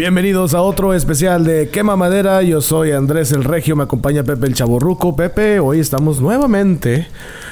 Bienvenidos 0.00 0.54
a 0.54 0.62
otro 0.62 0.94
especial 0.94 1.44
de 1.44 1.68
Quema 1.68 1.94
Madera. 1.94 2.42
Yo 2.42 2.62
soy 2.62 2.92
Andrés 2.92 3.32
el 3.32 3.44
Regio, 3.44 3.76
me 3.76 3.82
acompaña 3.82 4.24
Pepe 4.24 4.46
el 4.46 4.54
Chaborruco. 4.54 5.14
Pepe, 5.14 5.60
hoy 5.60 5.78
estamos 5.78 6.22
nuevamente 6.22 7.06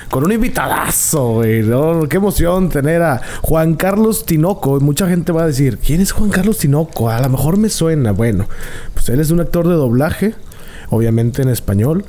con 0.09 0.25
un 0.25 0.33
invitadazo, 0.33 1.35
güey. 1.35 1.63
Qué 2.09 2.17
emoción 2.17 2.71
tener 2.71 3.03
a 3.03 3.21
Juan 3.43 3.75
Carlos 3.75 4.25
Tinoco. 4.25 4.81
Mucha 4.81 5.07
gente 5.07 5.31
va 5.31 5.43
a 5.43 5.47
decir, 5.47 5.77
¿quién 5.77 6.01
es 6.01 6.13
Juan 6.13 6.31
Carlos 6.31 6.57
Tinoco? 6.57 7.11
A 7.11 7.21
lo 7.21 7.29
mejor 7.29 7.59
me 7.59 7.69
suena. 7.69 8.13
Bueno, 8.13 8.47
pues 8.95 9.11
él 9.11 9.21
es 9.21 9.31
un 9.31 9.41
actor 9.41 9.69
de 9.69 9.75
doblaje, 9.75 10.35
obviamente 10.89 11.43
en 11.43 11.51
español. 11.51 12.07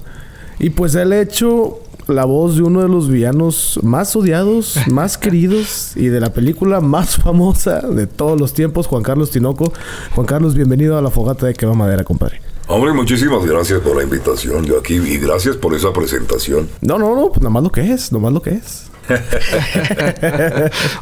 Y 0.57 0.69
pues 0.69 0.95
él 0.95 1.11
hecho 1.11 1.81
la 2.09 2.25
voz 2.25 2.55
de 2.55 2.63
uno 2.63 2.81
de 2.81 2.89
los 2.89 3.09
villanos 3.09 3.79
más 3.83 4.15
odiados, 4.15 4.79
más 4.87 5.17
queridos 5.17 5.95
y 5.95 6.07
de 6.07 6.19
la 6.19 6.33
película 6.33 6.81
más 6.81 7.17
famosa 7.17 7.81
de 7.81 8.07
todos 8.07 8.39
los 8.39 8.53
tiempos, 8.53 8.87
Juan 8.87 9.03
Carlos 9.03 9.31
Tinoco. 9.31 9.71
Juan 10.15 10.27
Carlos, 10.27 10.55
bienvenido 10.55 10.97
a 10.97 11.01
la 11.01 11.09
fogata 11.09 11.45
de 11.45 11.53
Quema 11.53 11.73
Madera, 11.73 12.03
compadre. 12.03 12.41
Hombre, 12.67 12.93
muchísimas 12.93 13.43
gracias 13.45 13.79
por 13.79 13.97
la 13.97 14.03
invitación, 14.03 14.63
yo 14.65 14.77
aquí, 14.77 14.95
y 14.95 15.17
gracias 15.17 15.55
por 15.55 15.73
esa 15.73 15.91
presentación. 15.91 16.69
No, 16.81 16.99
no, 16.99 17.15
no, 17.15 17.29
pues 17.29 17.41
nada 17.41 17.49
más 17.49 17.63
lo 17.63 17.71
que 17.71 17.91
es, 17.91 18.11
nada 18.11 18.23
más 18.23 18.33
lo 18.33 18.41
que 18.41 18.51
es. 18.51 18.88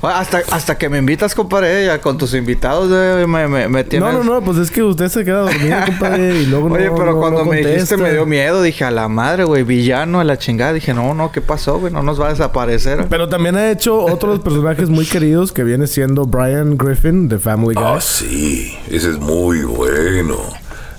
Hasta, 0.02 0.42
hasta 0.52 0.78
que 0.78 0.90
me 0.90 0.98
invitas, 1.00 1.36
compadre, 1.36 1.86
ya 1.86 2.00
con 2.02 2.18
tus 2.18 2.34
invitados 2.34 2.90
eh, 2.94 3.26
me, 3.28 3.68
me, 3.68 3.84
tienes... 3.84 4.12
No, 4.14 4.24
no, 4.24 4.36
no, 4.36 4.42
pues 4.44 4.58
es 4.58 4.72
que 4.72 4.84
usted 4.84 5.10
se 5.10 5.24
queda 5.26 5.42
dormido, 5.42 5.78
compadre, 5.86 6.42
y 6.42 6.46
luego 6.46 6.68
Oye, 6.74 6.86
no, 6.88 6.96
pero 6.96 7.14
no- 7.14 7.20
cuando 7.20 7.44
no 7.44 7.52
me 7.52 7.58
dijiste 7.58 7.98
me 7.98 8.12
dio 8.12 8.26
miedo. 8.26 8.62
Dije, 8.62 8.84
a 8.86 8.92
la 8.92 9.08
madre, 9.08 9.44
güey, 9.44 9.64
villano, 9.64 10.20
a 10.20 10.24
la 10.24 10.38
chingada. 10.38 10.74
Dije, 10.74 10.94
no, 10.94 11.14
no, 11.14 11.32
¿qué 11.32 11.42
pasó, 11.42 11.80
güey? 11.80 11.92
No 11.94 12.04
nos 12.04 12.20
va 12.22 12.28
a 12.28 12.30
desaparecer. 12.32 13.08
Pero 13.10 13.30
también 13.30 13.56
ha 13.56 13.72
hecho 13.72 14.00
otros 14.00 14.40
personajes 14.40 14.90
muy 14.90 15.06
queridos 15.06 15.52
que 15.52 15.64
viene 15.64 15.88
siendo 15.88 16.26
Brian 16.26 16.78
Griffin 16.78 17.28
de 17.30 17.40
Family 17.40 17.76
Guy. 17.76 17.84
Ah, 17.86 18.00
sí, 18.02 18.78
ese 18.90 19.10
es 19.12 19.18
muy 19.20 19.62
bueno. 19.62 20.36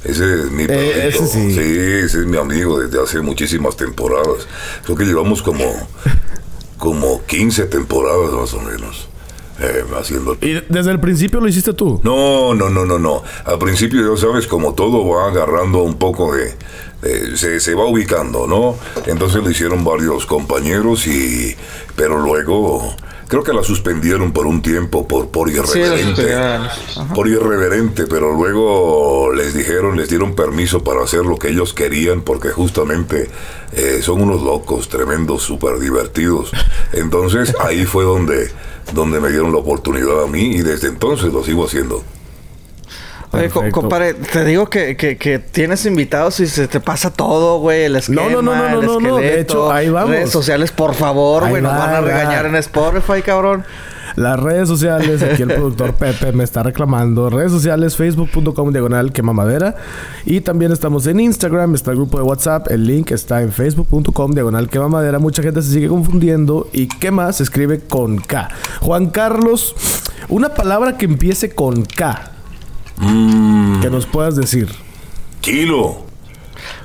Ese 0.04 0.42
es 0.42 0.50
mi 0.52 0.62
Eh, 0.62 1.08
ese 1.08 1.18
perrito. 1.18 1.26
sí. 1.26 1.58
ese 1.58 2.20
es 2.20 2.26
mi 2.26 2.36
amigo 2.38 2.78
desde 2.80 3.02
hace 3.02 3.20
muchísimas 3.20 3.76
temporadas. 3.76 4.46
Creo 4.84 4.96
que 4.96 5.04
llevamos 5.04 5.42
como, 5.42 5.64
como 6.78 7.24
15 7.26 7.64
temporadas 7.66 8.32
más 8.32 8.54
o 8.54 8.60
menos 8.60 9.08
eh, 9.60 9.84
haciendo 9.98 10.36
Y 10.40 10.62
desde 10.68 10.90
el 10.92 11.00
principio 11.00 11.40
lo 11.40 11.48
hiciste 11.48 11.72
tú. 11.72 12.00
No, 12.04 12.54
no, 12.54 12.70
no, 12.70 12.86
no, 12.86 12.98
no. 12.98 13.22
Al 13.44 13.58
principio, 13.58 14.14
ya 14.14 14.20
sabes, 14.20 14.46
como 14.46 14.74
todo 14.74 15.06
va 15.08 15.28
agarrando 15.28 15.82
un 15.82 15.94
poco 15.98 16.32
de... 16.34 16.54
de- 17.02 17.36
se, 17.36 17.58
se 17.60 17.74
va 17.74 17.84
ubicando, 17.86 18.46
¿no? 18.46 18.76
Entonces 19.06 19.42
lo 19.42 19.50
hicieron 19.50 19.84
varios 19.84 20.26
compañeros 20.26 21.06
y... 21.08 21.56
Pero 21.96 22.20
luego... 22.20 22.94
Creo 23.28 23.42
que 23.42 23.52
la 23.52 23.62
suspendieron 23.62 24.32
por 24.32 24.46
un 24.46 24.62
tiempo 24.62 25.06
por, 25.06 25.28
por 25.28 25.50
irreverente. 25.50 26.34
Ajá. 26.34 27.14
por 27.14 27.28
irreverente, 27.28 28.06
pero 28.06 28.32
luego 28.32 29.32
les 29.34 29.54
dijeron, 29.54 29.96
les 29.96 30.08
dieron 30.08 30.34
permiso 30.34 30.82
para 30.82 31.02
hacer 31.02 31.26
lo 31.26 31.36
que 31.36 31.48
ellos 31.50 31.74
querían 31.74 32.22
porque 32.22 32.48
justamente 32.48 33.30
eh, 33.72 34.00
son 34.02 34.22
unos 34.22 34.42
locos, 34.42 34.88
tremendos, 34.88 35.42
súper 35.42 35.78
divertidos. 35.78 36.50
Entonces 36.92 37.54
ahí 37.60 37.84
fue 37.84 38.04
donde, 38.04 38.50
donde 38.94 39.20
me 39.20 39.28
dieron 39.28 39.52
la 39.52 39.58
oportunidad 39.58 40.24
a 40.24 40.26
mí 40.26 40.56
y 40.56 40.62
desde 40.62 40.88
entonces 40.88 41.32
lo 41.32 41.44
sigo 41.44 41.66
haciendo. 41.66 42.02
Oye, 43.32 43.50
co- 43.50 43.64
compadre, 43.72 44.14
te 44.14 44.44
digo 44.44 44.70
que, 44.70 44.96
que, 44.96 45.16
que 45.16 45.38
tienes 45.38 45.84
invitados 45.86 46.40
y 46.40 46.46
se 46.46 46.66
te 46.68 46.80
pasa 46.80 47.10
todo, 47.10 47.58
güey. 47.60 47.84
El 47.84 47.96
esquema, 47.96 48.22
No, 48.22 48.30
no, 48.30 48.42
no, 48.42 48.54
no, 48.56 48.80
el 48.80 48.86
no, 48.86 49.00
no, 49.00 49.16
de 49.16 49.40
hecho, 49.40 49.70
ahí 49.70 49.90
vamos. 49.90 50.10
Redes 50.10 50.30
sociales, 50.30 50.72
por 50.72 50.94
favor, 50.94 51.44
Ahí 51.44 51.50
güey. 51.50 51.62
Nos 51.62 51.72
va, 51.72 51.78
van 51.78 51.90
a 51.96 52.00
va. 52.00 52.06
regañar 52.06 52.46
en 52.46 52.56
Spotify, 52.56 53.22
cabrón. 53.22 53.64
Las 54.16 54.40
redes 54.40 54.66
sociales, 54.66 55.22
aquí 55.22 55.42
el 55.42 55.48
productor 55.48 55.94
Pepe 55.94 56.32
me 56.32 56.42
está 56.42 56.62
reclamando. 56.64 57.30
Redes 57.30 57.52
sociales, 57.52 57.94
facebook.com 57.96 58.72
diagonal 58.72 59.12
quemamadera. 59.12 59.76
Y 60.24 60.40
también 60.40 60.72
estamos 60.72 61.06
en 61.06 61.20
Instagram, 61.20 61.74
está 61.76 61.90
el 61.92 61.98
grupo 61.98 62.16
de 62.18 62.24
WhatsApp. 62.24 62.68
El 62.70 62.86
link 62.86 63.12
está 63.12 63.42
en 63.42 63.52
facebook.com 63.52 64.32
diagonal 64.32 64.68
quemamadera. 64.70 65.18
Mucha 65.20 65.42
gente 65.42 65.62
se 65.62 65.70
sigue 65.72 65.86
confundiendo. 65.88 66.68
Y 66.72 66.88
quema 66.88 67.32
se 67.32 67.44
escribe 67.44 67.80
con 67.80 68.18
K. 68.18 68.48
Juan 68.80 69.10
Carlos, 69.10 69.76
una 70.28 70.48
palabra 70.48 70.96
que 70.96 71.04
empiece 71.04 71.50
con 71.50 71.84
K. 71.84 72.32
Que 73.80 73.90
nos 73.90 74.06
puedas 74.06 74.36
decir. 74.36 74.68
Kilo. 75.40 76.06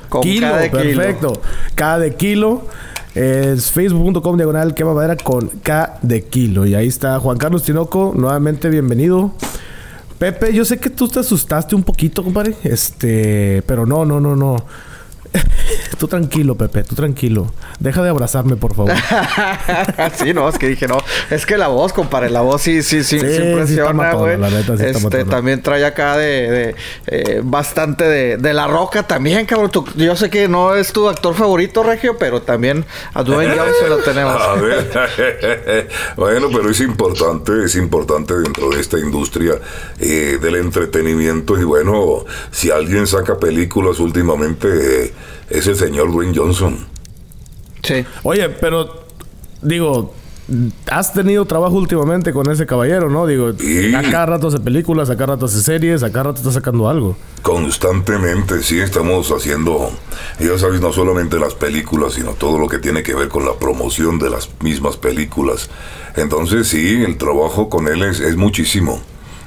Con 0.09 0.22
kilo, 0.22 0.47
cada 0.47 0.69
kilo. 0.69 0.84
perfecto. 0.84 1.41
K 1.75 2.00
de 2.00 2.16
kilo. 2.16 2.68
Es 3.16 3.72
facebook.com 3.72 4.38
diagonal 4.38 4.74
quema 4.74 4.94
madera 4.94 5.16
con 5.18 5.47
K 5.47 6.00
de 6.01 6.24
kilo. 6.24 6.66
Y 6.66 6.75
ahí 6.75 6.88
está 6.88 7.19
Juan 7.19 7.38
Carlos 7.38 7.63
Tinoco. 7.63 8.13
Nuevamente 8.16 8.69
bienvenido. 8.69 9.34
Pepe, 10.18 10.53
yo 10.53 10.66
sé 10.66 10.78
que 10.78 10.90
tú 10.90 11.07
te 11.07 11.19
asustaste 11.19 11.75
un 11.75 11.84
poquito, 11.84 12.24
compadre. 12.24 12.56
Este, 12.63 13.63
pero 13.68 13.85
no, 13.85 14.06
no, 14.06 14.19
no, 14.19 14.35
no. 14.35 14.56
tú 15.97 16.07
tranquilo, 16.07 16.55
Pepe, 16.55 16.83
tú 16.83 16.95
tranquilo. 16.95 17.53
Deja 17.79 18.03
de 18.03 18.09
abrazarme, 18.09 18.55
por 18.55 18.75
favor. 18.75 18.94
sí, 20.16 20.33
no, 20.33 20.47
es 20.49 20.57
que 20.57 20.67
dije, 20.67 20.88
no. 20.88 20.97
Es 21.29 21.45
que 21.45 21.57
la 21.57 21.67
voz, 21.67 21.94
compadre, 21.94 22.29
la 22.29 22.41
voz 22.41 22.61
sí, 22.61 22.83
sí, 22.83 23.03
sí, 23.03 23.17
impresiona, 23.17 24.13
güey. 24.13 24.38
sí 24.77 24.83
este, 24.83 25.25
también 25.25 25.61
trae 25.61 25.85
acá 25.85 26.17
de, 26.17 26.51
de, 26.51 26.75
eh, 27.07 27.41
bastante 27.44 28.03
de, 28.03 28.38
de 28.38 28.53
la 28.53 28.67
roca 28.67 29.03
también, 29.03 29.45
cabrón. 29.45 29.71
Tú- 29.71 29.85
yo 29.95 30.16
sé 30.16 30.29
que 30.29 30.47
no 30.47 30.75
es 30.75 30.94
tu 30.94 31.09
actor 31.09 31.33
favorito, 31.35 31.83
Regio, 31.83 32.17
pero 32.17 32.41
también 32.41 32.85
a 33.13 33.23
Dwayne 33.23 33.55
Johnson 33.57 33.89
lo 33.89 33.97
tenemos. 33.97 34.41
A 34.41 34.53
ver, 34.55 35.88
bueno, 36.15 36.47
pero 36.53 36.69
es 36.69 36.79
importante, 36.81 37.65
es 37.65 37.75
importante 37.75 38.33
dentro 38.38 38.69
de 38.69 38.79
esta 38.79 39.00
industria 39.00 39.55
eh, 40.00 40.38
del 40.41 40.55
entretenimiento 40.55 41.59
y 41.59 41.63
bueno, 41.63 42.25
si 42.51 42.71
alguien 42.71 43.07
saca 43.07 43.38
películas 43.38 44.00
últimamente 44.00 45.05
eh, 45.05 45.13
es 45.50 45.67
el 45.67 45.75
señor 45.75 46.11
Dwayne 46.11 46.34
Johnson. 46.35 46.85
Sí. 47.84 48.06
Oye, 48.23 48.50
pero 48.50 49.03
digo, 49.61 50.13
has 50.91 51.13
tenido 51.13 51.45
trabajo 51.45 51.75
últimamente 51.75 52.34
con 52.34 52.50
ese 52.51 52.66
caballero, 52.66 53.09
¿no? 53.09 53.25
Digo, 53.28 53.53
Sí. 53.57 53.94
a 53.94 54.01
cada 54.03 54.25
rato 54.25 54.47
hace 54.47 54.59
películas, 54.59 55.09
a 55.09 55.16
cada 55.16 55.33
rato 55.35 55.45
hace 55.45 55.62
series, 55.62 56.03
a 56.03 56.12
cada 56.12 56.23
rato 56.25 56.38
está 56.39 56.51
sacando 56.51 56.88
algo. 56.89 57.16
Constantemente, 57.41 58.62
sí, 58.62 58.79
estamos 58.79 59.31
haciendo, 59.31 59.89
ya 60.39 60.57
sabes, 60.57 60.79
no 60.79 60.94
solamente 60.94 61.39
las 61.39 61.56
películas, 61.56 62.13
sino 62.13 62.31
todo 62.33 62.59
lo 62.59 62.67
que 62.67 62.78
tiene 62.79 63.03
que 63.03 63.16
ver 63.16 63.29
con 63.29 63.45
la 63.45 63.53
promoción 63.56 64.19
de 64.19 64.29
las 64.29 64.50
mismas 64.62 64.95
películas. 64.97 65.69
Entonces, 66.16 66.67
sí, 66.67 67.03
el 67.03 67.17
trabajo 67.17 67.69
con 67.69 67.88
él 67.88 68.03
es, 68.03 68.19
es 68.19 68.35
muchísimo. 68.38 69.01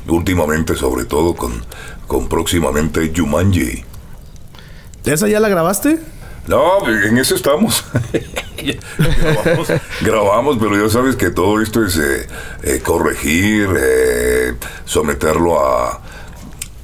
Últimamente, 0.08 0.76
sobre 0.76 1.04
todo, 1.04 1.34
con, 1.34 1.52
con 2.06 2.28
próximamente 2.28 3.12
Jumanji. 3.16 3.84
¿Esa 5.06 5.28
ya 5.28 5.38
la 5.38 5.48
grabaste? 5.48 6.00
No, 6.48 6.86
en 6.88 7.16
eso 7.18 7.36
estamos. 7.36 7.84
grabamos, 8.98 9.68
grabamos, 10.02 10.58
pero 10.58 10.84
ya 10.84 10.90
sabes 10.90 11.16
que 11.16 11.30
todo 11.30 11.60
esto 11.60 11.84
es 11.84 11.96
eh, 11.96 12.26
eh, 12.62 12.80
corregir, 12.84 13.68
eh, 13.78 14.54
someterlo 14.84 15.64
a, 15.64 16.00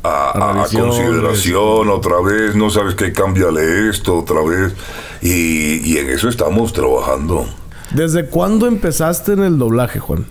a, 0.05 0.67
consideración 0.73 1.91
otra 1.91 2.21
vez. 2.21 2.55
No 2.55 2.71
sabes 2.71 2.95
qué, 2.95 3.13
cámbiale 3.13 3.89
esto 3.89 4.19
otra 4.19 4.41
vez. 4.43 4.73
Y, 5.21 5.93
y 5.93 5.99
en 5.99 6.11
eso 6.11 6.29
estamos 6.29 6.73
trabajando. 6.73 7.47
¿Desde 7.91 8.27
cuándo 8.27 8.67
empezaste 8.67 9.33
en 9.33 9.43
el 9.43 9.59
doblaje, 9.59 9.99
Juan? 9.99 10.27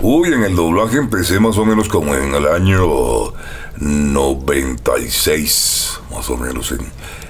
Uy, 0.00 0.32
en 0.32 0.42
el 0.42 0.56
doblaje 0.56 0.98
empecé 0.98 1.40
más 1.40 1.56
o 1.58 1.64
menos 1.64 1.88
como 1.88 2.14
en 2.14 2.34
el 2.34 2.46
año 2.46 3.32
96, 3.78 6.00
más 6.10 6.28
o 6.28 6.36
menos, 6.36 6.72
en, 6.72 6.80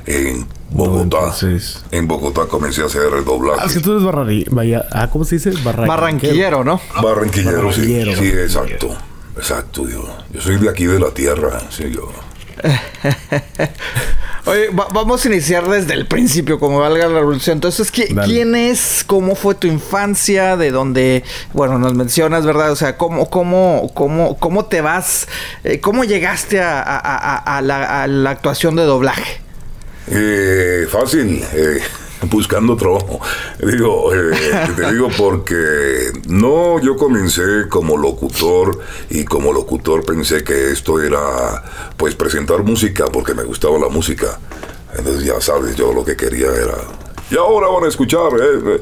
en 0.07 0.47
Bogotá. 0.71 1.17
96. 1.21 1.85
En 1.91 2.09
Bogotá 2.09 2.47
comencé 2.47 2.83
a 2.83 2.87
hacer 2.87 3.03
el 3.03 3.09
Ah, 3.13 3.17
es 3.19 3.25
que 3.25 3.31
doblaje. 3.31 3.81
tú 3.81 3.93
eres 3.93 4.05
barrari... 4.05 4.47
Vaya... 4.51 4.85
Ah, 4.91 5.09
¿cómo 5.11 5.25
se 5.25 5.37
dice? 5.37 5.51
Barranquillero. 5.51 5.87
Barranquillero, 5.89 6.65
¿no? 6.65 6.81
Barranquillero, 7.03 7.73
sí. 7.73 7.81
Barranquillero, 7.81 8.13
Sí, 8.13 8.31
barranquillero. 8.31 8.43
exacto. 8.43 8.97
Exacto, 9.37 9.89
yo. 9.89 10.05
Yo 10.33 10.41
soy 10.41 10.57
de 10.59 10.69
aquí 10.69 10.85
de 10.87 10.99
la 11.01 11.11
tierra, 11.11 11.61
sí, 11.71 11.91
yo. 11.95 12.11
Oye, 14.45 14.69
va- 14.71 14.89
vamos 14.93 15.25
a 15.25 15.29
iniciar 15.29 15.69
desde 15.69 15.95
el 15.95 16.07
principio, 16.07 16.59
como 16.59 16.81
valga 16.81 17.07
la 17.07 17.21
revolución. 17.21 17.57
Entonces, 17.57 17.93
¿qui- 17.93 18.13
Dale. 18.13 18.33
¿quién 18.33 18.55
es? 18.55 19.05
¿Cómo 19.07 19.35
fue 19.37 19.55
tu 19.55 19.67
infancia? 19.69 20.57
¿De 20.57 20.71
dónde? 20.71 21.23
Bueno, 21.53 21.79
nos 21.79 21.95
mencionas, 21.95 22.45
¿verdad? 22.45 22.73
O 22.73 22.77
sea, 22.77 22.97
¿cómo, 22.97 23.31
cómo, 23.31 23.91
cómo, 23.95 24.37
cómo 24.39 24.65
te 24.67 24.81
vas? 24.81 25.29
eh, 25.65 25.81
¿Cómo 25.81 26.05
llegaste 26.05 26.61
a, 26.61 26.83
a- 26.83 26.99
a- 26.99 27.57
a 27.57 27.63
la, 27.63 28.03
a 28.03 28.07
la 28.09 28.31
actuación 28.31 28.75
de 28.77 28.83
doblaje? 28.83 29.41
Eh, 30.09 30.87
fácil, 30.89 31.45
eh, 31.53 31.81
buscando 32.31 32.77
trabajo. 32.77 33.21
Digo, 33.61 34.15
eh, 34.15 34.33
te 34.77 34.93
digo 34.93 35.09
porque 35.17 36.13
no, 36.29 36.81
yo 36.81 36.97
comencé 36.97 37.69
como 37.69 37.97
locutor 37.97 38.81
y 39.11 39.25
como 39.25 39.53
locutor 39.53 40.05
pensé 40.05 40.43
que 40.45 40.73
esto 40.73 41.01
era 41.01 41.63
pues 41.97 42.15
presentar 42.15 42.63
música 42.63 43.07
porque 43.07 43.35
me 43.35 43.45
gustaba 43.45 43.79
la 43.79 43.89
música. 43.89 44.39
Entonces 44.97 45.25
ya 45.25 45.41
sabes, 45.41 45.77
yo 45.77 45.93
lo 45.93 46.05
que 46.05 46.17
quería 46.17 46.49
era 46.49 46.77
Y 47.31 47.37
ahora 47.37 47.69
van 47.69 47.85
a 47.85 47.89
escuchar. 47.89 48.31
eh, 48.35 48.61
eh, 48.77 48.81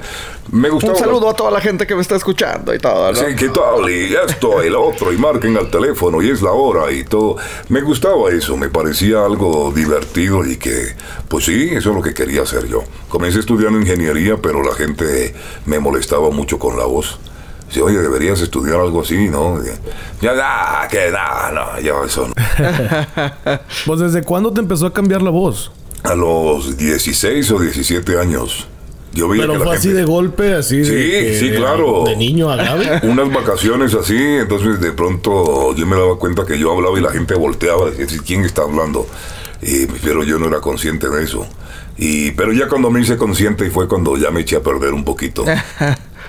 me 0.50 0.68
gustaba. 0.70 0.94
Un 0.94 0.98
saludo 0.98 1.30
a 1.30 1.34
toda 1.34 1.50
la 1.52 1.60
gente 1.60 1.86
que 1.86 1.94
me 1.94 2.02
está 2.02 2.16
escuchando 2.16 2.74
y 2.74 2.78
todo, 2.78 3.12
¿no? 3.12 3.18
Sí, 3.18 3.36
¿qué 3.36 3.48
tal? 3.50 3.88
Y 3.88 4.12
esto 4.14 4.64
y 4.64 4.70
lo 4.70 4.82
otro, 4.88 5.12
y 5.12 5.16
marquen 5.18 5.56
al 5.56 5.70
teléfono, 5.70 6.20
y 6.20 6.30
es 6.30 6.42
la 6.42 6.50
hora, 6.50 6.90
y 6.90 7.04
todo. 7.04 7.36
Me 7.68 7.80
gustaba 7.82 8.30
eso, 8.30 8.56
me 8.56 8.68
parecía 8.68 9.24
algo 9.24 9.70
divertido 9.72 10.44
y 10.44 10.56
que, 10.56 10.96
pues 11.28 11.44
sí, 11.44 11.68
eso 11.72 11.90
es 11.90 11.96
lo 11.96 12.02
que 12.02 12.12
quería 12.12 12.42
hacer 12.42 12.66
yo. 12.66 12.82
Comencé 13.08 13.38
estudiando 13.38 13.78
ingeniería, 13.78 14.36
pero 14.42 14.62
la 14.64 14.74
gente 14.74 15.32
me 15.66 15.78
molestaba 15.78 16.30
mucho 16.30 16.58
con 16.58 16.76
la 16.76 16.84
voz. 16.86 17.18
Dice, 17.68 17.82
oye, 17.82 17.98
deberías 17.98 18.40
estudiar 18.40 18.80
algo 18.80 19.02
así, 19.02 19.28
¿no? 19.28 19.60
Ya, 20.20 20.34
da, 20.34 20.88
que 20.90 21.12
da, 21.12 21.52
no, 21.54 21.80
yo 21.80 22.04
eso 22.04 22.26
no. 22.26 22.34
Pues 23.86 24.00
desde 24.00 24.24
cuándo 24.24 24.52
te 24.52 24.58
empezó 24.60 24.86
a 24.86 24.92
cambiar 24.92 25.22
la 25.22 25.30
voz? 25.30 25.70
A 26.02 26.14
los 26.14 26.76
16 26.76 27.50
o 27.52 27.58
17 27.60 28.18
años, 28.18 28.66
yo 29.12 29.28
veía 29.28 29.42
Pero 29.42 29.52
que 29.54 29.58
fue 29.58 29.66
la 29.68 29.72
así 29.74 29.88
gente... 29.88 29.98
de 30.00 30.04
golpe, 30.06 30.54
así 30.54 30.84
Sí, 30.84 30.90
de, 30.90 31.10
que- 31.10 31.36
sí, 31.38 31.50
claro. 31.50 32.04
de 32.06 32.16
niño 32.16 32.50
a 32.50 32.56
grave. 32.56 33.00
unas 33.02 33.32
vacaciones 33.32 33.94
así, 33.94 34.16
entonces 34.16 34.80
de 34.80 34.92
pronto 34.92 35.74
yo 35.74 35.86
me 35.86 35.96
daba 35.96 36.16
cuenta 36.18 36.46
que 36.46 36.58
yo 36.58 36.72
hablaba 36.72 36.98
y 36.98 37.02
la 37.02 37.10
gente 37.10 37.34
volteaba, 37.34 37.90
decía, 37.90 38.20
¿quién 38.24 38.44
está 38.44 38.62
hablando? 38.62 39.06
Y, 39.62 39.86
pero 39.86 40.24
yo 40.24 40.38
no 40.38 40.46
era 40.48 40.60
consciente 40.60 41.08
de 41.10 41.22
eso. 41.24 41.46
Y, 41.98 42.30
pero 42.30 42.52
ya 42.54 42.66
cuando 42.68 42.90
me 42.90 43.00
hice 43.02 43.18
consciente 43.18 43.66
y 43.66 43.70
fue 43.70 43.86
cuando 43.86 44.16
ya 44.16 44.30
me 44.30 44.40
eché 44.40 44.56
a 44.56 44.62
perder 44.62 44.92
un 44.94 45.04
poquito. 45.04 45.44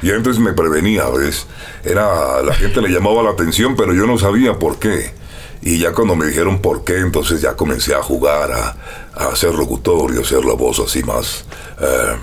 Y 0.04 0.10
entonces 0.10 0.42
me 0.42 0.54
prevenía, 0.54 1.08
¿ves? 1.10 1.46
Era, 1.84 2.42
la 2.42 2.56
gente 2.56 2.82
le 2.82 2.90
llamaba 2.90 3.22
la 3.22 3.30
atención, 3.30 3.76
pero 3.76 3.94
yo 3.94 4.08
no 4.08 4.18
sabía 4.18 4.58
por 4.58 4.80
qué. 4.80 5.12
Y 5.62 5.78
ya 5.78 5.92
cuando 5.94 6.16
me 6.16 6.26
dijeron 6.26 6.60
por 6.60 6.84
qué, 6.84 6.98
entonces 6.98 7.42
ya 7.42 7.56
comencé 7.56 7.94
a 7.94 8.02
jugar, 8.02 8.52
a, 8.52 8.76
a 9.14 9.28
hacer 9.28 9.54
locutor 9.54 10.14
y 10.14 10.18
a 10.18 10.22
hacer 10.22 10.44
la 10.44 10.54
voz 10.54 10.80
así 10.80 11.04
más. 11.04 11.46
eh, 11.80 12.16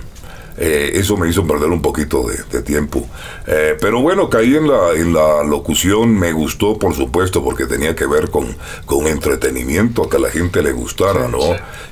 eh, 0.61 0.91
eso 0.95 1.17
me 1.17 1.29
hizo 1.29 1.47
perder 1.47 1.69
un 1.69 1.81
poquito 1.81 2.27
de, 2.27 2.37
de 2.51 2.63
tiempo. 2.63 3.07
Eh, 3.47 3.77
pero 3.81 4.01
bueno, 4.01 4.29
caí 4.29 4.57
en 4.57 4.67
la, 4.67 4.93
en 4.93 5.15
la 5.15 5.45
locución, 5.45 6.19
me 6.19 6.33
gustó 6.33 6.77
por 6.77 6.95
supuesto 6.97 7.45
porque 7.45 7.67
tenía 7.67 7.95
que 7.95 8.07
ver 8.07 8.29
con, 8.29 8.57
con 8.85 9.07
entretenimiento, 9.07 10.09
que 10.09 10.17
a 10.17 10.21
la 10.21 10.31
gente 10.31 10.61
le 10.61 10.73
gustara, 10.73 11.29
¿no? 11.29 11.39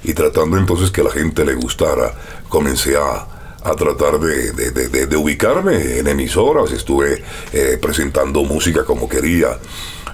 Y 0.02 0.14
tratando 0.14 0.58
entonces 0.58 0.90
que 0.90 1.02
a 1.02 1.04
la 1.04 1.12
gente 1.12 1.44
le 1.44 1.54
gustara, 1.54 2.12
comencé 2.48 2.96
a, 2.96 3.28
a 3.68 3.74
tratar 3.74 4.18
de, 4.20 4.52
de- 4.52 5.06
de- 5.06 5.16
ubicarme 5.16 5.98
en 5.98 6.06
emisoras, 6.08 6.70
estuve 6.72 7.22
eh, 7.52 7.78
presentando 7.80 8.42
música 8.44 8.84
como 8.84 9.08
quería, 9.08 9.58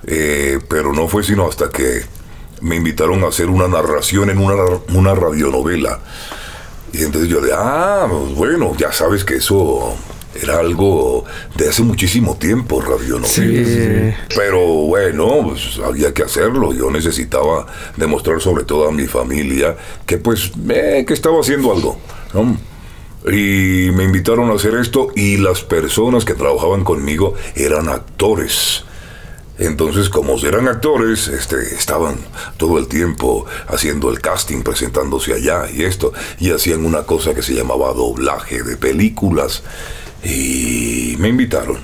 Eh, 0.05 0.59
pero 0.69 0.93
no 0.93 1.07
fue 1.07 1.23
sino 1.23 1.47
hasta 1.47 1.71
que 1.71 2.03
me 2.61 2.75
invitaron 2.75 3.23
a 3.23 3.29
hacer 3.29 3.47
una 3.49 3.69
narración 3.69 4.31
en 4.31 4.39
una, 4.39 4.55
una 4.95 5.15
radionovela. 5.15 6.01
Y 6.93 7.05
entonces 7.05 7.31
yo 7.31 7.41
de, 7.41 7.53
ah, 7.55 8.07
pues 8.11 8.35
bueno, 8.35 8.73
ya 8.77 8.93
sabes 8.93 9.25
que 9.25 9.37
eso 9.37 9.95
era 10.35 10.59
algo 10.59 11.25
de 11.57 11.69
hace 11.69 11.83
muchísimo 11.83 12.37
tiempo, 12.37 12.81
radionovela. 12.81 13.29
Sí. 13.29 14.15
Pero 14.35 14.59
bueno, 14.89 15.41
pues 15.45 15.79
había 15.85 16.13
que 16.13 16.25
hacerlo. 16.25 16.73
Yo 16.73 16.91
necesitaba 16.91 17.67
demostrar 17.97 18.41
sobre 18.41 18.65
todo 18.65 18.89
a 18.89 18.93
mi 18.93 19.07
familia 19.07 19.77
que 20.05 20.19
pues, 20.19 20.51
eh, 20.69 21.05
que 21.07 21.15
estaba 21.15 21.39
haciendo 21.41 21.71
algo, 21.73 21.97
¿no? 22.35 22.57
Y 23.25 23.91
me 23.93 24.05
invitaron 24.05 24.51
a 24.51 24.55
hacer 24.55 24.75
esto 24.75 25.09
y 25.15 25.37
las 25.37 25.63
personas 25.63 26.25
que 26.25 26.35
trabajaban 26.35 26.83
conmigo 26.83 27.35
eran 27.55 27.89
actores. 27.89 28.85
Entonces, 29.59 30.09
como 30.09 30.39
eran 30.39 30.67
actores, 30.67 31.29
este, 31.29 31.75
estaban 31.75 32.17
todo 32.57 32.79
el 32.79 32.89
tiempo 32.89 33.47
haciendo 33.69 34.11
el 34.11 34.21
casting, 34.21 34.63
presentándose 34.63 35.35
allá 35.35 35.71
y 35.71 35.85
esto, 35.85 36.13
y 36.41 36.51
hacían 36.51 36.85
una 36.85 37.05
cosa 37.05 37.35
que 37.35 37.43
se 37.43 37.55
llamaba 37.55 37.93
doblaje 37.93 38.63
de 38.63 38.77
películas. 38.77 39.63
Y 40.25 41.17
me 41.19 41.29
invitaron, 41.29 41.79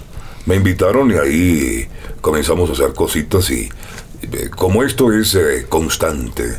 me 0.46 0.56
invitaron 0.56 1.12
y 1.12 1.14
ahí 1.14 1.88
comenzamos 2.20 2.70
a 2.70 2.72
hacer 2.72 2.94
cositas 2.94 3.50
y 3.50 3.68
eh, 4.22 4.50
como 4.50 4.82
esto 4.82 5.12
es 5.12 5.34
eh, 5.34 5.66
constante, 5.68 6.56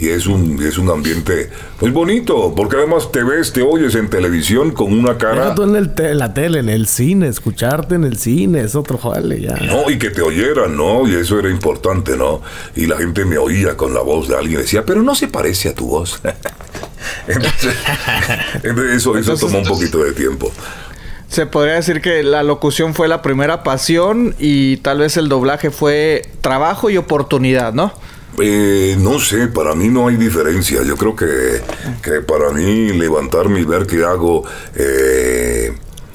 y 0.00 0.10
es 0.10 0.26
un, 0.26 0.62
es 0.64 0.78
un 0.78 0.88
ambiente 0.90 1.50
muy 1.80 1.90
bonito, 1.90 2.54
porque 2.56 2.76
además 2.76 3.10
te 3.10 3.24
ves, 3.24 3.52
te 3.52 3.62
oyes 3.62 3.94
en 3.96 4.08
televisión 4.08 4.70
con 4.70 4.92
una 4.92 5.18
cara... 5.18 5.42
Deja 5.42 5.54
tú 5.56 5.62
en 5.64 5.74
el 5.76 5.94
te- 5.94 6.14
la 6.14 6.32
tele, 6.32 6.60
en 6.60 6.68
el 6.68 6.86
cine, 6.86 7.26
escucharte 7.28 7.96
en 7.96 8.04
el 8.04 8.16
cine, 8.16 8.60
es 8.60 8.74
otro 8.76 8.96
jale 8.98 9.40
ya. 9.40 9.56
No, 9.56 9.90
y 9.90 9.98
que 9.98 10.10
te 10.10 10.22
oyeran, 10.22 10.76
¿no? 10.76 11.08
Y 11.08 11.16
eso 11.16 11.38
era 11.38 11.50
importante, 11.50 12.16
¿no? 12.16 12.40
Y 12.76 12.86
la 12.86 12.96
gente 12.96 13.24
me 13.24 13.38
oía 13.38 13.76
con 13.76 13.92
la 13.92 14.00
voz 14.00 14.28
de 14.28 14.36
alguien 14.36 14.60
y 14.60 14.62
decía, 14.62 14.84
pero 14.86 15.02
no 15.02 15.14
se 15.14 15.26
parece 15.28 15.70
a 15.70 15.74
tu 15.74 15.88
voz. 15.88 16.20
entonces, 17.26 17.74
entonces 18.62 18.96
eso, 18.96 19.16
eso 19.16 19.32
Entonces- 19.32 19.40
tomó 19.40 19.58
un 19.58 19.64
poquito 19.64 20.02
de 20.04 20.12
tiempo. 20.12 20.52
Se 21.28 21.44
podría 21.44 21.74
decir 21.74 22.00
que 22.00 22.22
la 22.22 22.42
locución 22.42 22.94
fue 22.94 23.06
la 23.06 23.20
primera 23.20 23.62
pasión 23.62 24.34
y 24.38 24.78
tal 24.78 25.00
vez 25.00 25.18
el 25.18 25.28
doblaje 25.28 25.70
fue 25.70 26.22
trabajo 26.40 26.88
y 26.88 26.96
oportunidad, 26.96 27.74
¿no? 27.74 27.92
Eh, 28.40 28.96
no 28.98 29.18
sé, 29.18 29.48
para 29.48 29.74
mí 29.74 29.88
no 29.88 30.08
hay 30.08 30.16
diferencia. 30.16 30.82
Yo 30.82 30.96
creo 30.96 31.16
que, 31.16 31.60
que 32.02 32.20
para 32.22 32.50
mí 32.50 32.92
levantarme 32.92 33.60
y 33.60 33.64
ver 33.64 33.86
qué 33.86 34.04
hago 34.04 34.44
eh, 34.74 35.72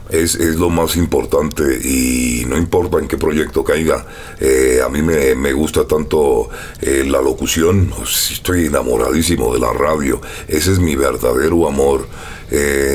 es, 0.10 0.36
es 0.36 0.56
lo 0.56 0.70
más 0.70 0.96
importante 0.96 1.64
y 1.84 2.46
no 2.48 2.58
importa 2.58 3.00
en 3.00 3.08
qué 3.08 3.18
proyecto 3.18 3.64
caiga. 3.64 4.06
Eh, 4.40 4.80
a 4.86 4.90
mí 4.90 5.02
me, 5.02 5.36
me 5.36 5.54
gusta 5.54 5.86
tanto 5.86 6.50
eh, 6.82 7.04
la 7.06 7.22
locución, 7.22 7.92
estoy 8.04 8.68
enamoradísimo 8.68 9.54
de 9.54 9.60
la 9.60 9.74
radio. 9.74 10.22
Ese 10.48 10.72
es 10.72 10.80
mi 10.80 10.96
verdadero 10.96 11.68
amor. 11.68 12.08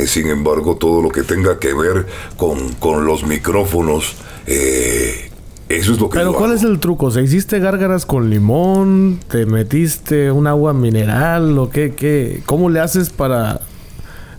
Sin 0.07 0.29
embargo, 0.29 0.77
todo 0.77 1.03
lo 1.03 1.09
que 1.09 1.25
tenga 1.25 1.59
que 1.59 1.75
ver 1.75 2.07
con, 2.37 2.75
con 2.75 3.05
los 3.05 3.25
micrófonos, 3.25 4.15
eh, 4.47 5.28
eso 5.69 5.93
es 5.93 6.01
lo 6.01 6.09
que 6.09 6.19
Pero 6.19 6.33
yo 6.33 6.39
¿cuál 6.39 6.51
hago. 6.51 6.59
es 6.59 6.65
el 6.65 6.79
truco? 6.81 7.11
¿Se 7.11 7.23
hiciste 7.23 7.59
gárgaras 7.59 8.07
con 8.07 8.31
limón? 8.31 9.21
¿Te 9.29 9.47
metiste 9.47 10.31
un 10.31 10.47
agua 10.47 10.73
mineral? 10.73 11.59
¿O 11.59 11.71
qué? 11.71 11.95
qué? 11.95 12.43
¿Cómo 12.47 12.71
le 12.71 12.81
haces 12.81 13.11
para... 13.11 13.61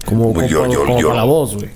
Como, 0.06 0.34
Pues 0.34 0.52
como- 0.54 0.66
yo- 0.68 0.74
yo- 0.74 0.86
como 0.86 1.00
yo- 1.00 1.08
para 1.10 1.20
la 1.20 1.26
voz, 1.26 1.56
güey? 1.56 1.70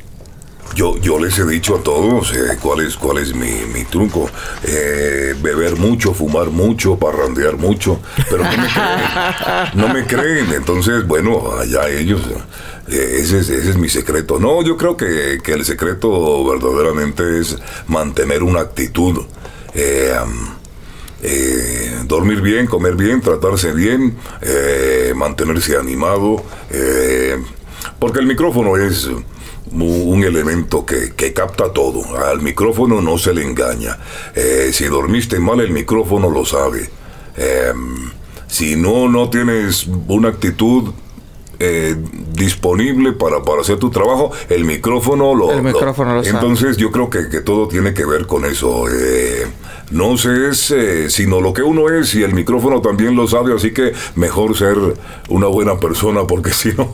Yo, 0.75 0.97
yo 0.97 1.19
les 1.19 1.37
he 1.37 1.45
dicho 1.45 1.75
a 1.75 1.83
todos 1.83 2.33
eh, 2.33 2.57
cuál 2.59 2.79
es, 2.83 2.95
cuál 2.95 3.19
es 3.19 3.35
mi, 3.35 3.51
mi 3.71 3.83
truco. 3.83 4.27
Eh, 4.63 5.35
beber 5.39 5.75
mucho, 5.75 6.15
fumar 6.15 6.49
mucho, 6.49 6.97
parrandear 6.97 7.57
mucho, 7.57 7.99
pero 8.27 8.43
no 8.43 8.49
me 8.49 8.57
creen. 8.67 9.69
No 9.75 9.89
me 9.93 10.05
creen. 10.05 10.47
Entonces, 10.55 11.05
bueno, 11.05 11.43
allá 11.59 11.87
ellos. 11.89 12.21
Eh, 12.87 13.17
ese, 13.19 13.39
es, 13.39 13.49
ese 13.49 13.69
es 13.71 13.77
mi 13.77 13.89
secreto. 13.89 14.39
No, 14.39 14.61
yo 14.63 14.77
creo 14.77 14.97
que, 14.97 15.39
que 15.43 15.53
el 15.53 15.65
secreto 15.65 16.45
verdaderamente 16.45 17.39
es 17.39 17.57
mantener 17.87 18.43
una 18.43 18.61
actitud. 18.61 19.21
eh, 19.73 20.13
eh, 21.25 22.01
dormir 22.05 22.41
bien, 22.41 22.67
comer 22.67 22.95
bien, 22.95 23.21
tratarse 23.21 23.71
bien, 23.71 24.17
mantenerse 25.15 25.77
animado, 25.77 26.43
porque 27.97 28.19
el 28.19 28.25
micrófono 28.25 28.75
es 28.75 29.09
un 29.71 30.21
elemento 30.21 30.85
que, 30.85 31.13
que 31.15 31.31
capta 31.31 31.71
todo. 31.71 32.17
Al 32.17 32.41
micrófono 32.41 32.99
no 32.99 33.17
se 33.17 33.33
le 33.33 33.41
engaña. 33.41 33.97
Si 34.73 34.83
dormiste 34.83 35.39
mal, 35.39 35.61
el 35.61 35.71
micrófono 35.71 36.29
lo 36.29 36.43
sabe. 36.43 36.89
Em, 37.37 38.11
si 38.47 38.75
no, 38.75 39.07
no 39.07 39.29
tienes 39.29 39.87
una 39.87 40.27
actitud 40.27 40.91
eh, 41.65 41.95
disponible 42.33 43.13
para, 43.13 43.41
para 43.41 43.61
hacer 43.61 43.77
tu 43.79 43.89
trabajo, 43.89 44.31
el 44.49 44.65
micrófono 44.65 45.33
lo... 45.33 45.51
El 45.51 45.63
micrófono 45.63 46.15
lo 46.15 46.23
sabe. 46.23 46.35
Entonces 46.35 46.75
yo 46.77 46.91
creo 46.91 47.09
que, 47.09 47.29
que 47.29 47.39
todo 47.41 47.67
tiene 47.67 47.93
que 47.93 48.05
ver 48.05 48.27
con 48.27 48.43
eso. 48.45 48.85
eh, 48.89 49.47
no 49.93 50.17
se 50.17 50.49
es 50.49 50.71
eh, 50.71 51.09
sino 51.09 51.39
lo 51.39 51.53
que 51.53 51.61
uno 51.63 51.89
es 51.89 52.13
y 52.15 52.23
el 52.23 52.33
micrófono 52.33 52.81
también 52.81 53.15
lo 53.15 53.27
sabe, 53.27 53.53
así 53.55 53.71
que 53.73 53.93
mejor 54.15 54.57
ser 54.57 54.75
una 55.29 55.47
buena 55.47 55.79
persona 55.79 56.25
porque 56.27 56.51
si 56.53 56.73
no 56.73 56.93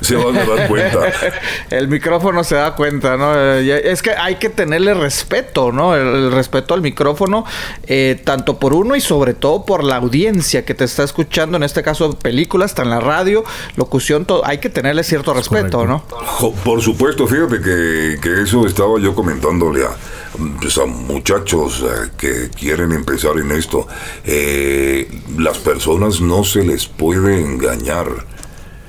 se 0.00 0.16
van 0.16 0.36
a 0.36 0.44
dar 0.44 0.68
cuenta. 0.68 1.00
el 1.70 1.88
micrófono 1.88 2.42
se 2.42 2.54
da 2.56 2.74
cuenta, 2.74 3.16
¿no? 3.16 3.32
Eh, 3.36 3.90
Es 3.92 4.02
que 4.02 4.10
hay 4.10 4.36
que 4.36 4.48
tenerle 4.48 4.94
respeto, 4.94 5.70
¿no? 5.72 5.94
El, 5.94 6.06
el 6.08 6.32
respeto 6.32 6.74
al 6.74 6.82
micrófono, 6.82 7.44
eh, 7.86 8.20
tanto 8.24 8.58
por 8.58 8.74
uno 8.74 8.96
y 8.96 9.00
sobre 9.00 9.34
todo 9.34 9.64
por 9.64 9.84
la 9.84 9.96
audiencia 9.96 10.64
que 10.64 10.74
te 10.74 10.84
está 10.84 11.04
escuchando, 11.04 11.56
en 11.56 11.62
este 11.62 11.82
caso 11.82 12.12
películas, 12.18 12.70
está 12.72 12.82
en 12.82 12.90
la 12.90 13.00
radio, 13.00 13.44
locución, 13.76 14.24
todo. 14.24 14.44
Hay 14.46 14.58
que 14.58 14.70
tenerle 14.70 15.04
cierto 15.04 15.34
respeto, 15.34 15.78
correcto. 15.78 15.86
¿no? 15.86 16.04
Jo- 16.26 16.54
Por 16.64 16.80
supuesto, 16.82 17.26
fíjate 17.26 17.60
que, 17.60 18.18
que 18.22 18.42
eso 18.42 18.66
estaba 18.66 18.98
yo 19.00 19.14
comentándole 19.14 19.84
a, 19.84 19.90
a 20.34 20.86
muchachos 20.86 21.82
eh, 21.82 22.10
que 22.16 22.50
quieren 22.50 22.92
empezar 22.92 23.38
en 23.38 23.52
esto. 23.52 23.86
Eh, 24.24 25.08
las 25.38 25.58
personas 25.58 26.20
no 26.20 26.44
se 26.44 26.64
les 26.64 26.86
puede 26.86 27.40
engañar. 27.40 28.32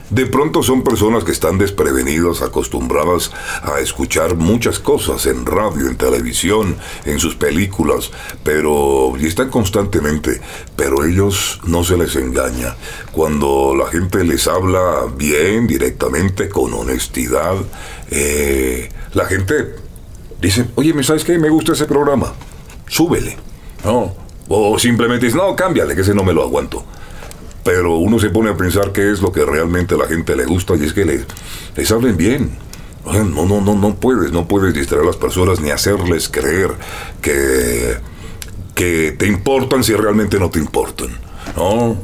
De 0.10 0.28
pronto 0.28 0.62
son 0.62 0.84
personas 0.84 1.24
que 1.24 1.32
están 1.32 1.58
desprevenidas, 1.58 2.44
acostumbradas 2.44 3.32
a 3.64 3.80
escuchar 3.80 4.36
muchas 4.36 4.78
cosas 4.78 5.26
en 5.26 5.44
radio, 5.44 5.88
en 5.88 5.98
televisión, 5.98 6.76
en 7.06 7.18
sus 7.18 7.36
películas, 7.36 8.12
pero 8.44 9.14
y 9.20 9.26
están 9.26 9.50
constantemente 9.50 10.40
pero 10.76 11.04
ellos 11.04 11.60
no 11.66 11.84
se 11.84 11.98
les 11.98 12.16
engaña. 12.16 12.76
Cuando 13.12 13.74
la 13.76 13.88
gente 13.88 14.24
les 14.24 14.48
habla 14.48 15.06
bien, 15.18 15.66
directamente, 15.66 16.50
con 16.50 16.74
honestidad, 16.74 17.56
eh, 18.12 18.90
la 19.14 19.26
gente 19.26 19.83
dice, 20.48 20.66
oye, 20.76 20.94
¿me 20.94 21.04
sabes 21.04 21.24
qué? 21.24 21.38
Me 21.40 21.50
gusta 21.50 21.74
ese 21.74 21.86
programa, 21.86 22.34
súbele. 22.88 23.38
¿no? 23.84 24.14
O 24.48 24.78
simplemente 24.78 25.26
dice, 25.26 25.38
no, 25.38 25.56
cámbiale, 25.56 25.96
que 25.96 26.02
ese 26.02 26.14
no 26.14 26.24
me 26.24 26.34
lo 26.34 26.44
aguanto. 26.44 26.84
Pero 27.64 27.96
uno 27.98 28.20
se 28.20 28.30
pone 28.30 28.50
a 28.50 28.58
pensar 28.58 28.92
qué 28.92 29.12
es 29.12 29.22
lo 29.22 29.32
que 29.32 29.46
realmente 29.46 29.96
a 29.96 29.98
la 29.98 30.08
gente 30.08 30.36
le 30.36 30.46
gusta 30.46 30.76
y 30.76 30.84
es 30.84 30.94
que 30.94 31.06
les, 31.06 31.26
les 31.76 31.92
hablen 31.92 32.18
bien. 32.18 32.58
No, 33.06 33.46
no, 33.46 33.62
no, 33.62 33.76
no 33.76 33.96
puedes, 33.96 34.32
no 34.32 34.48
puedes 34.48 34.74
distraer 34.74 35.04
a 35.04 35.08
las 35.08 35.18
personas 35.18 35.60
ni 35.60 35.72
hacerles 35.72 36.30
creer 36.30 36.72
que, 37.22 37.98
que 38.76 39.14
te 39.18 39.28
importan 39.28 39.84
si 39.84 39.94
realmente 39.94 40.40
no 40.40 40.50
te 40.50 40.60
importan. 40.60 41.10
¿no? 41.56 41.98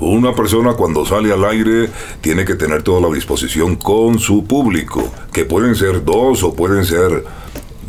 Una 0.00 0.34
persona 0.34 0.74
cuando 0.74 1.06
sale 1.06 1.32
al 1.32 1.44
aire 1.44 1.88
tiene 2.20 2.44
que 2.44 2.56
tener 2.56 2.82
toda 2.82 3.00
la 3.08 3.14
disposición 3.14 3.76
con 3.76 4.18
su 4.18 4.44
público, 4.44 5.12
que 5.32 5.44
pueden 5.44 5.76
ser 5.76 6.04
dos 6.04 6.42
o 6.42 6.54
pueden 6.54 6.84
ser 6.84 7.24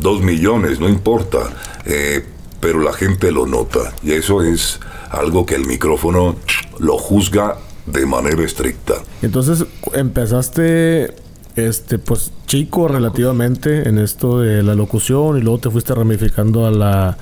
dos 0.00 0.22
millones, 0.22 0.80
no 0.80 0.88
importa. 0.88 1.38
Eh, 1.84 2.24
pero 2.60 2.80
la 2.80 2.92
gente 2.92 3.30
lo 3.30 3.46
nota 3.46 3.92
y 4.02 4.12
eso 4.12 4.42
es 4.42 4.80
algo 5.10 5.46
que 5.46 5.54
el 5.54 5.66
micrófono 5.66 6.36
lo 6.78 6.98
juzga 6.98 7.58
de 7.86 8.06
manera 8.06 8.42
estricta. 8.42 8.94
Entonces 9.22 9.64
empezaste 9.92 11.14
este 11.54 11.98
pues 11.98 12.32
chico 12.46 12.88
relativamente 12.88 13.88
en 13.88 13.98
esto 13.98 14.40
de 14.40 14.62
la 14.62 14.74
locución 14.74 15.38
y 15.38 15.42
luego 15.42 15.58
te 15.58 15.70
fuiste 15.70 15.94
ramificando 15.94 16.66
a 16.66 16.70
la, 16.70 17.16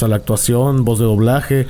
a 0.00 0.08
la 0.08 0.16
actuación, 0.16 0.84
voz 0.84 0.98
de 0.98 1.04
doblaje. 1.06 1.66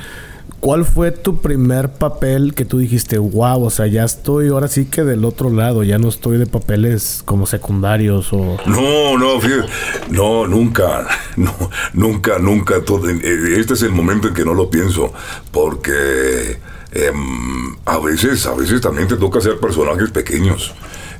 ¿Cuál 0.64 0.86
fue 0.86 1.10
tu 1.10 1.42
primer 1.42 1.92
papel 1.92 2.54
que 2.54 2.64
tú 2.64 2.78
dijiste, 2.78 3.18
wow, 3.18 3.62
o 3.62 3.68
sea, 3.68 3.86
ya 3.86 4.02
estoy 4.02 4.48
ahora 4.48 4.66
sí 4.66 4.86
que 4.86 5.04
del 5.04 5.26
otro 5.26 5.50
lado, 5.50 5.82
ya 5.82 5.98
no 5.98 6.08
estoy 6.08 6.38
de 6.38 6.46
papeles 6.46 7.22
como 7.26 7.44
secundarios 7.44 8.32
o... 8.32 8.56
No, 8.64 9.18
no, 9.18 9.38
fíjate, 9.42 9.68
no, 10.08 10.46
nunca, 10.46 11.06
no, 11.36 11.52
nunca, 11.92 12.38
nunca. 12.38 12.82
Todo, 12.82 13.10
eh, 13.10 13.20
este 13.58 13.74
es 13.74 13.82
el 13.82 13.92
momento 13.92 14.28
en 14.28 14.32
que 14.32 14.46
no 14.46 14.54
lo 14.54 14.70
pienso, 14.70 15.12
porque 15.52 16.58
em, 16.92 17.76
a 17.84 17.98
veces, 17.98 18.46
a 18.46 18.54
veces 18.54 18.80
también 18.80 19.06
te 19.06 19.18
toca 19.18 19.40
hacer 19.40 19.60
personajes 19.60 20.12
pequeños. 20.12 20.72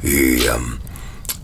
Y... 0.02 0.40
Em, 0.46 0.78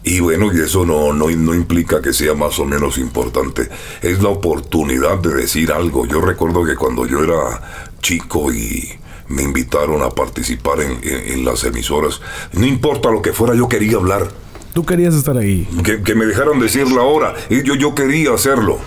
y 0.02 0.20
bueno, 0.20 0.50
y 0.52 0.60
eso 0.60 0.86
no, 0.86 1.12
no, 1.12 1.28
no, 1.28 1.54
implica 1.54 2.00
que 2.00 2.14
sea 2.14 2.34
más 2.34 2.58
o 2.58 2.64
menos 2.64 2.96
importante. 2.96 3.68
Es 4.00 4.22
la 4.22 4.30
oportunidad 4.30 5.18
de 5.18 5.34
decir 5.34 5.70
algo. 5.72 6.06
Yo 6.06 6.22
recuerdo 6.22 6.64
que 6.64 6.74
cuando 6.74 7.06
yo 7.06 7.22
era 7.22 7.89
chico 8.00 8.52
y 8.52 8.88
me 9.28 9.42
invitaron 9.42 10.02
a 10.02 10.10
participar 10.10 10.78
en, 10.80 11.44
las 11.44 11.64
emisoras, 11.64 12.20
no 12.52 12.66
importa 12.66 13.10
lo 13.10 13.22
que 13.22 13.32
fuera, 13.32 13.54
yo 13.54 13.68
quería 13.68 13.96
hablar. 13.96 14.28
Tú 14.74 14.84
querías 14.84 15.14
estar 15.14 15.36
ahí. 15.36 15.68
Que, 15.84 16.02
que 16.02 16.14
me 16.14 16.26
dejaron 16.26 16.60
decir 16.60 16.90
la 16.90 17.02
hora. 17.02 17.34
Y 17.48 17.62
yo, 17.62 17.74
yo 17.74 17.94
quería 17.94 18.32
hacerlo. 18.32 18.78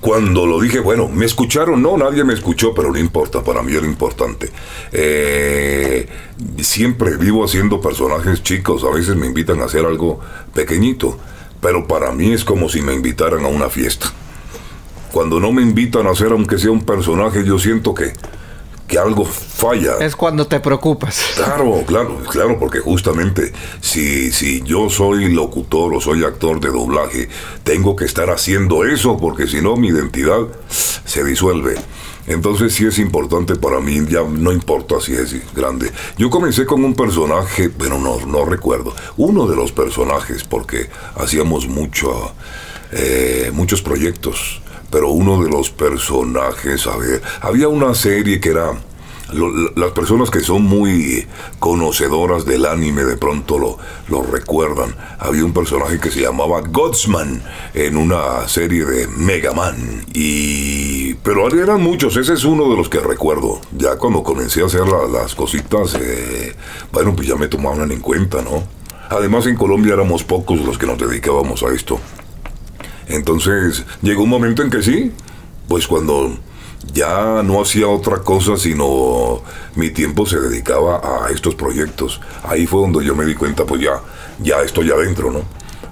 Cuando 0.00 0.46
lo 0.46 0.60
dije, 0.60 0.78
bueno, 0.78 1.08
¿me 1.08 1.24
escucharon? 1.24 1.82
No, 1.82 1.96
nadie 1.96 2.22
me 2.22 2.34
escuchó, 2.34 2.74
pero 2.74 2.92
no 2.92 2.98
importa, 2.98 3.42
para 3.42 3.62
mí 3.62 3.74
era 3.74 3.86
importante. 3.86 4.50
Eh, 4.92 6.06
siempre 6.60 7.16
vivo 7.16 7.44
haciendo 7.44 7.80
personajes 7.80 8.42
chicos, 8.42 8.84
a 8.84 8.94
veces 8.94 9.16
me 9.16 9.26
invitan 9.26 9.60
a 9.62 9.64
hacer 9.64 9.84
algo 9.84 10.20
pequeñito, 10.54 11.18
pero 11.60 11.86
para 11.86 12.12
mí 12.12 12.32
es 12.32 12.44
como 12.44 12.68
si 12.68 12.82
me 12.82 12.94
invitaran 12.94 13.44
a 13.44 13.48
una 13.48 13.68
fiesta. 13.68 14.12
Cuando 15.16 15.40
no 15.40 15.50
me 15.50 15.62
invitan 15.62 16.06
a 16.06 16.10
hacer, 16.10 16.30
aunque 16.30 16.58
sea 16.58 16.70
un 16.70 16.84
personaje, 16.84 17.42
yo 17.42 17.58
siento 17.58 17.94
que 17.94 18.12
que 18.86 18.98
algo 18.98 19.24
falla. 19.24 19.96
Es 19.98 20.14
cuando 20.14 20.46
te 20.46 20.60
preocupas. 20.60 21.24
Claro, 21.36 21.82
claro, 21.86 22.18
claro, 22.30 22.58
porque 22.58 22.80
justamente 22.80 23.50
si, 23.80 24.30
si 24.30 24.60
yo 24.60 24.90
soy 24.90 25.32
locutor 25.32 25.94
o 25.94 26.02
soy 26.02 26.22
actor 26.22 26.60
de 26.60 26.68
doblaje, 26.68 27.30
tengo 27.64 27.96
que 27.96 28.04
estar 28.04 28.28
haciendo 28.28 28.84
eso, 28.84 29.16
porque 29.16 29.46
si 29.46 29.62
no 29.62 29.74
mi 29.76 29.88
identidad 29.88 30.48
se 30.68 31.24
disuelve. 31.24 31.76
Entonces 32.26 32.74
sí 32.74 32.84
es 32.84 32.98
importante 32.98 33.56
para 33.56 33.80
mí, 33.80 34.06
ya 34.10 34.20
no 34.22 34.52
importa 34.52 35.00
si 35.00 35.14
es 35.14 35.34
grande. 35.54 35.90
Yo 36.18 36.28
comencé 36.28 36.66
con 36.66 36.84
un 36.84 36.94
personaje, 36.94 37.70
pero 37.70 37.98
no, 37.98 38.18
no 38.26 38.44
recuerdo, 38.44 38.94
uno 39.16 39.46
de 39.46 39.56
los 39.56 39.72
personajes, 39.72 40.44
porque 40.44 40.90
hacíamos 41.16 41.66
mucho, 41.68 42.34
eh, 42.92 43.50
muchos 43.54 43.80
proyectos 43.80 44.60
pero 44.96 45.10
uno 45.10 45.44
de 45.44 45.50
los 45.50 45.68
personajes, 45.68 46.86
a 46.86 46.96
ver, 46.96 47.20
había 47.42 47.68
una 47.68 47.92
serie 47.92 48.40
que 48.40 48.48
era 48.48 48.72
las 49.74 49.90
personas 49.90 50.30
que 50.30 50.40
son 50.40 50.62
muy 50.62 51.26
conocedoras 51.58 52.46
del 52.46 52.64
anime 52.64 53.04
de 53.04 53.18
pronto 53.18 53.58
lo, 53.58 53.76
lo, 54.08 54.22
recuerdan. 54.22 54.96
Había 55.18 55.44
un 55.44 55.52
personaje 55.52 56.00
que 56.00 56.10
se 56.10 56.22
llamaba 56.22 56.62
Godsman 56.62 57.42
en 57.74 57.98
una 57.98 58.48
serie 58.48 58.86
de 58.86 59.06
Mega 59.06 59.52
Man. 59.52 60.06
Y... 60.14 61.12
Pero 61.16 61.46
eran 61.54 61.82
muchos, 61.82 62.16
ese 62.16 62.32
es 62.32 62.46
uno 62.46 62.70
de 62.70 62.78
los 62.78 62.88
que 62.88 63.00
recuerdo. 63.00 63.60
Ya 63.76 63.98
cuando 63.98 64.22
comencé 64.22 64.62
a 64.62 64.64
hacer 64.64 64.86
las 65.12 65.34
cositas, 65.34 65.94
eh, 66.00 66.56
bueno, 66.90 67.14
pues 67.14 67.28
ya 67.28 67.36
me 67.36 67.48
tomaban 67.48 67.92
en 67.92 68.00
cuenta, 68.00 68.40
¿no? 68.40 68.62
Además 69.10 69.46
en 69.46 69.56
Colombia 69.56 69.92
éramos 69.92 70.24
pocos 70.24 70.58
los 70.62 70.78
que 70.78 70.86
nos 70.86 70.96
dedicábamos 70.96 71.62
a 71.64 71.74
esto. 71.74 72.00
Entonces 73.08 73.84
llegó 74.02 74.24
un 74.24 74.30
momento 74.30 74.62
en 74.62 74.70
que 74.70 74.82
sí, 74.82 75.12
pues 75.68 75.86
cuando 75.86 76.36
ya 76.92 77.42
no 77.42 77.60
hacía 77.62 77.88
otra 77.88 78.18
cosa 78.18 78.56
sino 78.56 79.42
mi 79.74 79.90
tiempo 79.90 80.26
se 80.26 80.40
dedicaba 80.40 81.26
a 81.26 81.30
estos 81.30 81.54
proyectos. 81.54 82.20
Ahí 82.42 82.66
fue 82.66 82.80
donde 82.80 83.04
yo 83.04 83.14
me 83.14 83.24
di 83.24 83.34
cuenta, 83.34 83.64
pues 83.64 83.82
ya, 83.82 84.00
ya 84.40 84.62
estoy 84.62 84.90
adentro, 84.90 85.30
¿no? 85.30 85.42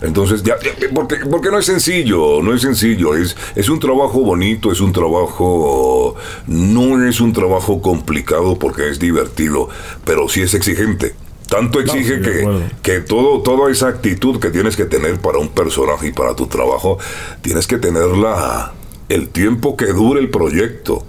Entonces, 0.00 0.42
ya, 0.42 0.56
porque, 0.92 1.16
porque 1.30 1.50
no 1.50 1.58
es 1.58 1.66
sencillo, 1.66 2.42
no 2.42 2.52
es 2.52 2.60
sencillo, 2.60 3.14
es, 3.14 3.36
es 3.54 3.68
un 3.70 3.80
trabajo 3.80 4.20
bonito, 4.20 4.70
es 4.70 4.80
un 4.80 4.92
trabajo, 4.92 6.14
no 6.46 7.06
es 7.06 7.20
un 7.20 7.32
trabajo 7.32 7.80
complicado 7.80 8.58
porque 8.58 8.90
es 8.90 8.98
divertido, 8.98 9.68
pero 10.04 10.28
sí 10.28 10.42
es 10.42 10.52
exigente. 10.52 11.14
Tanto 11.54 11.78
exige 11.78 12.20
que, 12.20 12.68
que 12.82 13.00
todo, 13.00 13.40
toda 13.42 13.70
esa 13.70 13.86
actitud 13.86 14.40
que 14.40 14.50
tienes 14.50 14.74
que 14.74 14.86
tener 14.86 15.20
para 15.20 15.38
un 15.38 15.50
personaje 15.50 16.08
y 16.08 16.12
para 16.12 16.34
tu 16.34 16.48
trabajo, 16.48 16.98
tienes 17.42 17.68
que 17.68 17.78
tenerla 17.78 18.72
el 19.08 19.28
tiempo 19.28 19.76
que 19.76 19.86
dure 19.86 20.18
el 20.18 20.30
proyecto. 20.30 21.06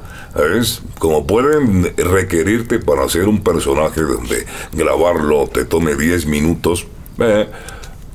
es 0.56 0.84
Como 1.00 1.25
pueden 1.25 1.96
requerirte 1.98 2.78
para 2.78 3.06
hacer 3.06 3.28
un 3.28 3.44
personaje 3.44 4.02
donde 4.02 4.46
grabarlo 4.72 5.48
te 5.48 5.66
tome 5.66 5.96
10 5.96 6.28
minutos, 6.28 6.86
eh, 7.18 7.48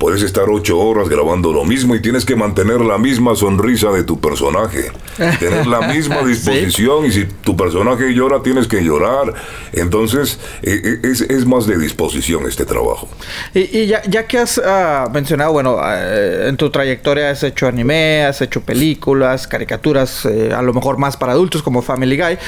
Puedes 0.01 0.23
estar 0.23 0.49
ocho 0.49 0.79
horas 0.79 1.11
grabando 1.11 1.53
lo 1.53 1.63
mismo 1.67 1.95
y 1.95 2.01
tienes 2.01 2.25
que 2.25 2.35
mantener 2.35 2.81
la 2.81 2.97
misma 2.97 3.37
sonrisa 3.37 3.91
de 3.91 4.03
tu 4.03 4.19
personaje, 4.19 4.91
tener 5.39 5.67
la 5.67 5.83
misma 5.83 6.23
disposición 6.27 7.05
y 7.05 7.13
si 7.13 7.27
tu 7.27 7.55
personaje 7.55 8.15
llora 8.15 8.43
tienes 8.43 8.67
que 8.67 8.81
llorar. 8.83 9.35
Entonces 9.75 10.41
e, 10.63 11.01
e, 11.03 11.11
es, 11.11 11.45
más 11.45 11.67
de 11.67 11.77
disposición 11.77 12.47
este 12.49 12.65
trabajo. 12.65 13.11
Y, 13.53 13.89
ya, 13.89 14.27
que 14.27 14.39
has 14.39 14.59
ah, 14.65 15.11
mencionado, 15.13 15.53
bueno, 15.53 15.77
ah, 15.79 16.49
en 16.49 16.57
tu 16.57 16.71
trayectoria 16.71 17.29
has 17.29 17.43
hecho 17.43 17.67
anime, 17.67 18.25
has 18.25 18.41
hecho 18.41 18.63
películas, 18.63 19.47
caricaturas, 19.47 20.25
eh, 20.25 20.51
a 20.57 20.63
lo 20.63 20.73
mejor 20.73 20.97
más 20.97 21.19
para 21.19 21.33
adultos 21.33 21.63
como 21.63 21.83
Family 21.83 22.17
Guy, 22.17 22.39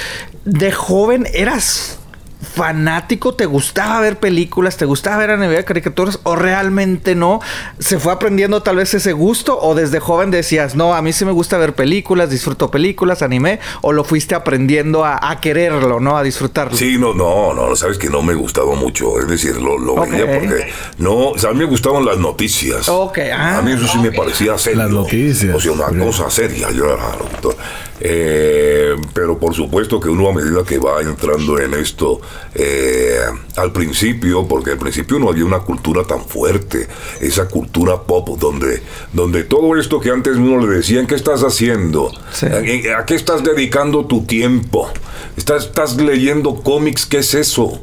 de 0.46 0.72
joven 0.72 1.26
eras 1.34 1.98
fanático? 2.42 3.34
¿Te 3.34 3.46
gustaba 3.46 4.00
ver 4.00 4.18
películas? 4.18 4.76
¿Te 4.76 4.84
gustaba 4.84 5.18
ver 5.18 5.30
anime, 5.30 5.64
caricaturas? 5.64 6.18
¿O 6.24 6.36
realmente 6.36 7.14
no? 7.14 7.40
¿Se 7.78 7.98
fue 7.98 8.12
aprendiendo 8.12 8.62
tal 8.62 8.76
vez 8.76 8.92
ese 8.94 9.12
gusto? 9.12 9.58
¿O 9.60 9.74
desde 9.74 10.00
joven 10.00 10.30
decías, 10.30 10.74
no, 10.74 10.94
a 10.94 11.02
mí 11.02 11.12
sí 11.12 11.24
me 11.24 11.32
gusta 11.32 11.56
ver 11.58 11.74
películas, 11.74 12.30
disfruto 12.30 12.70
películas, 12.70 13.22
anime? 13.22 13.60
¿O 13.80 13.92
lo 13.92 14.04
fuiste 14.04 14.34
aprendiendo 14.34 15.04
a, 15.04 15.38
quererlo, 15.40 15.98
¿no? 15.98 16.16
A 16.16 16.22
disfrutarlo. 16.22 16.76
Sí, 16.76 16.98
no, 16.98 17.14
no, 17.14 17.54
no, 17.54 17.74
sabes 17.74 17.98
que 17.98 18.10
no 18.10 18.22
me 18.22 18.34
gustaba 18.34 18.74
mucho. 18.74 19.18
Es 19.18 19.28
decir, 19.28 19.56
lo, 19.56 19.78
lo 19.78 19.94
veía 20.02 20.26
porque 20.38 20.70
no, 20.98 21.30
o 21.30 21.38
sea, 21.38 21.50
a 21.50 21.52
mí 21.52 21.60
me 21.60 21.64
gustaban 21.64 22.04
las 22.04 22.18
noticias. 22.18 22.88
Ok, 22.88 23.18
ah, 23.32 23.58
A 23.58 23.62
mí 23.62 23.72
eso 23.72 23.86
sí 23.88 23.98
me 23.98 24.12
parecía 24.12 24.58
serio. 24.58 24.82
Las 24.82 24.90
noticias. 24.90 25.54
O 25.54 25.60
sea, 25.60 25.72
una 25.72 26.04
cosa 26.04 26.30
seria. 26.30 26.70
Yo 26.70 26.84
era 26.84 27.16
locutor. 27.16 27.56
Eh, 28.04 28.96
pero 29.14 29.38
por 29.38 29.54
supuesto 29.54 30.00
que 30.00 30.08
uno 30.08 30.28
a 30.28 30.32
medida 30.32 30.64
que 30.64 30.78
va 30.78 31.00
entrando 31.00 31.58
en 31.60 31.74
esto, 31.74 32.20
eh, 32.54 33.18
al 33.56 33.72
principio, 33.72 34.46
porque 34.46 34.72
al 34.72 34.78
principio 34.78 35.18
no 35.18 35.30
había 35.30 35.44
una 35.44 35.60
cultura 35.60 36.04
tan 36.04 36.24
fuerte, 36.24 36.86
esa 37.20 37.48
cultura 37.48 38.02
pop 38.02 38.38
donde, 38.38 38.82
donde 39.12 39.44
todo 39.44 39.78
esto 39.78 40.00
que 40.00 40.10
antes 40.10 40.36
uno 40.36 40.66
le 40.66 40.76
decían, 40.76 41.06
¿qué 41.06 41.14
estás 41.14 41.42
haciendo? 41.42 42.12
¿A, 42.42 43.06
qué 43.06 43.14
estás 43.14 43.42
dedicando 43.42 44.06
tu 44.06 44.24
tiempo? 44.24 44.90
¿Estás, 45.36 45.64
estás 45.66 45.96
leyendo 45.96 46.62
cómics? 46.62 47.06
¿Qué 47.06 47.18
es 47.18 47.34
eso? 47.34 47.80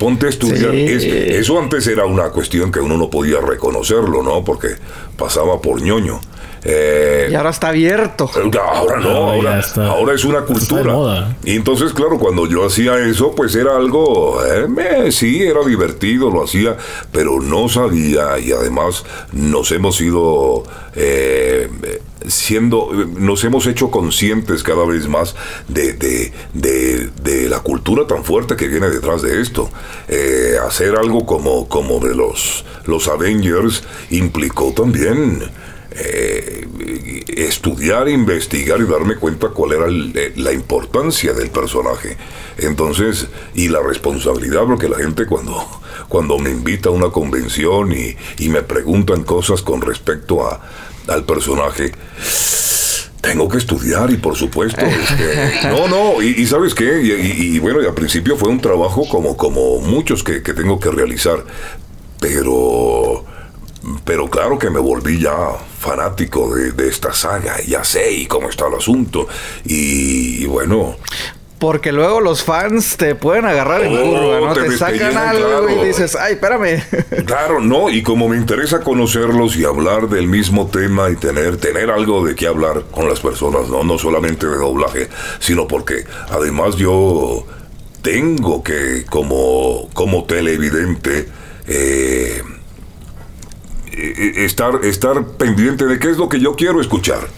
ponte 0.00 0.24
a 0.26 0.28
estudiar. 0.30 0.74
eso 0.74 1.58
antes 1.58 1.86
era 1.86 2.06
una 2.06 2.30
cuestión 2.30 2.72
que 2.72 2.80
uno 2.80 2.96
no 2.96 3.10
podía 3.10 3.38
reconocerlo, 3.42 4.22
¿no? 4.22 4.42
Porque 4.42 4.68
pasaba 5.16 5.60
por 5.60 5.82
ñoño. 5.82 6.20
Eh, 6.62 7.28
y 7.30 7.34
ahora 7.34 7.50
está 7.50 7.68
abierto. 7.68 8.30
Ahora 8.60 9.00
no, 9.00 9.08
ahora, 9.10 10.14
es 10.14 10.24
una 10.24 10.42
cultura. 10.42 11.36
Y 11.44 11.56
entonces, 11.56 11.92
claro, 11.92 12.18
cuando 12.18 12.46
yo 12.46 12.66
hacía 12.66 12.98
eso, 12.98 13.32
pues 13.34 13.54
era 13.54 13.76
algo, 13.76 14.40
eh, 14.44 15.10
sí, 15.12 15.42
era 15.42 15.64
divertido, 15.64 16.30
lo 16.30 16.44
hacía, 16.44 16.76
pero 17.12 17.40
no 17.40 17.68
sabía 17.68 18.38
y 18.38 18.52
además 18.52 19.04
nos 19.32 19.72
hemos 19.72 20.00
ido 20.00 20.64
eh, 20.94 21.70
siendo, 22.26 22.90
nos 23.16 23.42
hemos 23.44 23.66
hecho 23.66 23.90
conscientes 23.90 24.62
cada 24.62 24.84
vez 24.84 25.08
más 25.08 25.34
de, 25.68 25.94
de, 25.94 27.48
la 27.48 27.60
cultura 27.60 28.06
tan 28.06 28.22
fuerte 28.22 28.54
que 28.54 28.68
viene 28.68 28.90
detrás 28.90 29.22
de 29.22 29.40
esto. 29.40 29.70
hacer 30.66 30.94
algo 30.96 31.24
como, 31.26 31.68
como 31.68 31.98
de 32.00 32.14
los, 32.14 32.64
los 32.84 33.08
Avengers 33.08 33.82
implicó 34.10 34.72
también 34.72 35.50
eh, 35.92 36.68
estudiar, 37.36 38.08
investigar 38.08 38.80
y 38.80 38.84
darme 38.84 39.16
cuenta 39.16 39.48
cuál 39.48 39.72
era 39.72 39.86
eh, 39.88 40.32
la 40.36 40.52
importancia 40.52 41.32
del 41.32 41.50
personaje. 41.50 42.16
Entonces, 42.58 43.26
y 43.54 43.68
la 43.68 43.80
responsabilidad, 43.80 44.64
porque 44.66 44.88
la 44.88 44.98
gente 44.98 45.26
cuando, 45.26 45.66
cuando 46.08 46.38
me 46.38 46.50
invita 46.50 46.90
a 46.90 46.92
una 46.92 47.10
convención 47.10 47.92
y, 47.92 48.16
me 48.48 48.62
preguntan 48.62 49.22
cosas 49.22 49.62
con 49.62 49.80
respecto 49.80 50.46
a, 50.46 50.60
al 51.08 51.24
personaje, 51.24 51.92
tengo 53.20 53.48
que 53.48 53.58
estudiar 53.58 54.10
y 54.10 54.16
por 54.16 54.36
supuesto, 54.36 54.80
este, 54.84 55.68
no, 55.68 55.88
no, 55.88 56.22
y, 56.22 56.46
sabes 56.46 56.74
qué, 56.74 57.00
y, 57.02 57.58
bueno, 57.60 57.80
y 57.82 57.86
al 57.86 57.94
principio 57.94 58.36
fue 58.36 58.48
un 58.48 58.60
trabajo 58.60 59.08
como, 59.08 59.36
como 59.36 59.80
muchos 59.80 60.24
que, 60.24 60.42
que 60.42 60.52
tengo 60.52 60.80
que 60.80 60.90
realizar, 60.90 61.44
pero 62.20 63.24
pero 64.04 64.28
claro 64.28 64.58
que 64.58 64.70
me 64.70 64.78
volví 64.78 65.18
ya 65.20 65.34
fanático 65.78 66.54
de, 66.54 66.88
esta 66.88 67.12
saga, 67.12 67.60
ya 67.66 67.84
sé 67.84 68.26
cómo 68.28 68.48
está 68.48 68.66
el 68.68 68.74
asunto. 68.74 69.26
Y, 69.64 70.44
bueno, 70.46 70.96
porque 71.58 71.92
luego 71.92 72.20
los 72.20 72.42
fans 72.42 72.96
te 72.96 73.14
pueden 73.14 73.44
agarrar 73.44 73.82
en 73.82 73.94
curva, 73.94 74.40
¿no? 74.40 74.52
Te, 74.54 74.76
sacan 74.76 75.16
algo 75.16 75.68
y 75.68 75.86
dices, 75.86 76.16
ay, 76.16 76.34
espérame. 76.34 76.82
Claro, 77.26 77.60
no, 77.60 77.90
y 77.90 78.02
como 78.02 78.28
me 78.28 78.36
interesa 78.36 78.80
conocerlos 78.80 79.56
y 79.56 79.64
hablar 79.64 80.08
del 80.08 80.26
mismo 80.26 80.68
tema 80.68 81.10
y 81.10 81.16
tener, 81.16 81.58
tener 81.58 81.90
algo 81.90 82.24
de 82.24 82.34
qué 82.34 82.46
hablar 82.46 82.84
con 82.90 83.08
las 83.08 83.20
personas, 83.20 83.68
¿no? 83.68 83.84
No 83.84 83.98
solamente 83.98 84.46
de 84.46 84.56
doblaje, 84.56 85.08
sino 85.38 85.68
porque 85.68 86.04
además 86.30 86.76
yo 86.76 87.44
tengo 88.02 88.62
que, 88.62 89.04
como, 89.08 89.88
como 89.92 90.24
televidente, 90.24 91.28
eh, 91.66 92.42
estar, 94.44 94.84
estar 94.84 95.26
pendiente 95.36 95.86
de 95.86 95.98
qué 95.98 96.10
es 96.10 96.18
lo 96.18 96.28
que 96.28 96.40
yo 96.40 96.54
quiero 96.54 96.80
escuchar. 96.80 97.28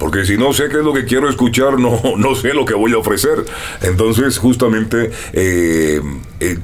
Porque 0.00 0.24
si 0.24 0.38
no 0.38 0.54
sé 0.54 0.70
qué 0.70 0.78
es 0.78 0.84
lo 0.84 0.94
que 0.94 1.04
quiero 1.04 1.28
escuchar, 1.28 1.78
no, 1.78 2.00
no 2.16 2.34
sé 2.34 2.54
lo 2.54 2.64
que 2.64 2.74
voy 2.74 2.92
a 2.92 2.98
ofrecer. 2.98 3.44
Entonces, 3.82 4.38
justamente, 4.38 5.10
eh, 5.34 6.00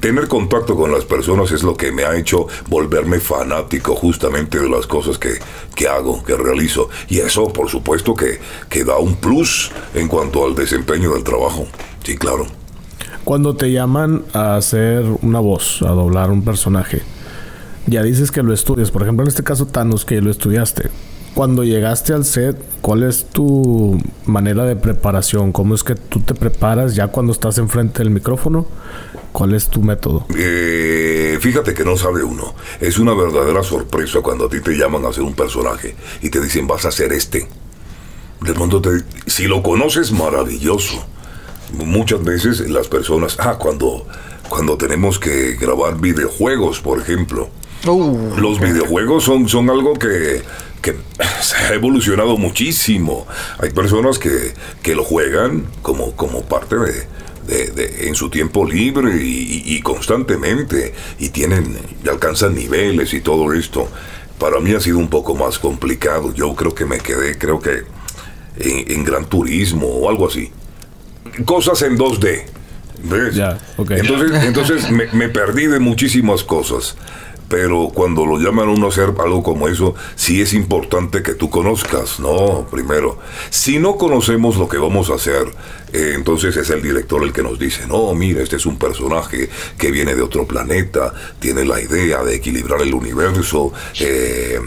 tener 0.01 0.27
contacto 0.27 0.75
con 0.75 0.91
las 0.91 1.05
personas 1.05 1.53
es 1.53 1.63
lo 1.63 1.77
que 1.77 1.93
me 1.93 2.05
ha 2.05 2.17
hecho 2.17 2.47
volverme 2.69 3.21
fanático 3.21 3.95
justamente 3.95 4.59
de 4.59 4.71
las 4.71 4.87
cosas 4.87 5.19
que, 5.19 5.35
que 5.75 5.87
hago, 5.87 6.25
que 6.25 6.35
realizo. 6.35 6.89
Y 7.09 7.19
eso, 7.19 7.53
por 7.53 7.69
supuesto, 7.69 8.15
que, 8.15 8.41
que 8.71 8.85
da 8.85 8.97
un 8.97 9.17
plus 9.17 9.71
en 9.95 10.09
cuanto 10.09 10.47
al 10.47 10.55
desempeño 10.55 11.13
del 11.13 11.23
trabajo. 11.23 11.67
Sí, 12.03 12.17
claro. 12.17 12.47
Cuando 13.23 13.55
te 13.55 13.71
llaman 13.71 14.25
a 14.33 14.57
hacer 14.57 15.05
una 15.21 15.41
voz, 15.41 15.83
a 15.83 15.89
doblar 15.89 16.31
un 16.31 16.43
personaje, 16.43 17.03
ya 17.87 18.03
dices 18.03 18.31
que 18.31 18.43
lo 18.43 18.53
estudias. 18.53 18.91
Por 18.91 19.03
ejemplo, 19.03 19.25
en 19.25 19.29
este 19.29 19.43
caso, 19.43 19.67
Thanos, 19.67 20.05
que 20.05 20.21
lo 20.21 20.31
estudiaste. 20.31 20.91
Cuando 21.35 21.65
llegaste 21.65 22.15
al 22.15 22.25
set, 22.25 22.57
¿cuál 22.81 23.03
es 23.03 23.27
tu 23.27 24.01
manera 24.25 24.65
de 24.65 24.75
preparación? 24.75 25.53
¿Cómo 25.53 25.75
es 25.75 25.85
que 25.85 25.95
tú 25.95 26.21
te 26.21 26.35
preparas 26.35 26.95
ya 26.95 27.09
cuando 27.09 27.33
estás 27.33 27.59
enfrente 27.59 27.99
del 27.99 28.11
micrófono? 28.11 28.67
¿Cuál 29.33 29.55
es 29.55 29.69
tu 29.69 29.83
método? 29.83 30.27
Eh, 30.35 31.37
fíjate 31.41 31.75
que 31.75 31.85
no 31.85 31.99
sabe 31.99 32.25
uno. 32.25 32.55
Es 32.81 32.99
una 32.99 33.13
verdadera 33.13 33.63
sorpresa 33.63 34.21
cuando 34.23 34.47
a 34.47 34.49
ti 34.49 34.61
te 34.61 34.79
llaman 34.79 35.05
a 35.05 35.09
hacer 35.09 35.25
un 35.25 35.35
personaje 35.35 35.95
y 36.23 36.31
te 36.31 36.41
dicen 36.41 36.67
vas 36.67 36.87
a 36.87 36.89
hacer 36.89 37.13
este. 37.13 37.47
De 38.41 38.55
pronto 38.55 38.81
te... 38.81 39.03
Si 39.27 39.47
lo 39.47 39.63
conoces, 39.63 40.13
maravilloso. 40.13 41.07
Muchas 41.75 42.25
veces 42.25 42.61
las 42.71 42.89
personas... 42.89 43.37
Ah, 43.39 43.59
cuando, 43.59 44.07
cuando 44.49 44.79
tenemos 44.79 45.19
que 45.19 45.57
grabar 45.57 46.01
videojuegos, 46.01 46.81
por 46.81 46.99
ejemplo 46.99 47.51
Uh. 47.85 48.37
Los 48.39 48.61
videojuegos 48.61 49.25
son, 49.25 49.49
son 49.49 49.71
algo 49.71 49.95
que, 49.95 50.43
se 51.41 51.57
ha 51.57 51.75
evolucionado 51.75 52.37
muchísimo. 52.37 53.27
Hay 53.59 53.71
personas 53.71 54.19
que, 54.19 54.95
lo 54.95 55.05
juegan 55.05 55.67
como, 55.83 56.13
como 56.13 56.43
parte 56.43 56.77
de, 56.77 58.07
en 58.09 58.15
su 58.15 58.31
tiempo 58.31 58.65
libre 58.65 59.17
y, 59.21 59.81
constantemente 59.81 60.95
y 61.19 61.29
tienen 61.31 61.77
y 62.05 62.09
alcanzan 62.09 62.55
niveles 62.55 63.13
y 63.15 63.21
todo 63.21 63.53
esto. 63.53 63.89
Para 64.39 64.61
mí 64.61 64.73
ha 64.75 64.81
sido 64.81 64.99
un 64.99 65.09
poco 65.09 65.35
más 65.35 65.59
complicado. 65.59 66.35
Yo 66.35 66.55
creo 66.55 66.75
que 66.75 66.85
me 66.85 66.99
quedé, 66.99 67.39
creo 67.39 67.61
que 67.61 67.85
en, 68.59 69.05
Gran 69.05 69.27
Turismo 69.27 69.87
o 69.87 70.11
algo 70.11 70.29
así. 70.29 70.51
Cosas 71.45 71.83
en 71.83 71.97
2D. 71.97 72.43
¿Ves? 73.05 73.37
Entonces, 73.91 74.45
entonces 74.45 74.91
me, 74.91 75.07
me, 75.13 75.29
perdí 75.29 75.67
de 75.67 75.79
muchísimas 75.79 76.43
cosas 76.43 76.97
pero 77.49 77.91
cuando 77.95 78.27
lo 78.27 78.39
llaman 78.39 78.69
a 78.69 78.73
uno 78.73 78.87
a 78.87 78.89
hacer 78.89 79.15
algo 79.19 79.43
como 79.43 79.69
eso, 79.69 79.95
sí 80.17 80.41
es 80.41 80.53
importante 80.53 81.23
que 81.23 81.35
tú 81.35 81.49
conozcas, 81.49 82.19
¿no? 82.19 82.67
Primero, 82.71 83.19
si 83.51 83.79
no 83.79 83.97
conocemos 83.97 84.57
lo 84.57 84.69
que 84.69 84.79
vamos 84.79 85.11
a 85.11 85.15
hacer, 85.15 85.47
eh, 85.93 86.13
entonces 86.15 86.57
es 86.57 86.71
el 86.71 86.83
director 86.83 87.23
el 87.23 87.33
que 87.33 87.43
nos 87.43 87.59
dice, 87.59 87.87
no, 87.87 88.13
mira, 88.15 88.43
este 88.43 88.57
es 88.57 88.67
un 88.67 88.79
personaje 88.79 89.49
que 89.79 89.91
viene 89.91 90.15
de 90.15 90.23
otro 90.23 90.47
planeta, 90.47 91.15
tiene 91.39 91.65
la 91.65 91.81
idea 91.81 92.25
de 92.25 92.35
equilibrar 92.35 92.83
el 92.83 92.95
universo, 92.95 93.73
eh, 94.01 94.61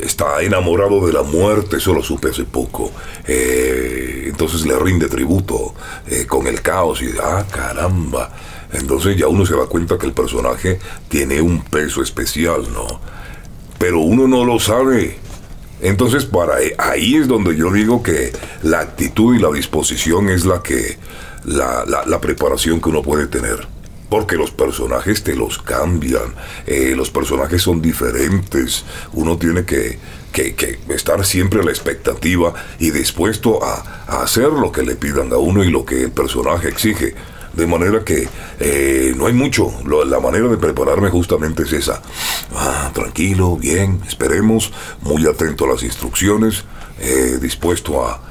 está 0.00 0.42
enamorado 0.42 1.04
de 1.06 1.12
la 1.12 1.22
muerte, 1.22 1.78
eso 1.78 1.94
lo 1.94 2.02
supe 2.02 2.30
hace 2.30 2.44
poco. 2.44 2.92
Eh, 3.26 4.24
entonces 4.26 4.64
le 4.66 4.78
rinde 4.78 5.08
tributo 5.08 5.74
con 6.28 6.46
el 6.46 6.60
caos 6.60 7.02
y, 7.02 7.10
ah, 7.22 7.44
caramba. 7.50 8.32
Entonces 8.72 9.16
ya 9.16 9.28
uno 9.28 9.46
se 9.46 9.56
da 9.56 9.66
cuenta 9.66 9.98
que 9.98 10.06
el 10.06 10.12
personaje 10.12 10.78
tiene 11.08 11.40
un 11.40 11.62
peso 11.62 12.02
especial, 12.02 12.72
¿no? 12.72 13.00
Pero 13.78 14.00
uno 14.00 14.26
no 14.26 14.44
lo 14.44 14.58
sabe. 14.58 15.18
Entonces 15.80 16.24
para 16.24 16.62
e, 16.62 16.74
ahí 16.78 17.16
es 17.16 17.28
donde 17.28 17.54
yo 17.56 17.70
digo 17.70 18.02
que 18.02 18.32
la 18.62 18.80
actitud 18.80 19.34
y 19.34 19.38
la 19.38 19.50
disposición 19.50 20.30
es 20.30 20.44
la 20.44 20.62
que 20.62 20.96
la, 21.44 21.84
la, 21.84 22.20
preparación 22.20 22.80
que 22.80 22.88
uno 22.88 23.02
puede 23.02 23.26
tener. 23.26 23.66
Porque 24.08 24.36
los 24.36 24.52
personajes 24.52 25.22
te 25.22 25.34
los 25.34 25.58
cambian, 25.58 26.34
eh, 26.66 26.94
los 26.96 27.10
personajes 27.10 27.62
son 27.62 27.82
diferentes, 27.82 28.84
uno 29.12 29.36
tiene 29.36 29.64
que, 29.64 29.98
que, 30.32 30.54
que, 30.54 30.78
estar 30.90 31.24
siempre 31.26 31.60
a 31.60 31.64
la 31.64 31.72
expectativa 31.72 32.54
y 32.78 32.92
dispuesto 32.92 33.64
a, 33.64 34.04
a 34.06 34.22
hacer 34.22 34.48
lo 34.48 34.70
que 34.70 34.82
le 34.82 34.94
pidan 34.94 35.32
a 35.32 35.38
uno 35.38 35.64
y 35.64 35.70
lo 35.70 35.84
que 35.84 36.02
el 36.02 36.12
personaje 36.12 36.68
exige. 36.68 37.14
De 37.56 37.66
manera 37.66 38.04
que 38.04 38.28
eh, 38.60 39.14
no 39.16 39.26
hay 39.26 39.32
mucho. 39.32 39.72
la 40.06 40.20
manera 40.20 40.48
de 40.48 40.58
prepararme 40.58 41.08
justamente 41.10 41.62
es 41.62 41.72
esa. 41.72 42.02
Ah, 42.54 42.90
tranquilo, 42.94 43.56
bien, 43.56 44.00
esperemos, 44.06 44.72
muy 45.00 45.26
atento 45.26 45.64
a 45.64 45.68
las 45.68 45.82
instrucciones, 45.82 46.64
eh, 47.00 47.38
dispuesto 47.40 48.04
a, 48.06 48.22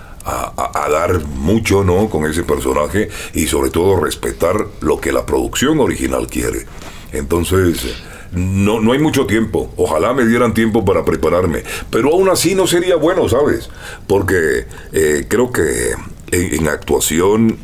dar 0.89 1.23
mucho, 1.25 1.83
¿no? 1.83 2.09
Con 2.09 2.25
ese 2.25 2.43
personaje 2.43 3.09
y 3.33 3.47
sobre 3.47 3.69
todo 3.69 3.99
respetar 3.99 4.55
lo 4.81 4.99
que 4.99 5.11
la 5.11 5.25
producción 5.25 5.79
original 5.79 6.27
quiere. 6.27 6.65
Entonces, 7.11 7.95
no, 8.31 8.79
no 8.79 8.91
hay 8.93 8.99
mucho 8.99 9.25
tiempo. 9.25 9.71
Ojalá 9.77 10.13
me 10.13 10.25
dieran 10.25 10.53
tiempo 10.53 10.83
para 10.83 11.05
prepararme. 11.05 11.63
Pero 11.89 12.11
aún 12.11 12.29
así 12.29 12.55
no 12.55 12.65
sería 12.65 12.95
bueno, 12.95 13.29
¿sabes? 13.29 13.69
Porque 14.07 14.65
eh, 14.93 15.25
creo 15.27 15.51
que 15.51 15.93
en, 16.31 16.67
actuación 16.67 17.59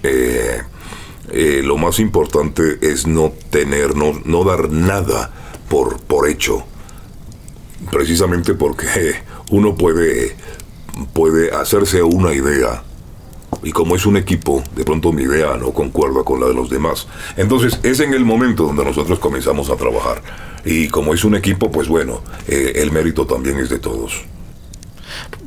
lo 1.34 1.78
más 1.78 2.00
importante 2.00 2.80
es 2.82 3.08
no 3.08 3.32
tener, 3.50 3.96
no, 3.96 4.20
no 4.26 4.44
dar 4.44 4.72
nada 4.72 5.32
por, 5.70 6.00
por 6.02 6.28
hecho. 6.28 6.64
Precisamente 7.92 8.54
porque 8.54 8.86
uno 9.50 9.76
puede, 9.76 10.36
puede 11.14 11.52
hacerse 11.52 12.04
una 12.04 12.34
idea 12.34 12.84
y 13.64 13.72
como 13.72 13.96
es 13.96 14.06
un 14.06 14.18
equipo, 14.18 14.64
de 14.76 14.84
pronto 14.84 15.12
mi 15.12 15.24
idea 15.24 15.56
no 15.58 15.72
concuerda 15.72 16.24
con 16.24 16.40
la 16.40 16.48
de 16.48 16.54
los 16.54 16.70
demás. 16.70 17.08
Entonces 17.38 17.80
es 17.84 18.00
en 18.00 18.14
el 18.14 18.26
momento 18.26 18.64
donde 18.64 18.84
nosotros 18.84 19.20
comenzamos 19.20 19.70
a 19.70 19.76
trabajar. 19.76 20.22
Y 20.66 20.88
como 20.88 21.14
es 21.14 21.24
un 21.24 21.36
equipo, 21.36 21.72
pues 21.72 21.88
bueno, 21.88 22.22
eh, 22.48 22.74
el 22.76 22.92
mérito 22.92 23.26
también 23.26 23.60
es 23.60 23.70
de 23.70 23.80
todos. 23.80 24.24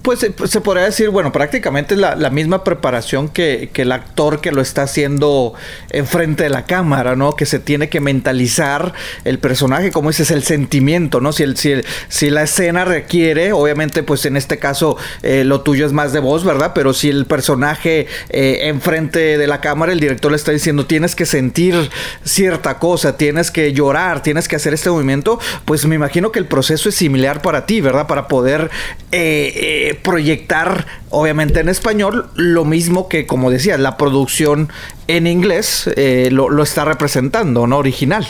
Pues 0.05 0.23
eh, 0.23 0.35
se 0.45 0.61
podría 0.61 0.85
decir, 0.85 1.09
bueno, 1.09 1.33
prácticamente 1.33 1.95
es 1.95 2.01
la, 2.01 2.29
misma 2.29 2.63
preparación 2.63 3.31
que, 3.31 3.71
que, 3.73 3.83
el 3.83 3.93
actor 3.93 4.43
que 4.43 4.53
lo 4.53 4.61
está 4.61 4.83
haciendo 4.83 5.55
enfrente 5.89 6.43
de 6.43 6.51
la 6.51 6.67
cámara, 6.67 7.17
¿no? 7.17 7.37
Que 7.37 7.47
se 7.47 7.59
tiene 7.59 7.89
que 7.89 8.03
mentalizar 8.03 8.93
el 9.25 9.39
personaje, 9.39 9.91
como 9.91 10.11
dices, 10.11 10.31
el 10.31 10.43
sentimiento, 10.43 11.23
¿no? 11.23 11.33
Si, 11.33 11.43
el, 11.43 11.57
si, 11.57 11.73
si 12.09 12.29
la 12.29 12.43
escena 12.43 12.85
requiere, 12.85 13.55
obviamente, 13.55 14.03
pues 14.03 14.27
en 14.27 14.37
este 14.37 14.59
caso 14.59 14.99
eh, 15.23 15.43
lo 15.43 15.63
tuyo 15.63 15.87
es 15.87 15.93
más 15.93 16.13
de 16.13 16.21
voz, 16.21 16.45
¿verdad? 16.45 16.73
Pero 16.75 16.93
si 16.93 17.09
el 17.09 17.25
personaje 17.25 18.07
eh, 18.29 18.59
enfrente 18.65 19.39
de 19.39 19.47
la 19.47 19.63
cámara, 19.63 19.93
el 19.93 20.01
director 20.01 20.31
le 20.31 20.37
está 20.37 20.53
diciendo, 20.53 20.85
tienes 20.85 21.15
que 21.15 21.25
sentir 21.25 21.91
cierta 22.25 22.79
cosa, 22.79 23.17
tienes 23.17 23.51
que 23.51 23.73
llorar, 23.73 24.23
tienes 24.23 24.49
que 24.49 24.57
hacer 24.57 24.75
este 24.75 24.91
movimiento, 24.91 25.41
pues 25.65 25.87
me 25.87 25.95
imagino 25.95 26.31
que 26.31 26.41
el 26.41 26.47
proceso 26.47 26.91
es 26.91 26.95
similar 26.95 27.41
para 27.41 27.65
ti, 27.65 27.81
¿verdad? 27.81 28.07
Para 28.07 28.29
poder 28.29 28.71
eh, 29.13 29.94
proyectar, 29.95 30.87
obviamente 31.11 31.61
en 31.61 31.69
español, 31.69 32.29
lo 32.35 32.65
mismo 32.65 33.09
que, 33.09 33.27
como 33.27 33.51
decía, 33.51 33.79
la 33.79 33.97
producción 33.97 34.71
en 35.07 35.27
inglés 35.27 35.91
lo, 36.31 36.49
lo, 36.49 36.63
está 36.63 36.85
representando, 36.85 37.67
¿no? 37.67 37.79
Original. 37.79 38.27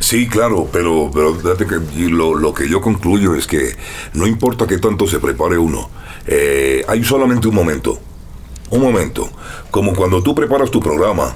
Sí, 0.00 0.28
claro, 0.28 0.68
pero, 0.70 1.10
pero 1.12 1.38
que 1.38 2.08
lo, 2.08 2.34
lo, 2.34 2.52
que 2.52 2.68
yo 2.68 2.80
concluyo 2.80 3.34
es 3.34 3.46
que 3.46 3.76
no 4.12 4.26
importa 4.26 4.66
qué 4.66 4.78
tanto 4.78 5.06
se 5.06 5.18
prepare 5.18 5.56
uno, 5.56 5.88
eh, 6.26 6.84
hay 6.86 7.02
solamente 7.02 7.48
un 7.48 7.54
momento, 7.54 7.98
un 8.70 8.82
momento, 8.82 9.30
como 9.70 9.94
cuando 9.94 10.22
tú 10.22 10.34
preparas 10.34 10.70
tu 10.70 10.80
programa 10.80 11.34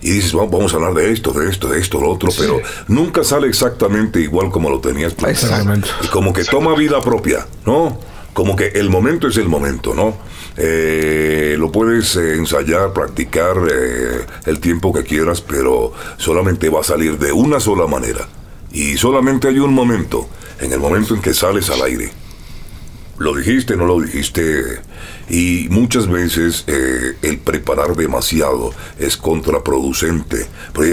y 0.00 0.10
dices, 0.10 0.32
vamos 0.32 0.72
a 0.72 0.76
hablar 0.76 0.94
de 0.94 1.12
esto, 1.12 1.32
de 1.32 1.48
esto, 1.48 1.68
de 1.68 1.78
esto, 1.78 2.00
lo 2.00 2.10
otro, 2.10 2.30
pero 2.36 2.60
nunca 2.88 3.22
sale 3.22 3.46
exactamente 3.46 4.20
igual 4.20 4.50
como 4.50 4.68
lo 4.68 4.80
tenías 4.80 5.14
pensado. 5.14 5.74
Y 6.02 6.08
como 6.08 6.32
que 6.32 6.44
toma 6.44 6.74
vida 6.74 7.00
propia, 7.00 7.46
¿no? 7.64 7.98
Como 8.32 8.56
que 8.56 8.68
el 8.68 8.88
momento 8.88 9.28
es 9.28 9.36
el 9.36 9.48
momento, 9.48 9.94
¿no? 9.94 10.16
Eh, 10.56 11.56
lo 11.58 11.70
puedes 11.70 12.16
eh, 12.16 12.34
ensayar, 12.34 12.92
practicar 12.92 13.56
eh, 13.70 14.26
el 14.46 14.60
tiempo 14.60 14.92
que 14.92 15.04
quieras, 15.04 15.40
pero 15.40 15.92
solamente 16.16 16.68
va 16.68 16.80
a 16.80 16.84
salir 16.84 17.18
de 17.18 17.32
una 17.32 17.60
sola 17.60 17.86
manera. 17.86 18.28
Y 18.70 18.96
solamente 18.96 19.48
hay 19.48 19.58
un 19.58 19.74
momento, 19.74 20.28
en 20.60 20.72
el 20.72 20.80
momento 20.80 21.14
en 21.14 21.20
que 21.20 21.34
sales 21.34 21.68
al 21.70 21.82
aire. 21.82 22.10
Lo 23.22 23.36
dijiste, 23.36 23.76
no 23.76 23.86
lo 23.86 24.00
dijiste. 24.00 24.80
Y 25.28 25.68
muchas 25.70 26.08
veces 26.08 26.64
el 26.66 27.38
preparar 27.38 27.94
demasiado 27.94 28.72
es 28.98 29.16
contraproducente. 29.16 30.46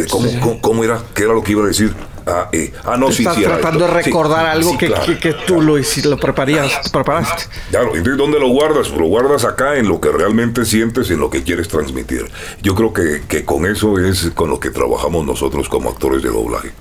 ¿cómo, 0.10 0.62
¿cómo, 0.62 0.84
era? 0.84 1.02
¿Qué 1.16 1.24
era 1.24 1.34
lo 1.34 1.44
que 1.44 1.54
iba 1.54 1.64
a 1.64 1.68
decir? 1.68 1.94
Ah, 2.28 2.50
eh, 2.52 2.72
ah, 2.86 2.96
no, 2.96 3.12
sí, 3.12 3.24
Estás 3.24 3.38
sí, 3.38 3.44
tratando 3.44 3.88
de 3.88 3.92
recordar 3.92 4.46
algo 4.46 4.78
que, 4.78 4.94
que, 5.06 5.18
que, 5.18 5.34
tú 5.34 5.62
lo, 5.62 5.78
lo 5.78 6.18
preparaste. 6.20 7.46
Claro, 7.72 7.96
entonces 7.96 8.18
¿dónde 8.18 8.40
lo 8.40 8.50
guardas? 8.50 8.92
Lo 8.92 9.08
guardas 9.08 9.46
acá 9.46 9.78
en 9.78 9.88
lo 9.88 10.00
que 10.00 10.12
realmente 10.12 10.64
sientes, 10.66 11.10
en 11.10 11.20
lo 11.20 11.32
que 11.32 11.44
quieres 11.44 11.68
transmitir. 11.68 12.30
Yo 12.62 12.76
creo 12.76 12.94
que, 12.94 13.24
que 13.28 13.46
con 13.46 13.66
eso 13.66 13.98
es 13.98 14.30
con 14.36 14.52
lo 14.52 14.60
que 14.60 14.70
trabajamos 14.70 15.26
nosotros 15.26 15.68
como 15.68 15.90
actores 15.90 16.22
de 16.22 16.30
doblaje. 16.30 16.72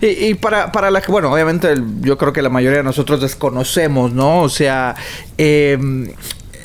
Y, 0.00 0.06
y, 0.06 0.34
para, 0.34 0.72
para 0.72 0.90
la 0.90 1.00
que, 1.00 1.12
bueno, 1.12 1.32
obviamente 1.32 1.74
yo 2.00 2.18
creo 2.18 2.32
que 2.32 2.42
la 2.42 2.48
mayoría 2.48 2.78
de 2.78 2.84
nosotros 2.84 3.20
desconocemos, 3.20 4.12
¿no? 4.12 4.40
O 4.40 4.48
sea, 4.48 4.94
eh, 5.38 5.78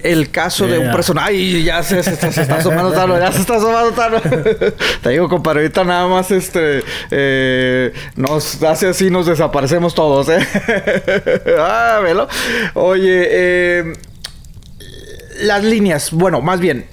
el 0.03 0.29
caso 0.29 0.65
yeah. 0.65 0.75
de 0.75 0.79
un 0.79 0.91
personaje. 0.91 1.29
Ay, 1.29 1.63
ya 1.63 1.83
se, 1.83 2.03
se, 2.03 2.15
se, 2.15 2.41
está 2.41 2.55
asomando 2.55 2.91
Tano, 2.91 3.19
ya 3.19 3.31
se 3.31 3.41
está 3.41 3.55
asomando 3.55 3.91
Tano. 3.91 4.21
Te 5.01 5.09
digo, 5.09 5.27
compadre, 5.29 5.61
ahorita 5.61 5.83
nada 5.83 6.07
más 6.07 6.31
este 6.31 6.83
eh, 7.11 7.93
nos 8.15 8.61
hace 8.63 8.87
así, 8.87 9.09
nos 9.09 9.25
desaparecemos 9.25 9.95
todos, 9.95 10.29
¿eh? 10.29 10.39
ah, 11.59 11.99
velo. 12.03 12.27
Oye, 12.75 13.27
eh, 13.29 13.93
las 15.41 15.63
líneas, 15.63 16.11
bueno, 16.11 16.41
más 16.41 16.59
bien, 16.59 16.85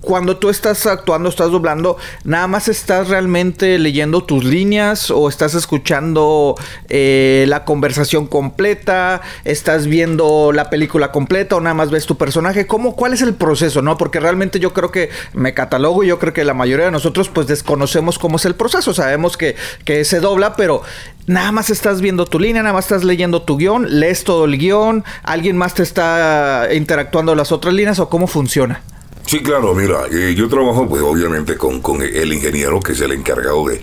cuando 0.00 0.36
tú 0.36 0.50
estás 0.50 0.86
actuando, 0.86 1.28
estás 1.28 1.50
doblando, 1.50 1.96
nada 2.24 2.46
más 2.46 2.68
estás 2.68 3.08
realmente 3.08 3.78
leyendo 3.78 4.22
tus 4.22 4.44
líneas 4.44 5.10
o 5.10 5.28
estás 5.28 5.54
escuchando 5.54 6.56
eh, 6.88 7.46
la 7.48 7.64
conversación 7.64 8.26
completa, 8.26 9.22
estás 9.44 9.86
viendo 9.86 10.52
la 10.52 10.68
película 10.68 11.10
completa 11.10 11.56
o 11.56 11.60
nada 11.60 11.74
más 11.74 11.90
ves 11.90 12.06
tu 12.06 12.18
personaje. 12.18 12.66
¿Cómo, 12.66 12.96
¿Cuál 12.96 13.14
es 13.14 13.22
el 13.22 13.34
proceso? 13.34 13.80
no 13.82 13.96
Porque 13.96 14.20
realmente 14.20 14.60
yo 14.60 14.72
creo 14.74 14.90
que 14.90 15.10
me 15.32 15.54
catalogo 15.54 16.04
y 16.04 16.08
yo 16.08 16.18
creo 16.18 16.32
que 16.32 16.44
la 16.44 16.54
mayoría 16.54 16.86
de 16.86 16.92
nosotros 16.92 17.28
pues 17.28 17.46
desconocemos 17.46 18.18
cómo 18.18 18.36
es 18.36 18.44
el 18.44 18.54
proceso. 18.54 18.92
Sabemos 18.92 19.36
que, 19.36 19.56
que 19.84 20.04
se 20.04 20.20
dobla, 20.20 20.54
pero 20.54 20.82
nada 21.26 21.50
más 21.52 21.70
estás 21.70 22.00
viendo 22.00 22.26
tu 22.26 22.38
línea, 22.38 22.62
nada 22.62 22.74
más 22.74 22.86
estás 22.86 23.04
leyendo 23.04 23.42
tu 23.42 23.56
guion, 23.56 24.00
lees 24.00 24.24
todo 24.24 24.44
el 24.44 24.58
guion, 24.58 25.04
alguien 25.22 25.56
más 25.56 25.74
te 25.74 25.82
está 25.82 26.68
interactuando 26.72 27.34
las 27.34 27.52
otras 27.52 27.72
líneas 27.72 27.98
o 27.98 28.10
cómo 28.10 28.26
funciona. 28.26 28.82
Sí, 29.28 29.40
claro, 29.40 29.74
mira, 29.74 30.06
eh, 30.10 30.34
yo 30.34 30.48
trabajo 30.48 30.88
pues 30.88 31.02
obviamente 31.02 31.58
con, 31.58 31.82
con, 31.82 32.00
el 32.00 32.32
ingeniero 32.32 32.80
que 32.80 32.92
es 32.92 33.00
el 33.02 33.12
encargado 33.12 33.68
de 33.68 33.78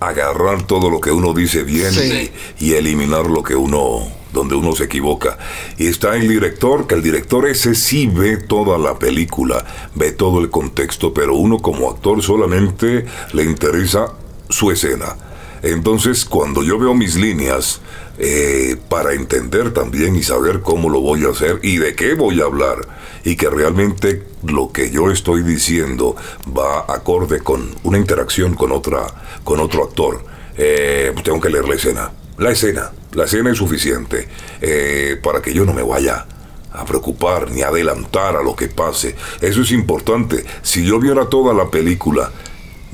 agarrar 0.00 0.66
todo 0.66 0.88
lo 0.88 1.02
que 1.02 1.12
uno 1.12 1.34
dice 1.34 1.64
bien 1.64 1.92
sí. 1.92 2.30
y, 2.58 2.70
y, 2.70 2.72
eliminar 2.72 3.26
lo 3.26 3.42
que 3.42 3.54
uno, 3.54 4.08
donde 4.32 4.54
uno 4.54 4.74
se 4.74 4.84
equivoca. 4.84 5.36
Y 5.76 5.88
está 5.88 6.16
el 6.16 6.28
director, 6.28 6.86
que 6.86 6.94
el 6.94 7.02
director 7.02 7.46
ese 7.46 7.74
sí 7.74 8.06
ve 8.06 8.38
toda 8.38 8.78
la 8.78 8.98
película, 8.98 9.66
ve 9.94 10.12
todo 10.12 10.40
el 10.40 10.48
contexto, 10.48 11.12
pero 11.12 11.34
uno 11.34 11.58
como 11.58 11.90
actor 11.90 12.22
solamente 12.22 13.04
le 13.34 13.44
interesa 13.44 14.14
su 14.48 14.70
escena. 14.70 15.14
Entonces, 15.62 16.24
cuando 16.24 16.62
yo 16.62 16.78
veo 16.78 16.94
mis 16.94 17.16
líneas, 17.16 17.82
eh, 18.18 18.76
para 18.88 19.12
entender 19.12 19.72
también 19.72 20.14
y 20.16 20.22
saber 20.22 20.60
cómo 20.60 20.88
lo 20.88 21.00
voy 21.00 21.24
a 21.24 21.30
hacer 21.30 21.58
y 21.62 21.78
de 21.78 21.94
qué 21.94 22.14
voy 22.14 22.40
a 22.40 22.44
hablar, 22.44 22.86
y 23.24 23.36
que 23.36 23.48
realmente 23.50 24.22
lo 24.44 24.70
que 24.70 24.90
yo 24.90 25.10
estoy 25.10 25.42
diciendo 25.42 26.14
va 26.56 26.84
acorde 26.88 27.40
con 27.40 27.74
una 27.82 27.98
interacción 27.98 28.54
con 28.54 28.72
otra 28.72 29.06
con 29.42 29.60
otro 29.60 29.84
actor. 29.84 30.24
Eh, 30.56 31.10
pues 31.12 31.24
tengo 31.24 31.40
que 31.40 31.50
leer 31.50 31.68
la 31.68 31.74
escena. 31.74 32.12
La 32.38 32.50
escena. 32.50 32.92
La 33.12 33.24
escena 33.24 33.50
es 33.50 33.58
suficiente 33.58 34.28
eh, 34.60 35.18
para 35.22 35.40
que 35.40 35.52
yo 35.52 35.64
no 35.64 35.72
me 35.72 35.82
vaya 35.82 36.26
a 36.72 36.84
preocupar 36.84 37.50
ni 37.50 37.62
adelantar 37.62 38.36
a 38.36 38.42
lo 38.42 38.56
que 38.56 38.68
pase. 38.68 39.14
Eso 39.40 39.62
es 39.62 39.70
importante. 39.70 40.44
Si 40.62 40.84
yo 40.84 40.98
viera 40.98 41.26
toda 41.26 41.54
la 41.54 41.70
película 41.70 42.30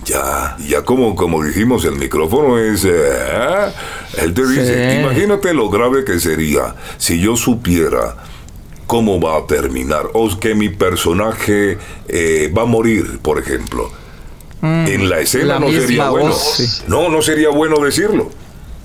ya, 0.05 0.57
ya 0.67 0.83
como, 0.83 1.15
como 1.15 1.43
dijimos, 1.43 1.85
el 1.85 1.97
micrófono 1.97 2.59
es... 2.59 2.85
Eh, 2.85 3.73
él 4.19 4.35
te 4.35 4.47
dice, 4.47 4.93
sí. 4.93 5.01
imagínate 5.01 5.55
lo 5.55 5.71
grave 5.71 6.05
que 6.05 6.19
sería 6.19 6.75
si 6.99 7.21
yo 7.21 7.37
supiera 7.37 8.17
cómo 8.87 9.21
va 9.21 9.37
a 9.37 9.47
terminar 9.47 10.09
o 10.15 10.37
que 10.39 10.55
mi 10.55 10.69
personaje 10.69 11.79
eh, 12.09 12.53
va 12.57 12.63
a 12.63 12.67
morir, 12.67 13.21
por 13.23 13.39
ejemplo. 13.39 13.91
Mm, 14.61 14.87
en 14.89 15.09
la 15.09 15.21
escena 15.21 15.45
la 15.45 15.61
no 15.61 15.71
sería 15.71 16.11
voz, 16.11 16.21
bueno. 16.21 16.35
Sí. 16.35 16.67
No, 16.89 17.09
no 17.09 17.23
sería 17.23 17.51
bueno 17.51 17.79
decirlo. 17.79 18.31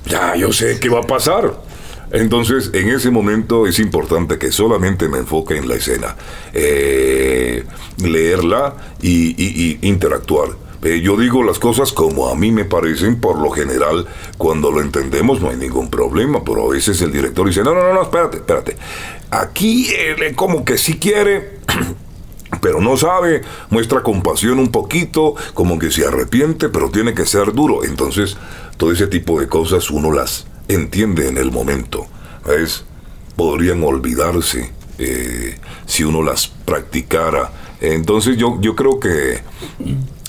Ya, 0.06 0.36
yo 0.36 0.54
sé 0.54 0.80
qué 0.80 0.90
va 0.90 1.00
a 1.00 1.08
pasar. 1.08 1.60
Entonces, 2.12 2.70
en 2.74 2.90
ese 2.90 3.10
momento 3.10 3.66
es 3.66 3.80
importante 3.80 4.38
que 4.38 4.52
solamente 4.52 5.10
me 5.10 5.18
enfoque 5.18 5.58
en 5.58 5.68
la 5.68 5.76
escena, 5.76 6.16
eh, 6.54 7.66
leerla 7.98 8.76
y, 9.02 9.32
y, 9.32 9.80
y 9.82 9.88
interactuar. 9.88 10.65
Eh, 10.86 11.02
yo 11.02 11.18
digo 11.18 11.42
las 11.42 11.58
cosas 11.58 11.92
como 11.92 12.30
a 12.30 12.36
mí 12.36 12.52
me 12.52 12.64
parecen, 12.64 13.20
por 13.20 13.40
lo 13.40 13.50
general, 13.50 14.06
cuando 14.38 14.70
lo 14.70 14.82
entendemos 14.82 15.42
no 15.42 15.50
hay 15.50 15.58
ningún 15.58 15.90
problema, 15.90 16.44
pero 16.44 16.68
a 16.68 16.72
veces 16.72 17.02
el 17.02 17.12
director 17.12 17.48
dice, 17.48 17.64
no, 17.64 17.74
no, 17.74 17.82
no, 17.82 17.92
no 17.96 18.04
espérate, 18.04 18.38
espérate. 18.38 18.78
Aquí 19.32 19.90
como 20.36 20.64
que 20.64 20.78
sí 20.78 21.00
quiere, 21.00 21.58
pero 22.62 22.82
no 22.82 22.98
sabe, 22.98 23.42
muestra 23.72 24.04
compasión 24.04 24.60
un 24.60 24.72
poquito, 24.72 25.34
como 25.56 25.80
que 25.80 25.90
se 25.90 26.06
arrepiente, 26.06 26.70
pero 26.70 26.92
tiene 26.92 27.16
que 27.16 27.26
ser 27.26 27.52
duro. 27.54 27.84
Entonces, 27.84 28.38
todo 28.78 28.92
ese 28.92 29.08
tipo 29.08 29.40
de 29.40 29.48
cosas 29.48 29.90
uno 29.90 30.12
las 30.12 30.46
entiende 30.68 31.28
en 31.28 31.40
el 31.40 31.52
momento. 31.52 32.06
¿Ves? 32.46 32.86
Podrían 33.36 33.84
olvidarse 33.84 34.72
eh, 35.00 35.58
si 35.88 36.04
uno 36.04 36.22
las 36.22 36.46
practicara. 36.48 37.52
Entonces 37.82 38.38
yo, 38.38 38.60
yo 38.62 38.76
creo 38.76 39.00
que 39.00 39.42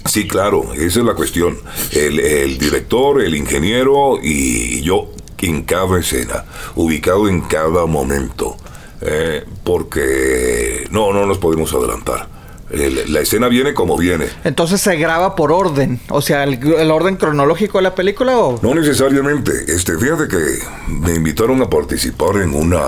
Sí, 0.08 0.26
claro, 0.26 0.72
esa 0.74 1.00
es 1.00 1.04
la 1.04 1.14
cuestión. 1.14 1.58
El, 1.92 2.20
el, 2.20 2.58
director, 2.58 3.20
el 3.22 3.34
ingeniero 3.34 4.18
y 4.22 4.80
yo 4.82 5.10
en 5.46 5.62
cada 5.62 5.98
escena, 5.98 6.44
ubicado 6.74 7.28
en 7.28 7.42
cada 7.42 7.86
momento, 7.86 8.56
eh, 9.00 9.44
porque 9.64 10.86
no, 10.90 11.12
no 11.12 11.26
nos 11.26 11.38
podemos 11.38 11.72
adelantar. 11.72 12.28
El, 12.70 13.12
la 13.12 13.20
escena 13.20 13.48
viene 13.48 13.74
como 13.74 13.96
viene. 13.96 14.26
Entonces 14.42 14.80
se 14.80 14.96
graba 14.96 15.36
por 15.36 15.52
orden, 15.52 16.00
o 16.08 16.20
sea, 16.20 16.42
el, 16.42 16.54
el, 16.72 16.90
orden 16.90 17.16
cronológico 17.16 17.78
de 17.78 17.82
la 17.82 17.94
película 17.94 18.38
o 18.38 18.58
no 18.60 18.74
necesariamente. 18.74 19.52
Este, 19.68 19.96
fíjate 19.96 20.26
que 20.26 20.58
me 20.88 21.14
invitaron 21.14 21.62
a 21.62 21.70
participar 21.70 22.38
en 22.42 22.54
una 22.54 22.80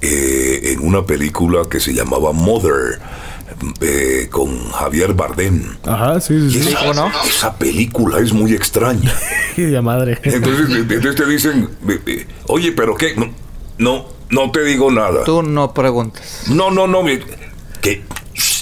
eh, 0.00 0.72
en 0.72 0.86
una 0.86 1.04
película 1.04 1.64
que 1.70 1.80
se 1.80 1.92
llamaba 1.92 2.32
Mother 2.32 2.98
eh, 3.80 4.28
con 4.30 4.70
Javier 4.70 5.14
Bardem. 5.14 5.76
Ajá, 5.84 6.20
sí, 6.20 6.50
sí. 6.50 6.62
sí. 6.62 6.68
Esa, 6.68 6.92
no? 6.94 7.10
esa, 7.26 7.56
película 7.56 8.18
es 8.18 8.32
muy 8.32 8.52
extraña. 8.52 9.12
de 9.56 9.80
madre. 9.80 10.18
Entonces, 10.22 10.68
entonces 10.70 11.14
te 11.14 11.26
dicen, 11.26 11.68
oye, 12.46 12.72
pero 12.72 12.94
qué, 12.96 13.14
no, 13.16 13.30
no, 13.78 14.06
No 14.30 14.50
te 14.50 14.64
digo 14.64 14.90
nada. 14.90 15.24
Tú 15.24 15.42
no 15.42 15.74
preguntas. 15.74 16.44
No, 16.48 16.70
no, 16.70 16.86
no. 16.86 17.02
mi- 17.02 17.18
Que. 17.80 18.02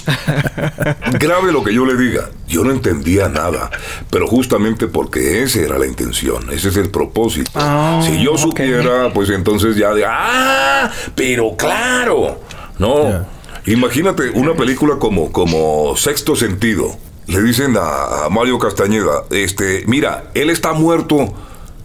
Grave 1.21 1.53
lo 1.53 1.63
que 1.63 1.73
yo 1.73 1.87
le 1.87 1.97
diga. 1.97 2.31
Yo 2.49 2.65
no 2.65 2.73
entendía 2.73 3.29
nada. 3.29 3.71
Pero 4.11 4.27
justamente 4.27 4.89
porque 4.89 5.43
esa 5.43 5.61
era 5.61 5.79
la 5.79 5.87
intención. 5.87 6.51
Ese 6.51 6.71
es 6.71 6.77
el 6.77 6.91
propósito. 6.91 7.53
Ah, 7.55 8.03
si 8.05 8.23
yo 8.23 8.37
supiera, 8.37 9.13
pues 9.13 9.31
entonces 9.31 9.77
ya 9.77 9.95
de. 9.95 10.05
¡Ah! 10.07 10.91
Pero 11.15 11.55
claro. 11.57 12.41
No. 12.79 13.40
Imagínate 13.67 14.31
una 14.31 14.55
película 14.55 14.97
como, 14.99 15.33
como 15.33 15.97
Sexto 15.97 16.37
Sentido. 16.37 16.97
Le 17.27 17.43
dicen 17.43 17.77
a, 17.77 18.25
a 18.25 18.29
Mario 18.29 18.59
Castañeda, 18.59 19.25
este, 19.31 19.85
mira, 19.87 20.31
él 20.35 20.51
está 20.51 20.73
muerto 20.73 21.33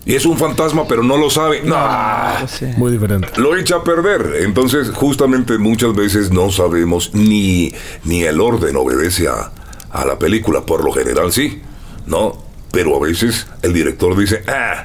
y 0.06 0.16
es 0.16 0.26
un 0.26 0.38
fantasma, 0.38 0.88
pero 0.88 1.04
no 1.04 1.18
lo 1.18 1.30
sabe. 1.30 1.62
No. 1.64 1.76
Sí. 2.48 2.66
Muy 2.78 2.92
diferente. 2.92 3.28
Lo 3.38 3.56
echa 3.56 3.78
a 3.78 3.84
perder. 3.84 4.38
Entonces, 4.42 4.90
justamente 4.90 5.58
muchas 5.58 5.94
veces 5.96 6.32
no 6.32 6.52
sabemos 6.52 7.14
ni, 7.14 7.74
ni 8.04 8.24
el 8.24 8.40
orden 8.40 8.76
obedece 8.76 9.28
a, 9.28 9.52
a 9.92 10.06
la 10.06 10.18
película. 10.18 10.62
Por 10.62 10.84
lo 10.84 10.92
general 10.92 11.32
sí, 11.32 11.62
¿no? 12.06 12.44
Pero 12.72 12.96
a 12.96 13.00
veces 13.00 13.48
el 13.62 13.74
director 13.74 14.18
dice, 14.18 14.44
ah, 14.48 14.84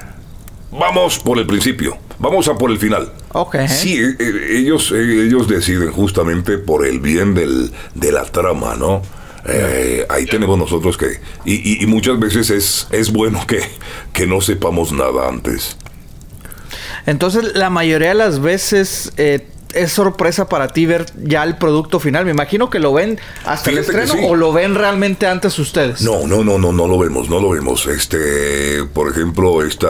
vamos 0.71 1.19
por 1.19 1.37
el 1.39 1.45
principio, 1.45 1.97
vamos 2.21 2.47
a 2.47 2.55
por 2.55 2.71
el 2.71 2.77
final. 2.77 3.11
Ok. 3.33 3.57
Sí, 3.67 3.97
eh, 3.99 4.15
eh, 4.19 4.57
ellos, 4.59 4.91
eh, 4.91 5.25
ellos 5.25 5.47
deciden 5.49 5.91
justamente 5.91 6.57
por 6.57 6.85
el 6.85 6.99
bien 6.99 7.33
del, 7.33 7.71
de 7.95 8.11
la 8.11 8.23
trama, 8.23 8.75
¿no? 8.75 9.01
Eh, 9.45 10.05
ahí 10.09 10.25
tenemos 10.27 10.57
nosotros 10.57 10.97
que... 10.97 11.19
Y, 11.45 11.55
y- 11.55 11.83
y 11.83 11.87
muchas 11.87 12.19
veces 12.19 12.49
es, 12.51 12.87
es 12.91 13.11
bueno 13.11 13.45
que, 13.47 13.59
que 14.13 14.27
no 14.27 14.39
sepamos 14.39 14.91
nada 14.91 15.27
antes. 15.27 15.77
Entonces, 17.05 17.55
la 17.55 17.69
mayoría 17.71 18.09
de 18.09 18.15
las 18.15 18.39
veces 18.39 19.11
eh, 19.17 19.47
es 19.73 19.91
sorpresa 19.91 20.47
para 20.47 20.67
ti 20.67 20.85
ver 20.85 21.07
ya 21.23 21.43
el 21.43 21.57
producto 21.57 21.99
final. 21.99 22.25
Me 22.25 22.31
imagino 22.31 22.69
que 22.69 22.77
lo 22.79 22.93
ven 22.93 23.19
hasta 23.45 23.71
el 23.71 23.79
Fíjate 23.79 24.03
estreno 24.03 24.21
sí. 24.21 24.29
o 24.31 24.35
lo 24.35 24.53
ven 24.53 24.75
realmente 24.75 25.25
antes 25.25 25.57
ustedes. 25.57 26.01
No, 26.01 26.27
no, 26.27 26.43
no, 26.43 26.59
no, 26.59 26.71
no 26.71 26.87
lo 26.87 26.99
vemos, 26.99 27.27
no 27.29 27.39
lo 27.39 27.49
vemos. 27.49 27.87
Este, 27.87 28.83
por 28.93 29.09
ejemplo, 29.09 29.63
esta 29.65 29.89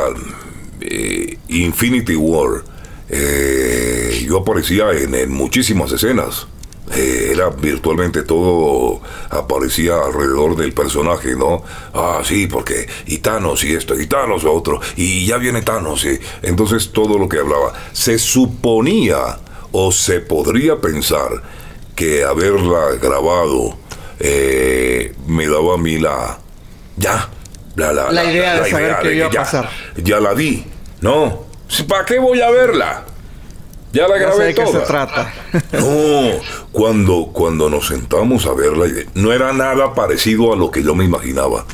eh, 0.82 1.38
Infinity 1.50 2.16
War, 2.16 2.64
eh, 3.10 4.24
yo 4.28 4.40
aparecía 4.40 4.92
en, 4.92 5.14
en 5.16 5.32
muchísimas 5.32 5.92
escenas. 5.92 6.48
Eh, 6.94 7.30
era 7.34 7.50
virtualmente 7.50 8.24
todo 8.24 9.00
aparecía 9.30 9.96
alrededor 10.04 10.58
del 10.58 10.74
personaje, 10.74 11.36
¿no? 11.38 11.64
Ah, 11.94 12.22
sí, 12.26 12.48
porque 12.48 12.88
y 13.06 13.20
Thanos 13.20 13.64
y 13.64 13.74
esto, 13.76 13.98
y 13.98 14.08
Thanos 14.08 14.44
lo 14.44 14.54
otro, 14.54 14.82
y 14.98 15.26
ya 15.26 15.38
viene 15.38 15.62
Thanos, 15.62 16.04
y 16.04 16.20
entonces 16.42 16.92
todo 16.92 17.18
lo 17.18 17.30
que 17.30 17.38
hablaba. 17.38 17.72
Se 17.94 18.20
suponía 18.20 19.38
o 19.72 19.92
se 19.94 20.20
podría 20.20 20.82
pensar 20.82 21.30
que 21.96 22.26
haberla 22.26 22.96
grabado 23.02 23.78
eh, 24.20 25.14
me 25.28 25.48
daba 25.48 25.76
a 25.76 25.78
mí 25.78 25.98
la. 25.98 26.40
Ya. 26.98 27.30
La, 27.78 27.94
la, 27.94 28.12
La 28.12 28.26
idea 28.26 28.62
de 28.62 28.70
saber 28.70 28.98
qué 29.02 29.08
de 29.10 29.16
iba 29.16 29.30
que 29.30 29.38
a 29.38 29.42
ya- 29.44 29.46
pasar. 29.46 29.70
Ya 30.04 30.20
la 30.20 30.34
vi. 30.34 30.66
No. 31.02 31.46
¿Para 31.88 32.06
qué 32.06 32.20
voy 32.20 32.42
a 32.42 32.50
verla? 32.52 33.06
Ya 33.94 34.08
la 34.08 34.18
Ya 34.20 34.32
sé 34.32 34.38
grabé 34.38 34.46
de 34.46 34.54
qué 34.54 34.66
se 34.66 34.72
toda. 34.72 34.86
trata. 34.86 35.34
No, 35.74 36.40
cuando, 36.72 37.30
cuando 37.34 37.70
nos 37.70 37.88
sentamos 37.88 38.46
a 38.46 38.54
verla, 38.54 38.86
no 39.16 39.34
era 39.34 39.52
nada 39.52 39.94
parecido 39.94 40.54
a 40.54 40.56
lo 40.56 40.72
que 40.72 40.84
yo 40.84 40.96
me 40.96 41.04
imaginaba. 41.04 41.66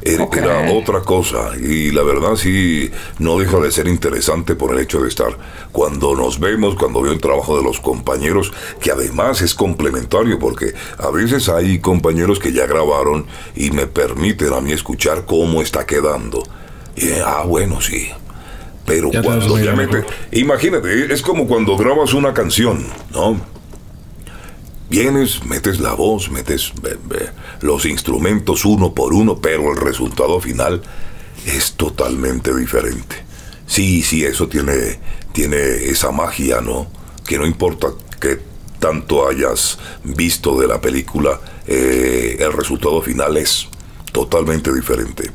Era, 0.00 0.72
otra 0.72 1.00
cosa 1.00 1.50
y 1.60 1.90
la 1.90 2.02
verdad 2.02 2.36
sí 2.36 2.90
no 3.18 3.36
deja 3.36 3.58
de 3.58 3.72
ser 3.72 3.88
interesante 3.88 4.54
por 4.54 4.72
el 4.72 4.78
hecho 4.78 5.00
de 5.02 5.08
estar 5.08 5.36
cuando 5.72 6.14
nos 6.14 6.38
vemos, 6.38 6.76
cuando 6.76 7.02
veo 7.02 7.12
el 7.12 7.20
trabajo 7.20 7.56
de 7.58 7.64
los 7.64 7.80
compañeros, 7.80 8.52
que 8.80 8.92
además 8.92 9.42
es 9.42 9.54
complementario 9.54 10.38
porque 10.38 10.72
a 10.98 11.10
veces 11.10 11.48
hay 11.48 11.80
compañeros 11.80 12.38
que 12.38 12.52
ya 12.52 12.66
grabaron 12.66 13.26
y 13.56 13.72
me 13.72 13.86
permiten 13.88 14.52
a 14.52 14.60
mí 14.60 14.72
escuchar 14.72 15.26
cómo 15.26 15.60
está 15.62 15.84
quedando. 15.84 16.44
Y, 16.94 17.10
ah, 17.24 17.42
bueno, 17.44 17.80
sí. 17.80 18.08
Pero 18.88 19.12
Ya 19.12 19.22
cuando 19.22 19.58
imagínate, 20.32 21.12
es 21.12 21.22
como 21.22 21.46
cuando 21.46 21.76
grabas 21.76 22.14
una 22.14 22.34
canción, 22.34 22.84
¿no? 23.12 23.40
Vienes, 24.90 25.44
metes 25.44 25.80
la 25.80 25.92
voz, 25.92 26.30
metes 26.30 26.72
eh, 26.84 26.96
eh, 27.10 27.28
los 27.60 27.84
instrumentos 27.84 28.64
uno 28.64 28.94
por 28.94 29.12
uno, 29.12 29.38
pero 29.38 29.70
el 29.72 29.76
resultado 29.76 30.40
final 30.40 30.80
es 31.46 31.72
totalmente 31.72 32.54
diferente. 32.54 33.16
Sí, 33.66 34.02
sí, 34.02 34.24
eso 34.24 34.48
tiene, 34.48 34.98
tiene 35.32 35.58
esa 35.58 36.10
magia, 36.10 36.62
¿no? 36.62 36.90
Que 37.26 37.36
no 37.38 37.46
importa 37.46 37.88
que 38.18 38.40
tanto 38.78 39.28
hayas 39.28 39.78
visto 40.04 40.58
de 40.58 40.66
la 40.66 40.80
película, 40.80 41.38
eh, 41.66 42.36
el 42.38 42.52
resultado 42.52 43.02
final 43.02 43.36
es 43.36 43.68
totalmente 44.12 44.72
diferente. 44.72 45.30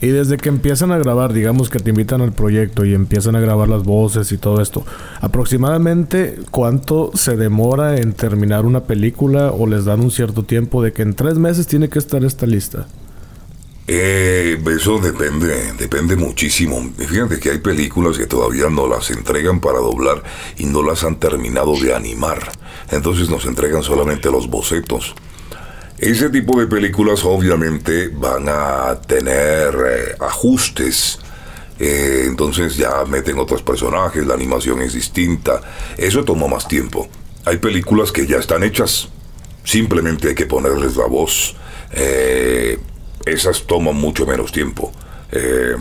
Y 0.00 0.08
desde 0.08 0.36
que 0.36 0.48
empiezan 0.48 0.92
a 0.92 0.98
grabar, 0.98 1.32
digamos 1.32 1.70
que 1.70 1.80
te 1.80 1.90
invitan 1.90 2.20
al 2.20 2.32
proyecto 2.32 2.84
y 2.84 2.94
empiezan 2.94 3.34
a 3.34 3.40
grabar 3.40 3.68
las 3.68 3.82
voces 3.82 4.30
y 4.30 4.38
todo 4.38 4.60
esto, 4.60 4.84
aproximadamente 5.20 6.38
cuánto 6.50 7.10
se 7.14 7.36
demora 7.36 7.98
en 7.98 8.12
terminar 8.12 8.64
una 8.64 8.84
película 8.84 9.50
o 9.50 9.66
les 9.66 9.84
dan 9.84 10.00
un 10.00 10.10
cierto 10.10 10.44
tiempo 10.44 10.82
de 10.82 10.92
que 10.92 11.02
en 11.02 11.14
tres 11.14 11.38
meses 11.38 11.66
tiene 11.66 11.88
que 11.88 11.98
estar 11.98 12.24
esta 12.24 12.46
lista. 12.46 12.86
Eh, 13.90 14.62
eso 14.76 14.98
depende, 14.98 15.72
depende 15.78 16.14
muchísimo. 16.14 16.90
Fíjate 16.98 17.40
que 17.40 17.50
hay 17.50 17.58
películas 17.58 18.18
que 18.18 18.26
todavía 18.26 18.68
no 18.68 18.86
las 18.86 19.10
entregan 19.10 19.60
para 19.60 19.78
doblar 19.78 20.22
y 20.58 20.66
no 20.66 20.82
las 20.82 21.04
han 21.04 21.18
terminado 21.18 21.72
de 21.80 21.94
animar. 21.94 22.52
Entonces 22.90 23.30
nos 23.30 23.46
entregan 23.46 23.82
solamente 23.82 24.30
los 24.30 24.48
bocetos. 24.48 25.14
Ese 25.98 26.30
tipo 26.30 26.58
de 26.60 26.66
películas 26.66 27.24
obviamente 27.24 28.08
van 28.08 28.48
a 28.48 29.00
tener 29.06 29.74
eh, 29.74 30.14
ajustes. 30.20 31.18
Eh, 31.80 32.24
entonces 32.26 32.76
ya 32.76 33.04
meten 33.04 33.38
otros 33.38 33.62
personajes, 33.62 34.26
la 34.26 34.34
animación 34.34 34.80
es 34.82 34.92
distinta. 34.92 35.60
Eso 35.96 36.24
toma 36.24 36.46
más 36.46 36.68
tiempo. 36.68 37.08
Hay 37.44 37.56
películas 37.58 38.12
que 38.12 38.26
ya 38.26 38.36
están 38.38 38.62
hechas. 38.62 39.08
Simplemente 39.64 40.28
hay 40.28 40.34
que 40.34 40.46
ponerles 40.46 40.96
la 40.96 41.06
voz. 41.06 41.56
Eh, 41.92 42.78
esas 43.26 43.62
toman 43.66 43.96
mucho 43.96 44.24
menos 44.26 44.52
tiempo. 44.52 44.92
Eh, 45.32 45.74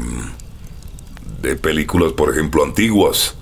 de 1.42 1.56
películas, 1.56 2.14
por 2.14 2.32
ejemplo, 2.32 2.64
antiguas. 2.64 3.36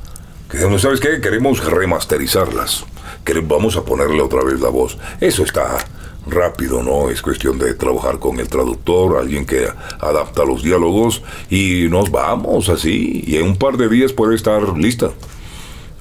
Que 0.50 0.58
no 0.60 0.78
sabes 0.78 1.00
qué, 1.00 1.22
queremos 1.22 1.64
remasterizarlas. 1.64 2.86
Quere- 3.26 3.42
vamos 3.48 3.76
a 3.78 3.84
ponerle 3.84 4.22
otra 4.22 4.44
vez 4.44 4.60
la 4.60 4.70
voz. 4.70 4.98
Eso 5.20 5.44
está 5.44 5.78
rápido, 6.26 6.84
¿no? 6.84 7.10
Es 7.10 7.22
cuestión 7.22 7.58
de 7.60 7.74
trabajar 7.74 8.20
con 8.20 8.40
el 8.40 8.48
traductor, 8.48 9.18
alguien 9.18 9.46
que 9.46 9.68
adapta 10.00 10.44
los 10.46 10.64
diálogos 10.64 11.22
y 11.50 11.88
nos 11.90 12.12
vamos 12.12 12.70
así. 12.70 13.24
Y 13.26 13.38
en 13.38 13.44
un 13.44 13.58
par 13.58 13.78
de 13.78 13.90
días 13.90 14.14
puede 14.14 14.36
estar 14.36 14.78
lista. 14.78 15.12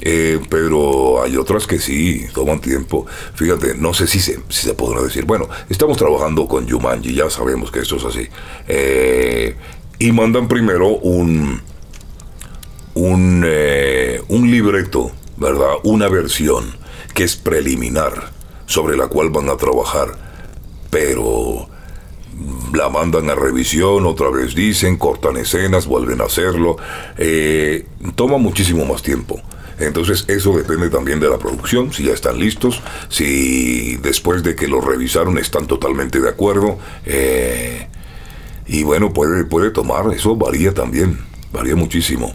Eh, 0.00 0.40
pero 0.50 1.22
hay 1.22 1.37
otras 1.37 1.66
que 1.66 1.78
sí, 1.78 2.26
toman 2.34 2.60
tiempo. 2.60 3.06
Fíjate, 3.34 3.74
no 3.74 3.94
sé 3.94 4.06
si 4.06 4.20
se, 4.20 4.40
si 4.48 4.66
se 4.66 4.74
podrá 4.74 5.00
decir. 5.02 5.24
Bueno, 5.24 5.48
estamos 5.70 5.96
trabajando 5.96 6.46
con 6.46 6.66
Yumanji, 6.66 7.14
ya 7.14 7.30
sabemos 7.30 7.70
que 7.70 7.80
esto 7.80 7.96
es 7.96 8.04
así. 8.04 8.28
Eh, 8.68 9.56
y 9.98 10.12
mandan 10.12 10.48
primero 10.48 10.88
un, 10.88 11.62
un, 12.94 13.44
eh, 13.46 14.20
un 14.28 14.50
libreto, 14.50 15.10
¿verdad? 15.37 15.74
Una 15.84 16.08
versión 16.08 16.76
que 17.14 17.24
es 17.24 17.37
preliminar, 17.37 18.32
sobre 18.66 18.96
la 18.96 19.09
cual 19.09 19.31
van 19.31 19.48
a 19.48 19.57
trabajar. 19.57 20.09
Pero 20.90 21.68
la 22.72 22.88
mandan 22.88 23.31
a 23.31 23.35
revisión, 23.35 24.07
otra 24.07 24.31
vez 24.31 24.55
dicen, 24.55 24.96
cortan 24.96 25.37
escenas, 25.37 25.87
vuelven 25.87 26.20
a 26.20 26.24
hacerlo. 26.24 26.77
Eh, 27.16 27.87
toma 28.14 28.38
muchísimo 28.38 28.85
más 28.85 29.03
tiempo. 29.03 29.40
Entonces 29.79 30.24
eso 30.29 30.57
depende 30.57 30.88
también 30.88 31.18
de 31.18 31.29
la 31.29 31.38
producción, 31.38 31.92
si 31.92 32.05
ya 32.05 32.12
están 32.12 32.38
listos, 32.38 32.81
si 33.09 33.96
después 33.96 34.44
de 34.44 34.55
que 34.55 34.68
lo 34.68 34.81
revisaron 34.81 35.37
están 35.38 35.66
totalmente 35.66 36.20
de 36.20 36.29
acuerdo. 36.29 36.79
eh, 37.07 37.88
y 38.66 38.83
bueno, 38.83 39.12
puede, 39.12 39.70
tomar, 39.70 40.07
eso 40.14 40.37
varía 40.37 40.72
también, 40.72 41.18
varía 41.53 41.77
muchísimo. 41.77 42.35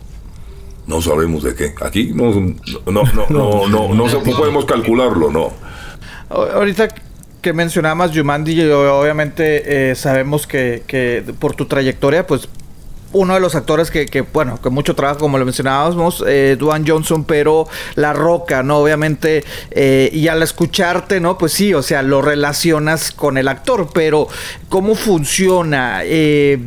No 0.86 1.02
sabemos 1.02 1.44
de 1.44 1.56
qué. 1.56 1.74
Aquí 1.82 2.12
no, 2.14 2.32
no, 2.86 3.04
no, 3.04 3.68
no, 3.68 3.68
no, 3.68 3.94
no 3.94 4.24
podemos 4.24 4.66
calcularlo, 4.66 5.32
no. 5.32 5.52
Ahorita 6.30 6.90
que 7.42 7.54
mencionabas 7.54 8.12
Jumanji, 8.16 8.70
obviamente 8.70 9.92
eh, 9.92 9.96
sabemos 9.96 10.46
que, 10.46 10.84
que 10.86 11.24
por 11.40 11.56
tu 11.56 11.66
trayectoria, 11.66 12.28
pues 12.28 12.50
uno 13.12 13.34
de 13.34 13.40
los 13.40 13.56
actores 13.56 13.90
que, 13.90 14.26
bueno, 14.34 14.60
que 14.62 14.70
mucho 14.70 14.96
trabajo, 14.96 15.20
como 15.20 15.38
lo 15.38 15.46
mencionábamos, 15.46 16.24
eh, 16.28 16.56
Dwayne 16.60 16.86
Johnson, 16.88 17.24
pero 17.24 17.68
La 17.96 18.14
Roca, 18.14 18.62
¿no? 18.62 18.78
Obviamente, 18.78 19.44
eh, 19.72 20.10
y 20.14 20.28
al 20.28 20.44
escucharte, 20.44 21.20
¿no? 21.20 21.38
Pues 21.38 21.54
sí, 21.54 21.74
o 21.74 21.82
sea, 21.82 22.04
lo 22.04 22.22
relacionas 22.22 23.12
con 23.12 23.38
el 23.38 23.48
actor, 23.48 23.90
pero 23.94 24.28
¿cómo 24.70 24.96
funciona? 24.96 26.02
Eh, 26.04 26.60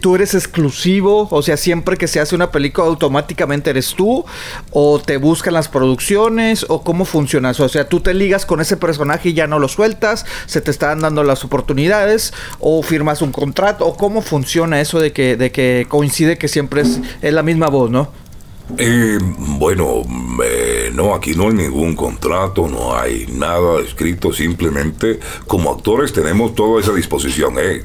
¿Tú 0.00 0.16
eres 0.16 0.34
exclusivo? 0.34 1.28
O 1.30 1.42
sea, 1.42 1.56
siempre 1.56 1.96
que 1.96 2.08
se 2.08 2.18
hace 2.18 2.34
una 2.34 2.50
película, 2.50 2.86
automáticamente 2.88 3.70
eres 3.70 3.94
tú, 3.94 4.24
o 4.72 5.00
te 5.00 5.16
buscan 5.16 5.54
las 5.54 5.68
producciones, 5.68 6.66
o 6.68 6.82
cómo 6.82 7.04
funciona 7.04 7.50
eso? 7.50 7.64
O 7.64 7.68
sea, 7.68 7.88
tú 7.88 8.00
te 8.00 8.14
ligas 8.14 8.46
con 8.46 8.60
ese 8.60 8.76
personaje 8.76 9.28
y 9.28 9.34
ya 9.34 9.46
no 9.46 9.58
lo 9.60 9.68
sueltas, 9.68 10.26
se 10.46 10.60
te 10.60 10.70
están 10.72 11.00
dando 11.00 11.22
las 11.22 11.44
oportunidades, 11.44 12.32
o 12.58 12.82
firmas 12.82 13.22
un 13.22 13.30
contrato, 13.30 13.86
o 13.86 13.96
cómo 13.96 14.22
funciona 14.22 14.80
eso 14.80 14.98
de 14.98 15.12
que 15.12 15.36
que 15.52 15.86
coincide 15.88 16.38
que 16.38 16.48
siempre 16.48 16.82
es, 16.82 17.00
es 17.20 17.32
la 17.32 17.42
misma 17.42 17.68
voz, 17.68 17.90
¿no? 17.90 18.10
Eh, 18.78 19.18
bueno, 19.20 20.02
eh, 20.44 20.90
no, 20.94 21.14
aquí 21.14 21.34
no 21.34 21.48
hay 21.48 21.54
ningún 21.54 21.94
contrato, 21.94 22.68
no 22.68 22.96
hay 22.96 23.26
nada 23.32 23.80
escrito, 23.80 24.32
simplemente 24.32 25.20
como 25.46 25.70
actores 25.72 26.12
tenemos 26.12 26.54
toda 26.54 26.80
esa 26.80 26.92
disposición. 26.92 27.54
Eh. 27.58 27.82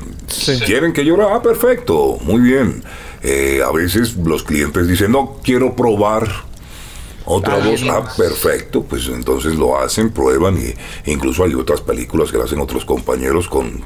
¿Quieren 0.66 0.94
que 0.94 1.04
llore? 1.04 1.26
Ah, 1.30 1.42
perfecto, 1.42 2.18
muy 2.24 2.42
bien. 2.42 2.84
Eh, 3.22 3.62
a 3.66 3.72
veces 3.72 4.16
los 4.16 4.44
clientes 4.44 4.88
dicen, 4.88 5.12
no, 5.12 5.38
quiero 5.44 5.76
probar 5.76 6.28
otra 7.26 7.58
voz, 7.58 7.84
ah, 7.90 8.08
perfecto, 8.16 8.84
pues 8.84 9.08
entonces 9.08 9.56
lo 9.56 9.78
hacen, 9.78 10.12
prueban 10.12 10.58
y 10.58 11.12
incluso 11.12 11.44
hay 11.44 11.54
otras 11.56 11.82
películas 11.82 12.32
que 12.32 12.38
hacen 12.38 12.60
otros 12.60 12.86
compañeros 12.86 13.50
con 13.50 13.82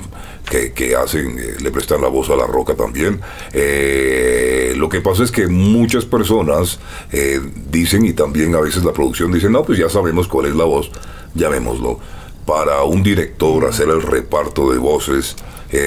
que, 0.50 0.96
hacen, 0.96 1.40
eh, 1.40 1.56
le 1.62 1.72
prestan 1.72 2.02
la 2.02 2.08
voz 2.08 2.30
a 2.30 2.36
la 2.36 2.46
roca 2.46 2.76
también. 2.76 3.22
Eh, 3.54 4.74
lo 4.76 4.90
que 4.90 5.02
pasa 5.02 5.24
es 5.24 5.32
que 5.32 5.48
muchas 5.48 6.06
personas 6.06 6.80
eh, 7.12 7.40
dicen 7.70 8.06
y 8.06 8.14
también 8.14 8.54
a 8.56 8.60
veces 8.60 8.84
la 8.84 8.92
producción 8.92 9.32
dice, 9.32 9.50
no, 9.50 9.64
pues 9.64 9.78
ya 9.78 9.90
sabemos 9.90 10.28
cuál 10.28 10.48
es 10.48 10.56
la 10.56 10.66
voz, 10.66 10.92
llamémoslo. 11.36 12.00
Para 12.46 12.84
un 12.84 13.04
director 13.04 13.66
hacer 13.66 13.88
el 13.90 14.02
reparto 14.02 14.72
de 14.72 14.78
voces, 14.78 15.36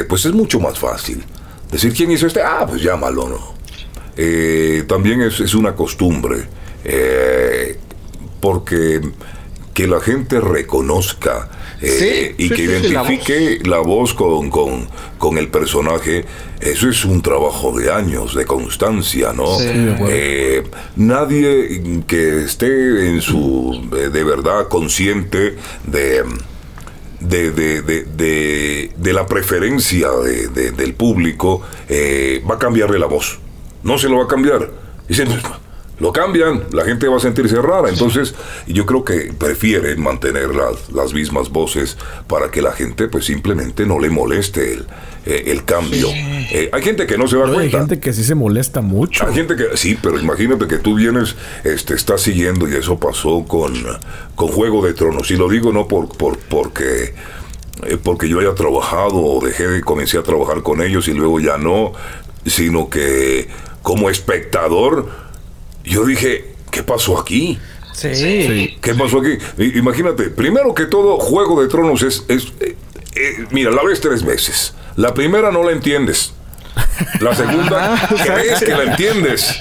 pues 0.08 0.24
es 0.24 0.32
mucho 0.32 0.60
más 0.60 0.78
fácil. 0.78 1.22
Decir 1.70 1.92
quién 1.92 2.10
hizo 2.12 2.26
este, 2.26 2.40
ah, 2.40 2.64
pues 2.66 2.80
llámalo, 2.80 3.28
¿no? 3.28 3.54
también 4.86 5.22
es, 5.22 5.40
es 5.40 5.54
una 5.54 5.74
costumbre 5.74 6.46
porque 8.40 9.00
que 9.74 9.88
la 9.88 10.00
gente 10.00 10.40
reconozca 10.40 11.50
eh, 11.82 12.34
y 12.38 12.48
que 12.48 12.62
identifique 12.62 13.58
la 13.64 13.78
voz, 13.78 14.14
con, 14.14 14.48
con, 14.48 15.36
el 15.36 15.48
personaje, 15.48 16.24
eso 16.60 16.88
es 16.88 17.04
un 17.04 17.20
trabajo 17.20 17.76
de 17.76 17.92
años, 17.92 18.34
de 18.34 18.46
constancia, 18.46 19.32
¿no? 19.32 19.60
Eh, 19.60 20.62
nadie 20.96 22.02
que 22.06 22.44
esté 22.44 23.08
en 23.08 23.20
su, 23.20 23.88
de, 23.90 24.24
verdad, 24.24 24.68
consciente 24.68 25.56
de... 25.86 26.24
De, 27.20 27.52
de, 27.52 27.80
de, 27.80 28.90
de, 28.94 29.12
la 29.14 29.24
preferencia 29.24 30.10
del 30.10 30.92
público, 30.92 31.62
va 32.46 32.56
a 32.56 32.58
cambiarle 32.58 32.98
la 32.98 33.06
voz. 33.06 33.38
No 33.82 33.96
se 33.96 34.10
lo 34.10 34.18
va 34.18 34.24
a 34.24 34.28
cambiar. 34.28 34.70
Dicen, 35.08 35.28
lo 36.04 36.12
cambian, 36.12 36.64
la 36.72 36.84
gente 36.84 37.08
va 37.08 37.16
a 37.16 37.20
sentirse 37.20 37.56
rara. 37.62 37.88
Entonces, 37.88 38.34
yo 38.66 38.84
creo 38.84 39.04
que 39.04 39.32
prefieren 39.32 40.02
mantener 40.02 40.54
las, 40.54 40.92
las 40.92 41.14
mismas 41.14 41.48
voces 41.48 41.96
para 42.26 42.50
que 42.50 42.60
la 42.60 42.72
gente, 42.72 43.08
pues 43.08 43.24
simplemente 43.24 43.86
no 43.86 43.98
le 43.98 44.10
moleste 44.10 44.74
el, 44.74 44.86
eh, 45.24 45.44
el 45.46 45.64
cambio. 45.64 46.08
Eh, 46.10 46.68
hay 46.70 46.82
gente 46.82 47.06
que 47.06 47.16
no 47.16 47.26
se 47.26 47.38
da 47.38 47.44
cuenta. 47.44 47.62
Hay 47.62 47.70
gente 47.70 48.00
que 48.00 48.12
sí 48.12 48.22
se 48.22 48.34
molesta 48.34 48.82
mucho. 48.82 49.26
Hay 49.26 49.32
gente 49.32 49.56
que 49.56 49.78
sí, 49.78 49.98
pero 50.02 50.18
imagínate 50.18 50.66
que 50.66 50.76
tú 50.76 50.94
vienes, 50.94 51.36
este, 51.64 51.94
estás 51.94 52.20
siguiendo 52.20 52.68
y 52.68 52.74
eso 52.74 53.00
pasó 53.00 53.46
con, 53.48 53.72
con 54.34 54.48
Juego 54.48 54.84
de 54.84 54.92
Tronos. 54.92 55.30
Y 55.30 55.38
lo 55.38 55.48
digo 55.48 55.72
no 55.72 55.88
por, 55.88 56.14
por 56.18 56.36
porque 56.36 57.14
eh, 57.86 57.96
porque 57.96 58.28
yo 58.28 58.40
haya 58.40 58.54
trabajado 58.54 59.16
o 59.16 59.42
dejé 59.42 59.68
de 59.68 59.80
comencé 59.80 60.18
a 60.18 60.22
trabajar 60.22 60.62
con 60.62 60.82
ellos 60.82 61.08
y 61.08 61.14
luego 61.14 61.40
ya 61.40 61.56
no, 61.56 61.92
sino 62.44 62.90
que 62.90 63.48
como 63.82 64.10
espectador 64.10 65.24
yo 65.84 66.04
dije, 66.04 66.52
¿qué 66.70 66.82
pasó 66.82 67.18
aquí? 67.18 67.58
Sí. 67.92 68.76
¿Qué 68.80 68.94
pasó 68.94 69.20
aquí? 69.20 69.38
Imagínate, 69.78 70.30
primero 70.30 70.74
que 70.74 70.86
todo, 70.86 71.18
Juego 71.18 71.62
de 71.62 71.68
Tronos 71.68 72.02
es... 72.02 72.24
es 72.28 72.52
eh, 72.60 72.76
eh, 73.16 73.46
mira, 73.50 73.70
la 73.70 73.84
ves 73.84 74.00
tres 74.00 74.24
veces. 74.24 74.74
La 74.96 75.14
primera 75.14 75.52
no 75.52 75.62
la 75.62 75.72
entiendes. 75.72 76.32
La 77.20 77.34
segunda, 77.34 78.08
crees 78.24 78.60
que 78.60 78.74
la 78.74 78.84
entiendes. 78.84 79.60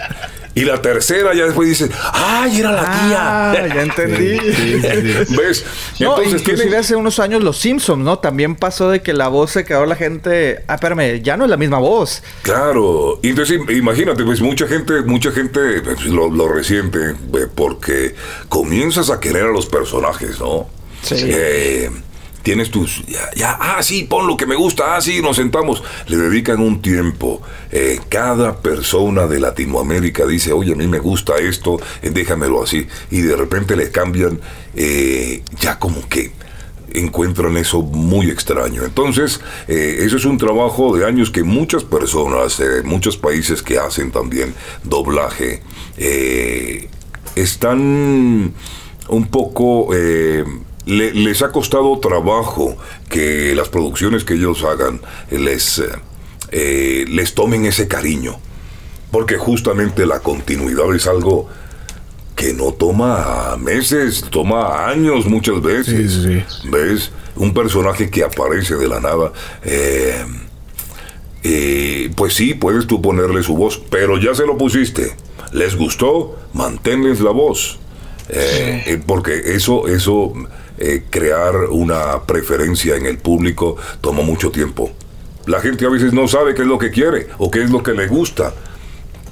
Y 0.55 0.65
la 0.65 0.81
tercera 0.81 1.33
ya 1.33 1.45
después 1.45 1.67
dice, 1.67 1.89
¡ay, 2.13 2.59
era 2.59 2.71
la 2.71 2.81
tía! 2.81 3.51
Ah, 3.51 3.67
ya 3.67 3.81
entendí. 3.81 4.37
¿Ves? 5.35 5.65
No, 5.99 6.17
Entonces, 6.17 6.41
inclusive 6.41 6.77
hace 6.77 6.95
unos 6.95 7.19
años 7.19 7.43
Los 7.43 7.57
Simpsons, 7.57 8.03
¿no? 8.03 8.19
También 8.19 8.55
pasó 8.55 8.89
de 8.89 9.01
que 9.01 9.13
la 9.13 9.29
voz 9.29 9.51
se 9.51 9.65
quedó 9.65 9.85
la 9.85 9.95
gente... 9.95 10.63
Ah, 10.67 10.75
espérame, 10.75 11.21
ya 11.23 11.37
no 11.37 11.45
es 11.45 11.49
la 11.49 11.57
misma 11.57 11.79
voz. 11.79 12.21
Claro. 12.43 13.19
Entonces, 13.23 13.59
imagínate, 13.69 14.23
pues 14.23 14.41
mucha 14.41 14.67
gente, 14.67 15.01
mucha 15.01 15.31
gente 15.31 15.81
pues, 15.81 16.05
lo, 16.05 16.29
lo 16.29 16.47
resiente 16.47 17.11
eh, 17.11 17.47
porque 17.53 18.15
comienzas 18.47 19.09
a 19.09 19.19
querer 19.19 19.45
a 19.45 19.51
los 19.51 19.65
personajes, 19.65 20.39
¿no? 20.39 20.67
Sí. 21.01 21.15
Eh, 21.19 21.89
tienes 22.43 22.69
tus, 22.69 23.03
ya, 23.36 23.58
ah, 23.60 23.82
sí, 23.82 24.03
pon 24.03 24.27
lo 24.27 24.38
que 24.38 24.45
me 24.45 24.56
gusta, 24.56 24.95
ah, 24.95 25.01
sí, 25.01 25.21
nos 25.21 25.38
sentamos. 25.38 25.82
Le 26.08 26.17
dedican 26.17 26.60
un 26.60 26.82
tiempo. 26.82 27.41
Eh, 27.71 27.99
cada 28.10 28.58
persona 28.58 29.25
de 29.27 29.39
Latinoamérica 29.39 30.25
dice, 30.27 30.51
oye, 30.51 30.73
a 30.73 30.75
mí 30.75 30.88
me 30.88 30.99
gusta 30.99 31.38
esto, 31.38 31.79
eh, 32.01 32.12
déjamelo 32.12 32.62
así. 32.62 32.86
Y 33.10 33.21
de 33.21 33.36
repente 33.36 33.75
le 33.75 33.89
cambian, 33.89 34.39
eh, 34.75 35.41
ya 35.60 35.79
como 35.79 36.08
que 36.08 36.32
encuentran 36.93 37.56
eso 37.58 37.82
muy 37.82 38.29
extraño. 38.29 38.84
Entonces, 38.84 39.39
eso 39.67 40.17
es 40.17 40.25
un 40.25 40.38
trabajo 40.38 40.95
de 40.95 41.08
años 41.08 41.32
que 41.32 41.41
muchas 41.41 41.84
personas, 41.84 42.62
muchos 42.84 43.17
países 43.17 43.63
que 43.63 43.79
hacen 43.79 44.12
también 44.12 44.53
doblaje, 44.84 45.63
están 47.36 48.53
un 49.08 49.27
poco 49.32 49.89
les 50.86 51.41
ha 51.41 51.52
costado 51.52 51.98
trabajo 52.00 52.76
que 53.10 53.56
las 53.56 53.69
producciones 53.69 54.24
que 54.24 54.34
ellos 54.34 54.63
hagan 54.63 55.02
les, 55.32 55.80
eh, 55.80 55.89
eh, 56.52 57.06
les 57.08 57.34
tomen 57.34 57.65
ese 57.65 57.88
cariño. 57.88 58.38
Porque 59.12 59.38
justamente 59.38 60.06
la 60.06 60.19
continuidad 60.19 60.93
es 60.96 61.08
algo 61.08 61.48
que 62.36 62.54
no 62.54 62.74
toma 62.74 63.56
meses, 63.58 64.26
toma 64.30 64.89
años 64.89 65.28
muchas 65.28 65.62
veces. 65.62 66.26
¿Ves? 66.65 67.12
Un 67.36 67.54
personaje 67.54 68.10
que 68.10 68.24
aparece 68.24 68.76
de 68.76 68.88
la 68.88 69.00
nada. 69.00 69.32
Eh, 69.63 70.26
pues 72.15 72.34
sí, 72.34 72.56
puedes 72.56 72.88
tú 72.88 73.02
ponerle 73.02 73.43
su 73.43 73.56
voz, 73.56 73.80
pero 73.89 74.17
ya 74.17 74.34
se 74.34 74.46
lo 74.48 74.58
pusiste. 74.58 75.15
¿Les 75.52 75.76
gustó? 75.76 76.36
Manténles 76.54 77.19
la 77.19 77.32
voz. 77.32 77.80
porque 79.06 79.54
eso, 79.54 79.88
eso 79.88 80.34
eh, 80.77 81.03
crear 81.09 81.55
una 81.69 82.23
preferencia 82.23 82.95
en 82.95 83.05
el 83.05 83.17
público 83.17 83.77
toma 84.01 84.21
mucho 84.21 84.51
tiempo. 84.51 84.91
La 85.45 85.59
gente 85.59 85.86
a 85.86 85.89
veces 85.89 86.13
no 86.13 86.27
sabe 86.27 86.55
qué 86.55 86.62
es 86.62 86.67
lo 86.67 86.77
que 86.77 86.91
quiere 86.91 87.27
o 87.38 87.51
qué 87.51 87.63
es 87.63 87.69
lo 87.69 87.83
que 87.83 87.93
le 87.93 88.07
gusta, 88.07 88.53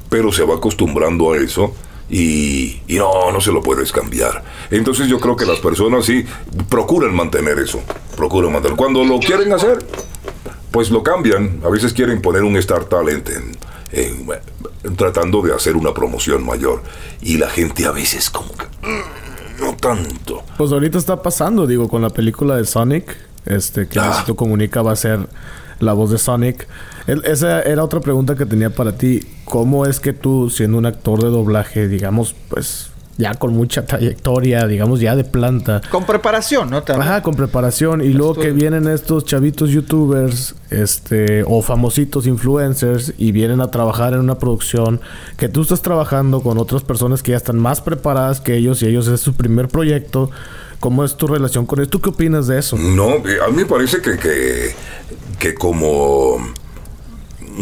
pero 0.09 0.31
se 0.31 0.43
va 0.43 0.55
acostumbrando 0.55 1.33
a 1.33 1.37
eso 1.37 1.73
y, 2.09 2.81
no, 2.89 3.31
no 3.31 3.39
se 3.39 3.51
lo 3.51 3.61
puedes 3.61 3.91
cambiar. 3.91 4.43
Entonces 4.69 5.07
yo 5.07 5.19
creo 5.19 5.35
que 5.35 5.45
las 5.45 5.59
personas 5.59 6.05
sí 6.05 6.25
procuran 6.69 7.15
mantener 7.15 7.57
eso, 7.59 7.81
procuran 8.17 8.51
mantener. 8.51 8.77
Cuando 8.77 9.03
lo 9.05 9.19
quieren 9.19 9.53
hacer, 9.53 9.79
pues 10.71 10.89
lo 10.89 11.01
cambian. 11.03 11.61
A 11.63 11.69
veces 11.69 11.93
quieren 11.93 12.21
poner 12.21 12.43
un 12.43 12.57
Star 12.57 12.85
Talent 12.85 13.29
en, 13.93 14.27
tratando 14.95 15.41
de 15.41 15.53
hacer 15.53 15.75
una 15.75 15.93
promoción 15.93 16.45
mayor 16.45 16.81
y 17.21 17.37
la 17.37 17.49
gente 17.49 17.85
a 17.85 17.91
veces 17.91 18.29
como 18.29 18.51
que... 18.53 18.65
No 19.61 19.75
tanto. 19.75 20.43
Pues 20.57 20.71
ahorita 20.71 20.97
está 20.97 21.21
pasando, 21.21 21.67
digo, 21.67 21.87
con 21.87 22.01
la 22.01 22.09
película 22.09 22.57
de 22.57 22.65
Sonic, 22.65 23.15
este, 23.45 23.87
que 23.87 23.99
ah. 23.99 24.25
Comunica 24.35 24.81
va 24.81 24.91
a 24.91 24.95
ser 24.95 25.27
la 25.79 25.93
voz 25.93 26.11
de 26.11 26.17
Sonic. 26.17 26.67
esa 27.07 27.61
era 27.61 27.83
otra 27.83 27.99
pregunta 27.99 28.35
que 28.35 28.45
tenía 28.45 28.71
para 28.71 28.97
ti. 28.97 29.21
¿Cómo 29.45 29.85
es 29.85 29.99
que 29.99 30.13
tú, 30.13 30.49
siendo 30.49 30.77
un 30.77 30.85
actor 30.85 31.21
de 31.21 31.29
doblaje, 31.29 31.87
digamos, 31.87 32.35
pues 32.49 32.90
ya 33.21 33.35
con 33.35 33.53
mucha 33.53 33.85
trayectoria, 33.85 34.67
digamos, 34.67 34.99
ya 34.99 35.15
de 35.15 35.23
planta. 35.23 35.81
Con 35.89 36.05
preparación, 36.05 36.69
¿no? 36.71 36.83
Ajá, 36.85 37.21
con 37.21 37.35
preparación. 37.35 38.01
Y 38.01 38.09
luego 38.09 38.35
que 38.35 38.51
vienen 38.51 38.87
estos 38.87 39.25
chavitos 39.25 39.69
youtubers, 39.69 40.55
este, 40.69 41.43
o 41.47 41.61
famositos 41.61 42.25
influencers, 42.25 43.13
y 43.17 43.31
vienen 43.31 43.61
a 43.61 43.69
trabajar 43.69 44.13
en 44.13 44.19
una 44.19 44.39
producción 44.39 44.99
que 45.37 45.47
tú 45.47 45.61
estás 45.61 45.81
trabajando 45.81 46.41
con 46.41 46.57
otras 46.57 46.83
personas 46.83 47.21
que 47.23 47.31
ya 47.31 47.37
están 47.37 47.59
más 47.59 47.79
preparadas 47.79 48.41
que 48.41 48.57
ellos, 48.57 48.81
y 48.81 48.87
ellos 48.87 49.07
es 49.07 49.21
su 49.21 49.35
primer 49.35 49.67
proyecto. 49.67 50.31
¿Cómo 50.79 51.05
es 51.05 51.15
tu 51.15 51.27
relación 51.27 51.67
con 51.67 51.79
esto? 51.79 51.91
¿Tú 51.91 52.01
qué 52.01 52.09
opinas 52.09 52.47
de 52.47 52.57
eso? 52.57 52.75
No, 52.75 53.17
eh, 53.17 53.37
a 53.45 53.49
mí 53.49 53.57
me 53.57 53.65
parece 53.67 54.01
que, 54.01 54.17
que, 54.17 54.71
que 55.37 55.53
como 55.53 56.39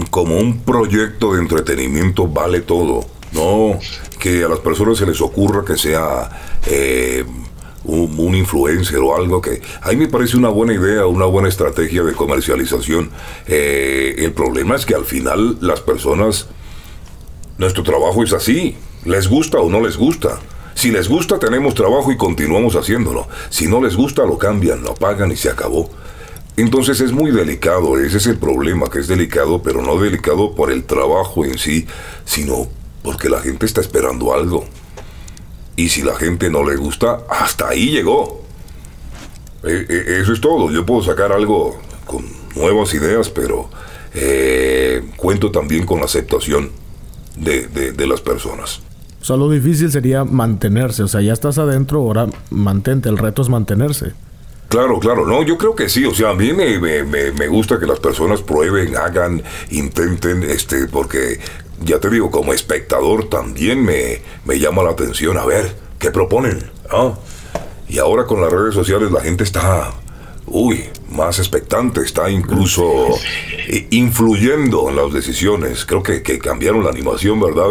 como 0.10 0.38
un 0.38 0.60
proyecto 0.60 1.34
de 1.34 1.41
entretenimiento 1.41 2.28
vale 2.28 2.62
todo. 2.62 3.01
No 3.34 3.80
que 4.20 4.43
a 4.43 4.49
las 4.49 4.59
personas 4.59 4.97
se 4.97 5.05
les 5.05 5.22
ocurra 5.22 5.63
que 5.65 5.78
sea 5.78 6.30
eh, 6.67 7.24
un, 7.86 8.36
influencer 8.36 8.99
o 8.99 9.15
algo 9.15 9.41
que 9.41 9.61
a 9.82 9.89
mí 9.89 9.95
me 9.95 10.07
parece 10.07 10.38
una 10.38 10.49
buena 10.49 10.74
idea, 10.74 11.05
una 11.05 11.26
buena 11.26 11.47
estrategia 11.47 12.03
de 12.03 12.13
comercialización. 12.13 13.09
Eh, 13.47 14.15
el 14.20 14.34
problema 14.34 14.76
es 14.76 14.86
que 14.86 14.93
al 14.93 15.05
final 15.05 15.57
las 15.61 15.80
personas, 15.80 16.49
nuestro 17.57 17.84
trabajo 17.84 18.24
es 18.24 18.34
así, 18.34 18.76
les 19.05 19.28
gusta 19.28 19.59
o 19.59 19.70
no 19.70 19.82
les 19.82 19.97
gusta. 19.97 20.39
Si 20.76 20.91
les 20.91 21.09
gusta 21.09 21.39
tenemos 21.39 21.74
trabajo 21.74 22.11
y 22.11 22.17
continuamos 22.17 22.76
haciéndolo. 22.76 23.28
Si 23.49 23.67
no 23.67 23.82
les 23.82 23.95
gusta 23.95 24.26
lo 24.26 24.38
cambian, 24.38 24.84
lo 24.84 24.91
apagan 24.91 25.32
y 25.32 25.36
se 25.36 25.49
acabó. 25.49 25.89
Entonces 26.57 26.99
es 26.99 27.13
muy 27.13 27.32
delicado, 27.32 27.97
ese 27.97 28.17
es 28.17 28.28
el 28.28 28.38
problema, 28.38 28.89
que 28.89 28.99
es 28.99 29.07
delicado, 29.07 29.63
pero 29.63 29.82
no 29.82 29.97
delicado 29.97 30.55
por 30.55 30.72
el 30.72 30.84
trabajo 30.84 31.45
en 31.45 31.57
sí, 31.57 31.88
sino 32.26 32.67
porque 33.04 33.30
la 33.30 33.39
gente 33.41 33.66
está 33.66 33.82
esperando 33.82 34.34
algo. 34.34 34.66
Y 35.76 35.89
si 35.89 36.02
la 36.02 36.16
gente 36.16 36.50
no 36.50 36.64
le 36.64 36.76
gusta, 36.76 37.20
hasta 37.30 37.70
ahí 37.70 37.91
llegó. 37.91 38.43
E, 39.64 39.86
e, 39.89 40.20
eso 40.22 40.34
es 40.34 40.41
todo. 40.41 40.72
Yo 40.72 40.86
puedo 40.86 41.04
sacar 41.04 41.32
algo 41.32 41.80
con 42.06 42.26
nuevas 42.56 42.93
ideas, 42.93 43.30
pero 43.30 43.70
eh, 44.14 45.04
cuento 45.16 45.52
también 45.52 45.86
con 45.86 46.00
la 46.00 46.06
aceptación 46.06 46.72
de, 47.36 47.68
de, 47.68 48.08
las 48.08 48.22
personas. 48.22 48.82
O 49.22 49.26
sea, 49.26 49.38
lo 49.38 49.50
difícil 49.50 49.91
sería 49.91 50.26
mantenerse. 50.26 51.04
O 51.04 51.08
sea, 51.08 51.22
ya 51.22 51.34
estás 51.34 51.58
adentro, 51.58 52.00
ahora 52.00 52.28
mantente. 52.50 53.08
El 53.08 53.18
reto 53.18 53.41
es 53.41 53.50
mantenerse. 53.50 54.14
Claro, 54.70 55.00
claro, 55.00 55.26
no, 55.26 55.41
yo 55.41 55.58
creo 55.58 55.76
que 55.76 55.89
sí, 55.89 56.06
o 56.06 56.14
sea, 56.14 56.30
a 56.30 56.36
mí 56.36 56.54
me, 56.54 56.78
me, 56.78 57.04
me, 57.04 57.47
gusta 57.47 57.80
que 57.80 57.88
las 57.88 58.00
personas 58.00 58.43
prueben, 58.43 58.95
hagan, 58.95 59.41
intenten, 59.72 60.43
este, 60.43 60.86
porque 60.86 61.39
ya 61.82 62.00
te 62.00 62.10
digo, 62.10 62.32
como 62.32 62.54
espectador 62.54 63.30
también 63.30 63.84
me, 63.84 64.22
me 64.46 64.60
llama 64.60 64.84
la 64.84 64.92
atención 64.92 65.38
a 65.38 65.46
ver 65.46 65.76
qué 65.98 66.12
proponen. 66.12 66.72
¿ah? 66.90 67.14
Y 67.88 68.00
ahora 68.00 68.26
con 68.26 68.42
las 68.42 68.52
redes 68.52 68.76
sociales 68.76 69.12
la 69.12 69.22
gente 69.22 69.44
está 69.44 69.92
uy, 70.52 70.84
más 71.12 71.39
expectante, 71.39 72.02
está 72.02 72.30
incluso 72.30 72.84
eh, 73.68 73.88
influyendo 73.91 74.89
en 74.89 74.95
las 74.95 75.12
decisiones. 75.12 75.86
Creo 75.86 76.04
que, 76.04 76.22
cambiaron 76.39 76.84
la 76.84 76.89
animación, 76.89 77.39
¿verdad? 77.39 77.66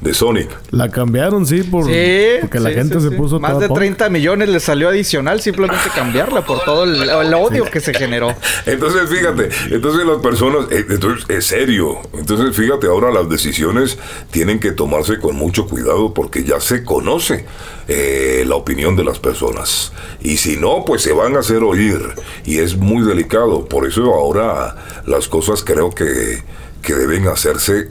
De, 0.00 0.14
Sonic. 0.14 0.50
La 0.70 0.90
cambiaron, 0.90 1.46
sí, 1.46 1.62
por, 1.62 1.84
porque 1.84 2.60
la 2.60 2.70
gente 2.70 3.00
se 3.00 3.10
puso... 3.12 3.40
Más 3.40 3.58
de 3.58 3.68
30 3.68 4.08
millones 4.10 4.48
le 4.48 4.60
salió 4.60 4.88
adicional 4.88 5.40
simplemente 5.40 5.88
cambiarla 5.94 6.44
por 6.44 6.64
todo 6.64 6.84
el, 6.84 7.32
odio 7.34 7.64
que 7.64 7.80
se 7.80 7.94
generó. 7.94 8.34
Entonces, 8.66 9.08
fíjate, 9.08 9.48
entonces 9.70 10.06
las 10.06 10.18
personas, 10.18 10.66
eh, 10.70 10.84
entonces 10.88 11.24
es 11.28 11.46
serio. 11.46 11.98
Entonces, 12.14 12.54
fíjate, 12.54 12.86
ahora 12.86 13.10
las 13.10 13.28
decisiones 13.28 13.98
tienen 14.30 14.60
que 14.60 14.72
tomarse 14.72 15.18
con 15.18 15.36
mucho 15.36 15.66
cuidado 15.66 16.14
porque 16.14 16.44
ya 16.44 16.60
se 16.60 16.84
conoce 16.84 17.46
eh, 17.88 18.44
la 18.46 18.56
opinión 18.56 18.96
de 18.96 19.04
las 19.04 19.18
personas. 19.18 19.92
Y 20.20 20.36
si 20.36 20.56
no, 20.56 20.84
pues 20.84 21.02
se 21.02 21.12
van 21.12 21.36
a 21.36 21.40
hacer 21.40 21.62
oír. 21.62 22.11
Y 22.44 22.58
es 22.58 22.76
muy 22.76 23.06
delicado. 23.06 23.66
Por 23.66 23.86
eso 23.86 24.14
ahora 24.14 24.76
las 25.06 25.28
cosas 25.28 25.62
creo 25.64 25.90
que, 25.90 26.42
que 26.82 26.94
deben 26.94 27.28
hacerse 27.28 27.88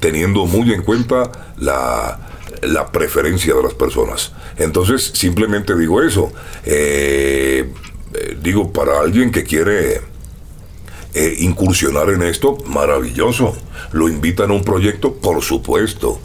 teniendo 0.00 0.46
muy 0.46 0.72
en 0.72 0.82
cuenta 0.82 1.30
la, 1.56 2.20
la, 2.62 2.92
preferencia 2.92 3.54
de 3.54 3.62
las 3.62 3.74
personas. 3.74 4.32
Entonces, 4.56 5.10
simplemente 5.14 5.76
digo 5.76 6.02
eso. 6.02 6.32
Eh, 6.64 7.72
eh, 8.14 8.36
digo, 8.40 8.72
para 8.72 9.00
alguien 9.00 9.30
que 9.30 9.44
quiere 9.44 10.00
incursionar 11.40 12.10
en 12.10 12.22
esto, 12.22 12.58
maravilloso. 12.66 13.56
Lo 13.92 14.08
invitan 14.08 14.50
a 14.50 14.54
un 14.54 14.62
proyecto, 14.62 15.14
por 15.14 15.42
supuesto. 15.42 16.20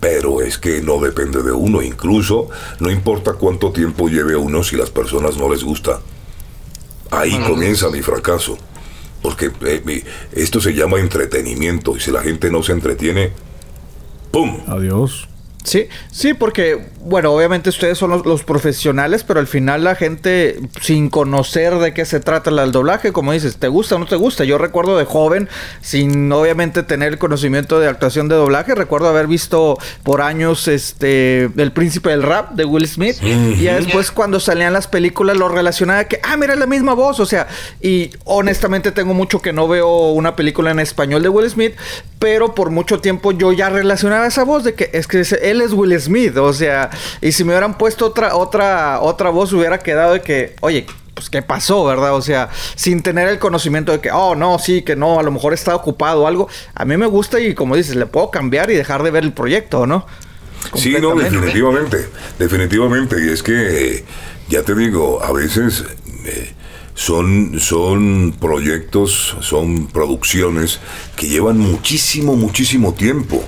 Pero 0.00 0.40
es 0.40 0.56
que 0.56 0.80
no 0.80 0.98
depende 0.98 1.42
de 1.42 1.52
uno, 1.52 1.82
incluso 1.82 2.48
no 2.78 2.90
importa 2.90 3.34
cuánto 3.34 3.70
tiempo 3.70 4.08
lleve 4.08 4.34
uno 4.34 4.62
si 4.62 4.76
las 4.76 4.90
personas 4.90 5.36
no 5.36 5.50
les 5.50 5.62
gusta. 5.62 6.00
Ahí 7.10 7.38
comienza 7.46 7.90
mi 7.90 8.02
fracaso. 8.02 8.58
Porque 9.22 9.50
eh, 9.62 10.04
esto 10.32 10.60
se 10.60 10.72
llama 10.72 10.98
entretenimiento 10.98 11.96
y 11.96 12.00
si 12.00 12.10
la 12.10 12.22
gente 12.22 12.50
no 12.50 12.62
se 12.62 12.72
entretiene, 12.72 13.32
¡pum! 14.30 14.60
Adiós. 14.66 15.29
Sí, 15.64 15.88
sí, 16.10 16.32
porque, 16.32 16.86
bueno, 17.02 17.32
obviamente 17.32 17.68
ustedes 17.68 17.98
son 17.98 18.22
los, 18.24 18.42
profesionales, 18.44 19.24
pero 19.24 19.40
al 19.40 19.46
final 19.46 19.84
la 19.84 19.94
gente, 19.94 20.58
sin 20.80 21.10
conocer 21.10 21.74
de 21.74 21.92
qué 21.92 22.04
se 22.04 22.18
trata 22.18 22.50
el 22.50 22.72
doblaje, 22.72 23.12
como 23.12 23.32
dices, 23.32 23.56
¿te 23.56 23.68
gusta 23.68 23.96
o 23.96 23.98
no 23.98 24.06
te 24.06 24.16
gusta? 24.16 24.44
Yo 24.44 24.56
recuerdo 24.56 24.96
de 24.96 25.04
joven, 25.04 25.48
sin 25.82 26.32
obviamente 26.32 26.82
tener 26.82 27.12
el 27.12 27.18
conocimiento 27.18 27.78
de 27.78 27.88
actuación 27.88 28.28
de 28.28 28.36
doblaje, 28.36 28.74
recuerdo 28.74 29.08
haber 29.08 29.26
visto 29.26 29.78
por 30.02 30.22
años 30.22 30.66
este 30.66 31.50
El 31.56 31.72
Príncipe 31.72 32.10
del 32.10 32.22
Rap 32.22 32.52
de 32.52 32.64
Will 32.64 32.88
Smith, 32.88 33.16
y 33.22 33.64
después 33.64 34.10
cuando 34.10 34.40
salían 34.40 34.72
las 34.72 34.88
películas 34.88 35.36
lo 35.36 35.48
relacionaba 35.48 36.04
que, 36.04 36.20
ah, 36.22 36.36
mira, 36.36 36.56
la 36.56 36.66
misma 36.66 36.94
voz, 36.94 37.20
o 37.20 37.26
sea, 37.26 37.48
y 37.82 38.10
honestamente 38.24 38.92
tengo 38.92 39.12
mucho 39.12 39.42
que 39.42 39.52
no 39.52 39.68
veo 39.68 40.10
una 40.10 40.36
película 40.36 40.70
en 40.70 40.80
español 40.80 41.22
de 41.22 41.28
Will 41.28 41.50
Smith, 41.50 41.74
pero 42.18 42.54
por 42.54 42.70
mucho 42.70 43.00
tiempo 43.00 43.32
yo 43.32 43.52
ya 43.52 43.70
relacionaba 43.70 44.26
esa 44.26 44.44
voz 44.44 44.64
de 44.64 44.74
que 44.74 44.90
es 44.92 45.06
que 45.06 45.24
él 45.50 45.60
es 45.60 45.72
Will 45.72 45.98
Smith, 46.00 46.36
o 46.36 46.52
sea, 46.52 46.90
y 47.20 47.32
si 47.32 47.44
me 47.44 47.52
hubieran 47.52 47.76
puesto 47.76 48.06
otra 48.06 48.34
otra 48.36 49.00
otra 49.00 49.30
voz 49.30 49.52
hubiera 49.52 49.78
quedado 49.78 50.14
de 50.14 50.22
que, 50.22 50.56
oye, 50.60 50.86
pues 51.14 51.28
qué 51.28 51.42
pasó, 51.42 51.84
¿verdad? 51.84 52.14
O 52.14 52.22
sea, 52.22 52.48
sin 52.76 53.02
tener 53.02 53.28
el 53.28 53.38
conocimiento 53.38 53.92
de 53.92 54.00
que, 54.00 54.10
oh, 54.10 54.34
no, 54.34 54.58
sí, 54.58 54.82
que 54.82 54.96
no, 54.96 55.20
a 55.20 55.22
lo 55.22 55.30
mejor 55.30 55.52
está 55.52 55.74
ocupado 55.74 56.22
o 56.22 56.26
algo. 56.26 56.48
A 56.74 56.84
mí 56.84 56.96
me 56.96 57.06
gusta 57.06 57.40
y 57.40 57.54
como 57.54 57.76
dices, 57.76 57.96
le 57.96 58.06
puedo 58.06 58.30
cambiar 58.30 58.70
y 58.70 58.74
dejar 58.74 59.02
de 59.02 59.10
ver 59.10 59.24
el 59.24 59.32
proyecto, 59.32 59.86
¿no? 59.86 60.06
Sí, 60.74 60.94
no, 61.00 61.14
definitivamente, 61.14 62.08
definitivamente. 62.38 63.16
Y 63.24 63.28
es 63.30 63.42
que, 63.42 64.04
ya 64.48 64.62
te 64.62 64.74
digo, 64.74 65.22
a 65.22 65.32
veces 65.32 65.84
eh, 66.24 66.54
son, 66.94 67.58
son 67.60 68.34
proyectos, 68.38 69.36
son 69.40 69.88
producciones 69.88 70.80
que 71.16 71.28
llevan 71.28 71.58
muchísimo, 71.58 72.36
muchísimo 72.36 72.94
tiempo. 72.94 73.44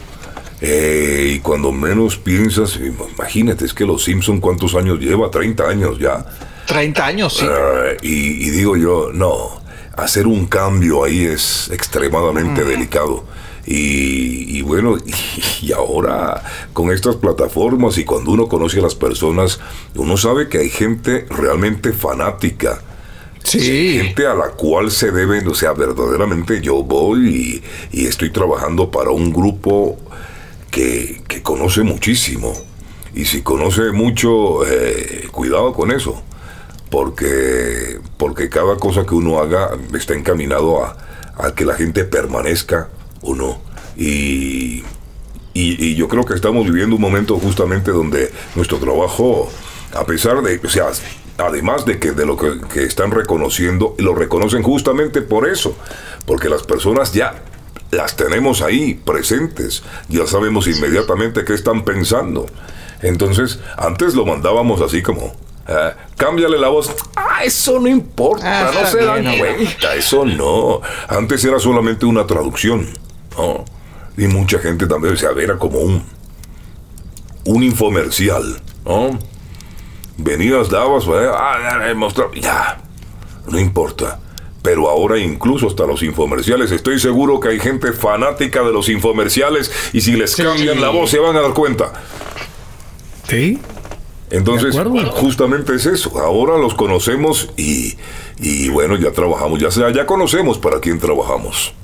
Eh, 0.65 1.33
y 1.35 1.39
cuando 1.41 1.73
menos 1.73 2.17
piensas, 2.17 2.79
imagínate, 2.79 3.65
es 3.65 3.75
que 3.75 3.85
Los 3.85 4.05
Simpson 4.05 4.41
cuántos 4.41 4.77
años 4.77 5.01
lleva, 5.01 5.29
30 5.29 5.69
años 5.69 5.99
ya. 5.99 6.25
30 6.67 7.05
años, 7.05 7.37
sí. 7.37 7.45
Eh, 7.49 7.97
y, 8.03 8.51
digo 8.51 8.77
yo, 8.77 9.11
no, 9.13 9.61
hacer 9.97 10.29
un 10.29 10.47
cambio 10.47 11.03
ahí 11.03 11.25
es 11.25 11.69
extremadamente 11.73 12.63
delicado. 12.63 13.25
Y, 13.67 14.63
bueno, 14.63 14.97
y, 15.61 15.73
ahora 15.73 16.43
con 16.73 16.93
estas 16.93 17.17
plataformas 17.17 17.99
y 17.99 18.05
cuando 18.05 18.31
uno 18.31 18.47
conoce 18.47 18.79
a 18.79 18.83
las 18.83 18.95
personas, 18.95 19.59
uno 19.97 20.17
sabe 20.17 20.49
que 20.49 20.59
hay 20.59 20.71
gente 20.71 21.27
realmente 21.29 21.93
fanática 21.93 22.81
Sí. 23.45 23.99
Gente 23.99 24.27
a 24.27 24.35
la 24.35 24.51
cual 24.51 24.91
se 24.91 25.11
deben, 25.11 25.47
o 25.49 25.55
sea, 25.55 25.73
verdaderamente 25.73 26.61
yo 26.61 26.83
voy 26.83 27.63
y, 27.93 28.07
estoy 28.07 28.31
trabajando 28.31 28.91
para 28.91 29.11
un 29.11 29.33
grupo 29.33 29.99
que, 30.73 31.23
conoce 31.45 31.83
muchísimo. 31.83 32.53
Y 33.15 33.27
si 33.27 33.43
conoce 33.43 33.93
mucho, 33.93 34.67
eh, 34.67 35.29
cuidado 35.31 35.73
con 35.73 35.93
eso. 35.93 36.21
Porque, 36.91 38.01
porque 38.17 38.49
cada 38.49 38.77
cosa 38.77 39.07
que 39.07 39.15
uno 39.15 39.39
haga 39.39 39.71
está 39.95 40.15
encaminado 40.15 40.85
a, 40.85 40.97
que 41.55 41.65
la 41.65 41.75
gente 41.75 42.05
permanezca 42.05 42.89
o 43.21 43.35
no. 43.35 43.61
Y, 43.97 44.83
y, 45.55 45.95
yo 45.95 46.09
creo 46.09 46.25
que 46.25 46.35
estamos 46.35 46.65
viviendo 46.65 46.97
un 46.97 47.03
momento 47.03 47.39
justamente 47.39 47.91
donde 47.91 48.31
nuestro 48.55 48.79
trabajo, 48.79 49.51
a 49.95 50.05
pesar 50.05 50.43
de, 50.43 50.61
o 50.65 50.69
sea, 50.69 50.89
además 51.39 51.85
de 51.85 51.99
que 51.99 52.13
de 52.13 52.27
lo 52.27 52.37
que, 52.37 52.85
están 52.85 53.11
reconociendo, 53.11 53.95
lo 53.99 54.15
reconocen 54.15 54.63
justamente 54.63 55.23
por 55.23 55.49
eso, 55.49 55.77
porque 56.27 56.49
las 56.49 56.63
personas 56.63 57.13
ya 57.13 57.43
las 57.93 58.17
tenemos 58.17 58.63
ahí 58.63 58.95
presentes, 58.95 59.83
ya 60.09 60.27
sabemos 60.27 60.67
inmediatamente 60.67 61.45
qué 61.45 61.53
están 61.53 61.85
pensando. 61.85 62.47
Entonces, 63.03 63.61
antes 63.77 64.15
lo 64.15 64.25
mandábamos 64.25 64.81
así 64.81 65.03
como, 65.03 65.35
ah, 65.69 65.93
cámbiale 66.17 66.59
la 66.59 66.69
voz. 66.69 66.91
Ah, 67.15 67.45
eso 67.45 67.79
no 67.79 67.89
importa, 67.89 68.71
ah, 68.71 68.73
no 68.73 68.89
se 68.89 69.05
dan 69.05 69.39
cuenta, 69.39 69.95
eso 69.95 70.25
no. 70.25 70.81
Antes 71.07 71.45
era 71.45 71.59
solamente 71.59 72.07
una 72.07 72.27
traducción, 72.27 72.89
Y 74.17 74.27
mucha 74.27 74.59
gente 74.59 74.87
también, 74.87 75.17
se 75.19 75.27
era 75.27 75.59
como 75.59 75.79
un, 75.79 76.03
un 77.45 77.63
infomercial, 77.63 78.59
¿no? 78.87 79.19
Venías, 80.17 80.71
dabas, 80.71 81.05
ah, 81.09 81.85
ya, 82.41 82.79
no 83.47 83.59
importa. 83.59 84.19
Pero 84.63 84.89
ahora 84.89 85.19
incluso 85.19 85.67
hasta 85.67 85.85
los 85.87 86.03
infomerciales, 86.03 86.71
estoy 86.71 87.01
seguro 87.01 87.41
que 87.41 87.49
hay 87.49 87.61
gente 87.61 87.93
fanática 87.93 88.63
de 88.63 88.73
los 88.73 88.89
infomerciales 88.89 89.73
y 89.93 90.01
si 90.01 90.13
les 90.13 90.37
cambian 90.37 90.81
la 90.81 90.91
voz 90.91 91.11
se 91.11 91.19
van 91.19 91.37
a 91.37 91.41
dar 91.41 91.53
cuenta. 91.53 91.93
Sí. 93.29 93.59
Entonces, 94.31 94.75
justamente 95.11 95.75
es 95.75 95.85
eso. 95.85 96.19
Ahora 96.19 96.57
los 96.57 96.75
conocemos 96.75 97.51
y, 97.57 97.99
y 98.39 98.71
bueno, 98.71 98.97
ya 98.97 99.13
trabajamos, 99.13 99.61
ya 99.61 99.71
sea, 99.71 99.93
ya 99.93 100.07
conocemos 100.07 100.59
para 100.59 100.81
quién 100.81 100.99
trabajamos. 100.99 101.75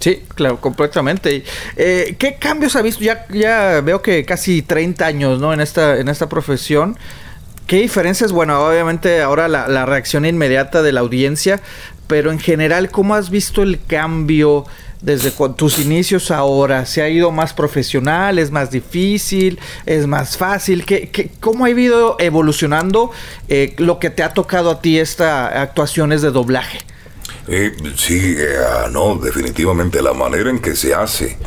Sí, 0.00 0.22
claro, 0.34 0.58
completamente. 0.58 1.44
Eh, 1.76 2.16
¿Qué 2.18 2.36
cambios 2.36 2.74
ha 2.76 2.82
visto? 2.82 3.04
Ya, 3.04 3.26
ya 3.28 3.82
veo 3.82 4.00
que 4.00 4.24
casi 4.24 4.62
30 4.62 5.04
años, 5.04 5.38
¿no? 5.38 5.52
En 5.52 5.60
esta, 5.60 5.98
en 5.98 6.08
esta 6.08 6.28
profesión. 6.30 6.96
¿Qué 7.70 7.82
diferencias? 7.82 8.32
Bueno, 8.32 8.66
obviamente 8.66 9.22
ahora 9.22 9.46
la, 9.46 9.86
reacción 9.86 10.26
inmediata 10.26 10.82
de 10.82 10.90
la 10.90 11.02
audiencia, 11.02 11.60
pero 12.08 12.32
en 12.32 12.40
general, 12.40 12.90
¿cómo 12.90 13.14
has 13.14 13.30
visto 13.30 13.62
el 13.62 13.78
cambio 13.86 14.64
desde 15.02 15.30
tus 15.54 15.78
inicios 15.78 16.32
ahora? 16.32 16.84
¿Se 16.84 17.00
ha 17.00 17.08
ido 17.08 17.30
más 17.30 17.54
profesional? 17.54 18.40
¿Es 18.40 18.50
más 18.50 18.72
difícil? 18.72 19.60
¿Es 19.86 20.08
más 20.08 20.36
fácil? 20.36 20.84
¿Qué, 20.84 21.30
cómo 21.38 21.64
ha 21.64 21.70
ido 21.70 22.16
evolucionando 22.18 23.12
eh, 23.46 23.76
lo 23.78 24.00
que 24.00 24.10
te 24.10 24.24
ha 24.24 24.34
tocado 24.34 24.72
a 24.72 24.82
ti 24.82 24.98
estas 24.98 25.54
actuaciones 25.54 26.22
de 26.22 26.32
doblaje? 26.32 26.80
Eh, 27.46 27.72
sí, 27.94 28.34
eh, 28.36 28.56
no, 28.90 29.14
definitivamente 29.14 30.02
la 30.02 30.12
manera 30.12 30.50
en 30.50 30.58
que 30.58 30.74
se 30.74 30.92
hace. 30.92 31.38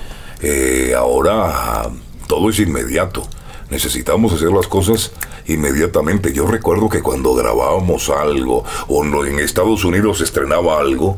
Eh, 0.42 0.94
ahora 0.96 1.90
todo 2.30 2.50
es 2.50 2.60
inmediato. 2.60 3.28
Necesitamos 3.74 4.32
hacer 4.34 4.52
las 4.52 4.68
cosas 4.68 5.12
inmediatamente. 5.48 6.32
Yo 6.32 6.46
recuerdo 6.46 6.90
que 6.90 7.02
cuando 7.02 7.34
grabábamos 7.34 8.08
algo 8.12 8.64
o 8.88 9.26
en 9.26 9.40
Estados 9.40 9.84
Unidos 9.84 10.20
se 10.20 10.26
estrenaba 10.26 10.80
algo, 10.80 11.18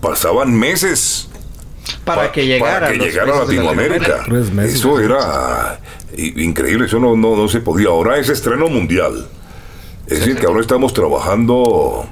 pasaban 0.00 0.52
meses 0.52 1.28
para 2.04 2.32
que 2.32 2.44
llegara, 2.44 2.88
para 2.88 2.92
que 2.92 2.98
llegara 2.98 3.36
a 3.36 3.44
Latinoamérica. 3.44 4.24
Meses, 4.26 4.74
eso 4.74 4.98
era 4.98 5.78
increíble, 6.16 6.86
eso 6.86 6.98
no, 6.98 7.14
no, 7.14 7.36
no 7.36 7.46
se 7.46 7.60
podía. 7.60 7.90
Ahora 7.90 8.18
es 8.18 8.28
estreno 8.28 8.66
mundial. 8.66 9.28
Es 10.08 10.18
decir, 10.18 10.36
que 10.36 10.46
ahora 10.46 10.60
estamos 10.60 10.92
trabajando 10.92 12.04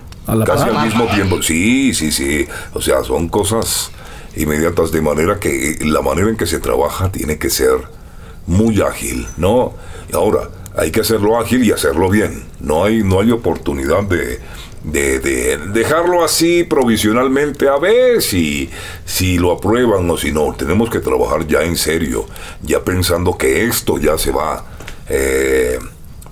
casi 0.47 0.71
al 0.71 0.85
mismo 0.85 1.07
tiempo. 1.09 1.43
Sí, 1.43 1.95
sí, 1.95 2.13
sí. 2.13 2.47
O 2.75 2.81
sea, 2.81 3.03
son 3.03 3.29
cosas 3.29 3.91
inmediatas 4.37 4.93
de 4.93 5.03
manera 5.03 5.41
que 5.41 5.79
la 5.81 6.01
manera 6.01 6.29
en 6.29 6.37
que 6.37 6.47
se 6.47 6.61
trabaja 6.61 7.11
tiene 7.11 7.39
que 7.39 7.51
ser 7.51 8.02
muy 8.47 8.81
ágil, 8.81 9.27
¿no? 9.37 9.75
Ahora, 10.13 10.49
hay 10.77 10.91
que 10.91 11.01
hacerlo 11.01 11.39
ágil 11.39 11.65
y 11.65 11.73
hacerlo 11.73 12.09
bien. 12.09 12.45
No 12.61 12.85
hay, 12.85 13.03
no 13.03 13.21
hay 13.21 13.31
oportunidad 13.31 14.03
de, 14.05 14.41
de, 14.85 15.19
de, 15.21 15.59
dejarlo 15.59 16.25
así 16.25 16.65
provisionalmente 16.65 17.69
a 17.69 17.79
ver 17.79 18.23
si, 18.23 18.71
si 19.05 19.39
lo 19.39 19.53
aprueban 19.53 20.09
o 20.11 20.17
si 20.17 20.33
no. 20.33 20.55
Tenemos 20.55 20.91
que 20.91 21.01
trabajar 21.01 21.47
ya 21.47 21.63
en 21.63 21.77
serio, 21.77 22.27
ya 22.63 22.83
pensando 22.83 23.37
que 23.37 23.65
esto 23.65 23.99
ya 23.99 24.19
se 24.19 24.33
va, 24.33 24.65
eh, 25.09 25.79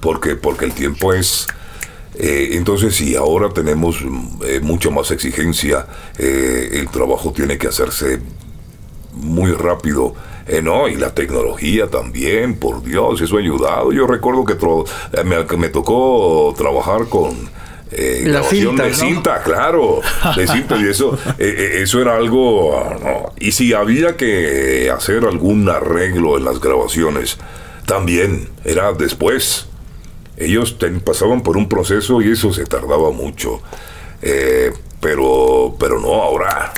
porque, 0.00 0.36
porque 0.36 0.64
el 0.64 0.72
tiempo 0.72 1.12
es... 1.12 1.46
Eh, 2.14 2.50
entonces, 2.56 2.96
si 2.96 3.16
ahora 3.16 3.48
tenemos 3.50 4.04
eh, 4.44 4.61
mucha 4.61 4.90
más 4.90 5.11
exigencia, 5.11 5.86
eh, 6.18 6.70
el 6.72 6.88
trabajo 6.88 7.32
tiene 7.32 7.56
que 7.56 7.68
hacerse 7.68 8.20
muy 9.12 9.52
rápido. 9.52 10.14
Eh, 10.51 10.62
no, 10.62 10.88
y 10.88 10.96
la 10.96 11.14
tecnología 11.14 11.86
también, 11.86 12.57
por 12.57 12.82
Dios, 12.82 13.20
eso 13.20 13.36
ha 13.36 13.38
ayudado. 13.38 13.92
Yo 13.92 14.09
recuerdo 14.09 14.44
que 14.44 14.57
me, 15.22 15.44
me, 15.57 15.68
tocó 15.68 16.53
trabajar 16.59 17.07
con 17.09 17.30
eh, 17.92 18.22
la 18.24 18.40
grabación 18.40 18.70
cinta, 18.70 18.82
de 18.82 18.90
¿no? 18.90 18.96
cinta, 18.96 19.42
claro, 19.44 20.01
de 20.34 20.48
cinta 20.48 20.76
y 20.76 20.88
eso, 20.88 21.16
eh, 21.38 21.78
eso 21.82 22.03
era 22.03 22.16
algo. 22.16 22.76
ah, 22.76 22.96
no. 23.01 23.32
Y 23.38 23.53
si 23.53 23.72
había 23.74 24.16
que 24.16 24.90
hacer 24.90 25.24
algún 25.24 25.68
arreglo 25.68 26.36
en 26.36 26.44
las 26.44 26.59
grabaciones, 26.59 27.38
también 27.86 28.48
era 28.64 28.92
después. 28.92 29.68
Ellos 30.36 30.78
ten, 30.78 31.01
pasaban 31.01 31.42
por 31.42 31.59
un 31.59 31.68
proceso 31.68 32.20
y 32.22 32.32
eso 32.32 32.53
se 32.53 32.64
tardaba 32.64 33.12
mucho. 33.12 33.62
Eh, 34.20 34.72
pero, 35.01 35.76
pero 35.78 36.01
no, 36.01 36.14
ahora, 36.14 36.72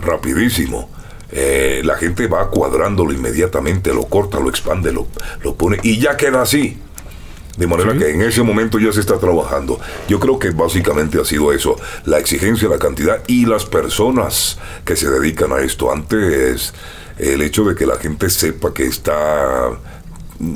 rapidísimo. 0.00 0.90
Eh, 1.32 1.80
la 1.84 1.96
gente 1.96 2.26
va 2.26 2.50
cuadrándolo 2.50 3.12
inmediatamente, 3.12 3.92
lo 3.94 4.04
corta, 4.04 4.38
lo 4.38 4.50
expande, 4.50 4.92
lo, 4.92 5.06
lo 5.42 5.54
pone 5.54 5.78
y 5.82 5.98
ya 5.98 6.16
queda 6.16 6.42
así. 6.42 6.78
De 7.56 7.66
manera 7.66 7.92
Sí. 7.92 7.98
que 7.98 8.10
en 8.10 8.22
ese 8.22 8.42
momento 8.42 8.78
ya 8.78 8.92
se 8.92 9.00
está 9.00 9.18
trabajando. 9.18 9.78
Yo 10.08 10.18
creo 10.20 10.38
que 10.38 10.50
básicamente 10.50 11.20
ha 11.20 11.24
sido 11.24 11.52
eso, 11.52 11.76
la 12.06 12.18
exigencia, 12.18 12.68
la 12.68 12.78
cantidad 12.78 13.22
y 13.26 13.44
las 13.44 13.66
personas 13.66 14.58
que 14.86 14.96
se 14.96 15.10
dedican 15.10 15.52
a 15.52 15.60
esto. 15.60 15.92
Antes, 15.92 16.72
el 17.18 17.42
hecho 17.42 17.64
de 17.64 17.74
que 17.74 17.84
la 17.86 17.96
gente 17.96 18.30
sepa 18.30 18.72
que 18.72 18.84
está 18.86 19.68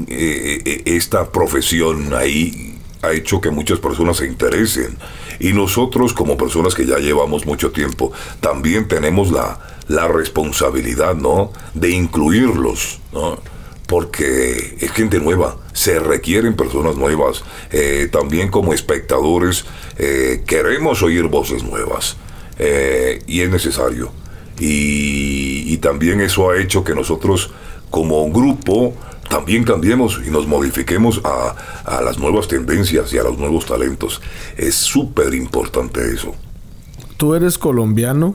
eh, 0.09 0.63
eh, 0.65 0.83
esta 0.87 1.31
profesión 1.31 2.15
ahí 2.15 2.79
ha 3.03 3.13
hecho 3.13 3.41
que 3.43 3.51
muchas 3.51 3.79
personas 3.79 4.17
se 4.17 4.27
interesen. 4.27 4.97
Y 5.39 5.53
nosotros 5.53 6.15
como 6.15 6.39
personas 6.39 6.75
que 6.75 6.87
ya 6.87 6.99
llevamos 6.99 7.45
mucho 7.45 7.73
tiempo, 7.73 8.11
también 8.41 8.89
tenemos 8.89 9.31
la, 9.31 9.61
la 9.89 10.09
responsabilidad, 10.09 11.15
¿no? 11.15 11.53
De 11.75 11.91
incluirlos, 11.91 13.01
¿no? 13.13 13.39
Porque 13.87 14.77
es 14.81 14.91
gente 14.91 15.21
nueva, 15.21 15.57
se 15.73 16.01
requieren 16.01 16.57
personas 16.57 16.97
nuevas. 16.97 17.45
Eh, 17.71 18.09
también 18.11 18.49
como 18.49 18.73
espectadores 18.73 19.65
eh, 19.99 20.43
queremos 20.47 21.03
oír 21.03 21.25
voces 21.29 21.63
nuevas 21.63 22.17
eh, 22.59 23.23
y 23.27 23.43
es 23.43 23.51
necesario. 23.51 24.11
Y, 24.59 25.77
también 25.77 26.21
eso 26.21 26.51
ha 26.51 26.59
hecho 26.59 26.83
que 26.83 26.95
nosotros 26.95 27.51
como 27.91 28.29
grupo 28.33 28.95
también 29.29 29.63
cambiemos 29.63 30.21
y 30.27 30.31
nos 30.31 30.49
modifiquemos 30.49 31.21
a, 31.23 31.55
a 31.85 32.01
las 32.01 32.19
nuevas 32.19 32.49
tendencias 32.49 33.13
y 33.13 33.19
a 33.19 33.23
los 33.23 33.39
nuevos 33.39 33.67
talentos. 33.67 34.21
Es 34.57 34.75
súper 34.75 35.35
importante 35.35 36.01
eso. 36.13 36.35
Tú 37.19 37.35
eres 37.35 37.57
colombiano, 37.59 38.35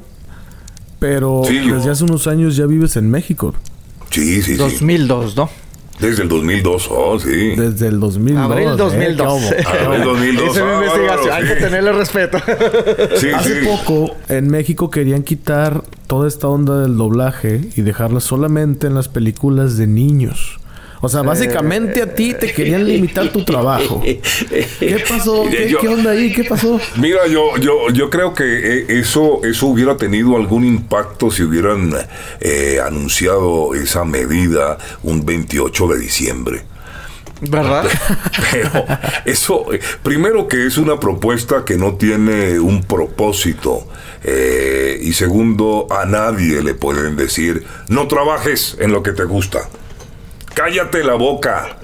pero 1.02 1.42
Sí, 1.48 1.60
yo- 1.68 1.78
desde 1.78 1.90
hace 1.90 2.04
unos 2.04 2.28
años 2.28 2.56
ya 2.56 2.68
vives 2.68 2.96
en 2.96 3.10
México. 3.10 3.56
Sí, 4.12 4.36
sí, 4.44 4.52
sí. 4.52 4.54
2002, 4.54 5.36
¿no? 5.36 5.50
Desde 6.00 6.22
el 6.22 6.30
2002, 6.30 6.90
oh, 6.92 7.20
sí. 7.20 7.56
Desde 7.56 7.88
el 7.88 8.00
2002. 8.00 8.52
Abril 8.52 8.68
¿eh? 8.68 8.76
2002. 8.78 9.42
¿Qué 9.42 9.64
hubo? 9.64 9.84
Abril 9.94 10.04
2002. 10.04 10.50
Esa 10.52 10.60
es 10.60 10.66
mi 10.66 10.72
ah, 10.72 10.76
investigación. 10.76 11.34
Hay 11.34 11.44
que 11.48 11.56
tenerle 11.56 11.92
respeto. 11.94 12.38
Sí, 13.18 13.30
Hace 13.32 13.62
sí. 13.62 13.68
poco 13.68 14.16
en 14.30 14.48
México 14.48 14.92
querían 14.92 15.24
quitar 15.24 15.84
toda 16.06 16.28
esta 16.28 16.48
onda 16.48 16.80
del 16.82 16.98
doblaje 16.98 17.62
y 17.76 17.82
dejarla 17.82 18.20
solamente 18.20 18.86
en 18.86 18.94
las 18.94 19.10
películas 19.10 19.78
de 19.78 19.88
niños. 19.88 20.60
O 21.04 21.10
sea, 21.10 21.24
básicamente 21.24 22.02
a 22.04 22.14
ti 22.14 22.36
te 22.40 22.54
querían 22.54 22.86
limitar 22.86 23.30
tu 23.32 23.44
trabajo. 23.44 24.02
¿Qué 24.04 25.04
pasó? 25.10 25.46
¿Qué, 25.50 25.68
Yo- 25.70 25.80
qué 25.80 25.88
onda 25.88 26.12
ahí? 26.12 26.32
¿Qué 26.32 26.44
pasó? 26.44 26.80
Mira, 26.98 27.26
yo, 27.28 27.58
yo, 27.58 27.90
yo 27.92 28.10
creo 28.12 28.34
que 28.36 28.44
eh, 28.46 28.86
eso, 29.00 29.42
eso 29.44 29.66
hubiera 29.68 29.98
tenido 29.98 30.38
algún 30.38 30.64
impacto 30.64 31.32
si 31.32 31.42
hubieran 31.44 31.92
eh, 32.40 32.80
anunciado 32.86 33.74
esa 33.74 34.06
medida 34.06 34.78
un 35.02 35.26
28 35.26 35.88
de 35.88 36.00
diciembre. 36.00 36.64
¿Verdad? 37.42 37.86
Pero 38.52 38.86
eso, 39.26 39.66
primero 40.04 40.48
que 40.48 40.68
es 40.68 40.78
una 40.78 41.00
propuesta 41.00 41.66
que 41.66 41.76
no 41.78 41.96
tiene 41.96 42.60
un 42.60 42.84
propósito. 42.84 43.88
eh, 44.24 45.00
y 45.02 45.14
segundo, 45.14 45.88
a 45.90 46.06
nadie 46.06 46.62
le 46.62 46.76
pueden 46.76 47.16
decir, 47.16 47.66
no 47.88 48.08
trabajes 48.08 48.78
en 48.80 48.92
lo 48.92 49.02
que 49.02 49.14
te 49.14 49.24
gusta. 49.24 49.68
Cállate 50.54 51.04
la 51.04 51.14
boca. 51.16 51.78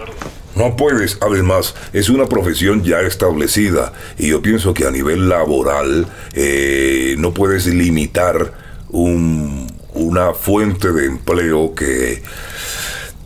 No 0.55 0.75
puedes. 0.75 1.17
Además, 1.21 1.75
es 1.93 2.09
una 2.09 2.25
profesión 2.27 2.83
ya 2.83 3.01
establecida. 3.01 3.93
Y 4.17 4.29
yo 4.29 4.41
pienso 4.41 4.73
que 4.73 4.85
a 4.87 4.91
nivel 4.91 5.29
laboral 5.29 6.07
eh, 6.33 7.15
no 7.19 7.33
puedes 7.33 7.65
limitar 7.67 8.53
un- 8.89 9.71
una 9.93 10.33
fuente 10.33 10.91
de 10.91 11.05
empleo 11.05 11.73
que 11.75 12.23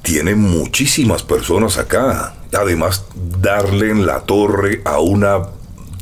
tiene 0.02 0.36
muchísimas 0.36 1.24
personas 1.24 1.78
acá. 1.78 2.34
Además, 2.54 3.06
darle 3.40 3.92
en 3.92 4.06
la 4.06 4.22
torre 4.22 4.82
a 4.84 5.00
una 5.00 5.40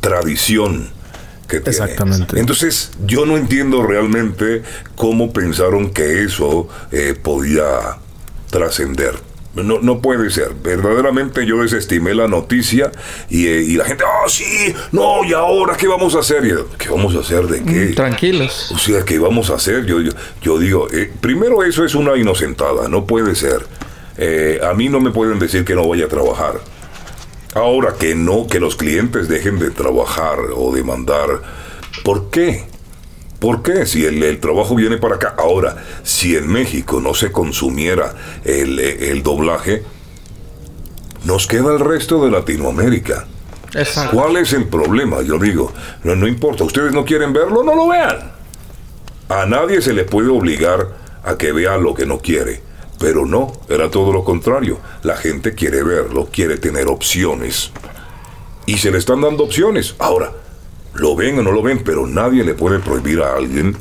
tradición 0.01 0.89
que 1.47 1.59
tiene. 1.59 1.69
Exactamente. 1.77 2.39
Entonces, 2.39 2.91
yo 3.05 3.25
no 3.25 3.37
entiendo 3.37 3.83
realmente 3.83 4.63
cómo 4.95 5.31
pensaron 5.33 5.91
que 5.91 6.23
eso 6.23 6.67
eh, 6.91 7.15
podía 7.21 7.97
trascender. 8.49 9.15
No, 9.63 9.79
no 9.79 10.01
puede 10.01 10.29
ser. 10.29 10.53
Verdaderamente 10.61 11.45
yo 11.45 11.61
desestimé 11.61 12.13
la 12.13 12.27
noticia 12.27 12.91
y, 13.29 13.47
eh, 13.47 13.61
y 13.61 13.75
la 13.75 13.85
gente, 13.85 14.03
ah, 14.05 14.27
sí, 14.27 14.73
no, 14.91 15.23
¿y 15.23 15.33
ahora 15.33 15.75
qué 15.77 15.87
vamos 15.87 16.15
a 16.15 16.19
hacer? 16.19 16.45
Yo, 16.45 16.67
¿Qué 16.77 16.89
vamos 16.89 17.15
a 17.15 17.19
hacer 17.19 17.47
de 17.47 17.63
qué? 17.63 17.93
Tranquilos. 17.93 18.71
O 18.73 18.77
sea, 18.77 19.03
¿qué 19.03 19.19
vamos 19.19 19.49
a 19.49 19.55
hacer? 19.55 19.85
Yo, 19.85 20.01
yo, 20.01 20.11
yo 20.41 20.59
digo, 20.59 20.87
eh, 20.91 21.11
primero 21.21 21.63
eso 21.63 21.83
es 21.85 21.95
una 21.95 22.15
inocentada, 22.17 22.87
no 22.87 23.05
puede 23.05 23.35
ser. 23.35 23.65
Eh, 24.17 24.59
a 24.61 24.73
mí 24.73 24.89
no 24.89 24.99
me 24.99 25.11
pueden 25.11 25.39
decir 25.39 25.63
que 25.63 25.75
no 25.75 25.87
vaya 25.87 26.05
a 26.05 26.09
trabajar. 26.09 26.59
Ahora 27.55 27.95
que 27.97 28.15
no, 28.15 28.47
que 28.47 28.59
los 28.59 28.75
clientes 28.75 29.27
dejen 29.27 29.59
de 29.59 29.71
trabajar 29.71 30.37
o 30.55 30.73
de 30.73 30.83
mandar. 30.83 31.41
¿Por 32.03 32.29
qué? 32.29 32.65
¿Por 33.39 33.63
qué? 33.63 33.85
Si 33.85 34.05
el, 34.05 34.21
el 34.21 34.39
trabajo 34.39 34.75
viene 34.75 34.97
para 34.97 35.15
acá. 35.15 35.35
Ahora, 35.37 35.77
si 36.03 36.35
en 36.35 36.47
México 36.47 36.99
no 36.99 37.13
se 37.13 37.31
consumiera 37.31 38.13
el, 38.43 38.79
el 38.79 39.23
doblaje, 39.23 39.83
nos 41.23 41.47
queda 41.47 41.73
el 41.73 41.79
resto 41.79 42.23
de 42.23 42.31
Latinoamérica. 42.31 43.25
Exacto. 43.73 44.17
¿Cuál 44.17 44.37
es 44.37 44.51
el 44.53 44.67
problema? 44.67 45.21
Yo 45.21 45.37
digo, 45.37 45.71
no, 46.03 46.15
no 46.15 46.27
importa, 46.27 46.63
ustedes 46.63 46.91
no 46.91 47.05
quieren 47.05 47.33
verlo, 47.33 47.63
no 47.63 47.75
lo 47.75 47.87
vean. 47.87 48.31
A 49.29 49.45
nadie 49.45 49.81
se 49.81 49.93
le 49.93 50.05
puede 50.05 50.29
obligar 50.29 50.87
a 51.23 51.37
que 51.37 51.51
vea 51.51 51.77
lo 51.77 51.93
que 51.93 52.05
no 52.05 52.19
quiere. 52.19 52.61
Pero 52.99 53.25
no, 53.25 53.53
era 53.69 53.89
todo 53.89 54.11
lo 54.11 54.25
contrario. 54.25 54.79
La 55.03 55.15
gente 55.15 55.53
quiere 55.53 55.83
verlo, 55.83 56.27
quiere 56.31 56.57
tener 56.57 56.87
opciones. 56.87 57.71
Y 58.65 58.77
se 58.79 58.91
le 58.91 58.97
están 58.97 59.21
dando 59.21 59.43
opciones. 59.45 59.95
Ahora, 59.99 60.33
lo 60.93 61.15
ven 61.15 61.39
o 61.39 61.43
no 61.43 61.51
lo 61.51 61.61
ven, 61.61 61.83
pero 61.83 62.07
nadie 62.07 62.43
le 62.43 62.53
puede 62.53 62.79
prohibir 62.79 63.21
a 63.21 63.35
alguien 63.35 63.75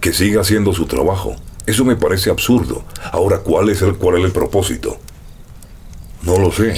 que 0.00 0.12
siga 0.12 0.40
haciendo 0.40 0.72
su 0.72 0.86
trabajo. 0.86 1.36
Eso 1.66 1.84
me 1.84 1.96
parece 1.96 2.30
absurdo. 2.30 2.84
Ahora, 3.12 3.38
¿cuál 3.38 3.70
es 3.70 3.82
el, 3.82 3.96
cuál 3.96 4.18
es 4.18 4.24
el 4.24 4.32
propósito? 4.32 4.98
No 6.22 6.38
lo 6.38 6.50
sé. 6.50 6.74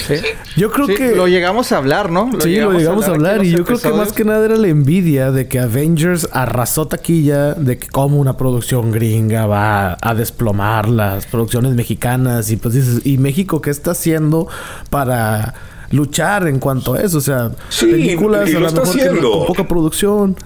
Yo 0.57 0.71
creo 0.71 0.87
que... 0.87 1.17
Lo 1.17 1.27
llegamos 1.27 1.73
a 1.73 1.79
hablar, 1.79 2.11
¿no? 2.11 2.31
sí, 2.41 2.57
lo 2.57 2.73
llegamos 2.73 3.09
a 3.09 3.13
hablar. 3.13 3.45
y 3.45 3.51
yo 3.51 3.65
creo 3.65 3.79
que 3.79 3.91
más 3.91 4.13
que 4.13 4.25
nada 4.25 4.45
era 4.45 4.57
la 4.57 4.69
envidia 4.69 5.31
de 5.31 5.49
que 5.49 5.59
Avengers 5.59 6.29
arrasó 6.33 6.87
taquilla, 6.87 7.55
de 7.55 7.79
que 7.79 7.89
como 7.89 8.19
una 8.19 8.37
producción 8.37 8.93
gringa 8.93 9.47
va 9.47 9.97
a 10.01 10.15
desplomar 10.15 10.89
las 10.89 11.27
producciones 11.27 11.75
mexicanas. 11.75 12.51
Y 12.51 12.57
pues 12.57 12.75
dices, 12.75 13.01
¿y 13.05 13.17
México 13.17 13.63
qué 13.63 13.71
está 13.71 13.93
haciendo 13.93 14.49
para 14.91 15.55
luchar 15.91 16.47
en 16.49 16.59
cuanto 16.59 16.95
a 16.95 17.01
eso? 17.01 17.19
O 17.19 17.23
sea, 17.23 17.51
películas 17.81 18.49
a 18.55 18.59
lo 18.59 18.71
mejor 18.71 19.21
con 19.21 19.47
poca 19.47 19.69
producción. 19.69 20.37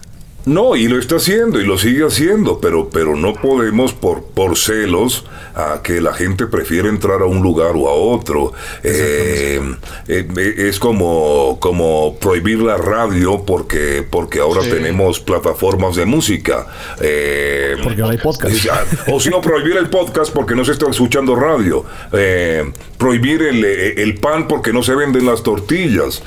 No, 0.44 0.74
y 0.74 0.88
lo 0.88 0.98
está 0.98 1.16
haciendo 1.16 1.60
y 1.60 1.64
lo 1.64 1.78
sigue 1.78 2.04
haciendo, 2.04 2.58
pero, 2.60 2.88
pero 2.90 3.14
no 3.14 3.34
podemos 3.34 3.92
por, 3.92 4.24
por 4.24 4.56
celos 4.56 5.24
a 5.54 5.82
que 5.82 6.00
la 6.00 6.14
gente 6.14 6.46
prefiere 6.46 6.88
entrar 6.88 7.22
a 7.22 7.26
un 7.26 7.42
lugar 7.42 7.72
o 7.76 7.88
a 7.88 7.92
otro. 7.92 8.52
Eh, 8.82 9.60
eh, 10.08 10.54
es 10.56 10.78
como, 10.78 11.58
como 11.60 12.16
prohibir 12.18 12.60
la 12.60 12.76
radio 12.76 13.44
porque, 13.44 14.04
porque 14.08 14.40
ahora 14.40 14.62
tenemos 14.62 15.20
plataformas 15.20 15.96
de 15.96 16.06
música. 16.06 16.66
Eh, 17.00 17.76
porque 17.82 18.02
hay 18.02 18.18
podcast. 18.18 18.66
O 19.08 19.20
si 19.20 19.30
no, 19.30 19.40
prohibir 19.40 19.76
el 19.76 19.90
podcast 19.90 20.32
porque 20.32 20.54
no 20.54 20.64
se 20.64 20.72
está 20.72 20.90
escuchando 20.90 21.36
radio. 21.36 21.84
prohibir 22.98 23.42
el, 23.42 23.64
el, 23.64 24.14
pan 24.16 24.48
porque 24.48 24.72
no 24.72 24.82
se 24.82 24.94
venden 24.94 25.26
las 25.26 25.42
tortillas. 25.42 26.22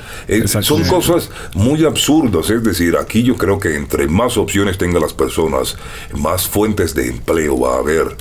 son 0.62 0.84
cosas 0.84 1.30
muy 1.54 1.84
absurdas. 1.84 2.50
Es 2.50 2.62
decir, 2.62 2.96
aquí 2.96 3.22
yo 3.22 3.36
creo 3.36 3.58
que 3.58 3.74
entre 3.74 4.05
más 4.08 4.36
opciones 4.36 4.78
tengan 4.78 5.02
las 5.02 5.14
personas, 5.14 5.76
más 6.12 6.46
fuentes 6.48 6.94
de 6.94 7.08
empleo 7.08 7.60
va 7.60 7.76
a 7.76 7.78
haber. 7.78 8.16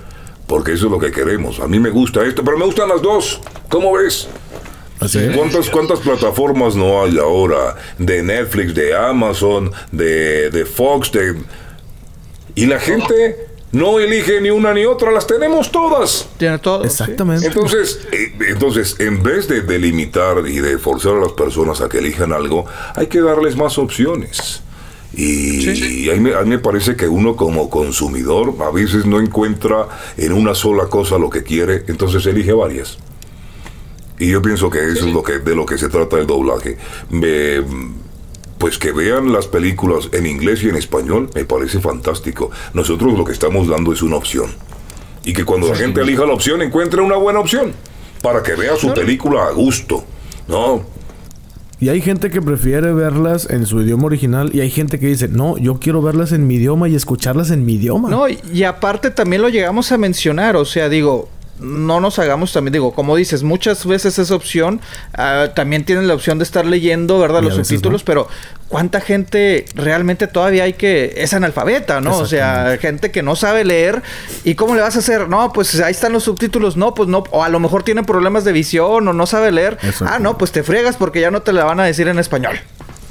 Porque 0.48 0.74
eso 0.74 0.86
es 0.86 0.92
lo 0.92 1.00
que 1.00 1.12
queremos. 1.12 1.60
A 1.60 1.68
mí 1.68 1.80
me 1.80 1.90
gusta 1.90 2.24
esto, 2.24 2.44
pero 2.44 2.58
me 2.58 2.66
gustan 2.66 2.90
las 2.90 3.02
dos. 3.02 3.42
¿Cómo 3.68 3.94
ves? 3.94 4.28
¿Cuántas, 5.36 5.70
¿Cuántas 5.70 6.00
plataformas 6.00 6.76
no 6.76 7.04
hay 7.04 7.18
ahora? 7.18 7.76
De 7.98 8.24
Netflix, 8.24 8.74
de 8.74 8.96
Amazon, 8.96 9.72
de, 9.92 10.50
de 10.50 10.66
Fox, 10.66 11.12
de... 11.12 11.36
Y 12.56 12.66
la 12.68 12.80
gente 12.80 13.48
no 13.76 14.00
elige 14.00 14.40
ni 14.40 14.50
una 14.50 14.74
ni 14.74 14.86
otra, 14.86 15.12
las 15.12 15.28
tenemos 15.28 15.72
todas. 15.72 16.30
Tiene 16.38 16.60
todo. 16.60 16.84
Exactamente. 16.84 17.48
Entonces, 17.48 18.08
eh, 18.12 18.34
entonces, 18.48 18.96
en 19.00 19.22
vez 19.22 19.48
de 19.50 19.62
delimitar 19.62 20.48
y 20.48 20.60
de 20.60 20.78
forzar 20.78 21.16
a 21.16 21.20
las 21.20 21.34
personas 21.34 21.82
a 21.82 21.90
que 21.90 21.98
elijan 21.98 22.32
algo, 22.32 22.66
hay 22.96 23.08
que 23.08 23.20
darles 23.20 23.58
más 23.58 23.78
opciones. 23.78 24.62
Y, 25.18 26.10
a, 26.10 26.16
mí, 26.16 26.30
me 26.46 26.60
parece 26.60 26.96
que 26.96 27.08
uno 27.08 27.36
como 27.36 27.70
consumidor 27.70 28.54
a 28.60 28.70
veces 28.70 29.06
no 29.06 29.20
encuentra 29.20 29.88
en 30.18 30.34
una 30.34 30.54
sola 30.54 30.88
cosa 30.88 31.18
lo 31.18 31.30
que 31.30 31.44
quiere, 31.44 31.86
entonces 31.88 32.26
elige 32.26 32.52
varias. 32.52 32.98
Y 34.20 34.32
yo 34.32 34.42
pienso 34.42 34.70
que 34.70 34.80
eso 34.80 35.08
es 35.08 35.14
lo 35.14 35.24
que, 35.24 35.40
de 35.40 35.56
lo 35.56 35.66
que 35.66 35.78
se 35.78 35.90
trata 35.90 36.18
el 36.18 36.28
doblaje. 36.28 36.78
pues 38.58 38.78
que 38.78 38.92
vean 38.92 39.32
las 39.32 39.48
películas 39.48 40.10
en 40.12 40.26
inglés 40.26 40.64
y 40.64 40.70
en 40.70 40.76
español 40.76 41.30
me 41.34 41.46
parece 41.46 41.80
fantástico. 41.80 42.52
Nosotros 42.74 43.18
lo 43.18 43.24
que 43.24 43.34
estamos 43.34 43.68
dando 43.68 43.94
es 43.94 44.02
una 44.02 44.18
opción. 44.18 44.54
Y 45.24 45.34
que 45.34 45.44
cuando 45.44 45.70
la 45.70 45.76
gente 45.76 46.02
elija 46.02 46.26
la 46.26 46.34
opción 46.34 46.62
encuentre 46.62 47.02
una 47.02 47.16
buena 47.16 47.40
opción. 47.40 47.74
Para 48.22 48.42
que 48.44 48.56
vea 48.56 48.76
su 48.76 48.94
película 48.94 49.48
a 49.48 49.52
gusto. 49.52 50.04
No, 50.48 50.86
y 51.80 51.90
hay 51.90 52.02
gente 52.02 52.30
que 52.30 52.42
prefiere 52.42 52.94
verlas 52.94 53.50
en 53.50 53.66
su 53.66 53.82
idioma 53.82 54.06
original 54.06 54.52
y 54.54 54.62
hay 54.62 54.70
gente 54.70 55.00
que 55.00 55.08
dice, 55.08 55.28
no, 55.28 55.58
yo 55.58 55.80
quiero 55.80 56.02
verlas 56.02 56.32
en 56.32 56.48
mi 56.48 56.56
idioma 56.56 56.88
y 56.88 56.96
escucharlas 56.96 57.52
en 57.52 57.66
mi 57.66 57.74
idioma. 57.74 58.10
No, 58.10 58.26
y 58.28 58.64
aparte 58.64 59.12
también 59.12 59.42
lo 59.42 59.50
llegamos 59.50 59.92
a 59.92 59.98
mencionar, 59.98 60.56
o 60.56 60.66
sea, 60.66 60.88
digo, 60.88 61.30
no 61.60 62.00
nos 62.02 62.20
hagamos 62.20 62.52
también, 62.52 62.74
digo, 62.74 62.94
como 62.94 63.16
dices, 63.16 63.44
muchas 63.44 63.86
veces 63.86 64.20
esa 64.20 64.36
opción, 64.36 64.82
uh, 65.18 65.54
también 65.54 65.86
tienen 65.86 66.08
la 66.08 66.14
opción 66.14 66.38
de 66.38 66.44
estar 66.44 66.66
leyendo, 66.66 67.20
¿verdad? 67.20 67.42
Los 67.42 67.56
subtítulos, 67.56 68.04
pero 68.04 68.28
¿cuánta 68.68 69.00
gente 69.00 69.66
realmente 69.74 70.28
todavía 70.28 70.64
hay 70.64 70.74
que 70.74 71.14
es 71.18 71.34
analfabeta, 71.34 72.02
¿no? 72.02 72.18
O 72.18 72.26
sea, 72.26 72.78
gente 72.80 73.12
que 73.12 73.24
no 73.24 73.36
sabe 73.36 73.64
leer. 73.64 74.02
¿Y 74.44 74.56
cómo 74.56 74.76
le 74.76 74.82
vas 74.82 74.96
a 74.96 75.00
hacer? 75.00 75.30
No, 75.30 75.54
pues 75.54 75.80
ahí 75.80 75.92
están 75.92 76.14
los 76.14 76.24
subtítulos, 76.24 76.76
no, 76.76 76.94
pues 76.94 77.08
no, 77.08 77.24
o 77.32 77.44
a 77.44 77.50
lo 77.50 77.60
mejor 77.60 77.84
tienen 77.84 78.06
problemas 78.06 78.44
de 78.44 78.52
visión 78.52 79.08
o 79.08 79.14
no 79.14 79.26
sabe 79.26 79.52
leer. 79.52 79.78
Ah, 80.02 80.20
no, 80.20 80.38
pues 80.38 80.52
te 80.52 80.64
friegas 80.64 80.98
porque 80.98 81.22
ya 81.22 81.32
no 81.32 81.42
te 81.42 81.54
la 81.54 81.64
van 81.64 81.80
a 81.80 81.86
decir 81.86 82.08
en 82.08 82.20
español. 82.20 82.60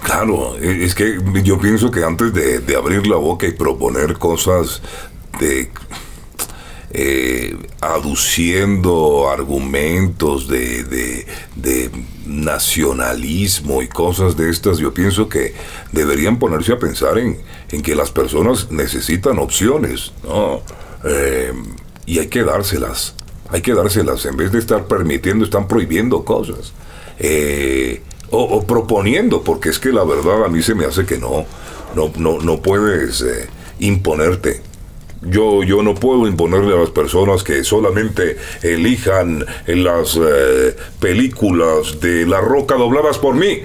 Claro, 0.02 0.56
e, 0.60 0.84
es 0.84 0.94
que 0.94 1.18
yo 1.42 1.58
pienso 1.58 1.90
que 1.90 2.04
antes 2.04 2.34
de, 2.34 2.58
de 2.58 2.76
abrir 2.76 3.06
la 3.06 3.16
boca 3.16 3.46
y 3.46 3.52
proponer 3.52 4.18
cosas 4.18 4.82
de 5.40 5.70
eh, 6.96 7.56
aduciendo 7.80 9.28
argumentos 9.28 10.46
de, 10.46 11.26
nacionalismo 12.24 13.82
y 13.82 13.88
cosas 13.88 14.36
de 14.36 14.48
estas, 14.48 14.78
yo 14.78 14.94
pienso 14.94 15.28
que 15.28 15.54
deberían 15.90 16.38
ponerse 16.38 16.72
a 16.72 16.78
pensar 16.78 17.18
en, 17.18 17.36
que 17.82 17.96
las 17.96 18.12
personas 18.12 18.70
necesitan 18.70 19.40
opciones, 19.40 20.12
¿no? 20.22 20.62
Eh, 21.04 21.52
y 22.06 22.20
hay 22.20 22.28
que 22.28 22.44
dárselas, 22.44 23.16
hay 23.48 23.60
que 23.60 23.74
dárselas, 23.74 24.24
en 24.26 24.36
vez 24.36 24.52
de 24.52 24.60
estar 24.60 24.86
permitiendo, 24.86 25.44
están 25.44 25.66
prohibiendo 25.66 26.24
cosas. 26.24 26.72
Eh, 27.18 28.02
o, 28.30 28.64
proponiendo, 28.64 29.42
porque 29.42 29.68
es 29.68 29.80
que 29.80 29.90
la 29.90 30.04
verdad 30.04 30.44
a 30.44 30.48
mí 30.48 30.62
se 30.62 30.76
me 30.76 30.84
hace 30.84 31.04
que 31.04 31.18
no, 31.18 31.44
no, 31.96 32.12
no, 32.16 32.38
no 32.38 32.62
puedes 32.62 33.24
imponerte 33.80 34.62
yo, 35.26 35.62
yo 35.62 35.82
no 35.82 35.94
puedo 35.94 36.26
imponerle 36.26 36.74
a 36.74 36.80
las 36.80 36.90
personas 36.90 37.42
que 37.42 37.64
solamente 37.64 38.36
elijan 38.62 39.44
las 39.66 40.16
eh, 40.16 40.76
películas 41.00 42.00
de 42.00 42.26
La 42.26 42.40
Roca 42.40 42.74
dobladas 42.76 43.18
por 43.18 43.34
mí. 43.34 43.60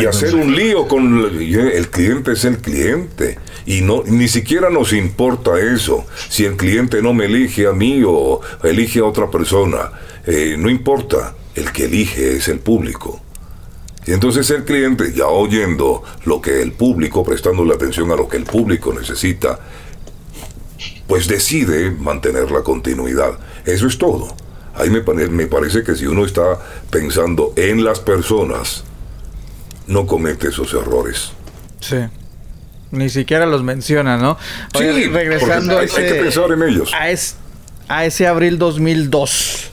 Y 0.00 0.04
hacer 0.04 0.34
un 0.34 0.56
lío 0.56 0.88
con 0.88 1.24
el 1.40 1.88
cliente 1.90 2.32
es 2.32 2.44
el 2.44 2.58
cliente. 2.58 3.38
Y 3.66 3.82
no 3.82 4.02
ni 4.04 4.26
siquiera 4.26 4.68
nos 4.68 4.92
importa 4.92 5.60
eso. 5.60 6.06
Si 6.28 6.44
el 6.44 6.56
cliente 6.56 7.02
no 7.02 7.14
me 7.14 7.26
elige 7.26 7.68
a 7.68 7.72
mí 7.72 8.02
o 8.04 8.40
elige 8.64 8.98
a 8.98 9.04
otra 9.04 9.30
persona 9.30 9.92
eh, 10.26 10.56
no 10.58 10.68
importa. 10.68 11.34
El 11.54 11.72
que 11.72 11.86
elige 11.86 12.36
es 12.36 12.48
el 12.48 12.60
público 12.60 13.20
y 14.08 14.12
entonces 14.14 14.48
el 14.48 14.64
cliente, 14.64 15.12
ya 15.12 15.26
oyendo 15.26 16.02
lo 16.24 16.40
que 16.40 16.62
el 16.62 16.72
público, 16.72 17.22
prestando 17.22 17.62
la 17.62 17.74
atención 17.74 18.10
a 18.10 18.16
lo 18.16 18.26
que 18.26 18.38
el 18.38 18.44
público 18.44 18.90
necesita, 18.98 19.58
pues 21.06 21.28
decide 21.28 21.90
mantener 21.90 22.50
la 22.50 22.62
continuidad. 22.62 23.38
Eso 23.66 23.86
es 23.86 23.98
todo. 23.98 24.34
Ahí 24.74 24.88
me, 24.88 25.02
me 25.02 25.46
parece 25.46 25.82
que 25.82 25.94
si 25.94 26.06
uno 26.06 26.24
está 26.24 26.58
pensando 26.88 27.52
en 27.56 27.84
las 27.84 28.00
personas, 28.00 28.82
no 29.88 30.06
comete 30.06 30.48
esos 30.48 30.72
errores. 30.72 31.32
Sí. 31.80 31.98
Ni 32.90 33.10
siquiera 33.10 33.44
los 33.44 33.62
menciona, 33.62 34.16
¿no? 34.16 34.38
sí, 34.72 35.04
regresando 35.08 35.76
a 35.76 35.82
ese, 35.82 36.00
hay 36.00 36.12
que 36.14 36.20
pensar 36.22 36.50
en 36.52 36.62
ellos. 36.62 36.94
A, 36.94 37.94
a 37.94 38.04
ese 38.06 38.26
abril 38.26 38.56
2002 38.56 39.72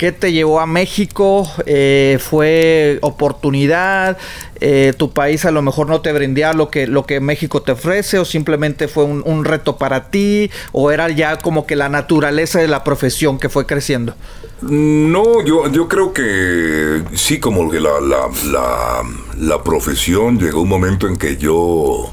¿Qué 0.00 0.12
te 0.12 0.32
llevó 0.32 0.60
a 0.60 0.66
México? 0.66 1.46
Eh, 1.66 2.18
¿Fue 2.22 2.98
oportunidad? 3.02 4.16
Eh, 4.58 4.94
¿Tu 4.96 5.12
país 5.12 5.44
a 5.44 5.50
lo 5.50 5.60
mejor 5.60 5.88
no 5.88 6.00
te 6.00 6.10
brindía 6.10 6.54
lo 6.54 6.70
que, 6.70 6.86
lo 6.86 7.04
que 7.04 7.20
México 7.20 7.60
te 7.60 7.72
ofrece? 7.72 8.18
¿O 8.18 8.24
simplemente 8.24 8.88
fue 8.88 9.04
un, 9.04 9.44
reto 9.44 9.76
para 9.76 10.08
ti? 10.08 10.50
¿O 10.72 10.90
era 10.90 11.10
ya 11.10 11.36
como 11.36 11.66
que 11.66 11.76
la 11.76 11.90
naturaleza 11.90 12.60
de 12.60 12.68
la 12.68 12.82
profesión 12.82 13.38
que 13.38 13.50
fue 13.50 13.66
creciendo? 13.66 14.14
No, 14.62 15.44
yo, 15.44 15.70
yo 15.70 15.86
creo 15.86 16.14
que 16.14 17.02
sí, 17.12 17.38
como 17.38 17.70
que 17.70 17.78
la, 17.78 18.00
la, 18.00 19.02
la, 19.36 19.62
profesión 19.62 20.38
llegó 20.38 20.62
un 20.62 20.68
momento 20.70 21.08
en 21.08 21.18
que 21.18 21.36
yo, 21.36 22.10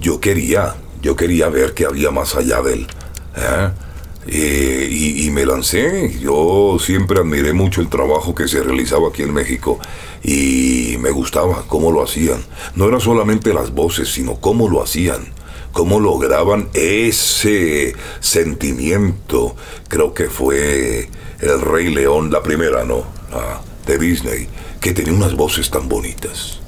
yo 0.00 0.20
quería, 0.20 0.76
yo 1.02 1.16
quería 1.16 1.48
ver 1.48 1.74
que 1.74 1.86
había 1.86 2.12
más 2.12 2.36
allá 2.36 2.62
de 2.62 2.74
él. 2.74 2.86
¿eh? 3.36 3.85
Eh, 4.28 4.88
y, 4.90 5.30
me 5.30 5.46
lancé. 5.46 6.18
Yo 6.20 6.78
siempre 6.80 7.20
admiré 7.20 7.52
mucho 7.52 7.80
el 7.80 7.88
trabajo 7.88 8.34
que 8.34 8.48
se 8.48 8.62
realizaba 8.62 9.08
aquí 9.08 9.22
en 9.22 9.32
México 9.32 9.78
y 10.22 10.96
me 10.98 11.10
gustaba 11.10 11.64
cómo 11.66 11.92
lo 11.92 12.02
hacían. 12.02 12.44
No 12.74 12.88
era 12.88 12.98
solamente 13.00 13.54
las 13.54 13.72
voces, 13.72 14.08
sino 14.12 14.40
cómo 14.40 14.68
lo 14.68 14.82
hacían, 14.82 15.26
cómo 15.72 16.00
lograban 16.00 16.68
ese 16.74 17.94
sentimiento. 18.20 19.54
Creo 19.88 20.14
que 20.14 20.24
fue 20.24 21.08
el 21.40 21.60
Rey 21.60 21.94
León, 21.94 22.32
la 22.32 22.42
primera, 22.42 22.84
¿no? 22.84 23.04
de 23.86 23.98
Disney, 23.98 24.48
que 24.80 24.92
tenía 24.92 25.12
unas 25.12 25.34
voces 25.34 25.70
tan 25.70 25.88
bonitas. 25.88 26.58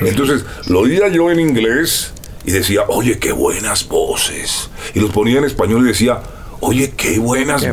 Entonces, 0.00 0.44
lo 0.66 0.80
oía 0.80 1.08
yo 1.08 1.30
en 1.30 1.40
inglés 1.40 2.12
y 2.46 2.52
decía, 2.52 2.84
oye, 2.88 3.18
qué 3.18 3.32
buenas 3.32 3.88
voces. 3.88 4.70
Y 4.94 5.00
los 5.00 5.10
ponía 5.10 5.38
en 5.38 5.44
español 5.44 5.84
y 5.84 5.88
decía, 5.88 6.22
oye, 6.60 6.92
qué 6.96 7.18
buenas 7.18 7.68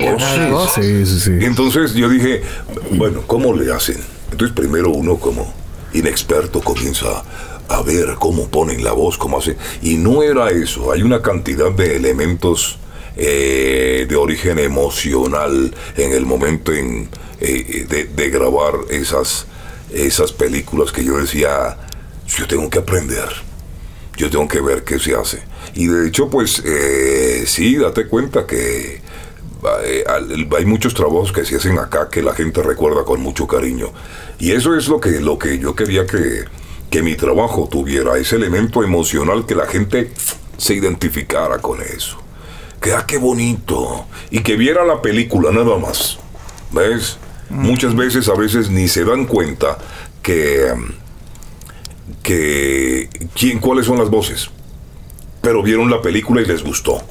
voces. 0.49 1.27
Y 1.27 1.45
entonces 1.45 1.93
yo 1.93 2.09
dije, 2.09 2.41
bueno, 2.91 3.21
¿cómo 3.27 3.53
le 3.53 3.71
hacen? 3.71 3.97
Entonces 4.31 4.55
primero 4.55 4.89
uno 4.89 5.17
como 5.17 5.53
inexperto 5.93 6.59
comienza 6.59 7.23
a 7.69 7.81
ver 7.83 8.15
cómo 8.19 8.47
ponen 8.47 8.83
la 8.83 8.93
voz, 8.93 9.15
cómo 9.19 9.37
hacen. 9.37 9.57
Y 9.83 9.97
no 9.97 10.23
era 10.23 10.49
eso, 10.49 10.91
hay 10.91 11.03
una 11.03 11.21
cantidad 11.21 11.71
de 11.71 11.95
elementos 11.95 12.79
eh, 13.15 14.07
de 14.09 14.15
origen 14.15 14.57
emocional 14.57 15.71
en 15.95 16.13
el 16.13 16.25
momento 16.25 16.73
en, 16.73 17.09
eh, 17.39 17.85
de, 17.87 18.05
de, 18.05 18.29
grabar 18.31 18.73
esas, 18.89 19.45
esas 19.93 20.31
películas 20.31 20.91
que 20.91 21.03
yo 21.03 21.19
decía, 21.19 21.77
yo 22.25 22.47
tengo 22.47 22.71
que 22.71 22.79
aprender 22.79 23.52
yo 24.17 24.29
tengo 24.29 24.47
que 24.47 24.61
ver 24.61 24.83
qué 24.83 24.99
se 24.99 25.15
hace. 25.15 25.43
Y 25.73 25.87
de 25.87 26.07
hecho, 26.07 26.29
pues 26.29 26.61
eh, 26.65 27.43
sí, 27.47 27.77
date 27.77 28.07
cuenta 28.07 28.45
que 28.45 29.01
eh, 29.85 30.03
hay 30.07 30.65
muchos 30.65 30.93
trabajos 30.93 31.31
que 31.31 31.45
se 31.45 31.55
hacen 31.55 31.79
acá 31.79 32.09
que 32.09 32.21
la 32.21 32.33
gente 32.33 32.61
recuerda 32.61 33.03
con 33.03 33.21
mucho 33.21 33.47
cariño. 33.47 33.91
Y 34.39 34.51
eso 34.51 34.75
es 34.75 34.87
lo 34.87 34.99
que, 34.99 35.19
lo 35.21 35.37
que 35.37 35.57
yo 35.57 35.75
quería 35.75 36.05
que, 36.05 36.45
que 36.89 37.01
mi 37.01 37.15
trabajo 37.15 37.67
tuviera, 37.71 38.17
ese 38.17 38.35
elemento 38.35 38.83
emocional 38.83 39.45
que 39.45 39.55
la 39.55 39.65
gente 39.65 40.11
se 40.57 40.75
identificara 40.75 41.59
con 41.59 41.81
eso. 41.81 42.17
Que, 42.81 42.93
ah, 42.93 43.05
qué 43.07 43.17
bonito. 43.17 44.05
Y 44.29 44.41
que 44.43 44.57
viera 44.57 44.83
la 44.83 45.01
película 45.01 45.51
nada 45.51 45.77
más. 45.77 46.19
¿Ves? 46.71 47.17
Muchas 47.49 47.95
veces, 47.95 48.27
a 48.29 48.33
veces 48.33 48.69
ni 48.69 48.87
se 48.87 49.05
dan 49.05 49.25
cuenta 49.25 49.77
que 50.21 50.73
que 52.21 53.09
quién, 53.33 53.59
cuáles 53.59 53.85
son 53.85 53.97
las 53.97 54.09
voces, 54.09 54.49
pero 55.41 55.63
vieron 55.63 55.89
la 55.89 56.01
película 56.01 56.41
y 56.41 56.45
les 56.45 56.63
gustó. 56.63 57.01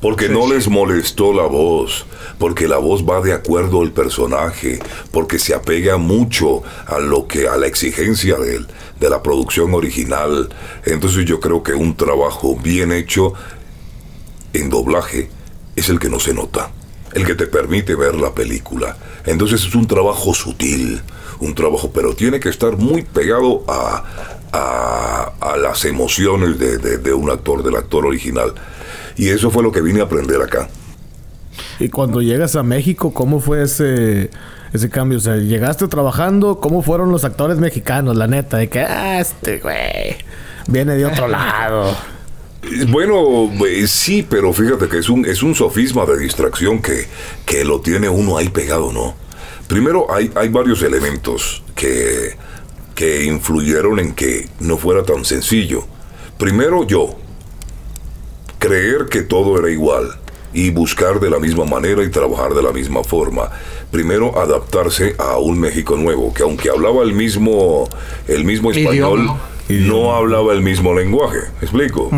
Porque 0.00 0.28
no 0.28 0.46
les 0.52 0.68
molestó 0.68 1.32
la 1.32 1.44
voz, 1.44 2.04
porque 2.38 2.68
la 2.68 2.76
voz 2.76 3.08
va 3.08 3.22
de 3.22 3.32
acuerdo 3.32 3.80
al 3.80 3.92
personaje, 3.92 4.78
porque 5.12 5.38
se 5.38 5.54
apega 5.54 5.96
mucho 5.96 6.62
a 6.86 6.98
lo 6.98 7.26
que 7.26 7.48
a 7.48 7.56
la 7.56 7.66
exigencia 7.66 8.36
de, 8.36 8.60
de 9.00 9.10
la 9.10 9.22
producción 9.22 9.72
original. 9.72 10.50
Entonces 10.84 11.24
yo 11.24 11.40
creo 11.40 11.62
que 11.62 11.72
un 11.72 11.96
trabajo 11.96 12.54
bien 12.56 12.92
hecho 12.92 13.32
en 14.52 14.68
doblaje 14.68 15.30
es 15.76 15.88
el 15.88 15.98
que 15.98 16.08
no 16.08 16.20
se 16.20 16.34
nota, 16.34 16.70
el 17.12 17.24
que 17.24 17.34
te 17.34 17.46
permite 17.46 17.94
ver 17.94 18.14
la 18.14 18.34
película. 18.34 18.96
Entonces 19.26 19.64
es 19.64 19.74
un 19.74 19.86
trabajo 19.86 20.34
sutil, 20.34 21.00
un 21.44 21.54
trabajo, 21.54 21.90
pero 21.92 22.14
tiene 22.14 22.40
que 22.40 22.48
estar 22.48 22.76
muy 22.76 23.02
pegado 23.02 23.64
a, 23.68 24.04
a, 24.52 25.56
las 25.56 25.84
emociones 25.84 26.58
de, 26.58 26.78
de, 26.78 27.14
un 27.14 27.30
actor, 27.30 27.62
del 27.62 27.76
actor 27.76 28.06
original. 28.06 28.52
Y 29.16 29.28
eso 29.28 29.50
fue 29.50 29.62
lo 29.62 29.72
que 29.72 29.80
vine 29.80 30.00
a 30.00 30.04
aprender 30.04 30.40
acá. 30.40 30.68
Y 31.78 31.88
cuando 31.88 32.20
llegas 32.20 32.56
a 32.56 32.62
México, 32.62 33.12
¿cómo 33.12 33.40
fue 33.40 33.62
ese, 33.62 34.30
ese 34.72 34.90
cambio? 34.90 35.18
O 35.18 35.20
sea, 35.20 35.36
llegaste 35.36 35.86
trabajando, 35.88 36.60
¿cómo 36.60 36.82
fueron 36.82 37.10
los 37.10 37.24
actores 37.24 37.58
mexicanos? 37.58 38.16
La 38.16 38.26
neta, 38.26 38.58
de 38.58 38.68
que, 38.68 38.80
ah, 38.80 39.20
este 39.20 39.58
güey 39.58 40.16
viene 40.66 40.94
de 40.96 41.06
otro 41.06 41.28
lado. 41.28 41.96
Bueno, 42.88 43.50
sí, 43.86 44.26
pero 44.26 44.50
fíjate 44.54 44.88
que 44.88 44.96
es 44.96 45.10
un, 45.10 45.26
es 45.26 45.42
un 45.42 45.54
sofisma 45.54 46.06
de 46.06 46.16
distracción 46.16 46.80
que, 46.80 47.06
que 47.44 47.62
lo 47.62 47.82
tiene 47.82 48.08
uno 48.08 48.38
ahí 48.38 48.48
pegado, 48.48 48.90
¿no? 48.90 49.14
Primero, 49.74 50.06
hay, 50.08 50.30
hay 50.36 50.50
varios 50.50 50.84
elementos 50.84 51.64
que, 51.74 52.36
que 52.94 53.24
influyeron 53.24 53.98
en 53.98 54.14
que 54.14 54.48
no 54.60 54.76
fuera 54.76 55.02
tan 55.02 55.24
sencillo. 55.24 55.84
Primero, 56.38 56.86
yo, 56.86 57.16
creer 58.60 59.06
que 59.10 59.22
todo 59.22 59.58
era 59.58 59.68
igual 59.68 60.14
y 60.52 60.70
buscar 60.70 61.18
de 61.18 61.28
la 61.28 61.40
misma 61.40 61.64
manera 61.64 62.04
y 62.04 62.08
trabajar 62.08 62.54
de 62.54 62.62
la 62.62 62.70
misma 62.70 63.02
forma. 63.02 63.50
Primero 63.90 64.38
adaptarse 64.38 65.16
a 65.18 65.38
un 65.38 65.58
México 65.58 65.96
nuevo, 65.96 66.32
que 66.32 66.44
aunque 66.44 66.70
hablaba 66.70 67.02
el 67.02 67.12
mismo, 67.12 67.88
el 68.28 68.44
mismo 68.44 68.70
español, 68.70 69.28
no 69.68 70.14
hablaba 70.14 70.52
el 70.52 70.62
mismo 70.62 70.94
lenguaje. 70.94 71.40
¿Me 71.60 71.66
explico? 71.66 72.10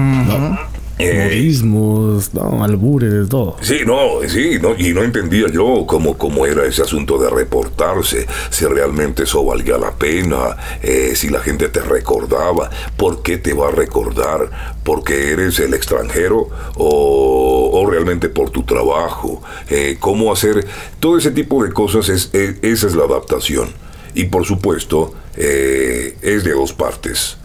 Eh, 0.99 1.53
no, 1.63 2.65
albures, 2.65 3.29
todo. 3.29 3.57
Sí, 3.61 3.81
no, 3.85 4.27
sí, 4.27 4.59
no, 4.61 4.75
y 4.79 4.95
no 4.95 5.03
entendía 5.03 5.47
yo 5.53 5.85
cómo, 5.87 6.17
cómo 6.17 6.47
era 6.47 6.65
ese 6.65 6.83
asunto 6.83 7.19
de 7.19 7.29
reportarse, 7.29 8.27
si 8.49 8.65
realmente 8.65 9.25
eso 9.25 9.45
valía 9.45 9.77
la 9.77 9.93
pena, 9.93 10.57
eh, 10.83 11.13
si 11.15 11.29
la 11.29 11.41
gente 11.41 11.69
te 11.69 11.81
recordaba, 11.81 12.71
por 12.97 13.23
qué 13.23 13.37
te 13.37 13.53
va 13.53 13.69
a 13.69 13.73
recordar, 13.73 14.75
porque 14.85 15.33
eres 15.33 15.59
el 15.59 15.75
extranjero 15.75 16.49
o, 16.77 17.71
o 17.75 17.91
realmente 17.91 18.31
por 18.31 18.49
tu 18.49 18.63
trabajo, 18.63 19.43
eh, 19.69 19.99
cómo 20.01 20.33
hacer, 20.33 20.67
todo 20.99 21.19
ese 21.19 21.31
tipo 21.31 21.63
de 21.63 21.73
cosas, 21.73 22.09
es, 22.09 22.31
esa 22.33 22.87
es 22.87 22.95
la 22.95 23.05
adaptación. 23.05 23.69
Y 24.15 24.25
por 24.25 24.47
supuesto, 24.47 25.13
es 25.37 26.45
de 26.45 26.53
dos 26.53 26.73
partes 26.73 27.37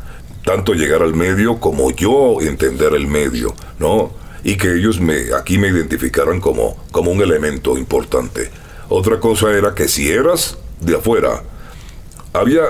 tanto 0.44 0.74
llegar 0.74 1.02
al 1.04 1.16
medio 1.16 1.60
como 1.60 1.92
yo 1.92 2.42
entender 2.42 2.94
el 2.94 3.08
medio, 3.08 3.54
¿no? 3.80 4.12
Y 4.44 4.58
que 4.58 4.74
ellos 4.74 5.00
me, 5.00 5.34
aquí 5.38 5.58
me 5.58 5.68
identificaran 5.68 6.42
como, 6.42 6.78
como 6.92 7.12
un 7.12 7.22
elemento 7.22 7.78
importante. 7.78 8.50
Otra 8.90 9.20
cosa 9.20 9.52
era 9.52 9.76
que 9.76 9.88
si 9.88 10.10
eras 10.10 10.58
de 10.80 10.96
afuera, 10.96 11.44
había 12.34 12.64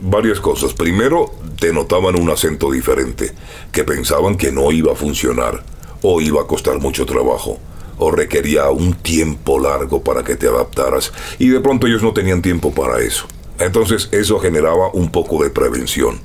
varias 0.00 0.40
cosas. 0.40 0.72
Primero, 0.72 1.32
te 1.58 1.72
notaban 1.72 2.16
un 2.16 2.30
acento 2.30 2.70
diferente, 2.70 3.32
que 3.72 3.84
pensaban 3.84 4.36
que 4.36 4.52
no 4.52 4.72
iba 4.72 4.92
a 4.92 4.96
funcionar, 4.96 5.62
o 6.02 6.20
iba 6.20 6.42
a 6.42 6.46
costar 6.46 6.78
mucho 6.78 7.04
trabajo, 7.04 7.58
o 7.98 8.10
requería 8.10 8.70
un 8.70 8.94
tiempo 8.94 9.58
largo 9.58 10.02
para 10.02 10.22
que 10.22 10.36
te 10.36 10.46
adaptaras, 10.46 11.12
y 11.38 11.48
de 11.48 11.60
pronto 11.60 11.86
ellos 11.86 12.02
no 12.02 12.12
tenían 12.12 12.42
tiempo 12.42 12.72
para 12.72 13.00
eso. 13.00 13.26
Entonces 13.58 14.08
eso 14.12 14.38
generaba 14.38 14.90
un 14.92 15.10
poco 15.10 15.42
de 15.42 15.50
prevención. 15.50 16.20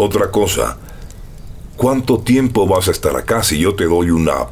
Otra 0.00 0.30
cosa, 0.30 0.78
¿cuánto 1.76 2.20
tiempo 2.20 2.68
vas 2.68 2.86
a 2.86 2.92
estar 2.92 3.16
acá 3.16 3.42
si 3.42 3.58
yo 3.58 3.74
te 3.74 3.86
doy 3.86 4.10
una 4.10 4.46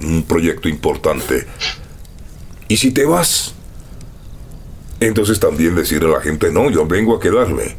un 0.00 0.22
proyecto 0.28 0.68
importante? 0.68 1.44
¿Y 2.68 2.76
si 2.76 2.92
te 2.92 3.04
vas? 3.04 3.52
Entonces 5.00 5.40
también 5.40 5.74
decirle 5.74 6.08
a 6.08 6.18
la 6.18 6.20
gente, 6.20 6.52
no, 6.52 6.70
yo 6.70 6.86
vengo 6.86 7.16
a 7.16 7.20
quedarme. 7.20 7.74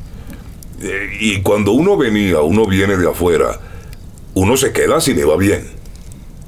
Eh, 0.81 1.17
y 1.21 1.41
cuando 1.41 1.71
uno 1.71 1.95
venía, 1.95 2.41
uno 2.41 2.65
viene 2.65 2.97
de 2.97 3.09
afuera, 3.09 3.57
uno 4.33 4.57
se 4.57 4.73
queda 4.73 4.99
si 4.99 5.13
le 5.13 5.23
va 5.23 5.37
bien. 5.37 5.65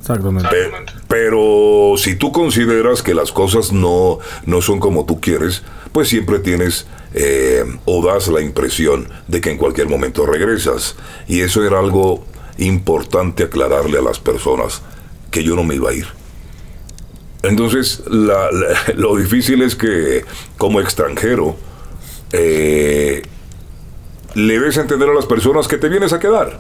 Exactamente. 0.01 0.91
pero 1.07 1.93
si 1.97 2.15
tú 2.15 2.33
consideras 2.33 3.01
que 3.01 3.13
las 3.13 3.31
cosas 3.31 3.71
no, 3.71 4.19
no 4.45 4.61
son 4.61 4.81
como 4.81 5.05
tú 5.05 5.21
quieres, 5.21 5.63
pues 5.95 6.09
siempre 6.09 6.39
tienes 6.39 6.87
eh, 7.13 7.63
o 7.85 8.05
das 8.05 8.27
la 8.27 8.41
impresión 8.41 9.07
de 9.29 9.39
que 9.39 9.49
en 9.49 9.57
cualquier 9.57 9.87
momento 9.87 10.25
regresas. 10.25 10.97
Y 11.25 11.39
eso 11.39 11.65
era 11.65 11.79
algo 11.79 12.25
importante 12.57 13.45
aclararle 13.45 13.99
a 13.99 14.01
las 14.01 14.19
personas, 14.19 14.81
que 15.31 15.41
yo 15.41 15.55
no 15.55 15.63
me 15.63 15.75
iba 15.75 15.91
a 15.91 15.93
ir. 15.93 16.05
Entonces, 17.43 18.03
lo 18.95 19.15
difícil 19.15 19.61
es 19.61 19.77
que 19.77 20.25
como 20.57 20.81
extranjero, 20.81 21.55
eh, 22.33 23.21
le 24.33 24.53
debes 24.53 24.75
entender 24.75 25.07
a 25.07 25.13
las 25.13 25.27
personas 25.27 25.69
que 25.69 25.77
te 25.77 25.87
vienes 25.87 26.11
a 26.11 26.19
quedar. 26.19 26.59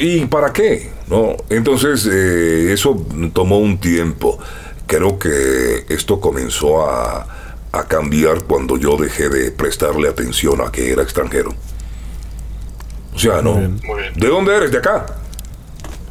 ¿Y 0.00 0.26
para 0.26 0.52
qué? 0.52 0.90
¿No? 1.06 1.36
Entonces, 1.50 2.04
eh, 2.10 2.72
eso 2.72 3.06
tomó 3.32 3.60
un 3.60 3.78
tiempo. 3.78 4.40
Creo 4.86 5.18
que 5.18 5.86
esto 5.88 6.20
comenzó 6.20 6.88
a, 6.88 7.26
a 7.72 7.84
cambiar 7.84 8.42
cuando 8.44 8.76
yo 8.76 8.96
dejé 8.96 9.28
de 9.28 9.50
prestarle 9.50 10.08
atención 10.08 10.60
a 10.60 10.70
que 10.70 10.92
era 10.92 11.02
extranjero. 11.02 11.54
O 13.14 13.18
sea, 13.18 13.42
no. 13.42 13.54
¿De 14.14 14.28
dónde 14.28 14.54
eres? 14.54 14.70
¿De 14.70 14.78
acá? 14.78 15.06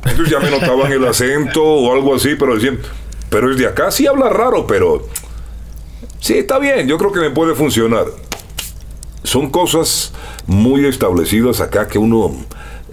Entonces 0.06 0.30
ya 0.30 0.40
me 0.40 0.52
notaban 0.52 0.92
el 0.92 1.06
acento 1.06 1.64
o 1.64 1.94
algo 1.94 2.16
así, 2.16 2.36
pero 2.36 2.56
decían, 2.56 2.80
pero 3.30 3.52
es 3.52 3.58
de 3.58 3.68
acá. 3.68 3.92
Sí 3.92 4.08
habla 4.08 4.30
raro, 4.30 4.68
pero 4.68 5.08
sí, 6.20 6.38
está 6.38 6.60
bien, 6.60 6.88
yo 6.88 6.98
creo 6.98 7.12
que 7.12 7.20
me 7.20 7.32
puede 7.32 7.56
funcionar. 7.56 8.06
Son 9.24 9.50
cosas 9.50 10.14
muy 10.46 10.86
establecidas 10.86 11.62
acá 11.62 11.88
que 11.88 11.98
uno 11.98 12.36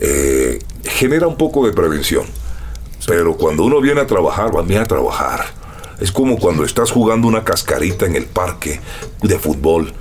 eh, 0.01 0.59
genera 0.85 1.26
un 1.26 1.37
poco 1.37 1.66
de 1.66 1.72
prevención. 1.72 2.24
Pero 3.07 3.37
cuando 3.37 3.64
uno 3.64 3.80
viene 3.80 4.01
a 4.01 4.07
trabajar, 4.07 4.55
va 4.57 4.62
bien 4.62 4.83
a 4.83 4.87
trabajar. 4.87 5.61
Es 6.03 6.11
como 6.11 6.36
cuando 6.36 6.64
estás 6.64 6.90
jugando 6.90 7.28
una 7.28 7.44
cascarita 7.44 8.07
en 8.07 8.16
el 8.16 8.24
parque 8.24 8.80
de 9.22 9.38
fútbol 9.38 9.92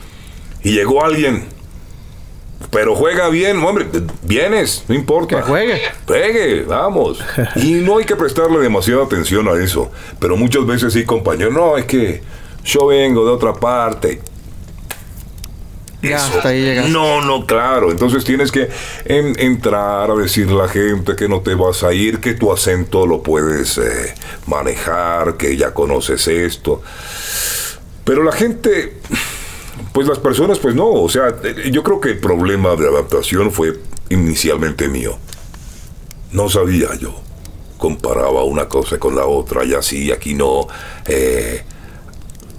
y 0.63 0.71
llegó 0.71 1.05
alguien. 1.05 1.45
Pero 2.71 2.95
juega 2.95 3.29
bien, 3.29 3.63
hombre, 3.63 3.85
vienes, 4.23 4.83
no 4.87 4.95
importa. 4.95 5.37
Que 5.37 5.41
juegue. 5.43 5.81
Juegue, 6.07 6.63
vamos. 6.63 7.19
Y 7.55 7.73
no 7.73 7.99
hay 7.99 8.05
que 8.05 8.15
prestarle 8.15 8.57
demasiada 8.57 9.03
atención 9.03 9.47
a 9.47 9.63
eso. 9.63 9.91
Pero 10.17 10.35
muchas 10.37 10.65
veces 10.65 10.91
sí, 10.91 11.05
compañero, 11.05 11.51
no, 11.51 11.77
es 11.77 11.85
que 11.85 12.23
yo 12.63 12.87
vengo 12.87 13.23
de 13.23 13.31
otra 13.31 13.53
parte. 13.53 14.21
Ya, 16.01 16.17
hasta 16.17 16.49
ahí 16.49 16.61
llegaste. 16.63 16.91
No, 16.91 17.21
no, 17.21 17.45
claro. 17.45 17.91
Entonces 17.91 18.23
tienes 18.23 18.51
que 18.51 18.69
en- 19.05 19.39
entrar 19.39 20.09
a 20.09 20.15
decirle 20.15 20.53
a 20.59 20.63
la 20.65 20.67
gente 20.67 21.15
que 21.15 21.27
no 21.29 21.41
te 21.41 21.53
vas 21.55 21.83
a 21.83 21.93
ir, 21.93 22.19
que 22.19 22.33
tu 22.33 22.51
acento 22.51 23.05
lo 23.05 23.21
puedes 23.21 23.77
eh, 23.77 24.15
manejar, 24.47 25.37
que 25.37 25.55
ya 25.57 25.73
conoces 25.73 26.27
esto. 26.27 26.81
Pero 28.03 28.23
la 28.23 28.31
gente, 28.31 28.97
pues 29.93 30.07
las 30.07 30.17
personas, 30.19 30.57
pues 30.59 30.73
no. 30.73 30.87
O 30.91 31.07
sea, 31.09 31.35
eh, 31.43 31.69
yo 31.71 31.83
creo 31.83 32.01
que 32.01 32.09
el 32.09 32.17
problema 32.19 32.75
de 32.75 32.87
adaptación 32.87 33.51
fue 33.51 33.79
inicialmente 34.09 34.87
mío. 34.87 35.17
No 36.31 36.49
sabía 36.49 36.95
yo. 36.99 37.13
Comparaba 37.77 38.43
una 38.43 38.67
cosa 38.69 38.97
con 38.99 39.15
la 39.15 39.25
otra, 39.25 39.63
y 39.65 39.73
así, 39.73 40.11
aquí 40.11 40.33
no. 40.33 40.67
Eh, 41.05 41.63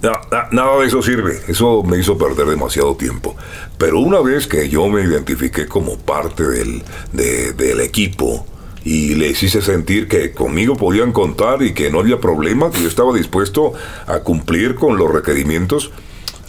na- 0.03 0.21
na- 0.31 0.47
nada 0.51 0.77
de 0.79 0.87
eso 0.87 1.01
sirve. 1.01 1.39
Eso 1.47 1.81
me 1.83 1.97
hizo 1.97 2.17
perder 2.17 2.45
demasiado 2.47 2.95
tiempo. 2.95 3.35
Pero 3.77 3.99
una 3.99 4.19
vez 4.19 4.45
que 4.47 4.69
yo 4.69 4.87
me 4.87 5.01
identifiqué 5.01 5.65
como 5.67 5.97
parte 5.97 6.43
del, 6.43 6.83
de- 7.13 7.53
del 7.53 7.79
equipo 7.81 8.45
y 8.83 9.15
les 9.15 9.41
hice 9.41 9.61
sentir 9.61 10.07
que 10.07 10.33
conmigo 10.33 10.75
podían 10.75 11.11
contar 11.13 11.63
y 11.63 11.73
que 11.73 11.89
no 11.89 11.99
había 12.01 12.19
problema, 12.19 12.69
que 12.69 12.81
yo 12.81 12.87
estaba 12.87 13.13
dispuesto 13.13 13.73
a 14.05 14.19
cumplir 14.19 14.75
con 14.75 14.97
los 14.97 15.09
requerimientos, 15.09 15.91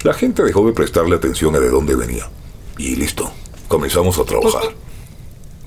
la 0.03 0.13
gente 0.15 0.43
dejó 0.43 0.67
de 0.67 0.73
prestarle 0.73 1.15
atención 1.17 1.55
a 1.57 1.61
de 1.61 1.71
dónde 1.71 1.95
venía. 1.95 2.29
Y 2.77 2.97
listo, 2.97 3.31
comenzamos 3.69 4.19
a 4.19 4.25
trabajar. 4.25 4.63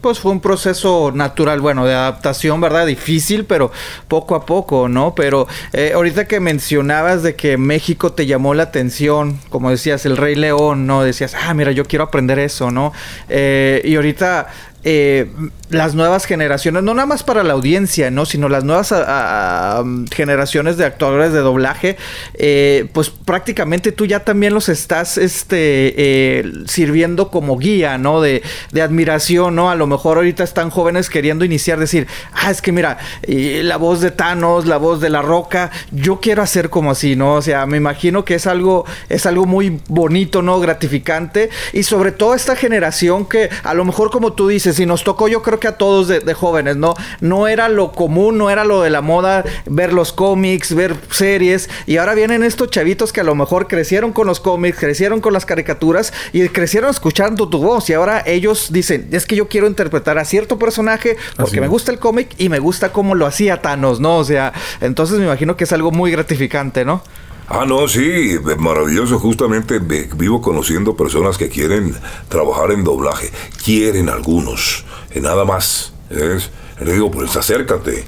Pues 0.07 0.19
fue 0.19 0.31
un 0.31 0.39
proceso 0.39 1.11
natural, 1.13 1.59
bueno, 1.59 1.85
de 1.85 1.93
adaptación, 1.93 2.61
¿verdad? 2.61 2.87
Difícil, 2.87 3.43
pero 3.43 3.73
poco 4.07 4.35
a 4.35 4.45
poco, 4.45 4.87
¿no? 4.87 5.13
Pero 5.15 5.49
eh, 5.73 5.91
ahorita 5.93 6.29
que 6.29 6.39
mencionabas 6.39 7.23
de 7.23 7.35
que 7.35 7.57
México 7.57 8.13
te 8.13 8.25
llamó 8.25 8.53
la 8.53 8.63
atención, 8.63 9.37
como 9.49 9.69
decías, 9.69 10.05
el 10.05 10.15
Rey 10.15 10.35
León, 10.35 10.87
¿no? 10.87 11.03
Decías, 11.03 11.35
ah, 11.35 11.53
mira, 11.53 11.73
yo 11.73 11.83
quiero 11.83 12.05
aprender 12.05 12.39
eso, 12.39 12.71
¿no? 12.71 12.93
Eh, 13.27 13.81
y 13.83 13.97
ahorita 13.97 14.47
eh, 14.83 15.29
las 15.69 15.95
nuevas 15.95 16.25
generaciones, 16.25 16.83
no 16.83 16.93
nada 16.93 17.05
más 17.05 17.23
para 17.23 17.43
la 17.43 17.53
audiencia, 17.53 18.09
¿no? 18.09 18.25
Sino 18.25 18.47
las 18.47 18.63
nuevas 18.63 18.91
a- 18.93 19.83
generaciones 20.13 20.77
de 20.77 20.85
actores 20.85 21.33
de 21.33 21.39
doblaje, 21.39 21.97
eh, 22.35 22.87
pues 22.93 23.09
prácticamente 23.09 23.91
tú 23.91 24.05
ya 24.05 24.21
también 24.23 24.53
los 24.53 24.69
estás 24.69 25.17
este, 25.17 25.57
eh, 25.97 26.51
sirviendo 26.67 27.29
como 27.31 27.57
guía, 27.57 27.97
¿no? 27.97 28.21
De, 28.21 28.43
de 28.71 28.81
admiración, 28.81 29.55
¿no? 29.55 29.69
A 29.69 29.75
lo 29.75 29.87
mejor 29.87 30.17
ahorita 30.17 30.43
están 30.43 30.69
jóvenes 30.69 31.09
queriendo 31.09 31.43
iniciar, 31.43 31.79
decir, 31.79 32.07
ah, 32.33 32.51
es 32.51 32.61
que 32.61 32.71
mira, 32.71 32.97
la 33.27 33.77
voz 33.77 33.99
de 34.01 34.11
Thanos, 34.11 34.65
la 34.67 34.77
voz 34.77 35.01
de 35.01 35.09
La 35.09 35.21
Roca, 35.21 35.71
yo 35.91 36.19
quiero 36.21 36.41
hacer 36.43 36.69
como 36.69 36.91
así, 36.91 37.15
¿no? 37.15 37.33
O 37.35 37.41
sea, 37.41 37.65
me 37.65 37.77
imagino 37.77 38.23
que 38.23 38.35
es 38.35 38.47
algo, 38.47 38.85
es 39.09 39.25
algo 39.25 39.45
muy 39.45 39.81
bonito, 39.87 40.41
¿no? 40.41 40.59
Gratificante. 40.59 41.49
Y 41.73 41.83
sobre 41.83 42.11
todo 42.11 42.33
esta 42.35 42.55
generación 42.55 43.25
que 43.25 43.49
a 43.63 43.73
lo 43.73 43.83
mejor 43.83 44.11
como 44.11 44.33
tú 44.33 44.47
dices, 44.47 44.66
y 44.79 44.85
nos 44.85 45.03
tocó 45.03 45.27
yo 45.27 45.41
creo 45.41 45.59
que 45.59 45.67
a 45.67 45.77
todos 45.77 46.07
de, 46.07 46.19
de 46.19 46.33
jóvenes, 46.33 46.75
¿no? 46.75 46.93
No 47.21 47.47
era 47.47 47.69
lo 47.69 47.91
común, 47.91 48.37
no 48.37 48.49
era 48.49 48.65
lo 48.65 48.81
de 48.81 48.89
la 48.89 49.01
moda, 49.01 49.43
ver 49.65 49.93
los 49.93 50.13
cómics, 50.13 50.75
ver 50.75 50.95
series, 51.09 51.69
y 51.85 51.97
ahora 51.97 52.13
vienen 52.13 52.43
estos 52.43 52.69
chavitos 52.69 53.13
que 53.13 53.21
a 53.21 53.23
lo 53.23 53.35
mejor 53.35 53.67
crecieron 53.67 54.11
con 54.11 54.27
los 54.27 54.39
cómics, 54.39 54.77
crecieron 54.77 55.21
con 55.21 55.33
las 55.33 55.45
caricaturas 55.45 56.13
y 56.33 56.47
crecieron 56.49 56.89
escuchando 56.89 57.49
tu 57.49 57.59
voz, 57.59 57.89
y 57.89 57.93
ahora 57.93 58.23
ellos 58.25 58.71
dicen, 58.71 59.07
es 59.11 59.25
que 59.25 59.35
yo 59.35 59.47
quiero 59.47 59.67
interpretar 59.67 60.17
a 60.17 60.25
cierto 60.25 60.59
personaje 60.59 61.17
porque 61.35 61.51
Así 61.51 61.61
me 61.61 61.67
gusta 61.67 61.91
el 61.91 61.99
cómic 61.99 62.29
y 62.37 62.49
me 62.49 62.59
gusta 62.59 62.91
cómo 62.91 63.15
lo 63.15 63.25
hacía 63.25 63.61
Thanos, 63.61 63.99
¿no? 63.99 64.17
O 64.17 64.23
sea, 64.23 64.53
entonces 64.81 65.17
me 65.19 65.25
imagino 65.25 65.55
que 65.55 65.63
es 65.63 65.71
algo 65.71 65.91
muy 65.91 66.11
gratificante, 66.11 66.85
¿no? 66.85 67.01
Ah, 67.49 67.65
no, 67.65 67.87
sí, 67.87 68.35
maravilloso. 68.57 69.19
Justamente 69.19 69.79
vivo 69.79 70.41
conociendo 70.41 70.97
personas 70.97 71.37
que 71.37 71.47
quieren 71.49 71.95
trabajar 72.27 72.71
en 72.71 72.83
doblaje. 72.83 73.31
Quieren 73.63 74.09
algunos, 74.09 74.85
eh, 75.11 75.21
nada 75.21 75.45
más. 75.45 75.93
¿ves? 76.09 76.49
Le 76.81 76.93
digo, 76.93 77.09
pues 77.09 77.35
acércate. 77.35 78.05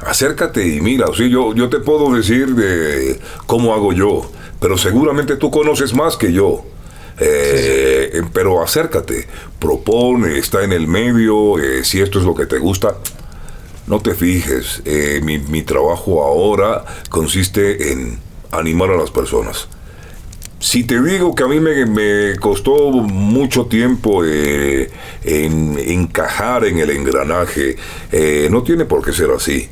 Acércate 0.00 0.66
y 0.66 0.80
mira, 0.80 1.06
o 1.06 1.12
yo, 1.12 1.54
yo 1.54 1.68
te 1.68 1.80
puedo 1.80 2.14
decir 2.14 2.54
de 2.54 3.18
cómo 3.46 3.74
hago 3.74 3.92
yo, 3.92 4.30
pero 4.60 4.78
seguramente 4.78 5.36
tú 5.36 5.50
conoces 5.50 5.92
más 5.92 6.16
que 6.16 6.32
yo. 6.32 6.64
Eh, 7.20 8.10
eh, 8.14 8.22
Pero 8.32 8.62
acércate, 8.62 9.26
propone, 9.58 10.38
está 10.38 10.62
en 10.62 10.72
el 10.72 10.86
medio, 10.86 11.58
eh, 11.58 11.82
si 11.84 12.00
esto 12.00 12.20
es 12.20 12.24
lo 12.24 12.34
que 12.36 12.46
te 12.46 12.58
gusta, 12.58 12.96
no 13.88 13.98
te 13.98 14.14
fijes, 14.14 14.82
eh, 14.84 15.20
mi, 15.24 15.38
mi 15.38 15.62
trabajo 15.62 16.22
ahora 16.22 16.84
consiste 17.10 17.90
en 17.90 18.20
animar 18.50 18.90
a 18.90 18.96
las 18.96 19.10
personas. 19.10 19.68
Si 20.60 20.82
te 20.82 21.00
digo 21.00 21.34
que 21.36 21.44
a 21.44 21.46
mí 21.46 21.60
me, 21.60 21.86
me 21.86 22.36
costó 22.40 22.90
mucho 22.90 23.66
tiempo 23.66 24.24
eh, 24.24 24.90
en 25.22 25.78
encajar 25.78 26.64
en 26.64 26.78
el 26.78 26.90
engranaje, 26.90 27.76
eh, 28.10 28.48
no 28.50 28.64
tiene 28.64 28.84
por 28.84 29.04
qué 29.04 29.12
ser 29.12 29.30
así. 29.30 29.68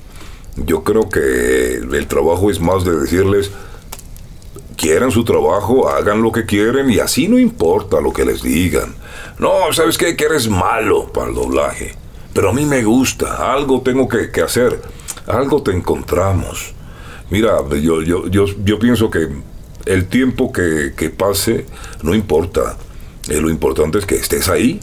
Yo 0.57 0.85
creo 0.85 1.09
que 1.09 1.75
el 1.75 2.07
trabajo 2.07 2.51
es 2.51 2.61
más 2.61 2.85
de 2.85 2.97
decirles, 2.99 3.51
quieran 4.77 5.11
su 5.11 5.25
trabajo, 5.25 5.89
hagan 5.89 6.23
lo 6.23 6.31
que 6.31 6.47
quieren 6.47 6.89
y 6.89 7.01
así 7.01 7.27
no 7.27 7.39
importa 7.39 8.01
lo 8.01 8.13
que 8.13 8.25
les 8.25 8.43
digan. 8.43 8.95
No, 9.41 9.73
¿sabes 9.73 9.99
qué? 9.99 10.15
Que 10.15 10.27
eres 10.27 10.49
malo 10.49 11.13
para 11.13 11.31
el 11.31 11.35
doblaje. 11.35 11.97
Pero 12.33 12.51
a 12.51 12.53
mí 12.53 12.65
me 12.65 12.85
gusta, 12.85 13.53
algo 13.53 13.81
tengo 13.81 14.07
que, 14.09 14.31
que 14.31 14.43
hacer, 14.43 14.81
algo 15.27 15.63
te 15.63 15.73
encontramos. 15.73 16.76
Mira, 17.31 17.59
yo, 17.81 18.03
yo, 18.03 18.29
yo, 18.29 18.47
yo 18.65 18.79
pienso 18.79 19.11
que 19.11 19.29
el 19.87 20.07
tiempo 20.07 20.53
que, 20.53 20.93
que 20.97 21.11
pase 21.11 21.67
no 22.03 22.15
importa. 22.15 22.77
Eh, 23.29 23.41
lo 23.41 23.51
importante 23.51 23.99
es 23.99 24.07
que 24.07 24.17
estés 24.17 24.49
ahí, 24.49 24.81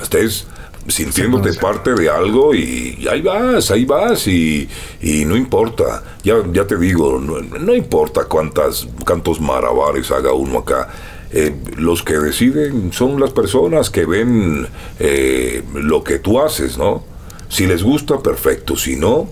estés 0.00 0.46
sintiéndote 0.88 1.52
parte 1.54 1.94
de 1.94 2.08
algo 2.08 2.54
y, 2.54 3.06
ahí 3.10 3.20
vas, 3.20 3.70
ahí 3.70 3.84
vas 3.84 4.26
y, 4.26 4.68
y 5.00 5.24
no 5.24 5.36
importa. 5.36 6.02
Ya, 6.22 6.36
ya 6.52 6.66
te 6.66 6.76
digo, 6.76 7.18
no, 7.18 7.40
no 7.40 7.74
importa 7.74 8.24
cuántas, 8.24 8.86
cuántos 9.04 9.40
marabares 9.40 10.10
haga 10.10 10.32
uno 10.32 10.58
acá. 10.58 10.88
Eh, 11.32 11.54
los 11.76 12.02
que 12.02 12.14
deciden 12.14 12.92
son 12.92 13.20
las 13.20 13.30
personas 13.30 13.88
que 13.88 14.04
ven 14.04 14.66
eh, 14.98 15.62
lo 15.74 16.02
que 16.02 16.18
tú 16.18 16.40
haces, 16.40 16.76
¿no? 16.76 17.04
Si 17.48 17.66
les 17.66 17.82
gusta, 17.82 18.18
perfecto. 18.18 18.76
Si 18.76 18.96
no, 18.96 19.28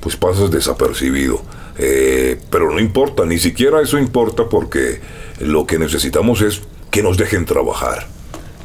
pues 0.00 0.16
pasas 0.16 0.50
desapercibido. 0.50 1.42
Eh, 1.78 2.38
pero 2.50 2.70
no 2.70 2.78
importa, 2.78 3.24
ni 3.24 3.38
siquiera 3.38 3.80
eso 3.80 3.98
importa 3.98 4.48
porque 4.48 5.00
lo 5.40 5.66
que 5.66 5.78
necesitamos 5.78 6.40
es 6.40 6.62
que 6.90 7.02
nos 7.02 7.16
dejen 7.16 7.44
trabajar. 7.44 8.06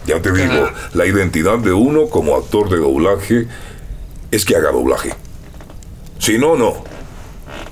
Ya 0.06 0.22
te 0.22 0.32
digo, 0.32 0.70
la 0.94 1.06
identidad 1.06 1.60
de 1.60 1.72
uno 1.72 2.08
como 2.08 2.36
actor 2.36 2.70
de 2.70 2.78
doblaje 2.78 3.48
es 4.32 4.46
que 4.46 4.56
haga 4.56 4.72
doblaje. 4.72 5.14
Si 6.20 6.38
no, 6.38 6.56
no. 6.56 6.84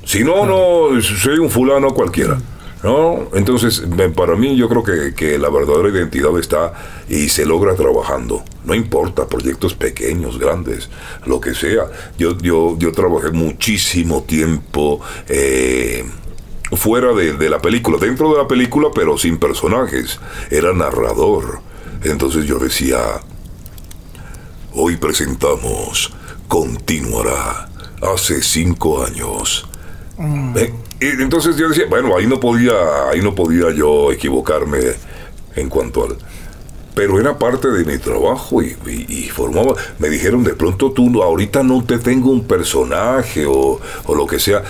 Si 0.05 0.23
no, 0.23 0.45
no, 0.45 1.01
soy 1.01 1.39
un 1.39 1.49
fulano 1.49 1.91
cualquiera. 1.91 2.37
¿No? 2.83 3.27
Entonces, 3.33 3.83
para 4.15 4.35
mí 4.35 4.55
yo 4.55 4.69
creo 4.69 4.83
que, 4.83 5.15
que 5.15 5.39
la 5.39 5.49
verdadera 5.49 5.89
identidad 5.89 6.37
está 6.37 6.73
y 7.09 7.29
se 7.29 7.45
logra 7.45 7.75
trabajando. 7.75 8.43
No 8.65 8.75
importa, 8.75 9.27
proyectos 9.27 9.73
pequeños, 9.73 10.37
grandes, 10.37 10.89
lo 11.25 11.41
que 11.41 11.55
sea. 11.55 11.85
Yo, 12.19 12.37
yo, 12.37 12.77
yo 12.77 12.91
trabajé 12.91 13.31
muchísimo 13.31 14.23
tiempo 14.23 15.01
eh, 15.27 16.05
fuera 16.73 17.13
de, 17.13 17.33
de 17.33 17.49
la 17.49 17.59
película, 17.59 17.97
dentro 17.97 18.31
de 18.31 18.37
la 18.37 18.47
película, 18.47 18.89
pero 18.93 19.17
sin 19.17 19.39
personajes. 19.39 20.19
Era 20.51 20.71
narrador. 20.73 21.61
Entonces 22.03 22.45
yo 22.45 22.59
decía, 22.59 22.99
hoy 24.73 24.97
presentamos 24.97 26.13
Continuará. 26.47 27.67
Hace 28.01 28.41
cinco 28.41 29.03
años. 29.03 29.67
Eh, 30.55 30.73
y 30.85 30.86
entonces 30.99 31.55
yo 31.57 31.69
decía, 31.69 31.85
bueno, 31.89 32.15
ahí 32.17 32.25
no 32.27 32.39
podía, 32.39 32.73
ahí 33.11 33.21
no 33.21 33.35
podía 33.35 33.71
yo 33.71 34.11
equivocarme 34.11 34.79
en 35.55 35.69
cuanto 35.69 36.05
al. 36.05 36.17
Pero 36.95 37.19
era 37.19 37.37
parte 37.37 37.67
de 37.69 37.85
mi 37.85 37.99
trabajo 37.99 38.63
y, 38.63 39.29
formaba. 39.31 39.75
Me 39.99 40.09
dijeron 40.09 40.43
de 40.43 40.55
pronto 40.55 40.91
tú 40.91 41.09
no- 41.11 41.21
ahorita 41.21 41.61
no 41.61 41.83
te 41.83 41.99
tengo 41.99 42.31
un 42.31 42.45
personaje 42.45 43.45
o, 43.45 43.79
o 44.05 44.15
lo 44.15 44.25
que 44.25 44.39
sea, 44.39 44.63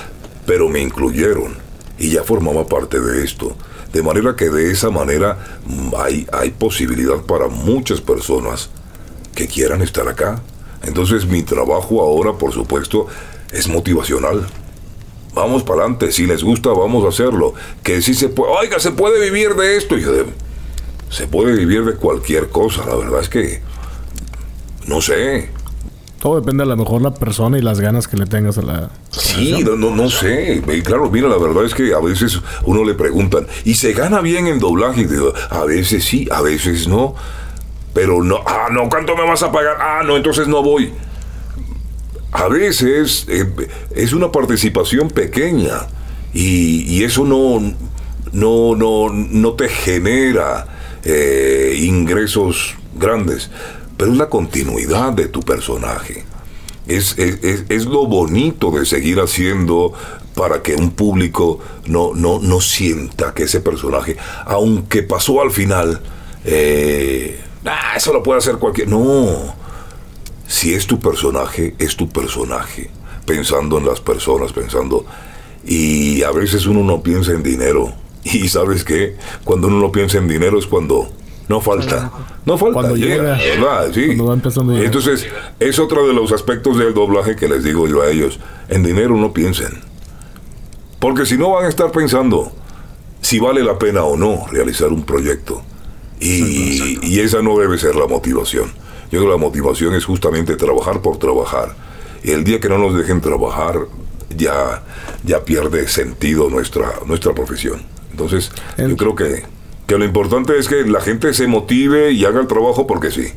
pero 0.45 0.67
me 0.67 0.82
incluyeron 0.82 1.55
y 1.97 2.09
ya 2.09 2.23
formaba 2.23 2.67
parte 2.67 2.99
de 2.99 3.23
esto. 3.23 3.55
De 3.93 4.03
manera 4.03 4.36
que 4.36 4.49
de 4.49 4.71
esa 4.71 4.89
manera 4.89 5.38
mm, 5.65 5.93
hay, 5.97 6.28
hay 6.34 6.51
posibilidad 6.51 7.21
para 7.21 7.47
muchas 7.47 8.01
personas 8.01 8.69
que 9.34 9.47
quieran 9.47 9.82
estar 9.82 10.07
acá. 10.09 10.41
Entonces 10.84 11.25
mi 11.25 11.43
trabajo 11.43 12.01
ahora, 12.01 12.34
por 12.34 12.51
supuesto, 12.51 13.07
es 13.53 13.69
motivacional. 13.69 14.45
Vamos 15.38 15.63
para 15.63 15.81
adelante, 15.81 16.11
si 16.11 16.25
les 16.25 16.43
gusta, 16.43 16.69
vamos 16.69 17.05
a 17.05 17.09
hacerlo. 17.09 17.53
Que 17.83 18.01
si 18.01 18.13
se 18.13 18.29
puede, 18.29 18.51
oiga, 18.51 18.79
se 18.79 18.91
puede 18.91 19.19
vivir 19.21 19.53
de 19.55 19.77
esto. 19.77 19.97
Yo 19.97 20.11
de- 20.11 20.25
se 21.09 21.27
puede 21.27 21.55
vivir 21.55 21.85
de 21.85 21.93
cualquier 21.95 22.49
cosa, 22.49 22.85
la 22.85 22.95
verdad 22.95 23.21
es 23.21 23.29
que, 23.29 23.61
no 24.88 25.01
sé, 25.01 25.49
Todo 26.19 26.39
depende 26.41 26.63
a 26.63 26.65
lo 26.65 26.75
mejor 26.75 27.01
la 27.03 27.13
persona 27.13 27.59
y 27.59 27.61
las 27.61 27.79
ganas 27.79 28.07
que 28.07 28.17
le 28.17 28.25
tengas 28.25 28.57
a 28.57 28.63
la... 28.63 28.89
Sí, 29.11 29.63
no, 29.63 29.75
no, 29.75 29.95
no 29.95 30.09
sé. 30.09 30.63
Y 30.67 30.81
claro, 30.81 31.11
mira, 31.11 31.29
la 31.29 31.38
verdad 31.38 31.63
es 31.63 31.75
que 31.75 31.93
a 31.93 31.99
veces 31.99 32.41
uno 32.65 32.83
le 32.83 32.95
preguntan, 32.95 33.45
¿y 33.65 33.75
se 33.75 33.93
gana 33.93 34.19
bien 34.21 34.47
en 34.47 34.57
doblaje? 34.57 35.01
Y 35.01 35.05
digo, 35.05 35.31
a 35.51 35.63
veces 35.65 36.03
sí, 36.05 36.27
a 36.31 36.41
veces 36.41 36.88
no. 36.88 37.13
Pero 37.93 38.23
no, 38.23 38.39
ah, 38.47 38.67
no, 38.71 38.89
¿cuánto 38.89 39.15
me 39.15 39.25
vas 39.27 39.43
a 39.43 39.51
pagar? 39.51 39.77
Ah, 39.79 40.01
no, 40.03 40.17
entonces 40.17 40.47
no 40.47 40.63
voy. 40.63 40.91
A 42.38 42.47
veces 42.49 43.25
eh, 43.29 43.47
es 43.95 44.13
una 44.13 44.31
participación 44.31 45.09
pequeña 45.09 45.88
y, 46.35 46.83
y 46.83 47.03
eso 47.03 47.25
no, 47.25 47.59
no, 48.31 48.75
no, 48.75 49.09
no 49.09 49.53
te 49.53 49.67
genera 49.67 50.99
eh, 51.03 51.75
ingresos 51.81 52.75
grandes, 52.95 53.49
pero 53.97 54.11
es 54.11 54.19
la 54.19 54.29
continuidad 54.29 55.13
de 55.13 55.29
tu 55.29 55.39
personaje. 55.39 56.25
Es, 56.85 57.17
es, 57.17 57.65
es, 57.69 57.85
lo 57.85 58.05
bonito 58.05 58.69
de 58.69 58.85
seguir 58.85 59.19
haciendo 59.19 59.93
para 60.35 60.61
que 60.61 60.75
un 60.75 60.91
público 60.91 61.57
no, 61.88 62.13
no, 62.13 62.38
no 62.39 62.61
sienta 62.61 63.33
que 63.33 63.43
ese 63.43 63.61
personaje, 63.61 64.15
aunque 64.45 65.01
pasó 65.01 65.41
al 65.41 65.49
final, 65.49 66.01
eh, 66.45 67.41
ah, 67.65 67.93
eso 67.97 68.13
lo 68.13 68.21
puede 68.21 68.38
hacer 68.38 68.57
cualquier... 68.57 68.89
No, 68.89 69.57
si 70.48 70.74
es 70.74 70.88
tu 70.88 71.00
personaje, 71.00 71.76
es 71.78 71.95
tu 71.95 72.10
personaje, 72.10 72.89
pensando 73.26 73.78
en 73.78 73.86
las 73.86 74.02
personas, 74.02 74.54
pensando... 74.54 75.06
Y 75.70 76.24
a 76.24 76.32
veces 76.32 76.66
uno 76.66 76.82
no 76.82 77.04
piensa 77.04 77.34
en 77.34 77.43
dinero, 77.43 77.93
y 78.24 78.48
sabes 78.48 78.86
qué, 78.86 79.18
cuando 79.43 79.68
uno 79.68 79.80
no 79.80 79.91
piensa 79.91 80.18
en 80.18 80.30
dinero 80.30 80.58
es 80.58 80.66
cuando 80.66 81.10
no 81.48 81.62
falta. 81.62 82.12
No 82.45 82.58
falta. 82.58 82.74
Cuando 82.74 82.95
llega. 82.98 83.38
Sí. 83.93 84.08
Cuando 84.08 84.26
va 84.26 84.34
empezando 84.34 84.74
a 84.74 84.84
Entonces, 84.84 85.28
es 85.60 85.80
otro 85.80 86.08
de 86.08 86.14
los 86.14 86.32
aspectos 86.32 86.78
del 86.78 86.93
doblaje 86.93 87.36
que 87.36 87.48
les 87.48 87.64
digo 87.64 87.88
yo 87.88 88.02
a 88.02 88.10
ellos. 88.10 88.39
En 88.68 88.84
dinero 88.84 89.16
no 89.16 89.32
piensen. 89.32 89.80
Porque 91.00 91.26
si 91.26 91.38
no 91.38 91.52
van 91.52 91.66
a 91.66 91.70
estar 91.70 91.91
pensando 91.91 92.52
si 93.22 93.39
vale 93.39 93.64
la 93.64 93.80
pena 93.80 94.04
o 94.04 94.18
no 94.18 94.45
realizar 94.52 94.89
un 94.89 95.04
proyecto. 95.04 95.62
Y, 96.20 97.00
y 97.06 97.20
esa 97.20 97.41
no 97.41 97.58
debe 97.58 97.78
ser 97.78 97.95
la 97.95 98.08
motivación. 98.08 98.72
Yo 99.12 99.20
creo 99.20 99.24
que 99.24 99.30
la 99.30 99.38
motivación 99.38 99.95
es 99.95 100.05
justamente 100.05 100.55
trabajar 100.55 101.01
por 101.01 101.18
trabajar. 101.18 101.76
Y 102.24 102.32
el 102.32 102.43
día 102.43 102.60
que 102.60 102.70
no 102.70 102.78
nos 102.78 102.95
dejen 102.95 103.22
trabajar, 103.22 103.76
ya, 104.36 104.84
ya 105.24 105.43
pierde 105.45 105.88
sentido 105.88 106.49
nuestra, 106.49 106.91
nuestra 107.05 107.34
profesión. 107.34 107.82
Entonces, 108.12 108.51
yo 108.78 108.97
creo 108.97 109.16
que, 109.16 109.43
que 109.86 109.97
lo 109.97 110.03
importante 110.03 110.58
es 110.58 110.68
que 110.68 110.84
la 110.86 111.01
gente 111.01 111.34
se 111.34 111.47
motive 111.47 112.12
y 112.12 112.26
haga 112.26 112.41
el 112.41 112.47
trabajo 112.47 112.88
porque 112.88 113.12
sí. 113.12 113.28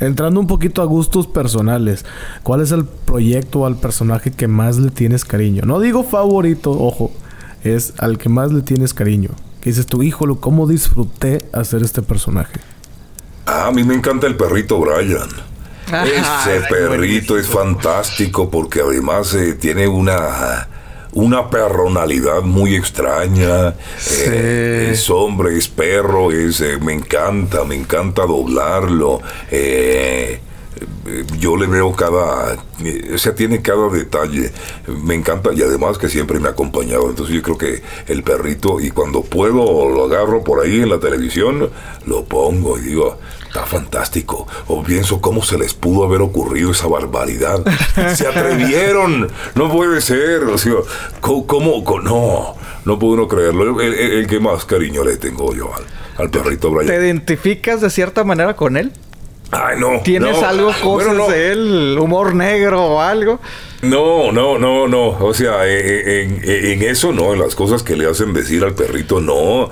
Entrando 0.00 0.40
un 0.40 0.48
poquito 0.48 0.82
a 0.82 0.84
gustos 0.84 1.28
personales, 1.28 2.04
¿cuál 2.42 2.60
es 2.60 2.72
el 2.72 2.84
proyecto 2.84 3.60
o 3.60 3.66
al 3.66 3.76
personaje 3.76 4.32
que 4.32 4.48
más 4.48 4.76
le 4.76 4.90
tienes 4.90 5.24
cariño? 5.24 5.62
No 5.64 5.78
digo 5.78 6.02
favorito, 6.02 6.72
ojo, 6.72 7.12
es 7.62 7.94
al 7.98 8.18
que 8.18 8.28
más 8.28 8.52
le 8.52 8.62
tienes 8.62 8.94
cariño. 8.94 9.30
Que 9.60 9.70
dices 9.70 9.86
tu 9.86 10.02
híjolo, 10.02 10.40
¿cómo 10.40 10.66
disfruté 10.66 11.46
hacer 11.52 11.82
este 11.84 12.02
personaje? 12.02 12.58
Ah, 13.46 13.66
a 13.66 13.72
mí 13.72 13.82
me 13.84 13.94
encanta 13.94 14.26
el 14.26 14.36
perrito 14.36 14.78
Brian. 14.78 15.28
Ese 15.86 16.60
perrito 16.70 17.36
es 17.36 17.46
fantástico 17.46 18.50
porque 18.50 18.80
además 18.80 19.34
eh, 19.34 19.54
tiene 19.54 19.86
una 19.86 20.68
una 21.12 21.50
personalidad 21.50 22.42
muy 22.42 22.74
extraña. 22.74 23.74
Eh, 24.26 24.90
es 24.92 25.10
hombre, 25.10 25.56
es 25.56 25.68
perro, 25.68 26.32
es, 26.32 26.60
eh, 26.60 26.78
me 26.80 26.94
encanta, 26.94 27.64
me 27.64 27.74
encanta 27.74 28.22
doblarlo. 28.22 29.20
Eh, 29.50 30.40
yo 31.38 31.56
le 31.56 31.66
veo 31.66 31.92
cada, 31.92 32.56
o 33.12 33.18
sea, 33.18 33.34
tiene 33.34 33.60
cada 33.60 33.88
detalle, 33.88 34.52
me 34.86 35.14
encanta 35.14 35.50
y 35.52 35.62
además 35.62 35.98
que 35.98 36.08
siempre 36.08 36.38
me 36.38 36.48
ha 36.48 36.52
acompañado, 36.52 37.10
entonces 37.10 37.34
yo 37.34 37.42
creo 37.42 37.58
que 37.58 37.82
el 38.06 38.22
perrito 38.22 38.80
y 38.80 38.90
cuando 38.90 39.22
puedo 39.22 39.88
lo 39.88 40.04
agarro 40.04 40.44
por 40.44 40.64
ahí 40.64 40.80
en 40.80 40.90
la 40.90 41.00
televisión, 41.00 41.70
lo 42.06 42.24
pongo 42.24 42.78
y 42.78 42.82
digo, 42.82 43.18
está 43.48 43.66
fantástico, 43.66 44.46
o 44.68 44.82
pienso 44.84 45.20
cómo 45.20 45.42
se 45.42 45.58
les 45.58 45.74
pudo 45.74 46.04
haber 46.04 46.20
ocurrido 46.20 46.70
esa 46.70 46.86
barbaridad, 46.86 47.64
se 48.14 48.28
atrevieron, 48.28 49.28
no 49.56 49.72
puede 49.72 50.00
ser, 50.00 50.44
o 50.44 50.56
sea, 50.56 50.74
¿cómo, 51.20 51.82
no, 52.02 52.54
no 52.84 52.98
puedo 52.98 53.16
no 53.16 53.28
creerlo, 53.28 53.80
el, 53.80 54.26
que 54.28 54.38
más 54.38 54.64
cariño 54.64 55.02
le 55.02 55.16
tengo 55.16 55.52
yo 55.52 55.74
al, 55.74 55.82
al 56.16 56.30
perrito 56.30 56.70
Brian. 56.70 56.86
¿Te 56.86 56.94
identificas 56.94 57.80
de 57.80 57.90
cierta 57.90 58.22
manera 58.22 58.54
con 58.54 58.76
él? 58.76 58.92
Ay, 59.52 59.78
no. 59.78 60.00
¿Tienes 60.02 60.42
algo, 60.42 60.72
cosas 60.82 61.28
de 61.28 61.52
él, 61.52 61.98
humor 62.00 62.34
negro 62.34 62.82
o 62.84 63.00
algo? 63.02 63.38
No, 63.82 64.32
no, 64.32 64.58
no, 64.58 64.88
no. 64.88 65.08
O 65.08 65.34
sea, 65.34 65.68
eh, 65.68 66.22
eh, 66.24 66.72
en, 66.72 66.82
eso 66.82 67.12
no, 67.12 67.34
en 67.34 67.40
las 67.40 67.54
cosas 67.54 67.82
que 67.82 67.94
le 67.94 68.08
hacen 68.08 68.32
decir 68.32 68.64
al 68.64 68.74
perrito, 68.74 69.20
no. 69.20 69.68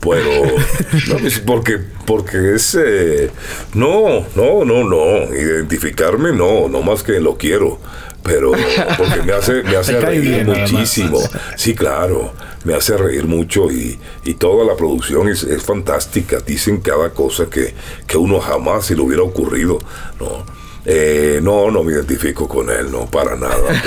Pero, 0.00 0.44
no, 1.08 1.16
porque, 1.46 1.78
porque 2.06 2.56
es. 2.56 2.74
Eh, 2.74 3.30
no, 3.74 4.26
no, 4.34 4.64
no, 4.64 4.82
no. 4.82 5.32
Identificarme, 5.32 6.32
no, 6.32 6.68
no 6.68 6.82
más 6.82 7.04
que 7.04 7.20
lo 7.20 7.36
quiero. 7.36 7.78
Pero, 8.22 8.52
porque 8.98 9.22
me 9.22 9.32
hace, 9.32 9.62
me 9.62 9.76
hace 9.76 9.98
reír 10.00 10.44
muchísimo. 10.44 11.18
Sí, 11.56 11.74
claro 11.74 12.32
me 12.64 12.74
hace 12.74 12.96
reír 12.96 13.26
mucho 13.26 13.70
y, 13.70 13.98
toda 14.38 14.64
la 14.64 14.76
producción 14.76 15.28
es, 15.28 15.46
fantástica. 15.62 16.40
Dicen 16.40 16.80
cada 16.80 17.10
cosa 17.10 17.46
que, 17.50 17.74
que, 18.06 18.16
uno 18.16 18.40
jamás 18.40 18.86
se 18.86 18.94
le 18.94 19.02
hubiera 19.02 19.22
ocurrido. 19.22 19.78
¿no? 20.18 20.44
Eh, 20.84 21.40
no, 21.42 21.70
no 21.70 21.82
me 21.82 21.92
identifico 21.92 22.48
con 22.48 22.70
él, 22.70 22.90
no, 22.90 23.06
para 23.06 23.36
nada. 23.36 23.82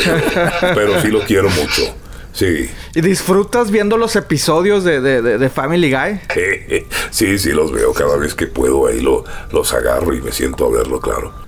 Pero, 0.76 1.02
sí 1.02 1.08
lo 1.10 1.22
quiero 1.22 1.50
mucho. 1.50 1.82
Sí. 2.34 2.70
¿Y 2.96 3.02
disfrutas 3.02 3.70
viendo 3.70 3.98
los 3.98 4.16
episodios 4.16 4.84
de, 4.84 5.02
de, 5.02 5.50
Family 5.50 5.92
Guy? 5.92 6.20
sí, 7.12 7.38
sí, 7.38 7.52
los 7.52 7.72
veo 7.72 7.94
cada 7.94 8.18
vez 8.18 8.36
que 8.36 8.48
puedo. 8.48 8.88
Ahí 8.88 9.02
lo, 9.02 9.24
los 9.52 9.74
agarro 9.74 10.14
y 10.14 10.22
me 10.22 10.32
siento 10.32 10.66
a 10.68 10.72
verlo, 10.72 11.00
claro. 11.00 11.43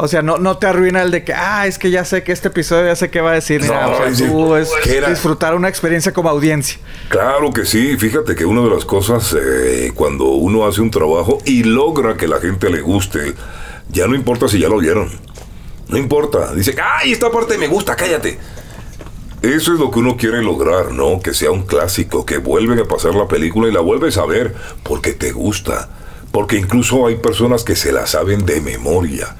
O 0.00 0.06
sea, 0.06 0.22
no, 0.22 0.38
no 0.38 0.58
te 0.58 0.68
arruina 0.68 1.02
el 1.02 1.10
de 1.10 1.24
que, 1.24 1.34
ah, 1.34 1.66
es 1.66 1.76
que 1.76 1.90
ya 1.90 2.04
sé 2.04 2.22
que 2.22 2.30
este 2.30 2.48
episodio 2.48 2.86
ya 2.86 2.94
sé 2.94 3.10
qué 3.10 3.20
va 3.20 3.32
a 3.32 3.34
decir. 3.34 3.64
No, 3.64 3.72
o 3.72 4.14
sea, 4.14 4.28
tú 4.28 4.54
es 4.54 4.70
disfrutar 5.08 5.56
una 5.56 5.68
experiencia 5.68 6.12
como 6.12 6.28
audiencia. 6.28 6.78
Claro 7.08 7.52
que 7.52 7.66
sí. 7.66 7.96
Fíjate 7.96 8.36
que 8.36 8.44
una 8.44 8.62
de 8.62 8.70
las 8.70 8.84
cosas 8.84 9.36
eh, 9.36 9.90
cuando 9.96 10.26
uno 10.26 10.68
hace 10.68 10.82
un 10.82 10.92
trabajo 10.92 11.38
y 11.44 11.64
logra 11.64 12.16
que 12.16 12.28
la 12.28 12.38
gente 12.38 12.70
le 12.70 12.80
guste, 12.80 13.34
ya 13.88 14.06
no 14.06 14.14
importa 14.14 14.46
si 14.46 14.60
ya 14.60 14.68
lo 14.68 14.78
vieron. 14.78 15.10
No 15.88 15.98
importa. 15.98 16.54
Dice, 16.54 16.76
ay, 16.80 17.10
esta 17.10 17.32
parte 17.32 17.58
me 17.58 17.66
gusta, 17.66 17.96
cállate. 17.96 18.38
Eso 19.42 19.72
es 19.72 19.80
lo 19.80 19.90
que 19.90 19.98
uno 19.98 20.16
quiere 20.16 20.42
lograr, 20.42 20.92
¿no? 20.92 21.18
Que 21.18 21.34
sea 21.34 21.50
un 21.50 21.66
clásico, 21.66 22.24
que 22.24 22.38
vuelven 22.38 22.78
a 22.78 22.84
pasar 22.84 23.16
la 23.16 23.26
película 23.26 23.66
y 23.66 23.72
la 23.72 23.80
vuelves 23.80 24.16
a 24.16 24.26
ver 24.26 24.54
porque 24.84 25.12
te 25.12 25.32
gusta. 25.32 25.88
Porque 26.30 26.56
incluso 26.56 27.08
hay 27.08 27.16
personas 27.16 27.64
que 27.64 27.74
se 27.74 27.90
la 27.90 28.06
saben 28.06 28.46
de 28.46 28.60
memoria 28.60 29.34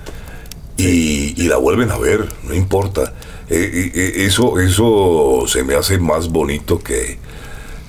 y, 0.79 1.49
la 1.49 1.57
vuelven 1.57 1.91
a 1.91 1.99
ver, 1.99 2.29
no 2.45 2.55
importa. 2.55 3.13
Eh, 3.51 3.91
eh, 3.95 4.13
eso, 4.27 4.61
eso 4.61 5.45
se 5.47 5.65
me 5.65 5.75
hace 5.75 5.99
más 5.99 6.29
bonito 6.29 6.79
que, 6.79 7.19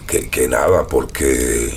que, 0.08 0.48
nada, 0.48 0.88
porque, 0.88 1.72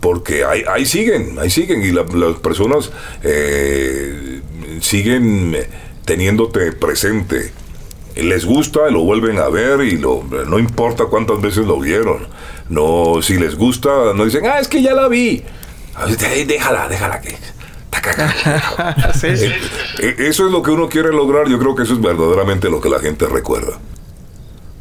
porque 0.00 0.44
ahí, 0.44 0.84
siguen, 0.84 1.38
ahí 1.38 1.48
siguen, 1.48 1.82
y 1.82 1.92
las 1.92 2.36
personas 2.42 2.90
eh, 3.22 4.40
siguen 4.80 5.56
teniéndote 6.04 6.72
presente. 6.72 7.52
Les 8.16 8.44
gusta, 8.44 8.90
lo 8.90 9.04
vuelven 9.04 9.38
a 9.38 9.48
ver 9.48 9.80
y 9.80 9.96
lo, 9.96 10.24
no 10.24 10.58
importa 10.58 11.04
cuántas 11.04 11.40
veces 11.40 11.66
lo 11.66 11.78
vieron. 11.78 12.26
No, 12.68 13.22
si 13.22 13.38
les 13.38 13.54
gusta, 13.54 14.12
no 14.14 14.24
dicen, 14.24 14.44
ah, 14.44 14.58
es 14.58 14.68
que 14.68 14.82
ya 14.82 14.92
la 14.92 15.08
vi. 15.08 15.42
Déjala, 16.46 16.88
déjala 16.88 17.20
que 17.20 17.34
Eh, 19.22 19.56
eh, 20.00 20.14
eso 20.18 20.46
es 20.46 20.52
lo 20.52 20.62
que 20.62 20.70
uno 20.70 20.88
quiere 20.88 21.10
lograr. 21.10 21.48
Yo 21.48 21.58
creo 21.58 21.74
que 21.74 21.82
eso 21.82 21.94
es 21.94 22.00
verdaderamente 22.00 22.70
lo 22.70 22.80
que 22.80 22.88
la 22.88 23.00
gente 23.00 23.26
recuerda. 23.26 23.78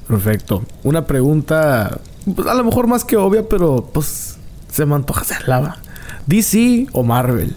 Perfecto. 0.07 0.63
Una 0.84 1.05
pregunta, 1.05 1.99
pues, 2.36 2.47
a 2.47 2.53
lo 2.53 2.63
mejor 2.63 2.88
más 2.88 3.03
que 3.03 3.18
obvia, 3.18 3.47
pero 3.47 3.89
pues 3.93 4.38
se 4.72 4.86
me 4.86 4.95
antoja 4.95 5.22
hacerla. 5.22 5.78
¿DC 6.26 6.88
o 6.93 7.03
Marvel? 7.03 7.55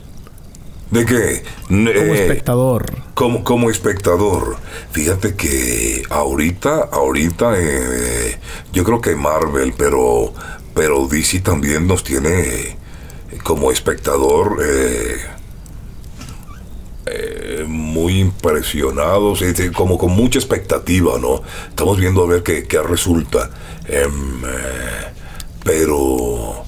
¿De 0.90 1.06
qué? 1.06 1.44
Como 1.68 1.88
eh, 1.88 2.22
espectador. 2.22 2.86
Como, 3.14 3.44
como 3.44 3.70
espectador. 3.70 4.56
Fíjate 4.90 5.36
que 5.36 6.02
ahorita, 6.10 6.88
ahorita, 6.90 7.54
yo 8.72 8.84
creo 8.84 9.00
que 9.00 9.14
Marvel, 9.14 9.72
pero, 9.78 10.32
pero 10.74 11.06
DC 11.06 11.40
también 11.40 11.86
nos 11.86 12.02
tiene 12.02 12.76
como 13.44 13.70
espectador. 13.70 14.58
Eh, 14.64 15.16
muy 17.66 18.20
impresionados, 18.20 19.42
como 19.74 19.98
con 19.98 20.12
mucha 20.12 20.38
expectativa, 20.38 21.18
¿no? 21.18 21.42
Estamos 21.68 21.98
viendo 21.98 22.22
a 22.22 22.26
ver 22.26 22.42
qué, 22.42 22.82
resulta. 22.82 23.50
Em, 23.86 24.44
eh, 24.44 25.10
pero 25.64 26.64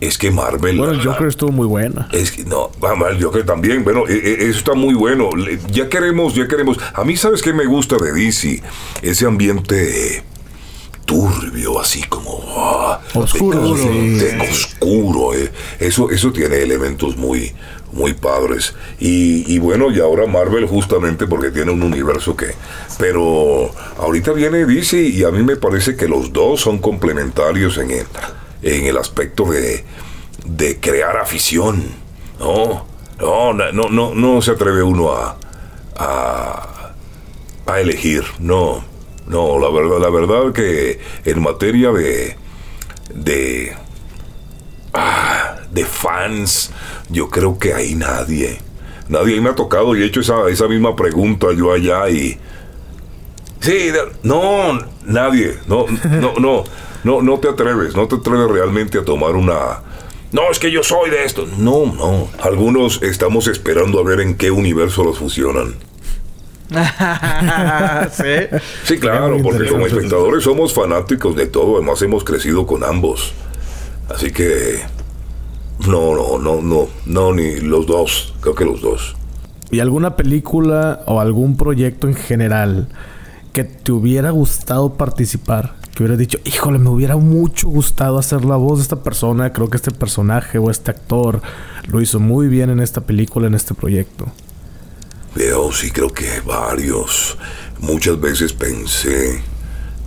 es 0.00 0.18
que 0.18 0.30
Marvel. 0.30 0.76
Bueno, 0.78 0.92
el 0.92 1.04
Joker 1.04 1.28
estuvo 1.28 1.52
muy 1.52 1.66
buena. 1.66 2.08
Es 2.12 2.32
que 2.32 2.44
no, 2.44 2.72
el 3.08 3.22
Joker 3.22 3.46
también. 3.46 3.84
Bueno, 3.84 4.02
e, 4.08 4.14
e, 4.14 4.48
eso 4.48 4.58
está 4.58 4.74
muy 4.74 4.94
bueno. 4.94 5.30
Ya 5.70 5.88
queremos, 5.88 6.34
ya 6.34 6.48
queremos. 6.48 6.76
A 6.94 7.04
mí, 7.04 7.16
¿sabes 7.16 7.40
qué 7.40 7.52
me 7.52 7.66
gusta 7.66 7.96
de 7.98 8.12
DC? 8.12 8.62
Ese 9.02 9.26
ambiente 9.26 10.24
turbio, 11.04 11.80
así 11.80 12.02
como 12.04 12.42
ah, 12.48 13.00
oscuro, 13.14 13.62
oscuro. 14.50 15.34
Eh. 15.34 15.52
Eso, 15.78 16.10
eso 16.10 16.32
tiene 16.32 16.56
elementos 16.56 17.16
muy, 17.16 17.52
muy 17.92 18.14
padres. 18.14 18.74
Y, 18.98 19.58
bueno, 19.58 19.90
y 19.90 20.00
ahora 20.00 20.26
Marvel 20.26 20.66
justamente 20.66 21.26
porque 21.26 21.50
tiene 21.50 21.70
un 21.72 21.82
universo 21.82 22.36
que... 22.36 22.54
Pero 22.98 23.70
ahorita 23.98 24.32
viene 24.32 24.64
DC 24.64 25.00
y 25.00 25.24
a 25.24 25.30
mí 25.30 25.42
me 25.42 25.56
parece 25.56 25.96
que 25.96 26.08
los 26.08 26.32
dos 26.32 26.60
son 26.60 26.78
complementarios 26.78 27.78
en 27.78 27.90
el 27.90 28.06
en 28.62 28.86
el 28.86 28.96
aspecto 28.96 29.44
de, 29.44 29.84
de 30.44 30.80
crear 30.80 31.16
afición. 31.16 31.82
No, 32.38 32.86
no, 33.20 33.52
no, 33.52 33.88
no, 33.88 34.14
no 34.14 34.42
se 34.42 34.52
atreve 34.52 34.82
uno 34.82 35.12
a, 35.12 35.36
a, 35.96 36.94
a 37.66 37.80
elegir. 37.80 38.24
No, 38.38 38.84
no, 39.26 39.58
la 39.58 39.70
verdad, 39.70 40.00
la 40.00 40.10
verdad 40.10 40.52
que 40.52 41.00
en 41.24 41.42
materia 41.42 41.92
de, 41.92 42.36
de, 43.14 43.76
ah, 44.94 45.56
de 45.70 45.84
fans, 45.84 46.70
yo 47.08 47.28
creo 47.28 47.58
que 47.58 47.74
hay 47.74 47.94
nadie. 47.94 48.60
Nadie 49.08 49.40
me 49.40 49.50
ha 49.50 49.54
tocado 49.54 49.96
y 49.96 50.02
he 50.02 50.06
hecho 50.06 50.20
esa, 50.20 50.48
esa 50.48 50.68
misma 50.68 50.96
pregunta 50.96 51.48
yo 51.56 51.72
allá 51.72 52.08
y... 52.08 52.38
Sí, 53.60 53.92
no, 54.24 54.80
nadie, 55.04 55.58
no, 55.68 55.86
no, 56.20 56.34
no 56.40 56.64
no, 57.04 57.20
no 57.20 57.38
te 57.38 57.48
atreves, 57.48 57.96
no 57.96 58.06
te 58.06 58.16
atreves 58.16 58.50
realmente 58.50 58.98
a 58.98 59.04
tomar 59.04 59.34
una... 59.34 59.80
No, 60.30 60.50
es 60.50 60.58
que 60.58 60.70
yo 60.70 60.82
soy 60.82 61.10
de 61.10 61.24
esto. 61.24 61.46
No, 61.58 61.86
no. 61.86 62.28
Algunos 62.40 63.02
estamos 63.02 63.48
esperando 63.48 64.00
a 64.00 64.04
ver 64.04 64.20
en 64.20 64.36
qué 64.36 64.50
universo 64.50 65.04
los 65.04 65.18
fusionan. 65.18 65.74
¿Sí? 68.12 68.56
sí, 68.84 68.98
claro, 68.98 69.36
porque 69.42 69.68
como 69.68 69.86
espectadores 69.86 70.44
somos 70.44 70.72
fanáticos 70.72 71.36
de 71.36 71.46
todo, 71.46 71.76
además 71.76 72.00
hemos 72.00 72.24
crecido 72.24 72.66
con 72.66 72.82
ambos. 72.82 73.34
Así 74.14 74.30
que 74.30 74.80
no, 75.86 76.14
no, 76.14 76.38
no, 76.38 76.60
no, 76.60 76.88
no, 77.06 77.32
ni 77.34 77.56
los 77.60 77.86
dos, 77.86 78.34
creo 78.40 78.54
que 78.54 78.64
los 78.64 78.80
dos. 78.80 79.16
¿Y 79.70 79.80
alguna 79.80 80.16
película 80.16 81.02
o 81.06 81.20
algún 81.20 81.56
proyecto 81.56 82.06
en 82.08 82.14
general 82.14 82.88
que 83.52 83.64
te 83.64 83.92
hubiera 83.92 84.30
gustado 84.30 84.94
participar? 84.94 85.82
que 85.94 86.02
hubiera 86.02 86.16
dicho, 86.16 86.38
híjole, 86.44 86.78
me 86.78 86.88
hubiera 86.88 87.16
mucho 87.16 87.68
gustado 87.68 88.18
hacer 88.18 88.44
la 88.44 88.56
voz 88.56 88.78
de 88.78 88.82
esta 88.84 89.02
persona. 89.02 89.52
Creo 89.52 89.68
que 89.68 89.76
este 89.76 89.90
personaje 89.90 90.58
o 90.58 90.70
este 90.70 90.90
actor 90.90 91.42
lo 91.86 92.00
hizo 92.00 92.18
muy 92.18 92.48
bien 92.48 92.70
en 92.70 92.80
esta 92.80 93.02
película, 93.02 93.46
en 93.46 93.54
este 93.54 93.74
proyecto. 93.74 94.26
Veo, 95.34 95.70
sí, 95.72 95.90
creo 95.90 96.10
que 96.10 96.40
varios. 96.46 97.36
Muchas 97.80 98.18
veces 98.20 98.52
pensé, 98.52 99.42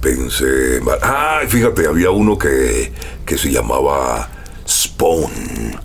pensé... 0.02 0.82
Ah, 1.02 1.42
fíjate, 1.48 1.88
había 1.88 2.12
uno 2.12 2.38
que, 2.38 2.92
que 3.26 3.38
se 3.38 3.52
llamaba 3.52 4.30
Spawn 4.68 5.76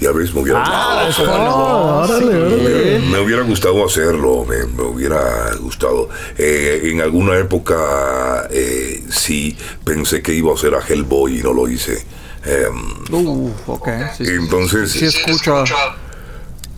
ya 0.00 0.12
ves, 0.12 0.32
me 0.32 0.42
hubiera, 0.42 0.62
ah, 0.64 2.06
me, 3.10 3.18
hubiera 3.18 3.42
gustado 3.42 3.84
hacerlo, 3.84 4.44
me, 4.44 4.82
hubiera 4.84 5.52
gustado. 5.56 6.08
Eh, 6.36 6.82
en 6.84 7.00
alguna 7.00 7.36
época 7.36 8.46
eh, 8.50 9.02
sí 9.10 9.56
pensé 9.84 10.22
que 10.22 10.34
iba 10.34 10.54
a 10.54 10.56
ser 10.56 10.74
a 10.74 10.80
Hellboy 10.86 11.40
y 11.40 11.42
no 11.42 11.52
lo 11.52 11.68
hice. 11.68 12.04
Em, 12.44 13.12
uh, 13.12 13.52
entonces, 14.20 14.92
sí, 14.92 15.04
escucho. 15.04 15.64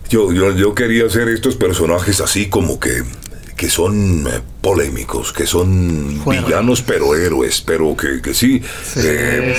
Yo, 0.09 0.32
yo, 0.32 0.53
yo 0.53 0.74
quería 0.74 1.05
hacer 1.05 1.28
estos 1.28 1.57
personajes 1.57 2.20
así 2.22 2.49
como 2.49 2.80
que 2.80 3.05
que 3.61 3.69
son 3.69 4.27
eh, 4.27 4.41
polémicos, 4.63 5.35
que 5.35 5.45
son 5.45 6.25
villanos 6.25 6.81
pero 6.81 7.15
héroes, 7.15 7.61
pero 7.61 7.95
que, 7.95 8.23
que 8.23 8.33
sí, 8.33 8.63
eh, 8.97 9.55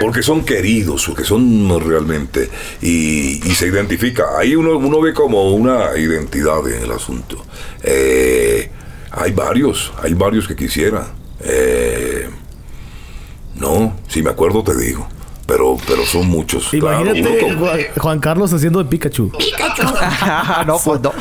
porque 0.00 0.20
son 0.20 0.44
queridos, 0.44 1.06
porque 1.06 1.22
son 1.22 1.80
realmente, 1.80 2.50
y, 2.82 3.38
se 3.54 3.68
identifica. 3.68 4.36
Ahí 4.36 4.56
uno, 4.56 4.76
uno 4.76 5.00
ve 5.00 5.14
como 5.14 5.54
una 5.54 5.96
identidad 5.96 6.66
en 6.66 6.82
el 6.82 6.90
asunto. 6.90 7.46
Eh, 7.84 8.68
hay 9.12 9.30
varios, 9.30 9.92
hay 10.02 10.14
varios 10.14 10.48
que 10.48 10.56
quisiera. 10.56 11.06
no, 13.54 13.96
si 14.08 14.24
me 14.24 14.30
acuerdo 14.30 14.64
te 14.64 14.76
digo 14.76 15.06
pero, 15.50 15.76
pero 15.84 16.06
son 16.06 16.28
muchos. 16.28 16.72
Imagínate 16.72 17.90
Juan 17.98 18.20
Carlos 18.20 18.52
haciendo 18.52 18.80
de 18.80 18.88
Pikachu. 18.88 19.32
Pikachu. 19.36 19.82
no, 20.66 20.78
pues 20.78 21.00
no. 21.00 21.12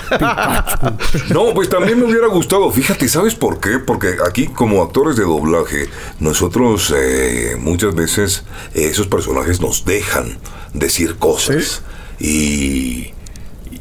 no, 1.34 1.54
pues 1.56 1.68
también 1.68 1.98
me 1.98 2.06
hubiera 2.06 2.28
gustado. 2.28 2.70
Fíjate, 2.70 3.10
¿sabes 3.10 3.34
por 3.34 3.60
qué? 3.60 3.80
Porque 3.80 4.18
aquí 4.24 4.46
como 4.46 4.84
actores 4.84 5.16
de 5.16 5.24
doblaje, 5.24 5.90
nosotros 6.20 6.94
eh, 6.96 7.56
muchas 7.60 7.96
veces 7.96 8.44
eh, 8.76 8.90
esos 8.92 9.08
personajes 9.08 9.62
nos 9.62 9.84
dejan 9.84 10.38
decir 10.74 11.16
cosas. 11.16 11.82
Y 12.20 13.14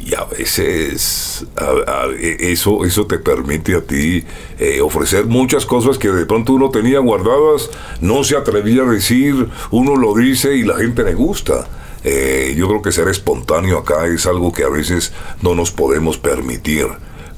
y 0.09 0.15
a 0.15 0.25
veces 0.25 1.45
e, 2.21 2.53
eso, 2.53 2.85
eso 2.85 3.07
te 3.07 3.19
permite 3.19 3.75
a 3.75 3.83
ti 3.83 4.25
eh, 4.59 4.81
ofrecer 4.81 5.27
muchas 5.27 5.67
cosas 5.67 5.99
que 5.99 6.09
de 6.09 6.25
pronto 6.25 6.55
uno 6.55 6.71
tenía 6.71 6.99
guardadas, 7.01 7.71
no 8.01 8.25
se 8.25 8.37
atrevía 8.37 8.83
a 8.83 8.87
decir, 8.87 9.49
uno 9.71 9.97
lo 9.97 10.15
dice 10.15 10.55
y 10.57 10.65
la 10.65 10.77
gente 10.77 11.03
le 11.03 11.15
gusta. 11.15 11.67
Eh, 12.05 12.55
yo 12.57 12.69
creo 12.69 12.81
que 12.81 12.93
ser 12.93 13.09
espontáneo 13.09 13.79
acá 13.79 14.07
es 14.07 14.27
algo 14.27 14.53
que 14.53 14.65
a 14.65 14.69
veces 14.69 15.13
no 15.43 15.55
nos 15.55 15.73
podemos 15.73 16.17
permitir, 16.17 16.87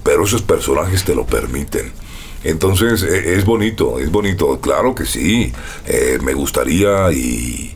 pero 0.04 0.24
esos 0.24 0.42
personajes 0.42 1.04
te 1.04 1.14
lo 1.14 1.26
permiten. 1.26 1.92
Entonces 2.44 3.02
e, 3.02 3.34
es 3.34 3.44
bonito, 3.44 3.98
es 3.98 4.10
bonito, 4.10 4.60
claro 4.60 4.94
que 4.94 5.06
sí, 5.06 5.52
eh, 5.86 6.18
me 6.22 6.34
gustaría 6.34 7.10
y, 7.12 7.74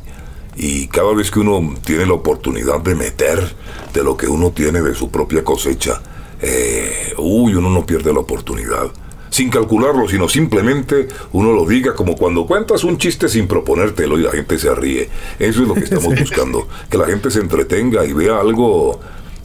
y 0.57 0.87
cada 0.89 1.13
vez 1.15 1.31
que 1.31 1.41
uno 1.41 1.75
tiene 1.85 2.07
la 2.07 2.15
oportunidad 2.15 2.81
de 2.81 2.95
meter 2.95 3.55
de 3.93 4.03
lo 4.03 4.17
que 4.17 4.27
uno 4.27 4.53
tiene 4.53 4.81
de 4.81 4.95
su 4.95 5.11
propia 5.11 5.43
cosecha, 5.43 6.01
eh, 6.41 7.15
uy, 7.19 7.55
uno 7.55 7.71
no 7.71 7.85
pierde 7.85 8.13
la 8.13 8.21
oportunidad. 8.21 8.91
Sin 9.31 9.51
calcularlo, 9.51 10.09
sino 10.09 10.29
simplemente 10.29 11.09
uno 11.33 11.53
lo 11.53 11.67
diga 11.67 11.95
como 11.95 12.17
cuando 12.17 12.47
cuentas 12.47 12.85
un 12.85 12.99
chiste 12.99 13.29
sin 13.29 13.49
proponértelo 13.49 14.17
y 14.17 14.23
la 14.23 14.31
gente 14.31 14.59
se 14.59 14.73
ríe. 14.75 15.09
Eso 15.41 15.63
es 15.63 15.69
lo 15.69 15.75
que 15.75 15.81
estamos 15.81 16.15
buscando, 16.21 16.69
que 16.89 16.99
la 16.99 17.07
gente 17.07 17.31
se 17.33 17.41
entretenga 17.41 18.05
y 18.05 18.13
vea 18.13 18.39
algo 18.39 19.01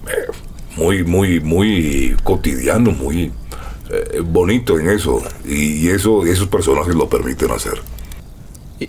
eh, 0.08 0.32
muy, 0.78 1.04
muy, 1.04 1.40
muy 1.40 2.16
cotidiano, 2.24 2.92
muy 2.92 3.32
eh, 3.90 4.22
bonito 4.24 4.78
en 4.78 4.90
eso. 4.90 5.24
Y, 5.44 5.88
y 5.88 5.90
eso, 5.90 6.24
esos 6.24 6.48
personajes 6.50 6.94
lo 6.94 7.10
permiten 7.10 7.50
hacer. 7.50 7.82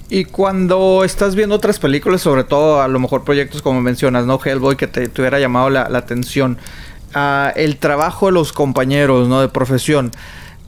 Y, 0.09 0.25
cuando 0.27 1.03
estás 1.05 1.35
viendo 1.35 1.57
otras 1.57 1.81
películas, 1.81 2.21
sobre 2.21 2.45
todo 2.45 2.81
a 2.81 2.87
lo 2.87 3.01
mejor 3.01 3.25
proyectos 3.25 3.61
como 3.61 3.81
mencionas, 3.81 4.25
¿no? 4.25 4.39
Hellboy, 4.43 4.77
que 4.77 4.87
te, 4.87 5.11
hubiera 5.21 5.41
llamado 5.41 5.69
la, 5.69 5.83
atención, 5.83 6.59
uh, 7.15 7.51
el 7.57 7.77
trabajo 7.77 8.27
de 8.27 8.33
los 8.33 8.53
compañeros, 8.53 9.29
¿no? 9.29 9.41
De 9.41 9.49
profesión, 9.49 10.13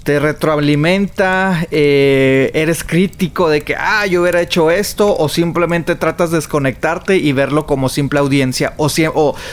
¿te 0.03 0.19
retroalimenta? 0.19 1.69
Eh, 1.71 2.51
¿Eres 2.53 2.83
crítico 2.83 3.49
de 3.49 3.63
que, 3.63 3.77
ah, 3.77 4.07
yo 4.07 4.23
hubiera 4.23 4.41
hecho 4.41 4.73
esto? 4.73 5.17
¿O 5.17 5.29
simplemente 5.29 5.95
tratas 5.95 6.33
de 6.33 6.39
desconectarte 6.39 7.17
y 7.17 7.33
verlo 7.33 7.65
como 7.65 7.89
simple 7.89 8.19
audiencia? 8.19 8.75
¿O, 8.77 8.91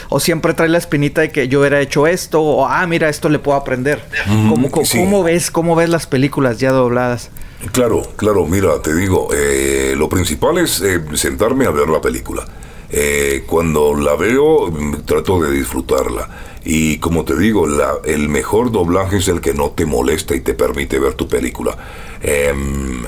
o, 0.08 0.20
siempre 0.20 0.52
trae 0.54 0.68
la 0.68 0.78
espinita 0.78 1.20
de 1.20 1.30
que 1.30 1.46
yo 1.46 1.60
hubiera 1.60 1.80
hecho 1.80 2.08
esto? 2.08 2.42
¿O, 2.42 2.66
ah, 2.66 2.84
mira, 2.88 3.08
esto 3.08 3.28
le 3.28 3.38
puedo 3.38 3.56
aprender? 3.56 4.02
¿Cómo, 4.26 5.22
ves, 5.22 5.52
¿Cómo 5.52 5.76
ves 5.76 5.88
las 5.88 6.08
películas 6.08 6.58
ya 6.58 6.72
dobladas? 6.72 7.30
Claro, 7.72 8.02
claro, 8.16 8.46
mira, 8.46 8.80
te 8.80 8.94
digo, 8.94 9.28
eh, 9.34 9.94
lo 9.96 10.08
principal 10.08 10.58
es 10.58 10.80
eh, 10.80 11.00
sentarme 11.14 11.66
a 11.66 11.70
ver 11.70 11.88
la 11.88 12.00
película. 12.00 12.46
Eh, 12.90 13.44
cuando 13.46 13.94
la 13.94 14.16
veo, 14.16 14.70
mm, 14.70 15.02
trato 15.04 15.40
de 15.40 15.52
disfrutarla. 15.52 16.28
Y 16.64 16.98
como 16.98 17.24
te 17.24 17.36
digo, 17.36 17.66
la, 17.66 17.98
el 18.04 18.28
mejor 18.28 18.72
doblaje 18.72 19.18
es 19.18 19.28
el 19.28 19.40
que 19.40 19.54
no 19.54 19.70
te 19.70 19.84
molesta 19.84 20.34
y 20.34 20.40
te 20.40 20.54
permite 20.54 20.98
ver 20.98 21.14
tu 21.14 21.28
película. 21.28 21.76
Em, 22.22 23.04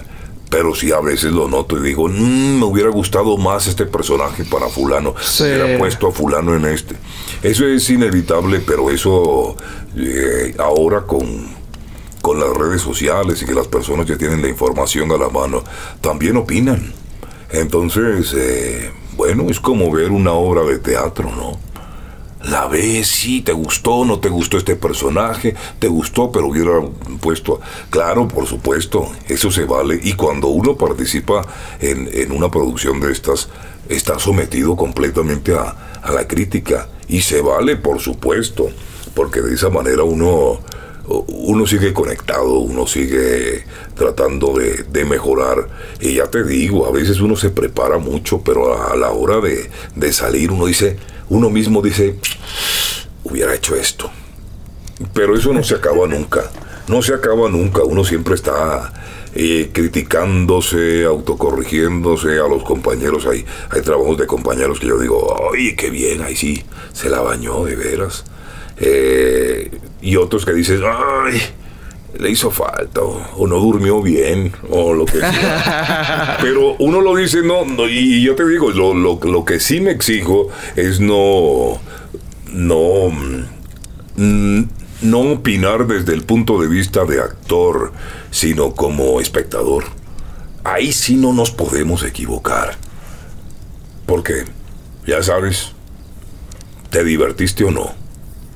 pero 0.50 0.74
sí 0.74 0.92
a 0.92 1.00
veces 1.00 1.32
lo 1.32 1.48
noto 1.48 1.78
y 1.78 1.82
digo, 1.82 2.08
mm, 2.08 2.58
me 2.58 2.64
hubiera 2.66 2.90
gustado 2.90 3.38
más 3.38 3.66
este 3.66 3.86
personaje 3.86 4.44
para 4.44 4.68
fulano. 4.68 5.14
Sí. 5.20 5.44
Hubiera 5.44 5.78
puesto 5.78 6.08
a 6.08 6.12
fulano 6.12 6.54
en 6.54 6.66
este. 6.66 6.94
Eso 7.42 7.66
es 7.66 7.88
inevitable, 7.88 8.60
pero 8.60 8.90
eso 8.90 9.56
ahora 10.58 11.02
con 11.06 11.61
con 12.22 12.40
las 12.40 12.48
redes 12.50 12.80
sociales 12.80 13.42
y 13.42 13.44
que 13.44 13.54
las 13.54 13.68
personas 13.68 14.06
ya 14.06 14.16
tienen 14.16 14.40
la 14.40 14.48
información 14.48 15.12
a 15.12 15.18
la 15.18 15.28
mano, 15.28 15.62
también 16.00 16.36
opinan. 16.38 16.94
Entonces, 17.50 18.32
eh, 18.34 18.90
bueno, 19.16 19.50
es 19.50 19.60
como 19.60 19.90
ver 19.90 20.10
una 20.10 20.32
obra 20.32 20.62
de 20.62 20.78
teatro, 20.78 21.30
¿no? 21.30 21.72
la 22.44 22.66
ves, 22.66 23.06
sí, 23.06 23.42
te 23.42 23.52
gustó, 23.52 24.04
no 24.04 24.18
te 24.18 24.28
gustó 24.28 24.58
este 24.58 24.76
personaje, 24.76 25.54
te 25.78 25.86
gustó, 25.86 26.32
pero 26.32 26.48
hubiera 26.48 26.80
puesto, 27.20 27.60
claro, 27.90 28.26
por 28.26 28.46
supuesto, 28.46 29.12
eso 29.28 29.50
se 29.50 29.64
vale. 29.64 30.00
Y 30.02 30.14
cuando 30.14 30.48
uno 30.48 30.76
participa 30.76 31.46
en, 31.80 32.08
en 32.12 32.32
una 32.32 32.50
producción 32.50 33.00
de 33.00 33.12
estas, 33.12 33.48
está 33.88 34.18
sometido 34.18 34.76
completamente 34.76 35.54
a, 35.54 36.00
a 36.02 36.12
la 36.12 36.26
crítica. 36.26 36.88
Y 37.08 37.20
se 37.20 37.42
vale, 37.42 37.76
por 37.76 38.00
supuesto, 38.00 38.70
porque 39.14 39.40
de 39.40 39.54
esa 39.54 39.68
manera 39.68 40.02
uno 40.02 40.60
uno 41.06 41.66
sigue 41.66 41.92
conectado, 41.92 42.58
uno 42.58 42.86
sigue 42.86 43.64
tratando 43.94 44.54
de, 44.54 44.84
de, 44.84 45.04
mejorar. 45.04 45.68
Y 46.00 46.14
ya 46.14 46.26
te 46.28 46.44
digo, 46.44 46.86
a 46.86 46.92
veces 46.92 47.20
uno 47.20 47.36
se 47.36 47.50
prepara 47.50 47.98
mucho, 47.98 48.42
pero 48.42 48.90
a 48.90 48.96
la 48.96 49.10
hora 49.10 49.40
de, 49.40 49.70
de 49.96 50.12
salir 50.12 50.52
uno 50.52 50.66
dice, 50.66 50.96
uno 51.28 51.50
mismo 51.50 51.82
dice, 51.82 52.16
hubiera 53.24 53.54
hecho 53.54 53.74
esto. 53.74 54.10
Pero 55.14 55.36
eso 55.36 55.52
no 55.52 55.62
se 55.62 55.74
acaba 55.74 56.06
nunca, 56.06 56.50
no 56.88 57.02
se 57.02 57.14
acaba 57.14 57.48
nunca, 57.48 57.82
uno 57.82 58.04
siempre 58.04 58.34
está 58.34 58.92
eh, 59.34 59.70
criticándose, 59.72 61.04
autocorrigiéndose 61.04 62.38
a 62.38 62.46
los 62.48 62.62
compañeros. 62.62 63.26
Hay, 63.26 63.44
hay 63.70 63.82
trabajos 63.82 64.18
de 64.18 64.26
compañeros 64.26 64.78
que 64.78 64.86
yo 64.86 64.98
digo, 64.98 65.34
ay, 65.52 65.74
qué 65.74 65.90
bien, 65.90 66.22
ahí 66.22 66.36
sí, 66.36 66.62
se 66.92 67.08
la 67.08 67.20
bañó 67.20 67.64
de 67.64 67.74
veras. 67.74 68.24
Eh, 68.78 69.70
y 70.00 70.16
otros 70.16 70.44
que 70.44 70.52
dices, 70.52 70.80
ay, 70.84 71.40
le 72.18 72.30
hizo 72.30 72.50
falta, 72.50 73.00
o, 73.02 73.46
no 73.46 73.58
durmió 73.58 74.02
bien, 74.02 74.52
o 74.68 74.92
lo 74.92 75.06
que 75.06 75.18
sea. 75.18 76.38
Pero 76.42 76.76
uno 76.78 77.00
lo 77.00 77.14
dice, 77.14 77.42
no, 77.42 77.64
y 77.88 78.22
yo 78.22 78.34
te 78.34 78.46
digo, 78.46 78.70
lo, 78.70 78.94
lo, 78.94 79.18
lo, 79.22 79.44
que 79.44 79.60
sí 79.60 79.80
me 79.80 79.92
exijo 79.92 80.48
es 80.76 81.00
no, 81.00 81.80
no, 82.52 83.08
mm, 84.16 84.62
no 85.02 85.20
opinar 85.20 85.86
desde 85.86 86.12
el 86.14 86.22
punto 86.22 86.60
de 86.60 86.68
vista 86.68 87.04
de 87.04 87.20
actor, 87.20 87.92
sino 88.30 88.74
como 88.74 89.20
espectador. 89.20 89.84
Ahí 90.64 90.92
sí 90.92 91.16
no 91.16 91.32
nos 91.32 91.50
podemos 91.50 92.04
equivocar. 92.04 92.76
Porque, 94.06 94.44
ya 95.06 95.22
sabes, 95.22 95.72
te 96.90 97.02
divertiste 97.04 97.64
o 97.64 97.70
no 97.70 98.01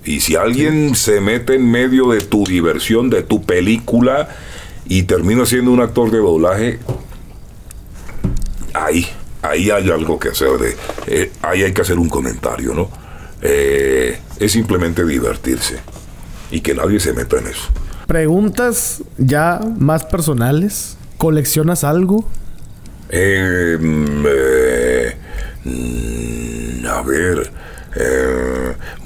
y 0.06 0.20
si 0.20 0.36
alguien 0.36 0.94
se 0.94 1.20
mete 1.20 1.56
en 1.56 1.68
medio 1.68 2.10
de 2.10 2.20
tu 2.20 2.44
diversión, 2.44 3.10
de 3.10 3.24
tu 3.24 3.42
película, 3.42 4.28
y 4.88 5.02
termina 5.02 5.44
siendo 5.44 5.72
un 5.72 5.80
actor 5.80 6.12
de 6.12 6.18
doblaje, 6.18 6.78
ahí, 8.72 9.04
ahí 9.42 9.70
hay 9.70 9.90
algo 9.90 10.18
que 10.20 10.28
hacer. 10.28 10.50
De, 10.58 10.76
eh, 11.08 11.32
ahí 11.42 11.64
hay 11.64 11.72
que 11.72 11.82
hacer 11.82 11.98
un 11.98 12.08
comentario, 12.08 12.72
¿no? 12.72 12.88
Eh, 13.42 14.16
es 14.38 14.52
simplemente 14.52 15.04
divertirse 15.04 15.80
y 16.52 16.60
que 16.60 16.72
nadie 16.74 17.00
se 17.00 17.12
meta 17.12 17.38
en 17.38 17.48
eso. 17.48 17.68
Preguntas 18.06 19.02
ya 19.18 19.60
más 19.76 20.04
personales. 20.04 20.96
¿Coleccionas 21.18 21.82
algo? 21.82 22.28
Eh, 23.08 23.76
mm, 23.80 24.26
a 26.86 27.02
ver. 27.02 27.50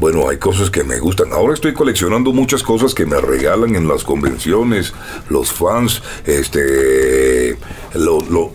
Eh, 0.00 0.06
bueno, 0.10 0.28
hay 0.28 0.38
cosas 0.38 0.70
que 0.70 0.82
me 0.82 0.98
gustan. 0.98 1.32
Ahora 1.32 1.54
estoy 1.54 1.74
coleccionando 1.74 2.32
muchas 2.32 2.62
cosas 2.62 2.94
que 2.94 3.04
me 3.04 3.20
regalan 3.20 3.76
en 3.76 3.86
las 3.86 4.04
convenciones, 4.04 4.94
los 5.28 5.52
fans, 5.52 6.02
este... 6.24 7.58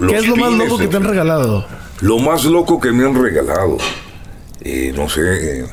¿Qué 0.08 0.16
es 0.16 0.28
lo 0.28 0.36
más 0.36 0.54
loco 0.54 0.78
que 0.78 0.88
te 0.88 0.98
han 0.98 1.04
regalado? 1.04 1.66
Lo 2.02 2.20
más 2.20 2.46
loco 2.46 2.80
que 2.80 2.92
me 2.92 3.06
han 3.06 3.22
regalado. 3.22 3.78
Eh, 4.62 4.94
no 4.96 5.08
sé... 5.10 5.62
Eh, 5.62 5.66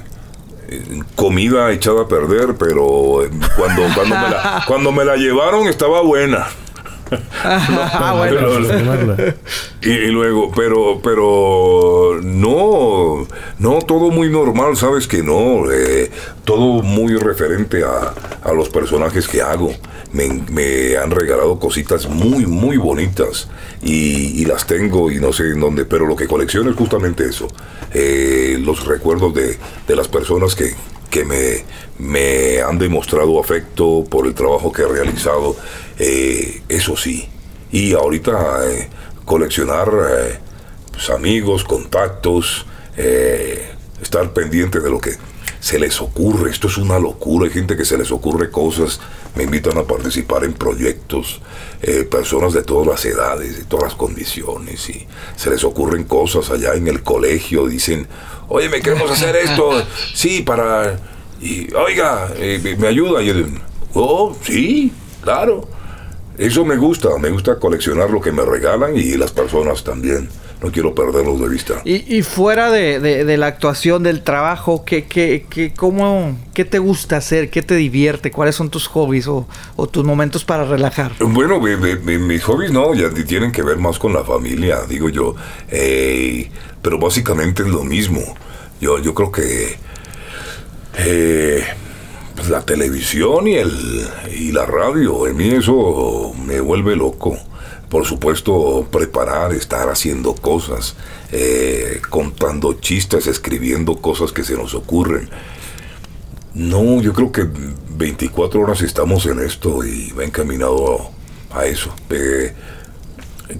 comida 1.16 1.70
echada 1.70 2.02
a 2.02 2.08
perder, 2.08 2.56
pero 2.58 3.20
cuando, 3.58 3.82
cuando, 3.94 4.14
me 4.14 4.30
la, 4.30 4.64
cuando 4.66 4.92
me 4.92 5.04
la 5.04 5.16
llevaron 5.16 5.68
estaba 5.68 6.00
buena. 6.00 6.46
Ah, 7.44 8.14
bueno. 8.16 9.16
y, 9.82 10.06
luego, 10.08 10.52
pero, 10.54 11.00
pero 11.02 12.20
no, 12.22 13.26
no, 13.58 13.78
todo 13.80 14.10
muy 14.10 14.28
normal, 14.28 14.76
sabes 14.76 15.06
que 15.06 15.22
no, 15.22 15.70
eh, 15.70 16.10
todo 16.44 16.82
muy 16.82 17.16
referente 17.16 17.84
a, 17.84 18.14
a, 18.42 18.52
los 18.52 18.68
personajes 18.68 19.28
que 19.28 19.42
hago. 19.42 19.72
Me, 20.12 20.28
me, 20.28 20.96
han 20.98 21.10
regalado 21.10 21.58
cositas 21.58 22.06
muy, 22.06 22.44
muy 22.44 22.76
bonitas 22.76 23.48
y, 23.82 24.42
y, 24.42 24.44
las 24.44 24.66
tengo 24.66 25.10
y 25.10 25.18
no 25.18 25.32
sé 25.32 25.44
en 25.44 25.60
dónde, 25.60 25.86
pero 25.86 26.06
lo 26.06 26.16
que 26.16 26.26
colecciono 26.26 26.68
es 26.70 26.76
justamente 26.76 27.24
eso, 27.24 27.48
eh, 27.94 28.58
los 28.60 28.84
recuerdos 28.84 29.32
de, 29.32 29.58
de 29.88 29.96
las 29.96 30.08
personas 30.08 30.54
que, 30.54 30.74
que 31.12 31.26
me, 31.26 31.64
me, 31.98 32.62
han 32.62 32.78
demostrado 32.78 33.38
afecto 33.38 34.02
por 34.08 34.26
el 34.26 34.34
trabajo 34.34 34.72
que 34.72 34.80
he 34.82 34.88
realizado 34.88 35.54
eh, 36.04 36.62
eso 36.68 36.96
sí. 36.96 37.28
Y 37.70 37.92
ahorita 37.92 38.68
eh, 38.68 38.88
coleccionar 39.24 39.88
eh, 39.88 40.38
pues, 40.90 41.10
amigos, 41.10 41.62
contactos, 41.62 42.66
estar 44.00 44.32
pendiente 44.32 44.80
de 44.80 44.90
lo 44.90 44.98
que 44.98 45.12
se 45.60 45.78
les 45.78 46.00
ocurre. 46.00 46.50
Esto 46.50 46.66
es 46.66 46.76
una 46.76 46.98
locura. 46.98 47.46
Hay 47.46 47.52
gente 47.52 47.76
que 47.76 47.84
se 47.84 47.96
les 47.96 48.10
ocurre 48.10 48.50
cosas, 48.50 48.98
me 49.36 49.44
invitan 49.44 49.78
a 49.78 49.84
participar 49.84 50.44
en 50.44 50.54
proyectos, 50.54 51.40
personas 52.10 52.52
de 52.52 52.64
todas 52.64 52.86
las 52.88 53.04
edades, 53.04 53.58
de 53.58 53.64
todas 53.64 53.84
las 53.84 53.94
condiciones, 53.94 54.88
y 54.90 55.06
se 55.36 55.50
les 55.50 55.62
ocurren 55.62 56.04
cosas 56.04 56.50
allá 56.50 56.74
en 56.74 56.88
el 56.88 57.04
colegio. 57.04 57.68
Dicen, 57.68 58.08
oye, 58.48 58.68
me 58.68 58.80
queremos 58.80 59.08
hacer 59.10 59.36
esto. 59.36 59.70
Sí, 60.14 60.42
para. 60.42 60.98
Y, 61.40 61.72
oiga, 61.74 62.28
me 62.76 62.88
ayuda. 62.88 63.22
Y 63.22 63.26
yo 63.26 63.34
digo, 63.34 63.48
oh, 63.94 64.36
sí, 64.44 64.92
claro. 65.22 65.68
Eso 66.38 66.64
me 66.64 66.76
gusta, 66.76 67.10
me 67.18 67.30
gusta 67.30 67.58
coleccionar 67.58 68.10
lo 68.10 68.20
que 68.20 68.32
me 68.32 68.42
regalan 68.42 68.96
y 68.96 69.16
las 69.16 69.32
personas 69.32 69.84
también. 69.84 70.28
No 70.62 70.70
quiero 70.70 70.94
perderlos 70.94 71.40
de 71.40 71.48
vista. 71.48 71.82
Y, 71.84 72.22
fuera 72.22 72.70
de, 72.70 73.36
la 73.36 73.48
actuación, 73.48 74.04
del 74.04 74.22
trabajo, 74.22 74.84
¿qué, 74.84 75.06
qué, 75.06 75.44
qué, 75.50 75.74
cómo, 75.74 76.38
¿qué 76.54 76.64
te 76.64 76.78
gusta 76.78 77.16
hacer? 77.16 77.50
¿Qué 77.50 77.62
te 77.62 77.74
divierte? 77.74 78.30
¿Cuáles 78.30 78.54
son 78.54 78.70
tus 78.70 78.86
hobbies 78.86 79.26
o, 79.26 79.48
tus 79.90 80.04
momentos 80.04 80.44
para 80.44 80.64
relajar? 80.64 81.12
Bueno, 81.18 81.60
mis 81.60 82.44
hobbies 82.44 82.70
no, 82.70 82.94
ya 82.94 83.10
tienen 83.10 83.50
que 83.50 83.62
ver 83.62 83.78
más 83.78 83.98
con 83.98 84.12
la 84.12 84.22
familia, 84.22 84.82
digo 84.88 85.08
yo. 85.08 85.34
Eh, 85.68 86.48
pero 86.80 86.96
básicamente 86.96 87.62
es 87.62 87.68
lo 87.68 87.82
mismo. 87.82 88.20
Yo, 88.80 89.00
yo 89.00 89.14
creo 89.14 89.32
que... 89.32 89.76
Eh, 90.98 91.64
pues, 92.34 92.48
la 92.48 92.62
televisión 92.62 93.48
y, 93.48 93.54
el, 93.54 94.06
y 94.36 94.52
la 94.52 94.66
radio. 94.66 95.26
En 95.26 95.36
mí 95.36 95.48
eso 95.48 96.32
me 96.44 96.60
vuelve 96.60 96.96
loco. 96.96 97.38
Por 97.88 98.06
supuesto, 98.06 98.86
preparar, 98.90 99.52
estar 99.52 99.90
haciendo 99.90 100.34
cosas, 100.34 100.96
eh, 101.30 102.00
contando 102.08 102.74
chistes, 102.74 103.26
escribiendo 103.26 103.96
cosas 103.96 104.32
que 104.32 104.44
se 104.44 104.56
nos 104.56 104.74
ocurren. 104.74 105.28
No, 106.54 107.02
yo 107.02 107.12
creo 107.12 107.32
que 107.32 107.46
24 107.96 108.60
horas 108.60 108.82
estamos 108.82 109.26
en 109.26 109.40
esto 109.40 109.84
y 109.84 110.10
va 110.12 110.24
encaminado 110.24 111.10
a, 111.50 111.66
eso. 111.66 111.94
Eh, 112.10 112.54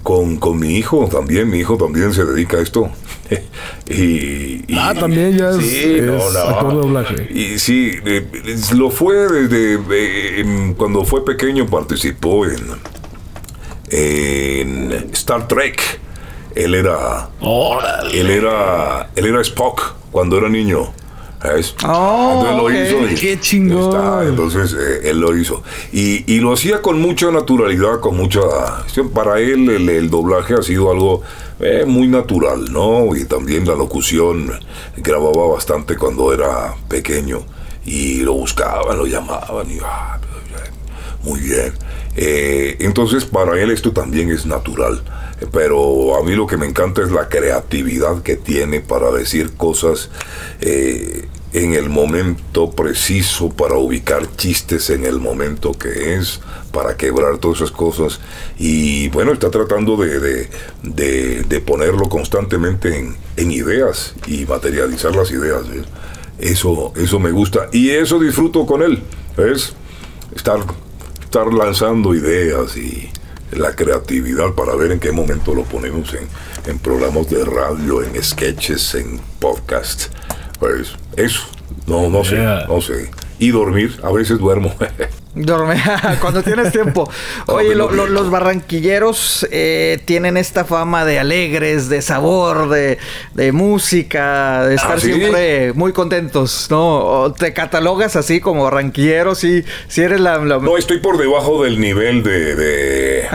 con, 0.01 0.37
con 0.37 0.59
mi 0.59 0.75
hijo 0.77 1.07
también, 1.11 1.49
mi 1.49 1.59
hijo 1.59 1.77
también 1.77 2.13
se 2.13 2.25
dedica 2.25 2.57
a 2.57 2.61
esto. 2.61 2.89
y, 3.89 4.65
ah, 4.77 4.93
también 4.93 5.37
ya 5.37 5.51
es, 5.51 5.57
sí, 5.57 5.99
Y 7.33 7.59
sí, 7.59 7.93
lo 8.75 8.89
fue 8.89 9.15
desde 9.27 10.75
cuando 10.75 11.05
fue 11.05 11.23
pequeño 11.23 11.67
participó 11.67 12.45
en, 12.45 12.61
en 13.89 14.91
Star 15.13 15.47
Trek. 15.47 15.99
Él 16.55 16.75
era, 16.75 17.29
él 18.13 18.29
era, 18.29 19.09
él 19.15 19.25
era 19.25 19.41
Spock 19.41 19.95
cuando 20.11 20.37
era 20.37 20.49
niño. 20.49 20.93
Oh, 21.85 22.45
entonces 22.49 22.91
lo 22.91 23.05
hizo. 23.05 23.21
qué 23.21 23.39
chingón. 23.39 24.27
entonces 24.27 24.73
eh, 24.73 25.09
él 25.09 25.19
lo 25.19 25.37
hizo. 25.37 25.61
Y, 25.91 26.31
y, 26.31 26.39
lo 26.39 26.53
hacía 26.53 26.81
con 26.81 27.01
mucha 27.01 27.31
naturalidad, 27.31 27.99
con 27.99 28.15
mucha. 28.15 28.39
Para 29.13 29.39
él 29.39 29.69
el, 29.69 30.09
doblaje 30.09 30.53
ha 30.53 30.61
sido 30.61 30.91
algo 30.91 31.21
eh, 31.59 31.83
muy 31.85 32.07
natural, 32.07 32.71
¿no? 32.71 33.15
Y 33.15 33.25
también 33.25 33.67
la 33.67 33.75
locución 33.75 34.51
grababa 34.97 35.47
bastante 35.47 35.97
cuando 35.97 36.33
era 36.33 36.75
pequeño. 36.87 37.41
Y 37.85 38.21
lo 38.21 38.33
buscaban, 38.33 38.97
lo 38.97 39.05
llamaban 39.05 39.69
y. 39.69 39.79
Ah, 39.83 40.19
muy 41.23 41.39
bien. 41.39 41.73
Eh, 42.15 42.77
entonces 42.79 43.25
para 43.25 43.59
él 43.59 43.71
esto 43.71 43.91
también 43.91 44.29
es 44.29 44.45
natural. 44.45 45.03
Pero 45.51 46.15
a 46.17 46.23
mí 46.23 46.35
lo 46.35 46.47
que 46.47 46.57
me 46.57 46.65
encanta 46.65 47.01
es 47.01 47.11
la 47.11 47.27
creatividad 47.27 48.21
que 48.21 48.35
tiene 48.35 48.79
para 48.79 49.11
decir 49.11 49.55
cosas 49.55 50.09
eh, 50.61 51.27
en 51.53 51.73
el 51.73 51.89
momento 51.89 52.71
preciso, 52.71 53.49
para 53.49 53.75
ubicar 53.75 54.35
chistes 54.35 54.89
en 54.89 55.05
el 55.05 55.19
momento 55.19 55.71
que 55.73 56.15
es, 56.15 56.41
para 56.71 56.97
quebrar 56.97 57.37
todas 57.37 57.57
esas 57.57 57.71
cosas. 57.71 58.19
Y 58.57 59.09
bueno, 59.09 59.33
está 59.33 59.51
tratando 59.51 59.95
de, 59.95 60.49
de, 60.81 61.61
ponerlo 61.61 62.09
constantemente 62.09 63.15
en, 63.37 63.51
ideas 63.51 64.15
y 64.25 64.45
materializar 64.45 65.15
las 65.15 65.29
ideas. 65.29 65.61
Eso, 66.39 66.91
eso 66.95 67.19
me 67.19 67.31
gusta. 67.31 67.69
Y 67.71 67.91
eso 67.91 68.19
disfruto 68.19 68.65
con 68.65 68.81
él. 68.81 69.03
¿Ves? 69.37 69.73
Estar, 70.35 70.59
estar 71.21 71.53
lanzando 71.53 72.15
ideas 72.15 72.75
y 72.75 73.11
la 73.51 73.75
creatividad 73.75 74.53
para 74.53 74.73
ver 74.75 74.91
en 74.91 74.99
qué 74.99 75.11
momento 75.11 75.53
lo 75.53 75.63
ponemos 75.63 76.11
en, 76.15 76.27
en 76.65 76.79
programas 76.79 77.29
de 77.29 77.45
radio, 77.45 78.01
en 78.01 78.21
sketches, 78.23 78.95
en 78.95 79.19
podcast. 79.39 80.05
Pues 80.63 80.93
eso. 81.17 81.41
No, 81.87 82.09
no 82.09 82.23
sé, 82.23 82.35
Yeah. 82.37 82.67
no 82.69 82.79
sé. 82.79 83.11
Y 83.37 83.49
dormir, 83.51 83.99
a 84.01 84.11
veces 84.13 84.39
duermo. 84.39 84.73
Dorme 85.35 85.81
cuando 86.21 86.41
tienes 86.43 86.71
tiempo. 86.71 87.09
Oye, 87.47 87.73
lo- 87.75 87.89
los 87.91 88.29
barranquilleros 88.29 89.45
eh, 89.51 89.99
tienen 90.05 90.37
esta 90.37 90.63
fama 90.63 91.03
de 91.05 91.17
alegres, 91.19 91.89
de 91.89 92.01
sabor, 92.03 92.69
de, 92.69 92.99
de 93.33 93.51
música, 93.51 94.63
de 94.67 94.75
estar 94.75 94.93
¿Ah, 94.97 94.99
sí? 95.01 95.11
siempre 95.11 95.73
muy 95.73 95.91
contentos, 95.91 96.67
¿no? 96.69 96.97
O 97.23 97.33
te 97.33 97.51
catalogas 97.51 98.15
así 98.15 98.39
como 98.39 98.63
barranquillero, 98.63 99.33
si, 99.35 99.63
si 99.87 100.01
eres 100.01 100.21
la... 100.21 100.37
la- 100.37 100.59
No, 100.59 100.77
estoy 100.77 100.99
por 100.99 101.17
debajo 101.17 101.63
del 101.63 101.79
nivel 101.81 102.21
de, 102.23 102.55
de, 102.55 103.27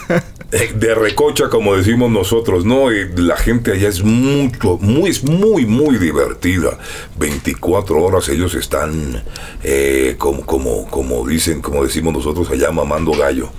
de 0.74 0.94
recocha, 0.94 1.48
como 1.48 1.76
decimos 1.76 2.10
nosotros, 2.10 2.64
¿no? 2.64 2.92
Y 2.92 3.08
la 3.16 3.36
gente 3.36 3.72
allá 3.72 3.88
es 3.88 4.02
mucho, 4.02 4.78
muy, 4.78 5.12
muy, 5.24 5.66
muy 5.66 5.98
divertida. 5.98 6.78
24 7.18 8.02
horas 8.02 8.28
ellos 8.28 8.54
están, 8.54 9.22
eh, 9.62 10.14
como, 10.18 10.44
como, 10.46 10.86
como 10.88 11.26
dicen, 11.26 11.60
como 11.60 11.82
decimos 11.84 12.14
nosotros 12.14 12.50
allá, 12.50 12.70
mamando 12.70 13.12
gallo. 13.12 13.50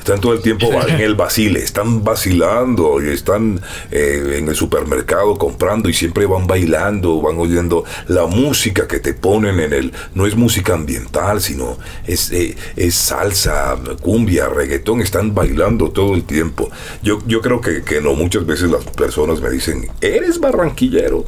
Están 0.00 0.20
todo 0.20 0.32
el 0.32 0.42
tiempo 0.42 0.70
en 0.88 1.00
el 1.00 1.14
vacile, 1.14 1.60
están 1.60 2.02
vacilando 2.02 3.00
están 3.00 3.60
eh, 3.90 4.36
en 4.38 4.48
el 4.48 4.54
supermercado 4.54 5.36
comprando 5.36 5.88
y 5.88 5.92
siempre 5.92 6.26
van 6.26 6.46
bailando, 6.46 7.20
van 7.20 7.38
oyendo 7.38 7.84
la 8.08 8.26
música 8.26 8.88
que 8.88 8.98
te 8.98 9.14
ponen 9.14 9.60
en 9.60 9.72
el... 9.72 9.92
No 10.14 10.26
es 10.26 10.36
música 10.36 10.74
ambiental, 10.74 11.40
sino 11.40 11.78
es, 12.06 12.32
eh, 12.32 12.56
es 12.76 12.94
salsa, 12.94 13.76
cumbia, 14.00 14.48
reggaetón, 14.48 15.00
están 15.00 15.34
bailando 15.34 15.90
todo 15.90 16.14
el 16.14 16.24
tiempo. 16.24 16.70
Yo, 17.02 17.18
yo 17.26 17.40
creo 17.40 17.60
que, 17.60 17.82
que 17.82 18.00
no, 18.00 18.14
muchas 18.14 18.46
veces 18.46 18.70
las 18.70 18.84
personas 18.84 19.40
me 19.40 19.50
dicen, 19.50 19.86
¿eres 20.00 20.40
barranquillero? 20.40 21.24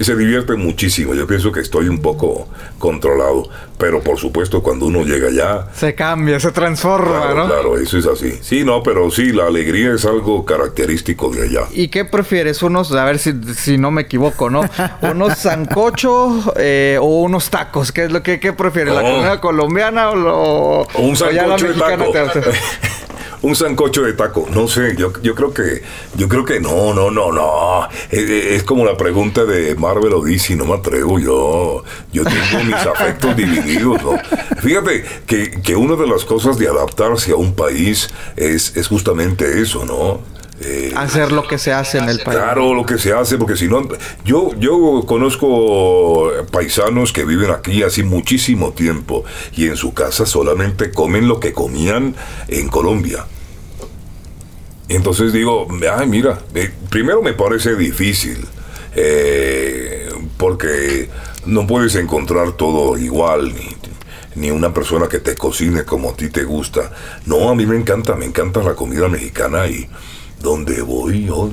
Se 0.00 0.16
divierte 0.16 0.54
muchísimo. 0.54 1.14
Yo 1.14 1.26
pienso 1.26 1.52
que 1.52 1.60
estoy 1.60 1.88
un 1.88 2.00
poco 2.00 2.48
controlado. 2.78 3.48
Pero 3.76 4.00
por 4.02 4.18
supuesto, 4.18 4.62
cuando 4.62 4.86
uno 4.86 5.02
llega 5.04 5.28
allá, 5.28 5.66
Se 5.74 5.94
cambia, 5.94 6.40
se 6.40 6.52
transforma, 6.52 7.20
Claro, 7.20 7.34
¿no? 7.34 7.46
claro, 7.46 7.78
eso 7.78 7.98
es 7.98 8.06
así. 8.06 8.38
Sí, 8.42 8.64
no, 8.64 8.82
pero 8.82 9.10
sí, 9.10 9.32
la 9.32 9.46
alegría 9.46 9.92
es 9.94 10.04
algo 10.04 10.44
característico 10.44 11.30
de 11.30 11.44
allá. 11.44 11.60
¿Y 11.72 11.88
qué 11.88 12.04
prefieres? 12.04 12.62
Unos, 12.62 12.92
a 12.92 13.04
ver 13.04 13.18
si, 13.18 13.32
si 13.54 13.78
no 13.78 13.90
me 13.90 14.02
equivoco, 14.02 14.50
¿no? 14.50 14.62
¿Unos 15.02 15.38
sancocho 15.38 16.52
eh, 16.56 16.98
o 17.00 17.20
unos 17.22 17.48
tacos? 17.50 17.92
¿Qué 17.92 18.04
es 18.04 18.12
lo 18.12 18.22
que 18.22 18.40
qué 18.40 18.52
prefieres? 18.52 18.94
¿La 18.94 19.02
comida 19.02 19.40
colombiana 19.40 20.10
o, 20.10 20.16
lo, 20.16 20.36
O 20.36 20.86
un 20.98 21.12
o 21.14 21.30
ya 21.30 21.46
la 21.46 21.58
sancocho 21.58 21.66
mexicana 21.68 22.06
taco. 22.12 22.40
un 23.42 23.56
sancocho 23.56 24.02
de 24.02 24.12
taco. 24.12 24.48
No 24.52 24.68
sé, 24.68 24.96
yo, 24.96 25.12
yo 25.22 25.34
creo 25.34 25.52
que, 25.52 25.82
yo 26.16 26.28
creo 26.28 26.44
que 26.44 26.60
no, 26.60 26.94
no, 26.94 27.10
no, 27.10 27.32
no. 27.32 27.88
Es, 28.10 28.30
es 28.30 28.62
como 28.64 28.84
la 28.84 28.96
pregunta 28.96 29.44
de 29.44 29.74
Marvel 29.74 30.12
o 30.14 30.22
DC, 30.22 30.56
no 30.56 30.64
me 30.66 30.74
atrevo 30.74 31.18
yo. 31.18 31.84
Yo 32.12 32.24
tengo 32.24 32.64
mis 32.64 32.74
afectos 32.86 33.36
divididos, 33.36 34.02
¿no? 34.02 34.12
Fíjate 34.60 35.04
que, 35.26 35.50
que 35.62 35.76
una 35.76 35.96
de 35.96 36.06
las 36.06 36.24
cosas 36.24 36.58
de 36.58 36.68
adaptarse 36.68 37.32
a 37.32 37.36
un 37.36 37.54
país 37.54 38.10
es, 38.36 38.76
es 38.76 38.88
justamente 38.88 39.60
eso, 39.60 39.84
¿no? 39.84 40.39
Eh, 40.62 40.92
hacer 40.94 41.32
lo 41.32 41.48
que 41.48 41.56
se 41.56 41.72
hace 41.72 41.96
en 41.98 42.08
el 42.10 42.20
país. 42.20 42.38
Claro, 42.38 42.74
lo 42.74 42.84
que 42.84 42.98
se 42.98 43.14
hace, 43.14 43.38
porque 43.38 43.56
si 43.56 43.66
no, 43.66 43.88
yo, 44.24 44.50
yo 44.58 45.04
conozco 45.06 46.30
paisanos 46.52 47.14
que 47.14 47.24
viven 47.24 47.50
aquí 47.50 47.82
hace 47.82 48.02
muchísimo 48.02 48.72
tiempo 48.72 49.24
y 49.56 49.68
en 49.68 49.76
su 49.76 49.94
casa 49.94 50.26
solamente 50.26 50.90
comen 50.90 51.28
lo 51.28 51.40
que 51.40 51.54
comían 51.54 52.14
en 52.48 52.68
Colombia. 52.68 53.24
Entonces 54.90 55.32
digo, 55.32 55.66
ay, 55.96 56.06
mira, 56.08 56.40
eh, 56.54 56.70
primero 56.90 57.22
me 57.22 57.32
parece 57.32 57.76
difícil, 57.76 58.44
eh, 58.96 60.10
porque 60.36 61.08
no 61.46 61.66
puedes 61.66 61.94
encontrar 61.94 62.52
todo 62.52 62.98
igual, 62.98 63.54
ni, 63.54 63.76
ni 64.34 64.50
una 64.50 64.74
persona 64.74 65.08
que 65.08 65.20
te 65.20 65.36
cocine 65.36 65.84
como 65.84 66.10
a 66.10 66.14
ti 66.14 66.28
te 66.28 66.42
gusta. 66.42 66.92
No, 67.24 67.48
a 67.48 67.54
mí 67.54 67.66
me 67.66 67.76
encanta, 67.76 68.16
me 68.16 68.26
encanta 68.26 68.62
la 68.62 68.74
comida 68.74 69.08
mexicana 69.08 69.68
y 69.68 69.88
donde 70.40 70.82
voy 70.82 71.26
yo... 71.26 71.50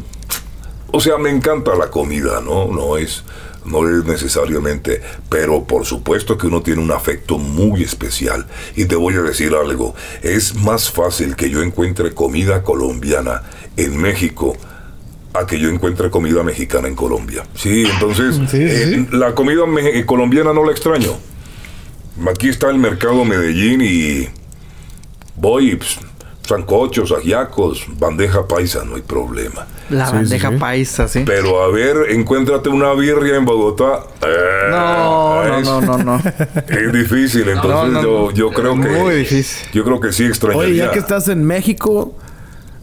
O 0.92 1.02
sea, 1.02 1.18
me 1.18 1.30
encanta 1.30 1.76
la 1.76 1.90
comida, 1.92 2.40
¿no? 2.42 2.68
No 2.68 2.98
es, 2.98 3.24
no 3.66 3.88
es 3.90 4.06
necesariamente, 4.06 5.02
pero 5.30 5.66
por 5.66 5.86
supuesto 5.86 6.38
que 6.38 6.48
uno 6.48 6.62
tiene 6.62 6.82
un 6.82 6.92
afecto 6.92 7.38
muy 7.38 7.84
especial. 7.84 8.48
Y 8.78 8.86
te 8.86 8.96
voy 8.96 9.16
a 9.16 9.22
decir 9.22 9.54
algo, 9.54 9.94
es 10.24 10.56
más 10.56 10.90
fácil 10.90 11.36
que 11.36 11.50
yo 11.50 11.62
encuentre 11.62 12.14
comida 12.14 12.64
colombiana 12.64 13.44
en 13.76 13.98
México 13.98 14.56
a 15.34 15.46
que 15.46 15.60
yo 15.60 15.70
encuentre 15.70 16.10
comida 16.10 16.42
mexicana 16.42 16.88
en 16.88 16.96
Colombia. 16.96 17.44
Sí, 17.54 17.84
entonces, 17.94 18.36
Sí, 18.50 18.58
sí, 18.58 18.64
eh, 18.64 19.08
la 19.12 19.36
comida 19.36 19.66
me- 19.66 20.06
colombiana 20.06 20.54
no 20.54 20.64
la 20.64 20.72
extraño. 20.72 21.12
Aquí 22.32 22.48
está 22.48 22.70
el 22.70 22.78
mercado 22.80 23.26
Medellín 23.26 23.82
y 23.82 24.30
voy, 25.36 25.76
pues, 25.76 26.00
sancochos, 26.48 27.12
ajiacos, 27.12 27.86
bandeja 28.00 28.48
paisa, 28.48 28.84
no 28.86 28.96
hay 28.96 29.02
problema. 29.02 29.68
La 29.90 30.08
Sí, 30.08 30.14
bandeja 30.16 30.50
sí, 30.52 30.56
paisa, 30.58 31.08
¿sí? 31.08 31.24
Pero 31.26 31.62
a 31.64 31.70
ver, 31.70 32.12
encuéntrate 32.12 32.70
una 32.70 32.94
birria 32.94 33.36
en 33.36 33.46
Bogotá. 33.46 34.04
eh, 34.22 34.70
No, 34.72 35.44
no, 35.46 35.58
es- 35.60 35.66
no, 35.66 35.82
no, 35.82 35.98
no. 35.98 36.18
Es 36.68 36.94
difícil, 36.94 37.48
entonces 37.50 37.94
No, 37.94 38.02
no, 38.02 38.02
yo, 38.02 38.32
yo 38.32 38.50
creo 38.52 38.74
que. 38.74 38.88
Muy 38.90 39.16
difícil. 39.16 39.68
Yo 39.74 39.84
creo 39.84 40.00
que 40.00 40.12
sí 40.12 40.26
extrañaría. 40.26 40.68
Oye, 40.68 40.76
ya 40.78 40.92
que 40.92 41.00
estás 41.00 41.28
en 41.30 41.44
México, 41.46 42.16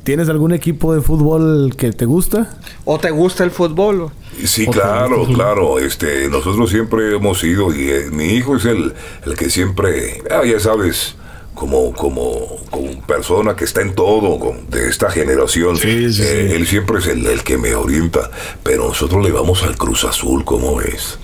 ¿tienes 0.05 0.28
algún 0.28 0.53
equipo 0.53 0.95
de 0.95 1.01
fútbol 1.03 1.74
que 1.77 1.93
te 1.93 2.05
gusta? 2.07 2.57
¿O 2.85 2.99
te 2.99 3.11
gusta 3.11 3.45
el 3.45 3.51
fútbol? 3.51 4.11
Sí, 4.45 4.66
claro, 4.66 5.24
claro. 5.27 5.78
Este, 5.78 6.28
nosotros 6.28 6.69
siempre 6.70 7.15
hemos 7.16 7.43
ido 7.45 7.73
y 7.74 7.89
eh, 7.91 8.07
mi 8.11 8.24
hijo 8.35 8.57
es 8.57 8.65
el, 8.65 8.93
el 9.27 9.36
que 9.36 9.49
siempre, 9.51 10.23
ah, 10.31 10.43
ya 10.45 10.59
sabes, 10.59 11.15
como, 11.55 11.93
como, 11.93 12.56
como 12.70 13.01
persona 13.06 13.55
que 13.56 13.64
está 13.64 13.81
en 13.81 13.94
todo 13.94 14.39
con- 14.39 14.68
de 14.70 14.89
esta 14.89 15.10
generación. 15.10 15.76
Sí, 15.76 16.12
sí, 16.12 16.22
eh, 16.22 16.47
sí. 16.51 16.55
Él 16.56 16.66
siempre 16.66 16.98
es 16.98 17.06
el, 17.06 17.24
el 17.26 17.43
que 17.44 17.56
me 17.59 17.74
orienta. 17.74 18.31
Pero 18.62 18.89
nosotros 18.89 19.24
le 19.24 19.31
vamos 19.32 19.62
al 19.62 19.76
Cruz 19.76 20.05
Azul, 20.05 20.44
¿cómo 20.44 20.76
ves? 20.76 21.18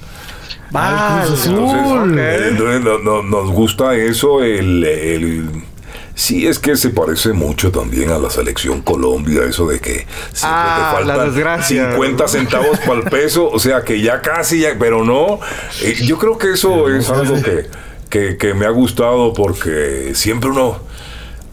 Va, 0.74 1.20
Al 1.22 1.26
Cruz 1.26 1.40
Azul. 1.40 1.54
Entonces, 1.54 2.12
ok. 2.12 2.18
eh, 2.18 2.48
entonces, 2.50 2.80
no- 2.82 2.98
no- 2.98 3.22
nos 3.22 3.50
gusta 3.50 3.94
eso, 3.96 4.42
el, 4.42 4.84
el- 4.84 5.50
Sí, 6.14 6.46
es 6.46 6.58
que 6.58 6.76
se 6.76 6.90
parece 6.90 7.32
mucho 7.32 7.70
también 7.72 8.10
a 8.10 8.18
la 8.18 8.28
selección 8.28 8.82
Colombia, 8.82 9.42
eso 9.48 9.66
de 9.66 9.80
que 9.80 10.06
siempre 10.32 10.40
Ah, 10.42 10.74
te 11.00 11.04
la 11.06 11.14
faltan 11.14 11.32
desgracia. 11.34 11.90
50 11.92 12.28
centavos 12.28 12.78
para 12.80 13.00
el 13.00 13.04
peso, 13.04 13.48
o 13.48 13.58
sea 13.58 13.82
que 13.82 14.02
ya 14.02 14.20
casi, 14.20 14.60
ya, 14.60 14.76
pero 14.78 15.02
no. 15.02 15.40
Eh, 15.82 15.96
yo 16.04 16.18
creo 16.18 16.36
que 16.36 16.52
eso 16.52 16.90
es 16.94 17.08
algo 17.08 17.40
que, 17.40 17.68
que, 18.10 18.36
que 18.36 18.54
me 18.54 18.66
ha 18.66 18.70
gustado 18.70 19.32
porque 19.32 20.12
siempre 20.14 20.50
uno 20.50 20.78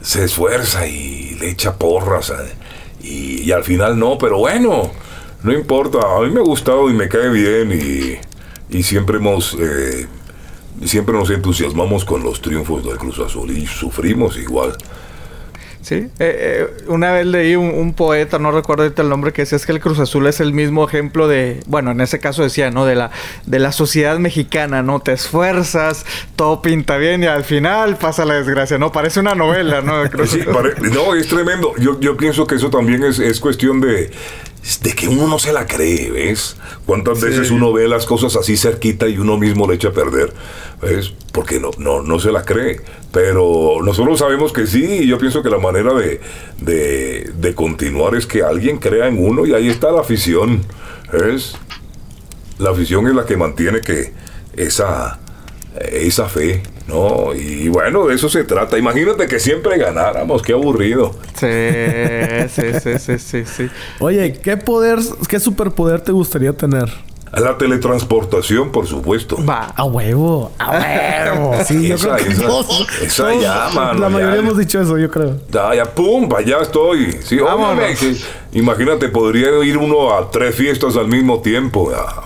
se 0.01 0.25
esfuerza 0.25 0.87
y 0.87 1.35
le 1.39 1.49
echa 1.51 1.77
porras 1.77 2.31
eh, 2.31 2.55
y, 3.03 3.41
y 3.43 3.51
al 3.51 3.63
final 3.63 3.97
no, 3.97 4.17
pero 4.17 4.39
bueno, 4.39 4.91
no 5.43 5.53
importa, 5.53 5.99
a 6.17 6.21
mí 6.21 6.29
me 6.31 6.39
ha 6.39 6.43
gustado 6.43 6.89
y 6.89 6.93
me 6.93 7.07
cae 7.09 7.29
bien 7.29 7.71
y, 7.71 8.77
y 8.77 8.83
siempre 8.83 9.17
hemos... 9.17 9.55
eh, 9.59 10.07
Siempre 10.85 11.15
nos 11.15 11.31
entusiasmamos 11.31 12.05
con 12.05 12.21
los 12.23 12.39
triunfos 12.39 12.85
del 12.85 12.99
Cruz 12.99 13.17
Azul 13.17 13.49
y 13.49 13.65
sufrimos 13.65 14.37
igual. 14.37 14.77
Sí, 15.87 15.95
eh, 15.95 16.09
eh, 16.19 16.67
una 16.87 17.13
vez 17.13 17.25
leí 17.25 17.55
un, 17.55 17.69
un 17.69 17.93
poeta, 17.93 18.39
no 18.39 18.51
recuerdo 18.51 18.83
ahorita 18.83 19.03
el 19.03 19.07
nombre, 19.07 19.31
que 19.31 19.43
decía 19.43 19.55
es 19.55 19.65
que 19.65 19.71
el 19.71 19.79
Cruz 19.79 19.99
Azul 19.99 20.27
es 20.27 20.41
el 20.41 20.51
mismo 20.51 20.85
ejemplo 20.85 21.29
de, 21.29 21.61
bueno, 21.65 21.91
en 21.91 22.01
ese 22.01 22.19
caso 22.19 22.43
decía, 22.43 22.71
¿no? 22.71 22.85
De 22.85 22.95
la, 22.95 23.09
de 23.45 23.59
la 23.59 23.71
sociedad 23.71 24.19
mexicana, 24.19 24.83
¿no? 24.83 24.99
Te 24.99 25.13
esfuerzas, 25.13 26.05
todo 26.35 26.61
pinta 26.61 26.97
bien 26.97 27.23
y 27.23 27.27
al 27.27 27.45
final 27.45 27.95
pasa 27.95 28.25
la 28.25 28.33
desgracia, 28.33 28.77
¿no? 28.77 28.91
Parece 28.91 29.21
una 29.21 29.33
novela, 29.33 29.79
¿no? 29.81 30.03
Sí, 30.25 30.39
pare- 30.51 30.73
no, 30.81 31.15
es 31.15 31.29
tremendo. 31.29 31.73
Yo, 31.77 31.97
yo 32.01 32.17
pienso 32.17 32.45
que 32.45 32.55
eso 32.55 32.69
también 32.69 33.05
es, 33.05 33.19
es 33.19 33.39
cuestión 33.39 33.79
de, 33.79 34.11
de 34.83 34.93
que 34.93 35.07
uno 35.07 35.27
no 35.27 35.39
se 35.39 35.53
la 35.53 35.65
cree, 35.65 36.11
¿ves? 36.11 36.57
¿Cuántas 36.85 37.21
veces 37.21 37.51
uno 37.51 37.71
ve 37.71 37.87
las 37.87 38.05
cosas 38.05 38.35
así 38.35 38.57
cerquita 38.57 39.07
y 39.07 39.17
uno 39.17 39.37
mismo 39.37 39.67
le 39.67 39.75
echa 39.75 39.89
a 39.89 39.93
perder? 39.93 40.33
¿Ves? 40.81 41.13
Porque 41.31 41.59
no, 41.59 41.71
no, 41.77 42.01
no 42.01 42.19
se 42.19 42.31
la 42.31 42.43
cree. 42.43 42.81
Pero 43.13 43.77
nosotros 43.81 44.19
sabemos 44.19 44.51
que 44.51 44.67
sí, 44.67 44.83
y 44.83 45.07
yo 45.07 45.17
pienso 45.17 45.41
que 45.41 45.49
la 45.49 45.57
manera 45.57 45.93
de, 45.93 46.19
de, 46.59 47.31
de 47.33 47.55
continuar 47.55 48.15
es 48.15 48.25
que 48.25 48.43
alguien 48.43 48.77
crea 48.77 49.07
en 49.07 49.23
uno 49.25 49.45
y 49.45 49.53
ahí 49.53 49.69
está 49.69 49.91
la 49.91 50.01
afición. 50.01 50.65
¿Ves? 51.13 51.55
La 52.59 52.71
afición 52.71 53.07
es 53.07 53.15
la 53.15 53.25
que 53.25 53.37
mantiene 53.37 53.81
que 53.81 54.13
esa, 54.53 55.19
esa 55.91 56.27
fe, 56.27 56.63
¿no? 56.87 57.33
Y 57.35 57.67
bueno, 57.69 58.07
de 58.07 58.15
eso 58.15 58.29
se 58.29 58.43
trata. 58.43 58.77
Imagínate 58.77 59.27
que 59.27 59.39
siempre 59.39 59.77
ganáramos, 59.77 60.41
qué 60.41 60.53
aburrido. 60.53 61.15
Sí, 61.35 61.47
sí, 62.49 62.79
sí, 62.81 62.99
sí, 62.99 63.19
sí, 63.19 63.45
sí. 63.45 63.69
Oye, 63.99 64.33
¿qué 64.33 64.57
poder, 64.57 64.99
qué 65.27 65.39
superpoder 65.39 66.01
te 66.01 66.11
gustaría 66.11 66.53
tener? 66.53 66.89
La 67.33 67.57
teletransportación, 67.57 68.71
por 68.71 68.87
supuesto. 68.87 69.37
Va. 69.45 69.65
A 69.75 69.83
huevo, 69.83 70.53
a 70.57 70.71
huevo. 70.71 71.53
Sí, 71.65 71.87
yo 71.89 71.95
esa, 71.95 72.15
creo 72.15 72.25
que 72.25 72.31
esa, 72.31 72.41
todos- 72.47 72.87
esa 73.01 73.23
todos- 73.23 73.41
ya, 73.43 73.69
mano, 73.75 73.99
La 73.99 74.09
mayoría 74.09 74.35
ya. 74.35 74.41
hemos 74.41 74.57
dicho 74.57 74.81
eso, 74.81 74.97
yo 74.97 75.11
creo. 75.11 75.35
Ya, 75.51 75.75
ya, 75.75 75.85
pum, 75.85 76.29
ya 76.45 76.59
estoy. 76.59 77.19
Sí, 77.21 77.37
Vámonos. 77.37 77.83
óyeme, 77.83 77.95
que- 77.95 78.15
imagínate, 78.57 79.09
podría 79.09 79.49
ir 79.63 79.77
uno 79.77 80.13
a 80.17 80.31
tres 80.31 80.55
fiestas 80.55 80.95
al 80.95 81.09
mismo 81.09 81.41
tiempo. 81.41 81.91
Ah, 81.93 82.23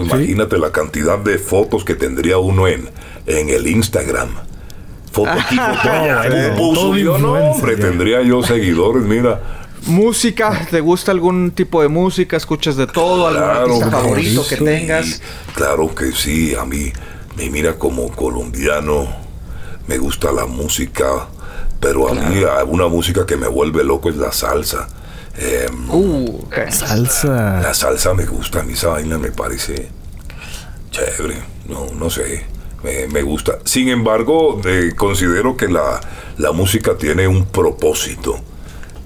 Imagínate 0.00 0.58
la 0.58 0.70
cantidad 0.72 1.18
de 1.18 1.38
fotos 1.38 1.84
que 1.84 1.94
tendría 1.94 2.38
uno 2.38 2.68
en, 2.68 2.88
en 3.26 3.48
el 3.48 3.66
Instagram. 3.66 4.28
Foto 5.12 5.30
aquí, 5.30 5.56
foto 5.56 5.90
allá. 5.90 6.22
bueno, 6.28 6.56
Pum, 6.56 6.74
pum, 6.74 6.74
todo 6.74 6.94
no, 6.94 6.98
influencer, 6.98 7.50
hombre, 7.54 7.76
ya. 7.76 7.82
tendría 7.82 8.22
yo 8.22 8.42
seguidores, 8.42 9.02
mira. 9.02 9.40
Música, 9.86 10.66
¿te 10.70 10.80
gusta 10.80 11.10
algún 11.10 11.50
tipo 11.50 11.82
de 11.82 11.88
música? 11.88 12.36
¿Escuchas 12.36 12.76
de 12.76 12.86
todo? 12.86 13.26
¿Algún 13.26 13.42
Claro, 13.42 13.60
artista 13.62 13.88
claro, 13.88 14.02
favorito 14.04 14.46
que 14.48 14.56
sí. 14.56 14.64
tengas? 14.64 15.22
Claro 15.54 15.94
que 15.94 16.12
sí, 16.12 16.54
a 16.54 16.64
mí 16.64 16.92
me 17.36 17.50
mira 17.50 17.74
como 17.74 18.08
colombiano, 18.12 19.08
me 19.88 19.98
gusta 19.98 20.30
la 20.30 20.46
música, 20.46 21.26
pero 21.80 22.08
a 22.08 22.14
mí 22.14 22.42
una 22.68 22.86
música 22.86 23.26
que 23.26 23.36
me 23.36 23.48
vuelve 23.48 23.82
loco 23.82 24.08
es 24.08 24.16
la 24.16 24.30
salsa. 24.32 24.86
Em, 25.36 25.90
Uh. 25.90 26.46
Salsa. 26.70 27.60
la 27.62 27.74
salsa 27.74 28.14
me 28.14 28.26
gusta, 28.26 28.60
a 28.60 28.62
mí 28.62 28.74
esa 28.74 28.88
vaina 28.88 29.18
me 29.18 29.30
parece 29.30 29.88
chévere, 30.90 31.36
no, 31.68 31.86
no 31.94 32.10
sé, 32.10 32.44
me, 32.82 33.06
me 33.08 33.22
gusta. 33.22 33.58
Sin 33.64 33.88
embargo, 33.88 34.60
eh, 34.64 34.92
considero 34.96 35.56
que 35.56 35.68
la, 35.68 36.00
la 36.38 36.52
música 36.52 36.96
tiene 36.98 37.26
un 37.28 37.46
propósito, 37.46 38.38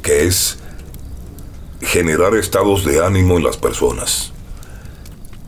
que 0.03 0.27
es 0.27 0.59
generar 1.81 2.35
estados 2.35 2.85
de 2.85 3.05
ánimo 3.05 3.37
en 3.37 3.45
las 3.45 3.57
personas. 3.57 4.33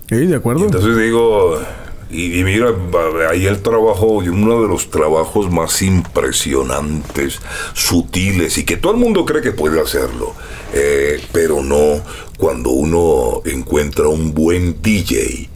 Sí, 0.08 0.26
de 0.26 0.36
acuerdo. 0.36 0.64
Entonces 0.66 0.96
digo, 0.96 1.60
y, 2.10 2.42
mira, 2.42 2.68
ahí 3.30 3.46
el 3.46 3.60
trabajo, 3.60 4.06
uno 4.06 4.62
de 4.62 4.68
los 4.68 4.90
trabajos 4.90 5.50
más 5.50 5.82
impresionantes, 5.82 7.38
sutiles, 7.74 8.56
y 8.56 8.64
que 8.64 8.78
todo 8.78 8.92
el 8.92 8.98
mundo 8.98 9.26
cree 9.26 9.42
que 9.42 9.52
puede 9.52 9.78
hacerlo, 9.78 10.34
eh, 10.72 11.20
pero 11.32 11.62
no 11.62 12.00
cuando 12.38 12.70
uno 12.70 13.42
encuentra 13.44 14.08
un 14.08 14.32
buen 14.32 14.80
DJ. 14.80 15.50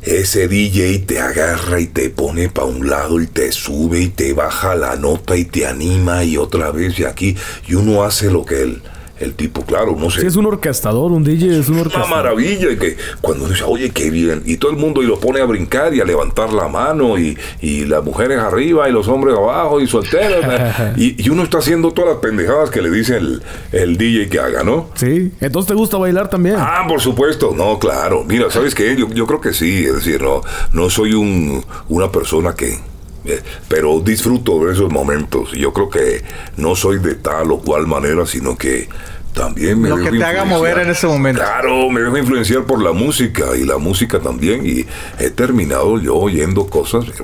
Ese 0.00 0.48
DJ 0.48 1.00
te 1.00 1.18
agarra 1.18 1.80
y 1.80 1.86
te 1.88 2.08
pone 2.10 2.48
para 2.48 2.66
un 2.66 2.88
lado 2.88 3.20
y 3.20 3.26
te 3.26 3.52
sube 3.52 4.00
y 4.00 4.08
te 4.08 4.32
baja 4.32 4.74
la 4.74 4.96
nota 4.96 5.36
y 5.36 5.44
te 5.44 5.66
anima 5.66 6.24
y 6.24 6.36
otra 6.38 6.70
vez 6.70 6.98
y 6.98 7.04
aquí, 7.04 7.36
y 7.68 7.74
uno 7.74 8.02
hace 8.02 8.30
lo 8.30 8.46
que 8.46 8.62
el, 8.62 8.82
el 9.20 9.34
tipo, 9.34 9.62
claro, 9.62 9.94
no 9.98 10.10
sé. 10.10 10.22
Sí, 10.22 10.26
es 10.26 10.36
un 10.36 10.46
orquestador, 10.46 11.12
un 11.12 11.22
DJ 11.24 11.58
es 11.60 11.68
un 11.68 11.74
Una 11.74 11.82
orquestador. 11.82 12.10
maravilla 12.10 12.70
y 12.72 12.76
que 12.76 12.96
cuando 13.20 13.48
dice, 13.48 13.62
oye, 13.64 13.90
qué 13.90 14.10
bien, 14.10 14.42
y 14.44 14.56
todo 14.56 14.70
el 14.72 14.76
mundo 14.76 15.02
y 15.02 15.06
lo 15.06 15.20
pone 15.20 15.40
a 15.40 15.44
brincar 15.44 15.94
y 15.94 16.00
a 16.00 16.04
levantar 16.04 16.52
la 16.52 16.68
mano 16.68 17.18
y, 17.18 17.38
y 17.60 17.84
las 17.84 18.04
mujeres 18.04 18.38
arriba 18.38 18.88
y 18.88 18.92
los 18.92 19.06
hombres 19.08 19.36
abajo 19.36 19.80
y 19.80 19.86
solteros 19.86 20.44
y, 20.96 21.22
y 21.24 21.28
uno 21.28 21.44
está 21.44 21.58
haciendo 21.58 21.92
todas 21.92 22.12
las 22.14 22.20
pendejadas 22.20 22.70
que 22.70 22.82
le 22.82 22.90
dice 22.90 23.16
el, 23.18 23.42
el 23.72 23.96
DJ 23.96 24.28
que 24.28 24.40
haga, 24.40 24.64
¿no? 24.64 24.90
Sí, 24.94 25.32
entonces 25.40 25.68
te 25.68 25.74
gusta 25.74 25.96
bailar 25.96 26.28
también. 26.28 26.56
Ah, 26.58 26.84
por 26.88 27.00
supuesto, 27.00 27.52
no, 27.56 27.78
claro. 27.78 28.24
Mira, 28.26 28.50
¿sabes 28.50 28.74
qué? 28.74 28.96
Yo, 28.96 29.08
yo 29.10 29.26
creo 29.26 29.40
que 29.40 29.52
sí, 29.52 29.84
es 29.84 29.94
decir, 29.94 30.20
no, 30.22 30.40
no 30.72 30.90
soy 30.90 31.14
un, 31.14 31.64
una 31.88 32.10
persona 32.10 32.54
que... 32.54 32.78
eh, 33.24 33.42
pero 33.68 34.00
disfruto 34.00 34.64
de 34.64 34.72
esos 34.72 34.90
momentos. 34.90 35.52
Yo 35.52 35.72
creo 35.72 35.90
que 35.90 36.22
no 36.56 36.76
soy 36.76 36.98
de 36.98 37.14
tal 37.14 37.52
o 37.52 37.58
cual 37.60 37.86
manera, 37.86 38.26
sino 38.26 38.56
que 38.56 38.88
también 39.34 39.80
me 39.80 39.88
Lo 39.88 39.96
que 39.96 40.10
te 40.10 40.24
haga 40.24 40.44
mover 40.44 40.78
en 40.78 40.90
ese 40.90 41.06
momento. 41.06 41.40
Claro, 41.40 41.90
me 41.90 42.00
dejo 42.00 42.16
influenciar 42.18 42.64
por 42.64 42.82
la 42.82 42.92
música 42.92 43.56
y 43.56 43.64
la 43.64 43.78
música 43.78 44.20
también. 44.20 44.64
Y 44.64 44.86
he 45.18 45.30
terminado 45.30 45.98
yo 45.98 46.16
oyendo 46.16 46.68
cosas, 46.68 47.06
eh, 47.08 47.22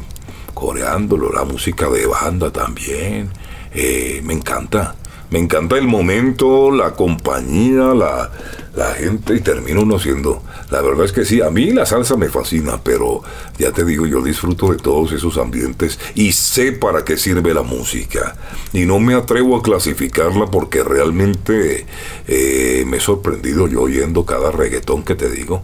coreándolo, 0.53 1.33
la 1.33 1.45
música 1.45 1.89
de 1.89 2.07
banda 2.07 2.51
también. 2.51 3.31
Eh, 3.73 4.21
me 4.25 4.35
encanta. 4.35 4.97
Me 5.31 5.39
encanta 5.39 5.79
el 5.79 5.87
momento, 5.87 6.73
la 6.73 6.91
compañía, 6.91 7.95
la, 7.95 8.31
la 8.75 8.93
gente 8.95 9.35
y 9.35 9.41
termino 9.41 9.83
uno 9.83 9.99
siendo. 9.99 10.43
La 10.71 10.81
verdad 10.81 11.05
es 11.05 11.13
que 11.13 11.25
sí, 11.25 11.41
a 11.41 11.51
mí 11.51 11.71
la 11.73 11.87
salsa 11.87 12.17
me 12.17 12.29
fascina, 12.29 12.81
pero 12.83 13.23
ya 13.59 13.73
te 13.73 13.85
digo, 13.85 14.07
yo 14.07 14.23
disfruto 14.23 14.71
de 14.71 14.77
todos 14.77 15.13
esos 15.13 15.37
ambientes 15.39 15.99
y 16.15 16.33
sé 16.33 16.73
para 16.73 17.05
qué 17.05 17.17
sirve 17.17 17.53
la 17.53 17.63
música. 17.63 18.37
Y 18.73 18.87
no 18.87 19.01
me 19.01 19.15
atrevo 19.15 19.57
a 19.57 19.63
clasificarla 19.63 20.47
porque 20.47 20.85
realmente 20.85 21.87
eh, 22.29 22.85
me 22.87 22.99
he 22.99 23.01
sorprendido 23.01 23.67
yo 23.67 23.83
oyendo 23.83 24.25
cada 24.25 24.51
reggaetón 24.51 25.03
que 25.03 25.15
te 25.15 25.29
digo. 25.31 25.63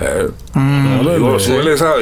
Eh, 0.00 0.28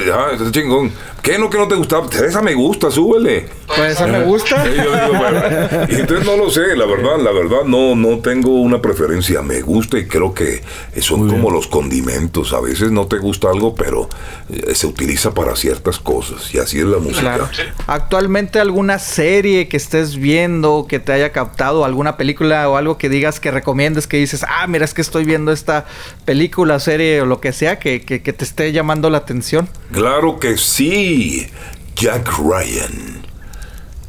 ya, 0.07 0.31
ese 0.33 0.51
chingón. 0.51 0.91
¿Qué 1.23 1.39
no 1.39 1.51
que 1.51 1.59
no 1.59 1.69
te 1.69 1.75
gusta? 1.75 2.01
Esa 2.27 2.41
me 2.43 2.55
gusta, 2.55 2.91
súbele. 2.91 3.47
Pues 3.67 3.93
esa 3.93 4.07
me 4.07 4.23
gusta. 4.25 4.65
Sí, 4.65 4.71
yo 4.77 4.83
digo, 4.83 5.19
bueno, 5.19 5.41
y 5.89 5.95
entonces 5.97 6.27
no 6.27 6.37
lo 6.37 6.51
sé, 6.51 6.75
la 6.77 6.87
verdad, 6.87 7.19
la 7.19 7.31
verdad 7.31 7.63
no, 7.67 7.95
no 7.95 8.19
tengo 8.21 8.61
una 8.61 8.81
preferencia, 8.83 9.43
me 9.43 9.61
gusta 9.61 9.99
y 9.99 10.07
creo 10.07 10.35
que 10.35 10.63
son 11.01 11.29
como 11.29 11.51
los 11.51 11.67
condimentos, 11.69 12.53
a 12.53 12.61
veces 12.61 12.91
no 12.91 13.07
te 13.07 13.19
gusta 13.19 13.49
algo, 13.49 13.75
pero 13.75 14.09
eh, 14.49 14.75
se 14.75 14.87
utiliza 14.87 15.33
para 15.35 15.55
ciertas 15.57 15.99
cosas 16.01 16.53
y 16.55 16.59
así 16.59 16.79
es 16.79 16.87
la 16.87 16.99
música. 16.99 17.21
Claro. 17.21 17.49
Actualmente 17.87 18.59
alguna 18.59 18.99
serie 18.99 19.69
que 19.69 19.77
estés 19.77 20.17
viendo 20.17 20.87
que 20.89 20.99
te 20.99 21.13
haya 21.13 21.31
captado, 21.33 21.85
alguna 21.85 22.17
película 22.17 22.69
o 22.69 22.77
algo 22.77 22.99
que 22.99 23.09
digas 23.09 23.41
que 23.41 23.51
recomiendes, 23.51 24.07
que 24.07 24.17
dices, 24.17 24.45
ah, 24.49 24.67
mira, 24.67 24.85
es 24.85 24.95
que 24.95 25.03
estoy 25.03 25.25
viendo 25.25 25.53
esta 25.53 25.85
película, 26.25 26.79
serie 26.81 27.21
o 27.21 27.27
lo 27.27 27.41
que 27.41 27.53
sea 27.53 27.79
que, 27.79 28.01
que- 28.03 28.23
que 28.23 28.33
te 28.33 28.45
esté 28.45 28.73
llamando 28.73 29.11
la 29.11 29.19
atención. 29.19 29.69
Claro 29.93 30.39
que 30.39 30.57
sí, 30.57 31.10
Jack 31.97 32.29
Ryan. 32.39 33.21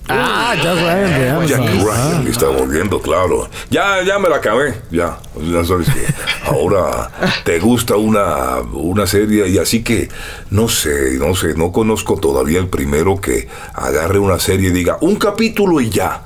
Ah, 0.07 0.53
Jack 0.55 0.75
Ryan 0.75 1.19
de 1.19 1.29
Amazon. 1.29 1.47
Jack 1.47 1.61
Ah. 1.61 2.11
Ryan, 2.11 2.27
está 2.27 2.45
volviendo, 2.47 3.01
claro. 3.01 3.49
Ya, 3.69 4.03
ya 4.03 4.19
me 4.19 4.27
la 4.29 4.37
acabé, 4.37 4.73
ya. 4.91 5.17
Ya 5.41 5.63
sabes 5.63 5.87
que 5.87 6.05
ahora 6.49 7.09
te 7.45 7.59
gusta 7.59 7.95
una, 7.95 8.59
una 8.73 9.07
serie 9.07 9.47
y 9.47 9.57
así 9.57 9.83
que 9.83 10.09
no 10.49 10.67
sé, 10.67 11.13
no 11.17 11.33
sé, 11.35 11.53
no 11.55 11.71
conozco 11.71 12.17
todavía 12.19 12.59
el 12.59 12.67
primero 12.67 13.21
que 13.21 13.47
agarre 13.73 14.19
una 14.19 14.39
serie 14.39 14.69
y 14.69 14.73
diga 14.73 14.97
un 15.01 15.15
capítulo 15.15 15.79
y 15.79 15.89
ya. 15.89 16.21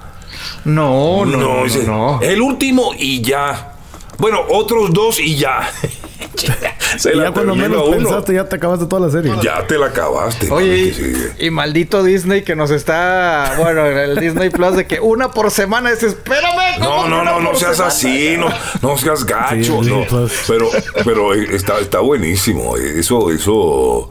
No, 0.65 1.25
no, 1.25 1.65
no. 1.67 2.19
El 2.21 2.41
último 2.41 2.91
y 2.97 3.21
ya. 3.21 3.74
Bueno, 4.17 4.41
otros 4.49 4.93
dos 4.93 5.19
y 5.19 5.35
ya. 5.35 5.69
Se 6.97 7.11
Y 7.13 7.15
la 7.15 7.25
ya 7.25 7.31
cuando 7.31 7.55
menos 7.55 7.83
uno. 7.87 7.97
pensaste, 7.97 8.33
ya 8.33 8.47
te 8.47 8.55
acabaste 8.57 8.85
toda 8.85 9.05
la 9.07 9.11
serie. 9.11 9.33
Ya 9.41 9.65
te 9.67 9.77
la 9.77 9.87
acabaste. 9.87 10.49
Oye, 10.51 11.33
y, 11.39 11.49
maldito 11.49 12.03
Disney 12.03 12.43
que 12.43 12.55
nos 12.55 12.71
está, 12.71 13.55
bueno, 13.57 13.85
en 13.85 13.97
el 13.97 14.19
Disney 14.19 14.49
Plus 14.49 14.75
de 14.75 14.85
que 14.85 14.99
una 14.99 15.31
por 15.31 15.51
semana 15.51 15.91
es, 15.91 16.03
espérame. 16.03 16.79
No, 16.79 16.85
¿cómo 16.87 17.07
no, 17.07 17.23
no, 17.23 17.39
no 17.41 17.55
seas 17.55 17.75
semana?" 17.77 17.87
así, 17.93 18.35
no, 18.37 18.47
no 18.81 18.97
seas 18.97 19.25
gacho, 19.25 19.83
Sí, 19.83 19.89
no. 19.89 20.05
pues. 20.09 20.31
Pero, 20.47 20.69
pero 21.03 21.33
está, 21.33 21.79
está 21.79 21.99
buenísimo. 21.99 22.77
eh, 22.77 22.99
Eso, 22.99 23.31
eso. 23.31 24.09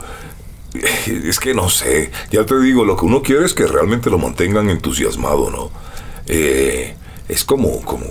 eh, 0.74 1.22
Es 1.28 1.39
que 1.40 1.55
no 1.55 1.68
sé. 1.70 2.10
Ya 2.31 2.44
te 2.44 2.59
digo, 2.60 2.85
lo 2.85 2.97
que 2.97 3.05
uno 3.06 3.22
quiere 3.22 3.44
es 3.47 3.55
que 3.55 3.66
realmente 3.66 4.10
lo 4.10 4.18
mantengan 4.18 4.68
entusiasmado, 4.70 5.51
¿no? 5.51 5.70
Eh, 6.26 6.94
es 7.28 7.44
como, 7.44 7.81
como 7.82 8.06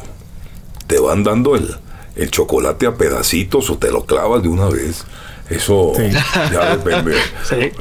te 0.88 1.00
van 1.00 1.24
dando 1.24 1.56
el, 1.56 1.76
el 2.16 2.32
chocolate 2.32 2.86
a 2.88 2.96
pedacitos 2.96 3.70
o 3.70 3.78
te 3.78 3.92
lo 3.92 4.06
clavas 4.06 4.44
de 4.44 4.50
una 4.50 4.68
vez. 4.68 5.06
Eso 5.50 5.92
Sí. 5.96 6.10
ya 6.52 6.76
depende. 6.78 7.14
Sí. 7.44 7.72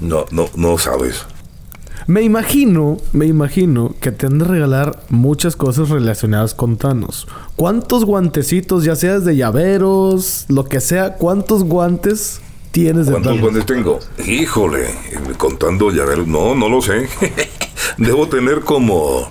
No, 0.00 0.26
no, 0.30 0.48
no 0.56 0.76
sabes. 0.78 1.24
Me 2.06 2.20
imagino, 2.20 2.98
me 3.12 3.24
imagino 3.24 3.94
que 4.00 4.12
te 4.12 4.26
han 4.26 4.38
de 4.38 4.44
regalar 4.44 5.00
muchas 5.08 5.56
cosas 5.56 5.88
relacionadas 5.88 6.52
con 6.52 6.76
Thanos. 6.76 7.26
¿Cuántos 7.56 8.04
guantecitos, 8.04 8.84
ya 8.84 8.94
seas 8.94 9.24
de 9.24 9.36
llaveros, 9.36 10.44
lo 10.48 10.64
que 10.66 10.80
sea, 10.82 11.14
cuántos 11.14 11.64
guantes 11.64 12.40
tienes 12.72 13.06
de 13.06 13.12
¿Cuántos 13.12 13.40
guantes 13.40 13.64
tengo? 13.64 14.00
Híjole, 14.26 14.90
eh, 14.90 15.18
contando 15.38 15.90
ya 15.92 16.04
ver, 16.04 16.26
no, 16.28 16.54
no 16.54 16.68
lo 16.68 16.82
sé. 16.82 17.08
Debo 17.96 18.28
tener 18.28 18.60
como 18.60 19.26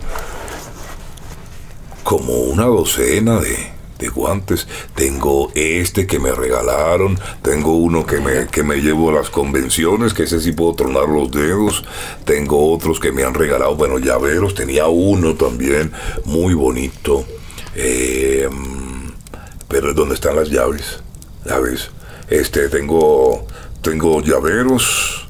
como 2.04 2.34
una 2.34 2.66
docena 2.66 3.40
de, 3.40 3.74
guantes. 4.14 4.68
Tengo 4.96 5.50
este 5.56 6.06
que 6.06 6.20
me 6.20 6.34
regalaron, 6.34 7.18
tengo 7.42 7.78
uno 7.78 8.06
que 8.06 8.20
me, 8.20 8.48
que 8.48 8.62
me 8.62 8.82
llevo 8.82 9.10
a 9.10 9.14
las 9.14 9.30
convenciones, 9.30 10.14
que 10.14 10.24
ese 10.24 10.42
sí 10.42 10.52
puedo 10.52 10.74
tronar 10.74 11.08
los 11.08 11.32
dedos. 11.32 11.86
Tengo 12.26 12.74
otros 12.74 13.00
que 13.00 13.14
me 13.14 13.24
han 13.24 13.34
regalado, 13.34 13.78
bueno, 13.78 14.00
llaveros, 14.00 14.56
tenía 14.56 14.88
uno 14.88 15.36
también, 15.36 15.94
muy 16.26 16.54
bonito. 16.54 17.24
Eh, 17.76 18.50
pero 19.70 19.94
¿dónde 19.94 20.16
están 20.16 20.36
las 20.36 20.50
llaves? 20.50 21.02
Llaves. 21.46 21.90
Este, 22.30 22.68
tengo, 22.68 23.48
tengo 23.82 24.22
llaveros, 24.22 25.30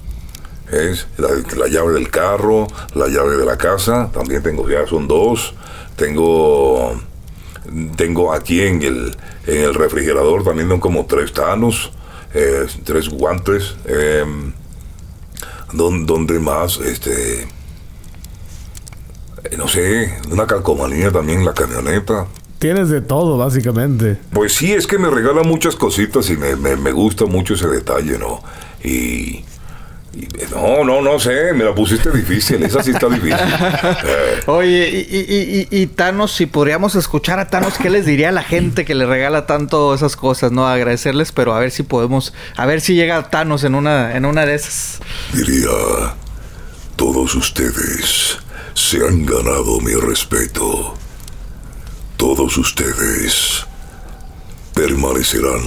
es 0.72 1.06
la, 1.18 1.30
la 1.58 1.68
llave 1.68 1.94
del 1.94 2.10
carro, 2.10 2.66
la 2.96 3.08
llave 3.08 3.38
de 3.38 3.46
la 3.46 3.58
casa, 3.58 4.10
también 4.12 4.42
tengo, 4.42 4.68
ya 4.68 4.88
son 4.88 5.08
dos. 5.08 5.54
Tengo 5.96 7.00
tengo 7.96 8.34
aquí 8.34 8.62
en 8.62 8.82
el, 8.84 9.16
en 9.48 9.62
el 9.64 9.74
refrigerador 9.74 10.44
también 10.44 10.68
tengo 10.68 10.82
como 10.82 11.06
tres 11.06 11.32
tanos, 11.34 11.92
eh, 12.34 12.66
tres 12.84 13.08
guantes. 13.10 13.76
em, 13.86 14.52
don- 15.72 16.06
donde 16.06 16.40
más, 16.40 16.78
este, 16.80 17.44
eh, 17.44 17.48
no 19.58 19.68
sé, 19.68 20.20
una 20.32 20.46
calcomanía 20.46 21.12
también 21.12 21.40
en 21.40 21.46
la 21.46 21.54
camioneta. 21.54 22.28
Tienes 22.60 22.90
de 22.90 23.02
todo, 23.02 23.38
básicamente. 23.38 24.18
Pues 24.32 24.54
sí, 24.54 24.72
es 24.74 24.88
que 24.88 24.98
me 24.98 25.10
regala 25.10 25.44
muchas 25.44 25.76
cositas 25.76 26.30
y 26.30 26.38
me, 26.38 26.56
me- 26.56 26.76
me 26.78 26.92
gusta 26.92 27.26
mucho 27.26 27.56
ese 27.56 27.68
detalle, 27.68 28.18
¿no? 28.18 28.42
Y- 28.84 29.44
no, 30.52 30.84
no, 30.84 31.02
no 31.02 31.20
sé, 31.20 31.54
me 31.54 31.64
la 31.64 31.74
pusiste 31.74 32.12
difícil, 32.12 32.62
esa 32.64 32.84
sí 32.84 32.92
está 32.92 33.08
difícil. 33.10 33.34
Eh, 33.34 34.42
Oye, 34.46 34.90
y, 35.10 35.16
y- 35.18 35.68
y- 35.72 35.82
y 35.82 35.88
Thanos, 35.88 36.32
si 36.34 36.46
podríamos 36.46 36.96
escuchar 36.96 37.40
a 37.40 37.48
Thanos, 37.50 37.74
¿qué 37.82 37.90
les 37.90 38.06
diría 38.06 38.30
a 38.30 38.32
la 38.32 38.44
gente 38.44 38.86
que 38.86 38.94
le 38.96 39.06
regala 39.06 39.46
tanto 39.48 39.94
esas 39.96 40.16
cosas, 40.16 40.52
no? 40.52 40.68
Agradecerles, 40.68 41.32
pero 41.32 41.54
a 41.56 41.60
ver 41.60 41.72
si 41.72 41.84
podemos, 41.84 42.34
a 42.56 42.66
ver 42.66 42.82
si 42.82 42.94
llega 42.96 43.30
Thanos 43.30 43.64
en 43.64 43.74
una, 43.76 44.16
en 44.16 44.26
una 44.26 44.46
de 44.46 44.56
esas. 44.56 45.00
diría, 45.34 45.70
todos 46.96 47.34
ustedes 47.36 48.38
se 48.76 48.98
han 48.98 49.26
ganado 49.26 49.80
mi 49.82 49.94
respeto. 49.96 50.96
Todos 52.18 52.58
ustedes 52.58 53.66
permanecerán 54.74 55.62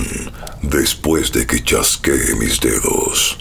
después 0.63 1.33
de 1.33 1.47
que 1.47 1.63
chasquee 1.63 2.35
mis 2.39 2.61
dedos. 2.61 3.39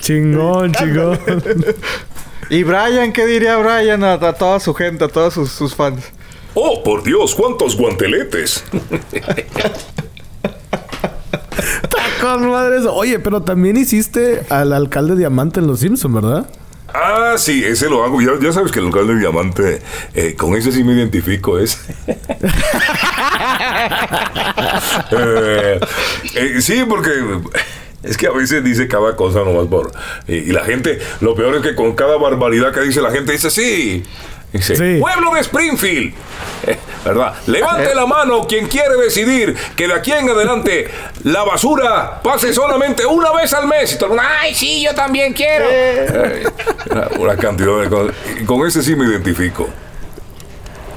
Chingón, 0.00 0.72
chingón. 0.72 1.18
Y 2.50 2.64
Brian, 2.64 3.12
¿qué 3.12 3.26
diría 3.26 3.56
Brian 3.56 4.04
a, 4.04 4.14
a 4.14 4.32
toda 4.32 4.60
su 4.60 4.74
gente, 4.74 5.04
a 5.04 5.08
todos 5.08 5.34
sus, 5.34 5.50
sus 5.52 5.74
fans? 5.74 6.04
Oh, 6.54 6.82
por 6.82 7.02
Dios, 7.02 7.34
cuántos 7.34 7.76
guanteletes. 7.76 8.64
Con 12.20 12.50
madre 12.50 12.78
eso. 12.78 12.94
Oye, 12.94 13.18
pero 13.18 13.42
también 13.42 13.76
hiciste 13.76 14.42
al 14.50 14.72
alcalde 14.72 15.16
Diamante 15.16 15.60
en 15.60 15.66
Los 15.66 15.80
Simpson, 15.80 16.14
¿verdad? 16.14 16.46
Ah, 16.94 17.34
sí, 17.38 17.64
ese 17.64 17.88
lo 17.88 18.04
hago. 18.04 18.20
Ya, 18.20 18.32
ya 18.40 18.52
sabes 18.52 18.70
que 18.70 18.80
el 18.80 18.86
local 18.86 19.06
de 19.06 19.16
diamante, 19.16 19.80
eh, 20.14 20.34
con 20.36 20.54
ese 20.54 20.72
sí 20.72 20.84
me 20.84 20.92
identifico, 20.92 21.58
es. 21.58 21.78
Eh, 25.10 25.80
eh, 26.34 26.56
sí, 26.60 26.84
porque 26.88 27.10
es 28.02 28.16
que 28.16 28.26
a 28.26 28.32
veces 28.32 28.62
dice 28.64 28.88
cada 28.88 29.14
cosa 29.16 29.40
nomás 29.40 29.66
por. 29.66 29.92
Y, 30.26 30.34
y 30.34 30.46
la 30.52 30.64
gente, 30.64 30.98
lo 31.20 31.34
peor 31.34 31.54
es 31.56 31.62
que 31.62 31.74
con 31.74 31.94
cada 31.94 32.16
barbaridad 32.16 32.72
que 32.72 32.80
dice 32.80 33.00
la 33.00 33.10
gente 33.10 33.32
dice 33.32 33.50
sí. 33.50 34.02
Dice, 34.52 34.76
Sí. 34.76 35.00
pueblo 35.00 35.32
de 35.34 35.40
Springfield, 35.40 36.12
Eh, 36.66 36.76
¿verdad? 37.06 37.32
Levante 37.46 37.94
la 37.94 38.04
mano 38.04 38.46
quien 38.46 38.66
quiere 38.68 38.96
decidir 39.02 39.56
que 39.76 39.88
de 39.88 39.94
aquí 39.94 40.12
en 40.12 40.28
adelante 40.28 40.88
la 41.24 41.42
basura 41.42 42.20
pase 42.22 42.52
solamente 42.52 43.06
una 43.06 43.32
vez 43.32 43.52
al 43.54 43.66
mes. 43.66 43.92
Y 43.94 43.96
todo 43.96 44.06
el 44.06 44.16
mundo, 44.16 44.24
ay, 44.42 44.54
sí, 44.54 44.82
yo 44.84 44.94
también 44.94 45.32
quiero. 45.32 45.64
Eh, 45.70 46.44
una, 46.90 47.08
una 47.18 47.36
cantidad 47.38 47.80
de 47.80 47.88
cosas. 47.88 48.14
Y 48.40 48.44
con 48.44 48.66
ese 48.66 48.82
sí 48.82 48.94
me 48.94 49.06
identifico. 49.06 49.70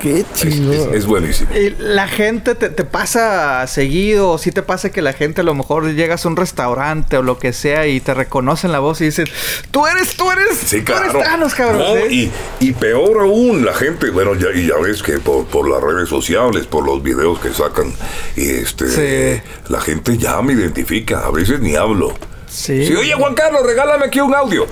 Qué 0.06 0.20
Es, 0.20 0.34
chingón. 0.36 0.74
es- 0.74 0.88
es 0.98 1.06
buenísimo. 1.08 1.50
Y 1.56 1.72
la 1.80 2.08
gente 2.08 2.54
te, 2.54 2.70
te 2.70 2.84
pasa 2.84 3.66
seguido, 3.66 4.30
o 4.30 4.38
sí 4.38 4.52
te 4.52 4.62
pasa 4.62 4.92
que 4.92 5.02
la 5.02 5.14
gente 5.14 5.42
a 5.42 5.44
lo 5.44 5.56
mejor 5.56 5.92
llegas 5.94 6.26
a 6.26 6.28
un 6.30 6.36
restaurante 6.36 7.18
o 7.18 7.24
lo 7.24 7.40
que 7.40 7.54
sea 7.54 7.88
y 7.88 8.00
te 8.00 8.14
reconocen 8.14 8.72
la 8.72 8.78
voz 8.80 9.02
y 9.02 9.06
dicen, 9.06 9.26
tú 9.72 9.88
eres, 9.88 10.16
tú 10.16 10.30
eres, 10.32 10.58
Sí, 10.64 10.80
tú 10.82 10.86
claro. 10.94 11.10
eres 11.10 11.24
Thanos, 11.24 11.56
cabrón. 11.56 11.80
No, 11.80 11.96
¿sí? 12.08 12.32
y, 12.60 12.68
y 12.68 12.74
peor 12.74 13.22
aún, 13.22 13.66
la 13.66 13.74
gente, 13.74 14.12
bueno, 14.12 14.36
ya, 14.36 14.48
y 14.54 14.68
ya 14.68 14.76
ves 14.78 15.02
que 15.02 15.14
por, 15.14 15.46
por 15.48 15.68
las 15.68 15.82
redes 15.82 16.08
sociales, 16.08 16.68
por 16.68 16.86
los 16.86 17.02
videos 17.02 17.40
que 17.40 17.52
sacan, 17.52 17.92
este, 18.36 18.88
Sí. 18.88 19.42
la 19.70 19.82
gente 19.82 20.18
ya 20.20 20.40
me 20.44 20.54
identifica. 20.54 21.26
A 21.26 21.32
veces 21.32 21.60
ni 21.62 21.76
hablo. 21.76 22.14
Sí. 22.48 22.86
Sí, 22.86 22.96
oye, 22.96 23.14
Juan 23.16 23.34
Carlos, 23.34 23.64
regálame 23.66 24.06
aquí 24.06 24.20
un 24.20 24.36
audio. 24.36 24.68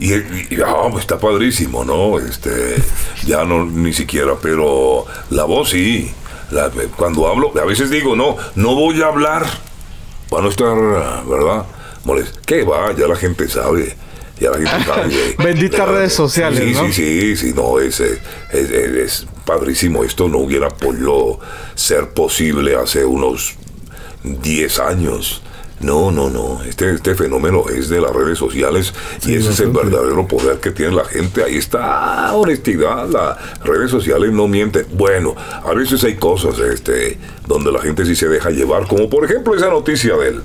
Y, 0.00 0.12
ah, 0.64 0.86
pues 0.90 1.02
está 1.02 1.18
padrísimo, 1.18 1.84
¿no? 1.84 2.18
Este, 2.18 2.76
ya 3.26 3.44
no, 3.44 3.64
ni 3.66 3.92
siquiera, 3.92 4.34
pero 4.40 5.04
la 5.30 5.44
voz 5.44 5.70
sí. 5.70 6.12
La- 6.50 6.70
cuando 6.96 7.26
hablo, 7.28 7.52
a 7.60 7.64
veces 7.66 7.90
digo, 7.90 8.16
no, 8.16 8.36
no 8.54 8.74
voy 8.74 9.02
a 9.02 9.06
hablar 9.06 9.44
para 10.30 10.42
no 10.44 10.48
estar, 10.48 10.74
¿verdad? 11.26 11.66
Molest. 12.04 12.36
¿Qué 12.46 12.62
va? 12.64 12.94
Ya 12.96 13.06
la 13.08 13.16
gente 13.16 13.48
sabe. 13.48 13.96
Ya 14.40 14.50
la 14.52 14.56
gente 14.58 14.84
sabe. 14.86 15.34
Benditas 15.42 15.88
redes 15.88 16.12
sociales, 16.14 16.62
sí, 16.64 16.72
¿no? 16.74 16.86
Sí, 16.86 16.92
sí, 16.92 17.36
sí, 17.36 17.52
no, 17.54 17.78
es, 17.80 17.98
eh, 18.00 18.18
es, 18.52 18.70
es- 18.70 18.96
es 18.96 19.26
padrísimo. 19.44 20.04
Esto 20.04 20.28
no 20.28 20.38
hubiera 20.38 20.68
podido 20.70 21.40
ser 21.74 22.10
posible 22.10 22.76
hace 22.76 23.04
unos 23.04 23.56
10 24.22 24.78
años. 24.78 25.42
No, 25.80 26.10
no, 26.10 26.28
no. 26.28 26.60
Este, 26.64 26.92
este 26.92 27.14
fenómeno 27.14 27.64
es 27.68 27.88
de 27.88 28.00
las 28.00 28.12
redes 28.12 28.38
sociales 28.38 28.92
y 29.24 29.34
ese 29.36 29.50
es 29.50 29.60
el 29.60 29.70
verdadero 29.70 30.26
poder 30.26 30.58
que 30.58 30.70
tiene 30.72 30.92
la 30.96 31.04
gente. 31.04 31.44
Ahí 31.44 31.56
está 31.56 32.32
honestidad. 32.34 33.08
Las 33.08 33.36
redes 33.64 33.90
sociales 33.90 34.32
no 34.32 34.48
mienten. 34.48 34.86
Bueno, 34.94 35.36
a 35.36 35.72
veces 35.74 36.02
hay 36.04 36.16
cosas 36.16 36.58
este, 36.58 37.18
donde 37.46 37.70
la 37.70 37.80
gente 37.80 38.04
sí 38.04 38.16
se 38.16 38.28
deja 38.28 38.50
llevar, 38.50 38.86
como 38.88 39.08
por 39.08 39.24
ejemplo 39.24 39.54
esa 39.54 39.68
noticia 39.70 40.16
del, 40.16 40.42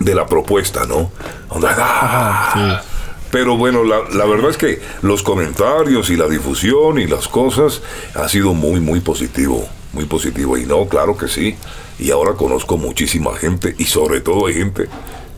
de 0.00 0.14
la 0.14 0.26
propuesta, 0.26 0.84
¿no? 0.86 1.10
Ah, 1.50 2.82
Pero 3.30 3.56
bueno, 3.56 3.82
la, 3.82 4.00
la 4.14 4.26
verdad 4.26 4.50
es 4.50 4.56
que 4.56 4.80
los 5.02 5.22
comentarios 5.22 6.10
y 6.10 6.16
la 6.16 6.28
difusión 6.28 6.98
y 6.98 7.06
las 7.06 7.28
cosas 7.28 7.80
ha 8.14 8.28
sido 8.28 8.54
muy, 8.54 8.80
muy 8.80 9.00
positivo, 9.00 9.66
muy 9.94 10.04
positivo. 10.06 10.56
Y 10.58 10.64
no, 10.66 10.86
claro 10.86 11.16
que 11.16 11.28
sí. 11.28 11.56
Y 11.98 12.10
ahora 12.10 12.32
conozco 12.34 12.76
muchísima 12.76 13.34
gente 13.36 13.74
y 13.78 13.84
sobre 13.84 14.20
todo 14.20 14.46
hay 14.48 14.54
gente 14.54 14.88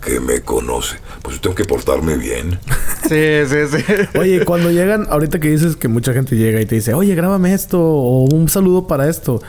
que 0.04 0.20
me 0.20 0.40
conoce. 0.40 0.96
Pues 1.22 1.36
yo 1.36 1.42
tengo 1.42 1.54
que 1.56 1.64
portarme 1.64 2.16
bien. 2.16 2.58
Sí, 3.06 3.14
sí, 3.48 3.56
sí. 3.70 4.18
Oye, 4.18 4.44
cuando 4.44 4.72
llegan, 4.72 5.06
ahorita 5.08 5.38
que 5.38 5.46
dices 5.48 5.76
que 5.76 5.86
mucha 5.86 6.12
gente 6.12 6.34
llega 6.34 6.60
y 6.60 6.66
te 6.66 6.74
dice, 6.74 6.92
oye, 6.92 7.14
grábame 7.14 7.54
esto 7.54 7.80
o 7.80 8.22
un 8.24 8.48
saludo 8.48 8.88
para 8.88 9.08
esto. 9.08 9.40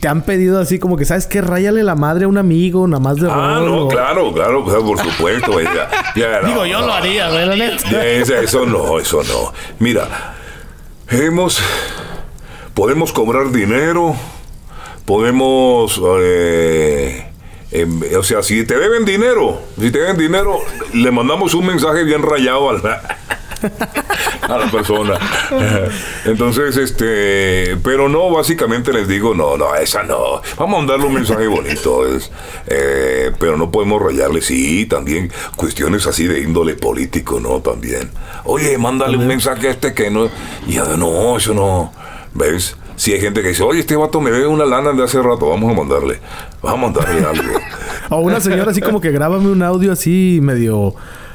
Te 0.00 0.08
han 0.08 0.22
pedido 0.22 0.58
así 0.58 0.78
como 0.78 0.96
que, 0.96 1.04
¿sabes 1.04 1.26
qué? 1.26 1.42
Ráyale 1.42 1.82
la 1.82 1.94
madre 1.94 2.24
a 2.24 2.28
un 2.28 2.38
amigo, 2.38 2.86
nada 2.88 3.00
más 3.00 3.16
de 3.16 3.28
Ah, 3.30 3.60
no, 3.62 3.84
o- 3.84 3.88
claro, 3.88 4.32
claro, 4.32 4.64
por 4.64 4.98
supuesto. 4.98 5.60
ya- 5.60 6.40
no, 6.42 6.48
Digo, 6.48 6.64
yo 6.66 6.80
no. 6.80 6.86
lo 6.86 6.92
haría, 6.94 7.28
güey, 7.28 7.46
la 7.46 7.56
neta. 7.56 8.04
Eso 8.06 8.64
no, 8.64 8.98
eso 8.98 9.22
no. 9.24 9.52
Mira, 9.78 10.34
hemos. 11.10 11.60
Podemos 12.78 13.12
cobrar 13.12 13.50
dinero, 13.50 14.14
podemos. 15.04 16.00
eh, 16.20 17.26
em, 17.72 18.00
o 18.16 18.22
sea, 18.22 18.40
si 18.44 18.64
te 18.64 18.78
deben 18.78 19.04
dinero, 19.04 19.60
si 19.80 19.90
te 19.90 19.98
deben 19.98 20.16
dinero, 20.16 20.60
le 20.94 21.10
mandamos 21.10 21.54
un 21.54 21.66
mensaje 21.66 22.04
bien 22.04 22.22
rayado 22.22 22.70
a 22.70 22.74
la, 22.74 23.18
a 24.42 24.58
la 24.58 24.70
persona. 24.70 25.18
Entonces, 26.24 26.76
este. 26.76 27.76
Pero 27.82 28.08
no, 28.08 28.30
básicamente 28.30 28.92
les 28.92 29.08
digo, 29.08 29.34
no, 29.34 29.56
no, 29.56 29.74
esa 29.74 30.04
no. 30.04 30.40
Vamos 30.56 30.76
a 30.76 30.78
mandarle 30.78 31.06
un 31.06 31.14
mensaje 31.14 31.48
bonito. 31.48 32.06
es, 32.06 32.30
eh, 32.68 33.32
pero 33.40 33.56
no 33.56 33.72
podemos 33.72 34.00
rayarle, 34.00 34.40
sí, 34.40 34.86
también 34.86 35.32
cuestiones 35.56 36.06
así 36.06 36.28
de 36.28 36.42
índole 36.42 36.74
político, 36.76 37.40
¿no? 37.40 37.60
También. 37.60 38.12
Oye, 38.44 38.78
mándale 38.78 39.16
un 39.16 39.26
mensaje 39.26 39.66
a 39.66 39.72
este 39.72 39.92
que 39.94 40.12
no. 40.12 40.30
Y 40.68 40.76
no, 40.76 41.38
eso 41.38 41.52
no. 41.54 41.92
¿Ves? 42.34 42.76
Si 42.96 43.12
hay 43.12 43.20
gente 43.20 43.42
que 43.42 43.48
dice, 43.48 43.62
oye, 43.62 43.80
este 43.80 43.94
vato 43.96 44.20
me 44.20 44.30
debe 44.30 44.46
una 44.48 44.64
lana 44.64 44.92
de 44.92 45.04
hace 45.04 45.22
rato, 45.22 45.48
vamos 45.48 45.70
a 45.72 45.74
mandarle. 45.76 46.20
Vamos 46.62 46.78
a 46.78 46.82
mandarle 47.00 47.26
algo. 47.40 47.58
O 48.10 48.18
una 48.18 48.40
señora 48.40 48.70
así 48.72 48.80
como 48.80 49.00
que 49.00 49.10
grábame 49.10 49.48
un 49.50 49.62
audio 49.62 49.92
así 49.92 50.40
medio 50.42 50.94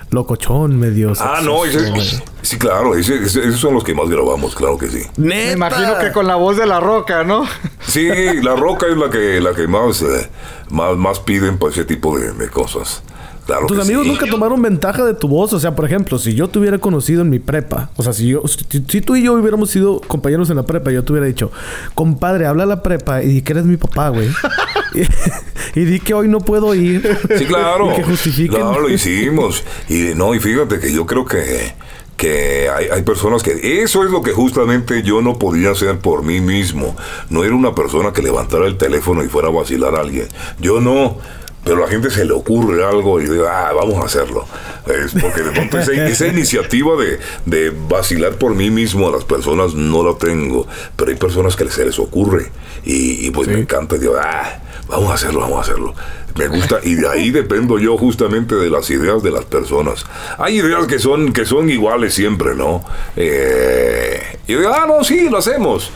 locochón, 0.09 0.79
medio... 0.79 1.13
ah, 1.19 1.39
no, 1.43 1.65
ese- 1.65 2.21
sí, 2.43 2.57
claro, 2.59 2.95
ese- 2.95 3.15
ese- 3.23 3.39
esos 3.47 3.59
son 3.59 3.73
los 3.73 3.83
que 3.83 3.95
más 3.95 4.07
grabamos, 4.09 4.53
claro 4.53 4.77
que 4.77 4.87
sí. 4.87 5.01
Me 5.17 5.53
imagino 5.53 5.97
que 5.97 6.11
con 6.11 6.27
la 6.27 6.35
voz 6.35 6.57
de 6.57 6.67
la 6.67 6.79
roca, 6.79 7.23
¿no? 7.23 7.45
Sí, 7.87 8.07
la 8.43 8.55
roca 8.55 8.85
es 8.87 8.95
la 8.97 9.09
que 9.09 9.39
la 9.41 9.53
que 9.55 9.67
más 9.67 10.01
eh, 10.03 10.29
más, 10.69 10.95
más 10.97 11.19
piden 11.19 11.57
para 11.57 11.71
ese 11.71 11.83
tipo 11.85 12.17
de, 12.19 12.31
de 12.33 12.49
cosas. 12.49 13.01
Claro 13.45 13.67
Tus 13.67 13.79
amigos 13.79 14.03
sí. 14.03 14.09
nunca 14.09 14.25
tomaron 14.25 14.61
ventaja 14.61 15.03
de 15.03 15.13
tu 15.13 15.27
voz. 15.27 15.51
O 15.53 15.59
sea, 15.59 15.75
por 15.75 15.85
ejemplo, 15.85 16.17
si 16.17 16.33
yo 16.33 16.47
te 16.47 16.59
hubiera 16.59 16.77
conocido 16.77 17.21
en 17.21 17.29
mi 17.29 17.39
prepa, 17.39 17.89
o 17.97 18.03
sea, 18.03 18.13
si 18.13 18.27
yo, 18.27 18.41
si, 18.47 18.83
si 18.87 19.01
tú 19.01 19.15
y 19.15 19.23
yo 19.23 19.33
hubiéramos 19.33 19.69
sido 19.69 19.99
compañeros 20.01 20.49
en 20.49 20.55
la 20.55 20.63
prepa, 20.63 20.91
yo 20.91 21.03
te 21.03 21.11
hubiera 21.11 21.27
dicho, 21.27 21.51
compadre, 21.93 22.45
habla 22.45 22.63
a 22.63 22.67
la 22.67 22.83
prepa 22.83 23.21
y 23.21 23.27
di 23.27 23.41
que 23.41 23.53
eres 23.53 23.65
mi 23.65 23.77
papá, 23.77 24.09
güey. 24.09 24.29
y, 25.75 25.79
y 25.79 25.85
di 25.85 25.99
que 25.99 26.13
hoy 26.13 26.27
no 26.27 26.39
puedo 26.39 26.73
ir. 26.73 27.01
Sí, 27.37 27.45
claro. 27.45 27.91
y 27.91 27.95
que 27.95 28.03
justifiquen. 28.03 28.61
Claro, 28.61 28.79
lo 28.79 28.89
hicimos. 28.89 29.63
Y 29.89 30.13
no, 30.15 30.33
y 30.33 30.39
fíjate 30.39 30.79
que 30.79 30.93
yo 30.93 31.05
creo 31.05 31.25
que, 31.25 31.73
que 32.15 32.69
hay, 32.69 32.87
hay 32.93 33.01
personas 33.03 33.43
que. 33.43 33.81
Eso 33.83 34.05
es 34.05 34.11
lo 34.11 34.21
que 34.21 34.31
justamente 34.31 35.03
yo 35.03 35.21
no 35.21 35.37
podía 35.37 35.71
hacer 35.71 35.99
por 35.99 36.23
mí 36.23 36.39
mismo. 36.39 36.95
No 37.29 37.43
era 37.43 37.55
una 37.55 37.75
persona 37.75 38.13
que 38.13 38.21
levantara 38.21 38.67
el 38.67 38.77
teléfono 38.77 39.23
y 39.23 39.27
fuera 39.27 39.49
a 39.49 39.51
vacilar 39.51 39.95
a 39.95 39.99
alguien. 40.01 40.27
Yo 40.59 40.79
no. 40.79 41.17
Pero 41.63 41.77
a 41.77 41.81
la 41.81 41.87
gente 41.87 42.09
se 42.09 42.25
le 42.25 42.33
ocurre 42.33 42.83
algo 42.85 43.19
y 43.19 43.23
dice, 43.23 43.41
ah, 43.47 43.71
vamos 43.73 43.95
a 44.01 44.05
hacerlo. 44.05 44.45
Es 44.85 45.13
porque 45.13 45.41
de 45.41 45.51
pronto 45.51 45.79
esa, 45.79 46.27
iniciativa 46.27 46.95
de, 47.01 47.19
de, 47.45 47.73
vacilar 47.87 48.33
por 48.33 48.53
mí 48.53 48.69
mismo 48.69 49.07
a 49.07 49.11
las 49.11 49.23
personas 49.23 49.73
no 49.73 50.03
la 50.03 50.17
tengo, 50.17 50.67
pero 50.95 51.11
hay 51.11 51.17
personas 51.17 51.55
que 51.55 51.69
se 51.69 51.85
les 51.85 51.99
ocurre 51.99 52.51
y, 52.83 53.29
pues 53.31 53.47
me 53.47 53.59
encanta, 53.59 53.97
digo, 53.97 54.15
ah, 54.21 54.59
vamos 54.89 55.11
a 55.11 55.13
hacerlo, 55.13 55.41
vamos 55.41 55.59
a 55.59 55.61
hacerlo. 55.61 55.95
Me 56.35 56.47
gusta 56.47 56.79
y 56.83 56.95
de 56.95 57.07
ahí 57.07 57.29
dependo 57.29 57.77
yo 57.77 57.95
justamente 57.95 58.55
de 58.55 58.69
las 58.69 58.89
ideas 58.89 59.21
de 59.21 59.31
las 59.31 59.45
personas. 59.45 60.05
Hay 60.39 60.57
ideas 60.57 60.87
que 60.87 60.97
son, 60.97 61.31
que 61.31 61.45
son 61.45 61.69
iguales 61.69 62.13
siempre, 62.15 62.55
¿no? 62.55 62.83
Eh, 63.15 64.39
y 64.47 64.55
digo, 64.55 64.71
ah, 64.73 64.85
no, 64.87 65.03
sí, 65.03 65.29
lo 65.29 65.37
hacemos. 65.37 65.91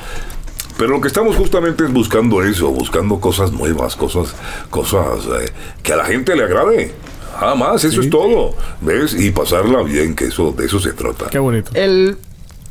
Pero 0.77 0.91
lo 0.91 1.01
que 1.01 1.07
estamos 1.07 1.35
justamente 1.35 1.83
es 1.83 1.91
buscando 1.91 2.43
eso, 2.43 2.69
buscando 2.69 3.19
cosas 3.19 3.51
nuevas, 3.51 3.95
cosas, 3.95 4.35
cosas 4.69 5.25
eh, 5.41 5.51
que 5.81 5.93
a 5.93 5.97
la 5.97 6.05
gente 6.05 6.35
le 6.35 6.43
agrade. 6.43 6.93
Nada 7.39 7.55
más, 7.55 7.83
eso 7.83 8.01
es 8.01 8.09
todo. 8.09 8.53
¿Ves? 8.81 9.13
Y 9.13 9.31
pasarla 9.31 9.81
bien, 9.83 10.15
que 10.15 10.25
eso, 10.25 10.51
de 10.51 10.65
eso 10.65 10.79
se 10.79 10.93
trata. 10.93 11.27
Qué 11.29 11.39
bonito. 11.39 11.71
El, 11.73 12.17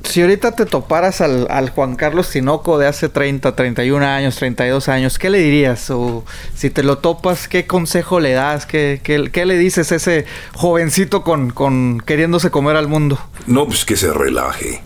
si 0.02 0.22
ahorita 0.22 0.52
te 0.52 0.66
toparas 0.66 1.20
al, 1.20 1.70
Juan 1.70 1.96
Carlos 1.96 2.30
Tinoco 2.30 2.78
de 2.78 2.86
hace 2.86 3.08
30, 3.08 3.54
31 3.54 4.04
años, 4.04 4.36
32 4.36 4.88
años, 4.88 5.18
¿qué 5.18 5.30
le 5.30 5.38
dirías? 5.38 5.90
O 5.90 6.24
si 6.54 6.70
te 6.70 6.82
lo 6.82 6.98
topas, 6.98 7.48
¿qué 7.48 7.66
consejo 7.66 8.20
le 8.20 8.32
das? 8.32 8.66
¿Qué, 8.66 9.00
qué, 9.02 9.46
le 9.46 9.58
dices 9.58 9.92
a 9.92 9.96
ese 9.96 10.26
jovencito 10.54 11.22
con, 11.22 11.50
con 11.50 12.00
queriéndose 12.00 12.50
comer 12.50 12.76
al 12.76 12.88
mundo? 12.88 13.18
No, 13.46 13.66
pues 13.66 13.84
que 13.84 13.96
se 13.96 14.12
relaje 14.12 14.80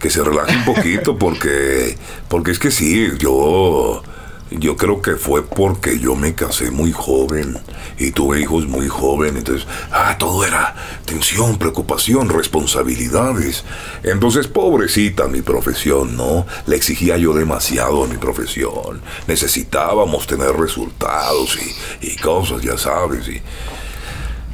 que 0.00 0.10
se 0.10 0.22
relaje 0.22 0.56
un 0.56 0.64
poquito 0.64 1.18
porque, 1.18 1.96
porque 2.28 2.50
es 2.50 2.58
que 2.58 2.70
sí, 2.70 3.08
yo, 3.18 4.02
yo 4.50 4.76
creo 4.76 5.02
que 5.02 5.12
fue 5.12 5.44
porque 5.44 5.98
yo 5.98 6.14
me 6.14 6.34
casé 6.34 6.70
muy 6.70 6.92
joven 6.92 7.58
y 7.98 8.12
tuve 8.12 8.40
hijos 8.40 8.66
muy 8.66 8.88
joven, 8.88 9.36
entonces, 9.36 9.66
ah, 9.90 10.16
todo 10.18 10.44
era 10.44 10.74
tensión, 11.04 11.58
preocupación, 11.58 12.28
responsabilidades. 12.28 13.64
Entonces, 14.02 14.46
pobrecita 14.46 15.28
mi 15.28 15.42
profesión, 15.42 16.16
¿no? 16.16 16.46
Le 16.66 16.76
exigía 16.76 17.16
yo 17.16 17.32
demasiado 17.32 18.04
a 18.04 18.06
mi 18.06 18.18
profesión. 18.18 19.00
Necesitábamos 19.26 20.26
tener 20.26 20.52
resultados 20.52 21.58
y, 22.00 22.06
y 22.08 22.16
cosas, 22.16 22.62
ya 22.62 22.76
sabes, 22.76 23.28
y... 23.28 23.40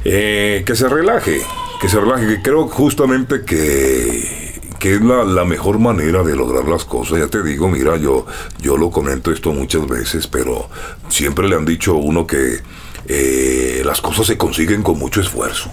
Eh, 0.05 0.63
que 0.65 0.75
se 0.75 0.89
relaje, 0.89 1.41
que 1.79 1.87
se 1.87 1.97
relaje, 1.97 2.27
que 2.27 2.41
creo 2.41 2.67
justamente 2.67 3.45
que 3.45 4.52
que 4.79 4.95
es 4.95 5.01
la, 5.01 5.45
mejor 5.45 5.79
manera 5.79 6.23
de 6.23 6.35
lograr 6.35 6.67
las 6.67 6.85
cosas. 6.85 7.19
Ya 7.19 7.27
te 7.27 7.41
digo, 7.43 7.69
mira, 7.69 7.97
yo, 7.97 8.25
yo 8.61 8.77
lo 8.77 8.89
comento 8.89 9.31
esto 9.31 9.51
muchas 9.51 9.87
veces, 9.87 10.27
pero 10.27 10.69
siempre 11.09 11.47
le 11.47 11.55
han 11.55 11.65
dicho 11.65 11.91
a 11.91 11.97
uno 11.97 12.25
que 12.27 12.59
eh, 13.07 13.81
las 13.85 14.01
cosas 14.01 14.27
se 14.27 14.37
consiguen 14.37 14.83
con 14.83 14.97
mucho 14.97 15.21
esfuerzo. 15.21 15.71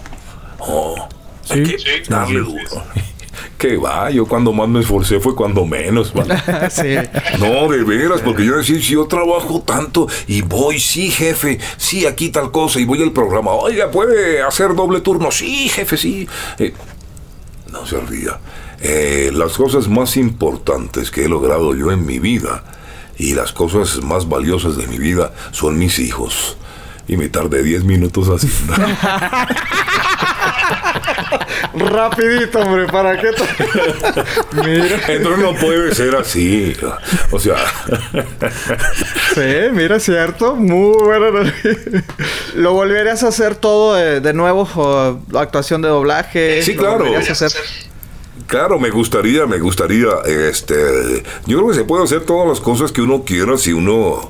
Oh, 0.59 1.07
hay 1.49 1.63
que 1.63 1.77
darle 2.07 2.39
duro. 2.39 2.83
Que 3.57 3.77
va, 3.77 4.09
yo 4.09 4.25
cuando 4.25 4.51
más 4.53 4.67
me 4.67 4.79
esforcé 4.81 5.19
fue 5.19 5.35
cuando 5.35 5.65
menos. 5.65 6.13
No, 7.39 7.69
de 7.69 7.83
veras, 7.83 8.21
porque 8.21 8.43
yo 8.43 8.57
decía, 8.57 8.75
si 8.77 8.93
yo 8.93 9.05
trabajo 9.05 9.61
tanto 9.61 10.07
y 10.27 10.41
voy, 10.41 10.79
sí, 10.79 11.11
jefe, 11.11 11.59
sí, 11.77 12.05
aquí 12.05 12.29
tal 12.29 12.51
cosa, 12.51 12.79
y 12.79 12.85
voy 12.85 13.01
al 13.03 13.13
programa, 13.13 13.51
oiga, 13.51 13.89
¿puede 13.91 14.41
hacer 14.41 14.75
doble 14.75 15.01
turno? 15.01 15.31
Sí, 15.31 15.69
jefe, 15.69 15.95
sí. 15.95 16.27
Eh, 16.57 16.73
no 17.71 17.85
se 17.85 17.95
olvida. 17.97 18.39
Eh, 18.83 19.31
las 19.33 19.53
cosas 19.53 19.87
más 19.87 20.17
importantes 20.17 21.11
que 21.11 21.25
he 21.25 21.29
logrado 21.29 21.75
yo 21.75 21.91
en 21.91 22.05
mi 22.05 22.19
vida 22.19 22.63
y 23.17 23.35
las 23.35 23.53
cosas 23.53 24.01
más 24.03 24.27
valiosas 24.27 24.75
de 24.77 24.87
mi 24.87 24.97
vida 24.97 25.31
son 25.51 25.77
mis 25.77 25.99
hijos. 25.99 26.57
Y 27.07 27.17
me 27.17 27.29
tardé 27.29 27.61
10 27.61 27.83
minutos 27.83 28.27
haciendo. 28.29 28.73
Rapidito, 31.73 32.59
hombre, 32.59 32.87
¿para 32.87 33.19
qué? 33.19 33.29
mira. 34.63 34.99
Entonces 35.07 35.39
no 35.39 35.53
puede 35.55 35.93
ser 35.95 36.15
así. 36.15 36.75
O 37.31 37.39
sea. 37.39 37.55
sí, 39.35 39.71
mira, 39.71 39.99
cierto. 39.99 40.55
Muy 40.55 40.97
bueno. 41.03 41.51
¿Lo 42.55 42.73
volverías 42.73 43.23
a 43.23 43.29
hacer 43.29 43.55
todo 43.55 43.95
de, 43.95 44.33
nuevo? 44.33 45.21
¿Actuación 45.35 45.81
de 45.81 45.89
doblaje? 45.89 46.61
Sí, 46.63 46.75
claro. 46.75 47.05
Claro, 48.51 48.79
me 48.79 48.89
gustaría, 48.89 49.45
me 49.45 49.59
gustaría, 49.59 50.09
este, 50.25 51.23
yo 51.45 51.57
creo 51.57 51.69
que 51.69 51.73
se 51.73 51.85
puede 51.85 52.03
hacer 52.03 52.25
todas 52.25 52.49
las 52.49 52.59
cosas 52.59 52.91
que 52.91 53.01
uno 53.01 53.23
quiera 53.23 53.55
si 53.55 53.71
uno, 53.71 54.29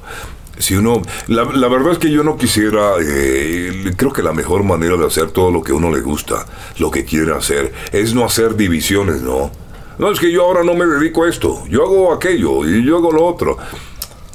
si 0.59 0.75
uno, 0.75 1.01
la, 1.25 1.43
verdad 1.43 1.93
es 1.93 1.97
que 1.97 2.11
yo 2.11 2.23
no 2.23 2.37
quisiera, 2.37 2.97
eh, 3.01 3.91
creo 3.97 4.13
que 4.13 4.21
la 4.21 4.31
mejor 4.31 4.61
manera 4.61 4.95
de 4.95 5.07
hacer 5.07 5.31
todo 5.31 5.49
lo 5.49 5.63
que 5.63 5.73
uno 5.73 5.89
le 5.89 6.01
gusta, 6.01 6.45
lo 6.77 6.91
que 6.91 7.03
quiere 7.03 7.33
hacer, 7.33 7.73
es 7.91 8.13
no 8.13 8.23
hacer 8.23 8.55
divisiones, 8.55 9.23
¿no? 9.23 9.49
No 9.97 10.11
es 10.11 10.19
que 10.19 10.31
yo 10.31 10.45
ahora 10.45 10.63
no 10.63 10.75
me 10.75 10.85
dedico 10.85 11.23
a 11.23 11.29
esto, 11.29 11.63
yo 11.67 11.81
hago 11.81 12.13
aquello 12.13 12.63
y 12.63 12.85
yo 12.85 12.97
hago 12.97 13.11
lo 13.11 13.25
otro. 13.25 13.57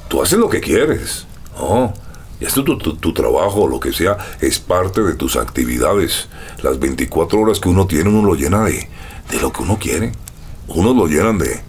Tú 0.09 0.21
haces 0.21 0.37
lo 0.37 0.49
que 0.49 0.59
quieres, 0.59 1.25
¿no? 1.57 1.93
Y 2.41 2.45
esto 2.45 2.61
tu, 2.65 2.77
tu, 2.77 2.97
tu, 2.97 3.13
trabajo, 3.13 3.69
lo 3.69 3.79
que 3.79 3.93
sea, 3.93 4.17
es 4.41 4.59
parte 4.59 5.01
de 5.01 5.13
tus 5.13 5.37
actividades. 5.37 6.27
Las 6.61 6.77
24 6.77 7.39
horas 7.39 7.61
que 7.61 7.69
uno 7.69 7.87
tiene, 7.87 8.09
uno 8.09 8.27
lo 8.27 8.35
llena 8.35 8.65
de, 8.65 8.89
de 9.29 9.39
lo 9.39 9.51
que 9.51 9.63
uno 9.63 9.77
quiere. 9.79 10.11
Uno 10.67 10.93
lo 10.93 11.07
llenan 11.07 11.37
de 11.37 11.61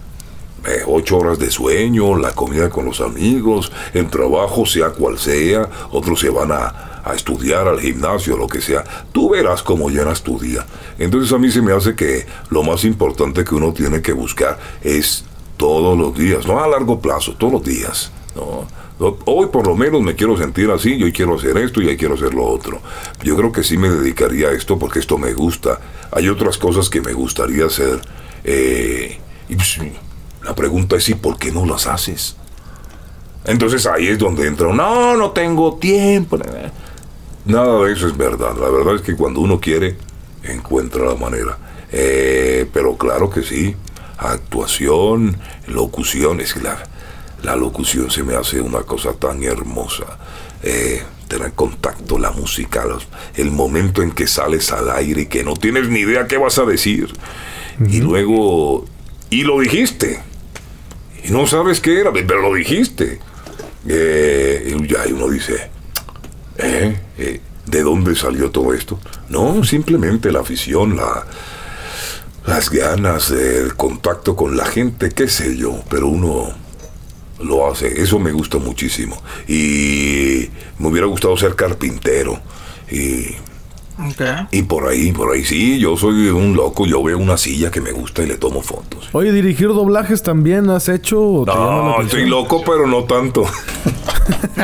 ocho 0.86 1.18
horas 1.18 1.38
de 1.38 1.50
sueño, 1.50 2.16
la 2.16 2.32
comida 2.32 2.68
con 2.68 2.84
los 2.84 3.00
amigos, 3.00 3.72
el 3.94 4.08
trabajo 4.08 4.66
sea 4.66 4.90
cual 4.90 5.18
sea, 5.18 5.68
otros 5.92 6.20
se 6.20 6.30
van 6.30 6.52
a, 6.52 7.00
a 7.04 7.14
estudiar 7.14 7.68
al 7.68 7.80
gimnasio, 7.80 8.36
lo 8.36 8.46
que 8.46 8.60
sea. 8.60 8.84
Tú 9.12 9.30
verás 9.30 9.62
cómo 9.62 9.88
llenas 9.88 10.22
tu 10.22 10.38
día. 10.38 10.66
Entonces 10.98 11.32
a 11.32 11.38
mí 11.38 11.50
se 11.50 11.62
me 11.62 11.72
hace 11.72 11.94
que 11.94 12.26
lo 12.50 12.62
más 12.62 12.84
importante 12.84 13.44
que 13.44 13.54
uno 13.54 13.72
tiene 13.72 14.02
que 14.02 14.12
buscar 14.12 14.58
es 14.82 15.24
todos 15.56 15.98
los 15.98 16.16
días, 16.16 16.46
no 16.46 16.62
a 16.62 16.68
largo 16.68 17.00
plazo, 17.00 17.34
todos 17.34 17.54
los 17.54 17.64
días. 17.64 18.10
¿no? 18.34 18.66
Hoy 18.98 19.46
por 19.46 19.66
lo 19.66 19.76
menos 19.76 20.02
me 20.02 20.16
quiero 20.16 20.36
sentir 20.36 20.70
así, 20.70 20.98
yo 20.98 21.06
quiero 21.12 21.36
hacer 21.36 21.56
esto 21.58 21.80
y 21.80 21.96
quiero 21.96 22.14
hacer 22.14 22.34
lo 22.34 22.44
otro. 22.44 22.80
Yo 23.22 23.36
creo 23.36 23.52
que 23.52 23.62
sí 23.62 23.78
me 23.78 23.88
dedicaría 23.88 24.48
a 24.48 24.52
esto 24.52 24.78
porque 24.78 24.98
esto 24.98 25.18
me 25.18 25.32
gusta. 25.34 25.78
Hay 26.10 26.28
otras 26.28 26.58
cosas 26.58 26.90
que 26.90 27.00
me 27.00 27.12
gustaría 27.12 27.66
hacer. 27.66 28.00
Eh, 28.42 29.18
y 29.48 29.54
pues, 29.54 29.78
la 30.42 30.54
pregunta 30.54 30.96
es, 30.96 31.08
¿y 31.08 31.14
por 31.14 31.38
qué 31.38 31.52
no 31.52 31.64
las 31.64 31.86
haces? 31.86 32.36
Entonces 33.44 33.86
ahí 33.86 34.08
es 34.08 34.18
donde 34.18 34.46
entra, 34.46 34.72
no, 34.72 35.16
no 35.16 35.30
tengo 35.30 35.76
tiempo. 35.76 36.38
Nada 37.44 37.84
de 37.84 37.92
eso 37.92 38.08
es 38.08 38.16
verdad. 38.16 38.56
La 38.60 38.68
verdad 38.68 38.96
es 38.96 39.02
que 39.02 39.14
cuando 39.14 39.40
uno 39.40 39.60
quiere, 39.60 39.96
encuentra 40.42 41.04
la 41.04 41.14
manera. 41.14 41.56
Eh, 41.92 42.68
pero 42.72 42.96
claro 42.96 43.30
que 43.30 43.42
sí, 43.42 43.76
actuación, 44.18 45.38
locución, 45.66 46.40
es 46.40 46.60
la 46.62 46.87
la 47.42 47.56
locución 47.56 48.10
se 48.10 48.22
me 48.22 48.34
hace 48.34 48.60
una 48.60 48.80
cosa 48.80 49.12
tan 49.12 49.42
hermosa. 49.42 50.18
Eh, 50.62 51.02
tener 51.28 51.52
contacto, 51.52 52.18
la 52.18 52.30
música, 52.30 52.84
el 53.36 53.50
momento 53.50 54.02
en 54.02 54.10
que 54.12 54.26
sales 54.26 54.72
al 54.72 54.90
aire 54.90 55.22
y 55.22 55.26
que 55.26 55.44
no 55.44 55.54
tienes 55.54 55.88
ni 55.88 56.00
idea 56.00 56.26
qué 56.26 56.38
vas 56.38 56.58
a 56.58 56.64
decir. 56.64 57.12
Y 57.86 58.00
luego, 58.00 58.86
y 59.30 59.42
lo 59.42 59.60
dijiste. 59.60 60.20
Y 61.22 61.30
no 61.30 61.46
sabes 61.46 61.80
qué 61.80 62.00
era, 62.00 62.12
pero 62.12 62.40
lo 62.40 62.54
dijiste. 62.54 63.20
Eh, 63.86 64.74
y 64.76 64.86
ya 64.88 65.04
uno 65.08 65.28
dice, 65.28 65.70
¿eh? 66.56 66.96
¿eh? 67.18 67.40
¿De 67.66 67.82
dónde 67.82 68.16
salió 68.16 68.50
todo 68.50 68.72
esto? 68.72 68.98
No, 69.28 69.62
simplemente 69.62 70.32
la 70.32 70.40
afición, 70.40 70.96
la, 70.96 71.26
las 72.46 72.70
ganas, 72.70 73.30
el 73.30 73.74
contacto 73.76 74.34
con 74.34 74.56
la 74.56 74.64
gente, 74.64 75.10
qué 75.10 75.28
sé 75.28 75.56
yo, 75.56 75.82
pero 75.88 76.08
uno 76.08 76.52
lo 77.40 77.70
hace. 77.70 78.00
Eso 78.00 78.18
me 78.18 78.32
gusta 78.32 78.58
muchísimo. 78.58 79.20
Y 79.46 80.48
me 80.78 80.88
hubiera 80.88 81.06
gustado 81.06 81.36
ser 81.36 81.54
carpintero. 81.54 82.40
Y, 82.90 83.36
y 84.52 84.62
por 84.62 84.86
ahí, 84.86 85.10
por 85.12 85.32
ahí 85.32 85.44
sí, 85.44 85.78
yo 85.78 85.96
soy 85.96 86.28
un 86.28 86.54
loco. 86.54 86.86
Yo 86.86 87.02
veo 87.02 87.18
una 87.18 87.36
silla 87.36 87.70
que 87.70 87.80
me 87.80 87.92
gusta 87.92 88.22
y 88.22 88.26
le 88.26 88.36
tomo 88.36 88.62
fotos. 88.62 89.08
Oye, 89.12 89.32
dirigir 89.32 89.68
doblajes 89.68 90.22
también 90.22 90.70
has 90.70 90.88
hecho. 90.88 91.44
no, 91.46 92.00
estoy 92.02 92.26
loco, 92.28 92.62
pero 92.64 92.86
no 92.86 93.04
tanto. 93.04 93.44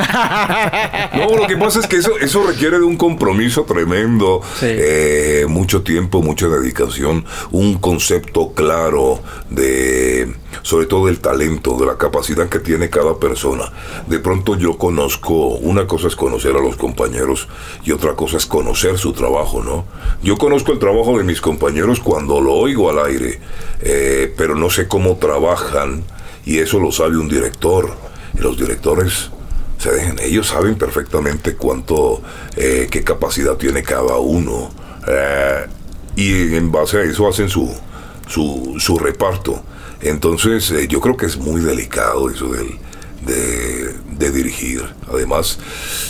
no, 1.14 1.36
lo 1.36 1.46
que 1.46 1.56
pasa 1.56 1.80
es 1.80 1.86
que 1.86 1.96
eso, 1.96 2.16
eso 2.20 2.44
requiere 2.46 2.78
de 2.78 2.84
un 2.84 2.96
compromiso 2.96 3.64
tremendo, 3.64 4.40
eh, 4.62 5.46
mucho 5.48 5.82
tiempo, 5.82 6.22
mucha 6.22 6.46
dedicación, 6.48 7.24
un 7.50 7.74
concepto 7.78 8.52
claro 8.52 9.20
de, 9.50 10.32
sobre 10.62 10.86
todo 10.86 11.06
del 11.06 11.20
talento, 11.20 11.76
de 11.78 11.86
la 11.86 11.96
capacidad 11.96 12.48
que 12.48 12.58
tiene 12.58 12.90
cada 12.90 13.18
persona. 13.18 13.72
De 14.06 14.18
pronto 14.18 14.56
yo 14.56 14.78
conozco, 14.78 15.48
una 15.48 15.86
cosa 15.86 16.08
es 16.08 16.16
conocer 16.16 16.56
a 16.56 16.60
los 16.60 16.76
compañeros 16.76 17.48
y 17.84 17.92
otra 17.92 18.14
cosa 18.14 18.36
es 18.36 18.46
conocer 18.46 18.98
su 18.98 19.12
trabajo, 19.12 19.62
¿no? 19.62 19.84
Yo 20.22 20.36
conozco 20.36 20.72
el 20.72 20.78
trabajo 20.78 21.18
de 21.18 21.24
mis 21.24 21.40
compañeros 21.40 22.00
cuando 22.00 22.40
lo 22.40 22.52
oigo 22.54 22.90
al 22.90 23.04
aire, 23.06 23.40
eh, 23.80 24.32
pero 24.36 24.54
no 24.54 24.70
sé 24.70 24.88
cómo 24.88 25.16
trabajan 25.16 26.04
y 26.46 26.58
eso 26.58 26.78
lo 26.78 26.92
sabe 26.92 27.16
un 27.16 27.28
director. 27.28 27.94
Y 28.36 28.40
los 28.40 28.58
directores 28.58 29.30
se 29.78 29.92
dejen. 29.92 30.18
Ellos 30.20 30.48
saben 30.48 30.76
perfectamente 30.76 31.54
cuánto, 31.56 32.22
eh, 32.56 32.88
qué 32.90 33.04
capacidad 33.04 33.56
tiene 33.56 33.82
cada 33.82 34.18
uno. 34.18 34.70
Eh, 35.06 35.66
y 36.16 36.54
en 36.54 36.70
base 36.70 36.98
a 36.98 37.02
eso 37.02 37.28
hacen 37.28 37.48
su, 37.48 37.72
su, 38.26 38.74
su 38.78 38.98
reparto. 38.98 39.62
Entonces, 40.04 40.70
eh, 40.70 40.86
yo 40.86 41.00
creo 41.00 41.16
que 41.16 41.26
es 41.26 41.38
muy 41.38 41.62
delicado 41.62 42.30
eso 42.30 42.48
del, 42.48 42.78
de, 43.26 44.30
dirigir. 44.30 44.82
Además, 45.12 45.58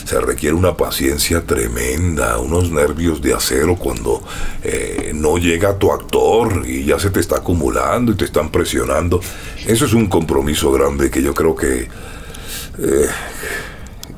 se 0.05 0.21
requiere 0.21 0.55
una 0.55 0.77
paciencia 0.77 1.43
tremenda, 1.45 2.39
unos 2.39 2.71
nervios 2.71 3.21
de 3.21 3.35
acero 3.35 3.77
cuando 3.77 4.23
eh, 4.63 5.13
no 5.15 5.37
llega 5.37 5.79
tu 5.79 5.93
actor 5.93 6.65
y 6.67 6.85
ya 6.85 6.99
se 6.99 7.11
te 7.11 7.21
está 7.21 7.37
acumulando 7.37 8.13
y 8.13 8.15
te 8.15 8.25
están 8.25 8.51
presionando. 8.51 9.21
Eso 9.67 9.85
es 9.85 9.93
un 9.93 10.07
compromiso 10.07 10.73
grande 10.73 11.11
que 11.11 11.23
yo 11.23 11.35
creo 11.35 11.55
que... 11.55 11.89
Eh, 12.79 13.09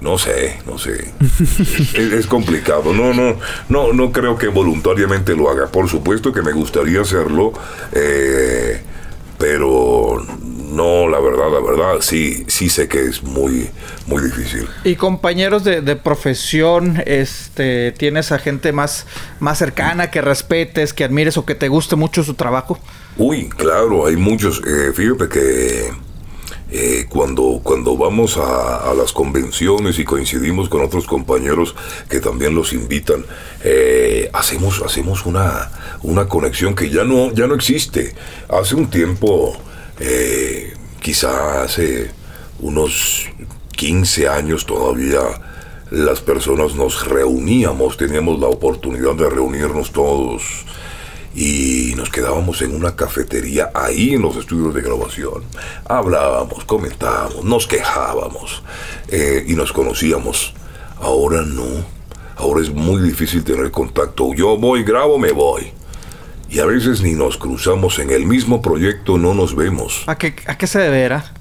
no 0.00 0.18
sé, 0.18 0.58
no 0.66 0.78
sé. 0.78 1.12
es, 1.94 2.26
complicado. 2.26 2.92
No, 2.92 3.14
no, 3.14 3.36
no, 3.68 3.92
no 3.92 4.12
creo 4.12 4.36
que 4.36 4.48
voluntariamente 4.48 5.34
lo 5.34 5.50
haga. 5.50 5.66
Por 5.66 5.88
supuesto 5.88 6.32
que 6.32 6.42
me 6.42 6.52
gustaría 6.52 7.00
hacerlo, 7.00 7.52
pero 9.38 10.24
no, 10.76 11.08
la 11.08 11.20
verdad, 11.20 11.50
la 11.52 11.60
verdad, 11.60 12.00
sí, 12.00 12.44
sí 12.48 12.68
sé 12.68 12.88
que 12.88 13.02
es 13.04 13.22
muy, 13.22 13.70
muy 14.06 14.22
difícil. 14.22 14.68
Y 14.84 14.96
compañeros 14.96 15.64
de, 15.64 15.80
de 15.80 15.96
profesión, 15.96 17.02
este, 17.06 17.92
¿tienes 17.92 18.32
a 18.32 18.38
gente 18.38 18.72
más, 18.72 19.06
más 19.40 19.58
cercana 19.58 20.10
que 20.10 20.20
respetes, 20.20 20.92
que 20.92 21.04
admires 21.04 21.36
o 21.36 21.46
que 21.46 21.54
te 21.54 21.68
guste 21.68 21.96
mucho 21.96 22.22
su 22.24 22.34
trabajo? 22.34 22.78
Uy, 23.16 23.48
claro, 23.48 24.06
hay 24.06 24.16
muchos. 24.16 24.62
Eh, 24.66 24.92
fíjate 24.94 25.28
que 25.28 25.90
eh, 26.68 27.06
cuando, 27.08 27.60
cuando 27.62 27.96
vamos 27.96 28.36
a, 28.38 28.90
a, 28.90 28.94
las 28.94 29.12
convenciones 29.12 30.00
y 30.00 30.04
coincidimos 30.04 30.68
con 30.68 30.82
otros 30.82 31.06
compañeros 31.06 31.76
que 32.08 32.18
también 32.18 32.56
los 32.56 32.72
invitan, 32.72 33.24
eh, 33.62 34.28
hacemos, 34.32 34.82
hacemos 34.82 35.26
una, 35.26 35.70
una 36.02 36.26
conexión 36.26 36.74
que 36.74 36.90
ya 36.90 37.04
no, 37.04 37.32
ya 37.32 37.46
no 37.46 37.54
existe. 37.54 38.14
Hace 38.48 38.74
un 38.74 38.90
tiempo, 38.90 39.56
eh, 40.00 40.74
quizá 41.00 41.62
hace 41.62 42.10
unos 42.58 43.26
15 43.76 44.28
años 44.28 44.66
todavía, 44.66 45.20
las 45.92 46.20
personas 46.20 46.74
nos 46.74 47.06
reuníamos, 47.06 47.96
teníamos 47.96 48.40
la 48.40 48.48
oportunidad 48.48 49.14
de 49.14 49.30
reunirnos 49.30 49.92
todos 49.92 50.66
y 51.36 51.92
nos 51.96 52.08
quedábamos 52.08 52.62
en 52.62 52.74
una 52.74 52.96
cafetería 52.96 53.70
ahí 53.74 54.14
en 54.14 54.22
los 54.22 54.36
estudios 54.36 54.74
de 54.74 54.80
grabación. 54.80 55.44
Hablábamos, 55.84 56.64
comentábamos, 56.64 57.44
nos 57.44 57.66
quejábamos 57.66 58.62
eh, 59.08 59.44
y 59.46 59.54
nos 59.54 59.70
conocíamos. 59.70 60.54
Ahora 60.98 61.42
no. 61.42 61.84
Ahora 62.36 62.62
es 62.62 62.70
muy 62.70 63.02
difícil 63.02 63.44
tener 63.44 63.70
contacto. 63.70 64.32
Yo 64.32 64.56
voy, 64.56 64.82
grabo, 64.82 65.18
me 65.18 65.30
voy. 65.30 65.72
Y 66.48 66.60
a 66.60 66.64
veces 66.64 67.02
ni 67.02 67.12
nos 67.12 67.36
cruzamos 67.36 67.98
en 67.98 68.10
el 68.10 68.24
mismo 68.24 68.62
proyecto, 68.62 69.18
no 69.18 69.34
nos 69.34 69.54
vemos. 69.54 70.04
¿A 70.06 70.16
qué, 70.16 70.34
a 70.46 70.56
qué 70.56 70.66
se 70.66 70.78
deberá? 70.78 71.34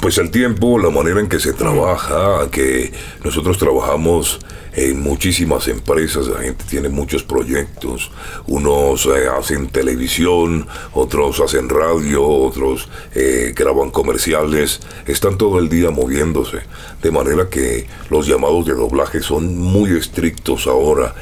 Pues 0.00 0.18
el 0.18 0.30
tiempo, 0.30 0.78
la 0.78 0.90
manera 0.90 1.18
en 1.18 1.28
que 1.28 1.40
se 1.40 1.52
trabaja, 1.52 2.48
que 2.50 2.92
nosotros 3.24 3.58
trabajamos 3.58 4.38
en 4.74 5.02
muchísimas 5.02 5.68
empresas, 5.68 6.28
la 6.28 6.40
gente 6.40 6.64
tiene 6.68 6.88
muchos 6.88 7.22
proyectos, 7.22 8.10
unos 8.46 9.06
eh, 9.06 9.28
hacen 9.28 9.68
televisión, 9.68 10.66
otros 10.94 11.40
hacen 11.40 11.68
radio, 11.68 12.26
otros 12.26 12.88
eh, 13.14 13.52
graban 13.54 13.90
comerciales, 13.90 14.80
están 15.06 15.36
todo 15.36 15.58
el 15.58 15.68
día 15.68 15.90
moviéndose, 15.90 16.60
de 17.02 17.10
manera 17.10 17.48
que 17.50 17.86
los 18.08 18.26
llamados 18.26 18.64
de 18.64 18.74
doblaje 18.74 19.20
son 19.20 19.58
muy 19.58 19.90
estrictos 19.90 20.66
ahora, 20.66 21.14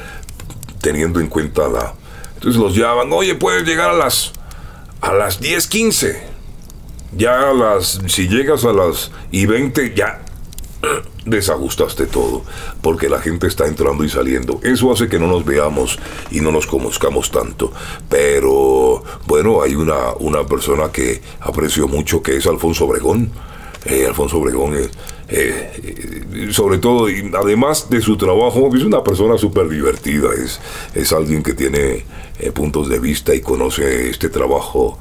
teniendo 0.79 1.19
en 1.19 1.27
cuenta 1.27 1.67
la... 1.67 1.93
Entonces 2.35 2.59
los 2.59 2.75
llaman, 2.75 3.11
oye, 3.11 3.35
puedes 3.35 3.67
llegar 3.67 3.89
a 3.91 3.93
las, 3.93 4.31
a 5.01 5.13
las 5.13 5.41
10.15 5.41 6.31
ya 7.13 7.49
a 7.49 7.53
las, 7.53 7.99
si 8.07 8.29
llegas 8.29 8.63
a 8.63 8.71
las 8.71 9.11
y 9.31 9.45
20, 9.45 9.93
ya 9.93 10.21
desajustaste 11.25 12.07
todo, 12.07 12.43
porque 12.81 13.09
la 13.09 13.19
gente 13.19 13.47
está 13.47 13.67
entrando 13.67 14.03
y 14.03 14.09
saliendo. 14.09 14.59
Eso 14.63 14.91
hace 14.91 15.07
que 15.07 15.19
no 15.19 15.27
nos 15.27 15.45
veamos 15.45 15.99
y 16.31 16.41
no 16.41 16.51
nos 16.51 16.67
conozcamos 16.67 17.31
tanto. 17.31 17.71
Pero 18.09 19.03
bueno, 19.27 19.61
hay 19.61 19.75
una, 19.75 20.13
una 20.19 20.45
persona 20.45 20.91
que 20.91 21.21
aprecio 21.39 21.87
mucho, 21.87 22.21
que 22.21 22.37
es 22.37 22.47
Alfonso 22.47 22.85
Obregón. 22.85 23.31
Eh, 23.85 24.05
Alfonso 24.07 24.37
Obregón 24.37 24.75
es, 24.75 24.91
eh, 25.27 26.49
sobre 26.51 26.77
todo, 26.77 27.09
y 27.09 27.31
además 27.35 27.89
de 27.89 28.01
su 28.01 28.17
trabajo, 28.17 28.69
es 28.75 28.83
una 28.83 29.03
persona 29.03 29.37
súper 29.37 29.69
divertida, 29.69 30.29
es, 30.33 30.59
es 30.93 31.11
alguien 31.13 31.41
que 31.41 31.53
tiene 31.53 32.05
eh, 32.39 32.51
puntos 32.51 32.89
de 32.89 32.99
vista 32.99 33.33
y 33.33 33.41
conoce 33.41 34.09
este 34.09 34.29
trabajo 34.29 34.99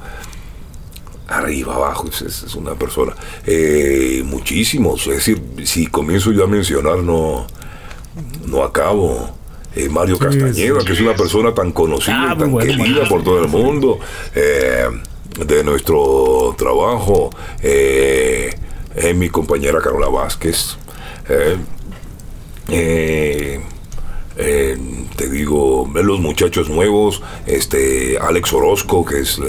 arriba, 1.31 1.77
abajo, 1.77 2.09
es, 2.09 2.21
es 2.23 2.55
una 2.55 2.75
persona. 2.75 3.15
Eh, 3.47 4.23
muchísimos, 4.27 5.07
es 5.07 5.17
decir, 5.17 5.41
si 5.65 5.87
comienzo 5.87 6.33
yo 6.33 6.45
a 6.45 6.47
mencionar, 6.47 6.99
no, 6.99 7.47
no 8.47 8.63
acabo. 8.63 9.41
Eh, 9.77 9.89
Mario 9.89 10.17
sí, 10.17 10.25
Castañeda, 10.25 10.81
sí. 10.81 10.87
que 10.87 10.93
es 10.93 11.01
una 11.01 11.15
persona 11.15 11.55
tan 11.55 11.71
conocida, 11.71 12.33
ah, 12.33 12.37
tan 12.37 12.51
bueno, 12.51 12.69
querida 12.77 12.95
bueno. 12.95 13.09
por 13.09 13.23
todo 13.23 13.41
el 13.41 13.49
mundo, 13.49 14.01
eh, 14.35 14.89
de 15.47 15.65
nuestro 15.65 16.57
trabajo, 16.59 17.31
eh, 17.63 18.53
mi 19.15 19.31
compañera 19.31 19.81
Carola 19.81 20.09
Vázquez. 20.09 20.77
te 25.17 25.29
digo, 25.31 25.89
los 25.95 26.19
muchachos 26.19 26.69
nuevos, 26.69 27.23
este 27.47 28.19
Alex 28.19 28.53
Orozco, 28.53 29.05
que 29.05 29.21
es 29.21 29.41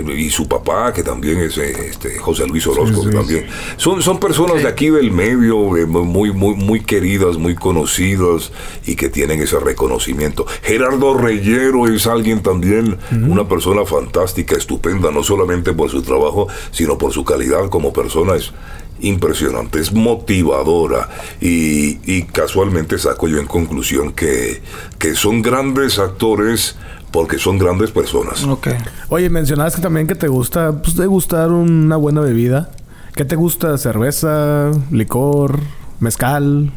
y 0.00 0.30
su 0.30 0.48
papá, 0.48 0.92
que 0.92 1.02
también 1.02 1.38
es 1.40 1.56
este, 1.58 2.18
José 2.18 2.46
Luis 2.46 2.66
Orozco, 2.66 3.02
sí, 3.02 3.02
sí, 3.02 3.10
que 3.10 3.16
también. 3.16 3.46
Son, 3.76 4.02
son 4.02 4.18
personas 4.18 4.62
de 4.62 4.68
aquí 4.68 4.90
del 4.90 5.10
medio, 5.10 5.76
eh, 5.76 5.86
muy, 5.86 6.32
muy, 6.32 6.54
muy 6.54 6.80
queridas, 6.80 7.36
muy 7.36 7.54
conocidas 7.54 8.52
y 8.86 8.96
que 8.96 9.08
tienen 9.08 9.40
ese 9.40 9.58
reconocimiento. 9.58 10.46
Gerardo 10.62 11.16
Reyero 11.16 11.86
es 11.86 12.06
alguien 12.06 12.42
también, 12.42 12.92
uh 12.92 13.14
-huh. 13.14 13.30
una 13.30 13.48
persona 13.48 13.84
fantástica, 13.84 14.56
estupenda, 14.56 15.10
no 15.10 15.22
solamente 15.22 15.72
por 15.72 15.90
su 15.90 16.02
trabajo, 16.02 16.48
sino 16.70 16.98
por 16.98 17.12
su 17.12 17.24
calidad 17.24 17.68
como 17.68 17.92
persona. 17.92 18.36
Es, 18.36 18.52
impresionante, 19.00 19.78
es 19.80 19.92
motivadora 19.92 21.08
y, 21.40 21.98
y, 22.04 22.22
casualmente 22.24 22.98
saco 22.98 23.28
yo 23.28 23.38
en 23.38 23.46
conclusión 23.46 24.12
que, 24.12 24.60
que 24.98 25.14
son 25.14 25.42
grandes 25.42 25.98
actores 25.98 26.76
porque 27.10 27.38
son 27.38 27.58
grandes 27.58 27.90
personas. 27.90 28.44
Okay. 28.44 28.76
Oye, 29.08 29.30
mencionaste 29.30 29.80
también 29.80 30.06
que 30.06 30.14
te 30.14 30.28
gusta 30.28 30.82
pues, 30.82 30.96
degustar 30.96 31.50
una 31.50 31.96
buena 31.96 32.20
bebida. 32.20 32.70
¿Qué 33.14 33.24
te 33.24 33.36
gusta? 33.36 33.78
¿Cerveza, 33.78 34.70
licor, 34.90 35.60
mezcal? 36.00 36.70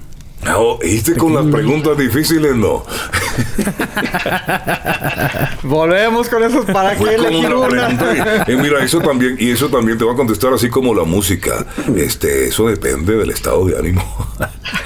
No, 0.43 0.77
¿viste 0.79 1.15
con 1.15 1.33
las 1.35 1.45
preguntas 1.45 1.95
difíciles? 1.97 2.55
No. 2.55 2.81
Volvemos 5.63 6.27
con 6.29 6.43
esos 6.43 6.65
para 6.65 6.95
qué 6.95 7.13
elegir 7.13 7.53
una. 7.53 7.89
Y, 8.47 8.51
eh, 8.51 8.57
mira, 8.59 8.83
eso 8.83 9.01
también, 9.01 9.37
y 9.39 9.51
eso 9.51 9.69
también 9.69 9.99
te 9.99 10.05
va 10.05 10.13
a 10.13 10.15
contestar 10.15 10.51
así 10.53 10.69
como 10.69 10.95
la 10.95 11.03
música. 11.03 11.63
Este, 11.95 12.47
eso 12.47 12.67
depende 12.67 13.17
del 13.17 13.29
estado 13.29 13.67
de 13.67 13.77
ánimo. 13.77 14.03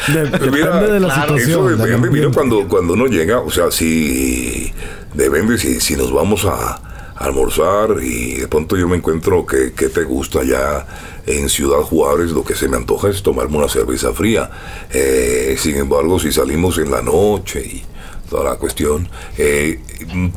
De, 0.08 0.24
mira, 0.52 0.76
depende 0.76 0.92
de 0.92 1.00
la 1.00 1.08
claro, 1.08 1.38
situación. 1.38 1.50
Eso 1.50 1.70
depende, 1.78 2.10
mira, 2.10 2.30
cuando, 2.34 2.68
cuando 2.68 2.92
uno 2.94 3.06
llega, 3.06 3.40
o 3.40 3.50
sea, 3.50 3.72
si 3.72 4.74
depende 5.16 5.58
si, 5.58 5.80
si 5.80 5.96
nos 5.96 6.12
vamos 6.12 6.46
a 6.46 6.82
almorzar 7.16 7.98
y 8.02 8.36
de 8.36 8.48
pronto 8.48 8.76
yo 8.76 8.88
me 8.88 8.98
encuentro 8.98 9.46
que, 9.46 9.72
que, 9.74 9.88
te 9.88 10.04
gusta 10.04 10.44
ya 10.44 10.86
en 11.26 11.50
Ciudad 11.50 11.80
Juárez, 11.80 12.32
lo 12.32 12.44
que 12.44 12.56
se 12.56 12.68
me 12.68 12.78
antoja 12.78 13.10
es 13.10 13.24
tomarme 13.24 13.58
una 13.58 13.70
cerveza 13.70 14.14
fría. 14.14 14.50
Eh, 14.92 15.56
sin 15.58 15.78
embargo, 15.78 16.20
si 16.20 16.32
salimos 16.32 16.78
en 16.78 16.92
la 16.92 17.02
noche 17.02 17.62
y 17.62 17.84
toda 18.30 18.44
la 18.44 18.58
cuestión, 18.58 19.08
eh, 19.38 19.80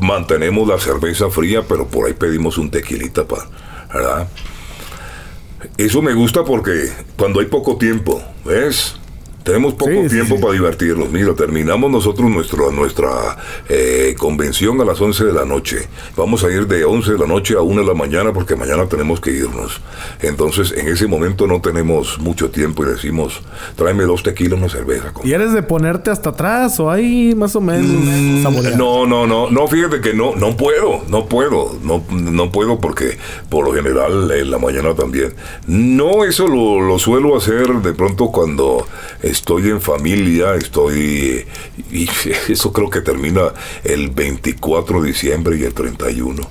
mantenemos 0.00 0.68
la 0.68 0.78
cerveza 0.78 1.30
fría, 1.30 1.62
pero 1.66 1.86
por 1.86 2.06
ahí 2.06 2.14
pedimos 2.14 2.58
un 2.58 2.70
tequilita, 2.70 3.26
pa, 3.26 3.48
¿verdad? 3.92 4.28
Eso 5.76 6.00
me 6.00 6.14
gusta 6.14 6.44
porque 6.44 6.92
cuando 7.16 7.40
hay 7.40 7.46
poco 7.46 7.76
tiempo, 7.76 8.22
¿ves? 8.44 8.97
Tenemos 9.48 9.74
poco 9.74 9.90
Sí, 10.02 10.08
tiempo 10.10 10.36
sí. 10.36 10.42
para 10.42 10.52
divertirnos. 10.52 11.10
Mira, 11.10 11.34
terminamos 11.34 11.90
nosotros 11.90 12.30
nuestro, 12.30 12.70
nuestra 12.70 13.08
eh, 13.68 14.14
convención 14.18 14.80
a 14.80 14.84
las 14.84 15.00
11 15.00 15.24
de 15.24 15.32
la 15.32 15.44
noche. 15.46 15.88
Vamos 16.16 16.44
a 16.44 16.50
ir 16.50 16.66
de 16.66 16.84
11 16.84 17.12
de 17.12 17.18
la 17.18 17.26
noche 17.26 17.54
a 17.54 17.62
1 17.62 17.80
de 17.80 17.86
la 17.86 17.94
mañana 17.94 18.32
porque 18.32 18.56
mañana 18.56 18.86
tenemos 18.86 19.20
que 19.20 19.30
irnos. 19.30 19.80
Entonces, 20.20 20.72
en 20.76 20.88
ese 20.88 21.06
momento 21.06 21.46
no 21.46 21.60
tenemos 21.62 22.18
mucho 22.20 22.50
tiempo 22.50 22.82
y 22.84 22.88
decimos, 22.90 23.40
tráeme 23.76 24.04
dos 24.04 24.22
tequilas, 24.22 24.58
una 24.58 24.68
cerveza. 24.68 25.12
compa". 25.12 25.26
¿Y 25.26 25.32
eres 25.32 25.52
de 25.54 25.62
ponerte 25.62 26.10
hasta 26.10 26.30
atrás 26.30 26.78
o 26.78 26.90
ahí 26.90 27.34
más 27.34 27.56
o 27.56 27.60
menos? 27.62 27.86
Mm, 27.86 28.76
No, 28.76 29.06
no, 29.06 29.26
no, 29.26 29.50
no, 29.50 29.66
fíjate 29.66 30.00
que 30.02 30.12
no, 30.12 30.34
no 30.36 30.56
puedo, 30.56 31.02
no 31.08 31.26
puedo, 31.26 31.74
no, 31.82 32.04
no 32.10 32.52
puedo 32.52 32.78
porque 32.80 33.16
por 33.48 33.64
lo 33.64 33.72
general 33.72 34.30
en 34.30 34.50
la 34.50 34.58
mañana 34.58 34.94
también. 34.94 35.32
No, 35.66 36.24
eso 36.24 36.46
lo, 36.46 36.80
lo 36.80 36.98
suelo 36.98 37.36
hacer 37.36 37.66
de 37.82 37.92
pronto 37.94 38.26
cuando 38.30 38.86
estoy 39.38 39.70
en 39.70 39.80
familia, 39.80 40.54
estoy, 40.54 41.46
y 41.90 42.08
eso 42.48 42.72
creo 42.72 42.90
que 42.90 43.00
termina 43.00 43.52
el 43.84 44.10
24 44.10 45.00
de 45.00 45.08
diciembre 45.08 45.56
y 45.56 45.64
el 45.64 45.74
31. 45.74 46.42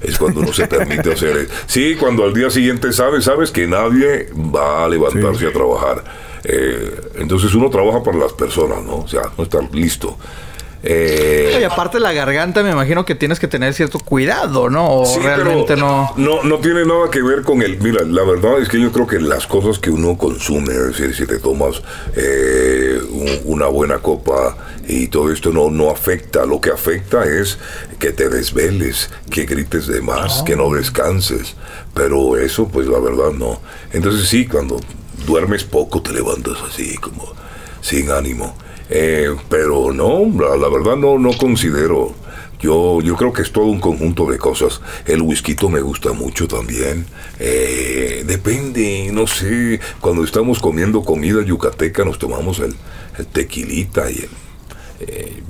Es 0.00 0.18
cuando 0.18 0.40
uno 0.40 0.52
se 0.52 0.66
permite 0.66 1.14
hacer. 1.14 1.48
Sí, 1.66 1.96
cuando 1.98 2.24
al 2.24 2.34
día 2.34 2.50
siguiente 2.50 2.92
sabes, 2.92 3.24
sabes 3.24 3.50
que 3.50 3.66
nadie 3.66 4.28
va 4.34 4.84
a 4.84 4.88
levantarse 4.88 5.46
a 5.46 5.52
trabajar. 5.52 6.04
Eh, 6.44 7.00
entonces 7.16 7.54
uno 7.54 7.70
trabaja 7.70 8.02
para 8.02 8.18
las 8.18 8.34
personas, 8.34 8.84
¿no? 8.84 8.96
O 8.96 9.08
sea, 9.08 9.22
no 9.38 9.44
estar 9.44 9.62
listo. 9.74 10.18
Eh, 10.86 11.58
Y 11.60 11.64
aparte 11.64 11.98
la 11.98 12.12
garganta 12.12 12.62
me 12.62 12.70
imagino 12.70 13.04
que 13.06 13.14
tienes 13.14 13.40
que 13.40 13.48
tener 13.48 13.72
cierto 13.72 13.98
cuidado, 13.98 14.68
¿no? 14.68 15.00
O 15.00 15.06
Sí, 15.06 15.18
realmente 15.20 15.76
no. 15.76 16.12
no. 16.16 16.42
No 16.42 16.58
tiene 16.58 16.84
nada 16.84 17.10
que 17.10 17.22
ver 17.22 17.42
con 17.42 17.62
el. 17.62 17.78
Mira, 17.80 18.02
la 18.04 18.22
verdad 18.22 18.58
es 18.60 18.68
que 18.68 18.78
yo 18.80 18.92
creo 18.92 19.06
que 19.06 19.18
las 19.18 19.46
cosas 19.46 19.78
que 19.78 19.88
uno 19.90 20.18
consume, 20.18 20.72
es 20.74 20.88
decir, 20.88 21.14
si 21.14 21.26
te 21.26 21.38
tomas 21.38 21.80
eh, 22.16 22.98
un- 23.10 23.40
una 23.54 23.66
buena 23.66 23.98
copa 23.98 24.56
y 24.86 25.08
todo 25.08 25.32
esto 25.32 25.50
no, 25.50 25.70
no 25.70 25.90
afecta. 25.90 26.44
Lo 26.44 26.60
que 26.60 26.70
afecta 26.70 27.24
es 27.24 27.58
que 27.98 28.12
te 28.12 28.28
desveles, 28.28 29.08
que 29.30 29.46
grites 29.46 29.86
de 29.86 30.02
más, 30.02 30.42
que 30.42 30.54
no 30.56 30.70
descanses. 30.70 31.54
Pero 31.94 32.36
eso, 32.36 32.68
pues 32.68 32.86
la 32.88 32.98
verdad 32.98 33.30
no. 33.32 33.60
Entonces 33.92 34.28
sí, 34.28 34.46
cuando 34.46 34.78
duermes 35.26 35.64
poco 35.64 36.02
te 36.02 36.12
levantas 36.12 36.58
así 36.68 36.96
como 36.98 37.32
sin 37.80 38.10
ánimo. 38.10 38.54
Eh, 38.96 39.34
pero 39.48 39.92
no, 39.92 40.24
la, 40.38 40.68
verdad 40.68 40.96
no, 40.96 41.18
no 41.18 41.32
considero. 41.36 42.14
Yo, 42.60 43.00
yo 43.02 43.16
creo 43.16 43.32
que 43.32 43.42
es 43.42 43.50
todo 43.50 43.64
un 43.64 43.80
conjunto 43.80 44.30
de 44.30 44.38
cosas. 44.38 44.80
El 45.04 45.22
whisky 45.22 45.56
me 45.68 45.80
gusta 45.80 46.12
mucho 46.12 46.46
también. 46.46 47.04
Eh, 47.40 48.22
depende, 48.24 49.10
no 49.12 49.26
sé. 49.26 49.80
Cuando 50.00 50.22
estamos 50.22 50.60
comiendo 50.60 51.02
comida 51.02 51.42
yucateca 51.42 52.04
nos 52.04 52.20
tomamos 52.20 52.60
el, 52.60 52.76
el 53.18 53.26
tequilita 53.26 54.08
y 54.12 54.18
el, 54.18 54.28
eh, 55.00 55.42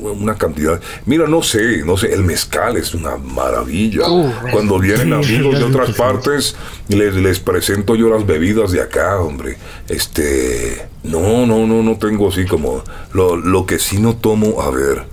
una 0.00 0.36
cantidad. 0.36 0.80
Mira, 1.06 1.26
no 1.26 1.42
sé, 1.42 1.84
no 1.84 1.96
sé, 1.96 2.12
el 2.12 2.24
mezcal 2.24 2.76
es 2.76 2.94
una 2.94 3.16
maravilla. 3.16 4.04
Cuando 4.52 4.78
vienen 4.78 5.12
amigos 5.12 5.58
de 5.58 5.64
otras 5.64 5.92
partes, 5.92 6.56
les, 6.88 7.14
les 7.14 7.40
presento 7.40 7.94
yo 7.94 8.08
las 8.08 8.26
bebidas 8.26 8.72
de 8.72 8.82
acá, 8.82 9.20
hombre. 9.20 9.56
Este, 9.88 10.86
no, 11.02 11.46
no, 11.46 11.66
no, 11.66 11.82
no 11.82 11.98
tengo 11.98 12.28
así 12.28 12.44
como. 12.46 12.82
Lo, 13.12 13.36
lo 13.36 13.66
que 13.66 13.78
sí 13.78 13.98
no 13.98 14.16
tomo, 14.16 14.62
a 14.62 14.70
ver, 14.70 15.04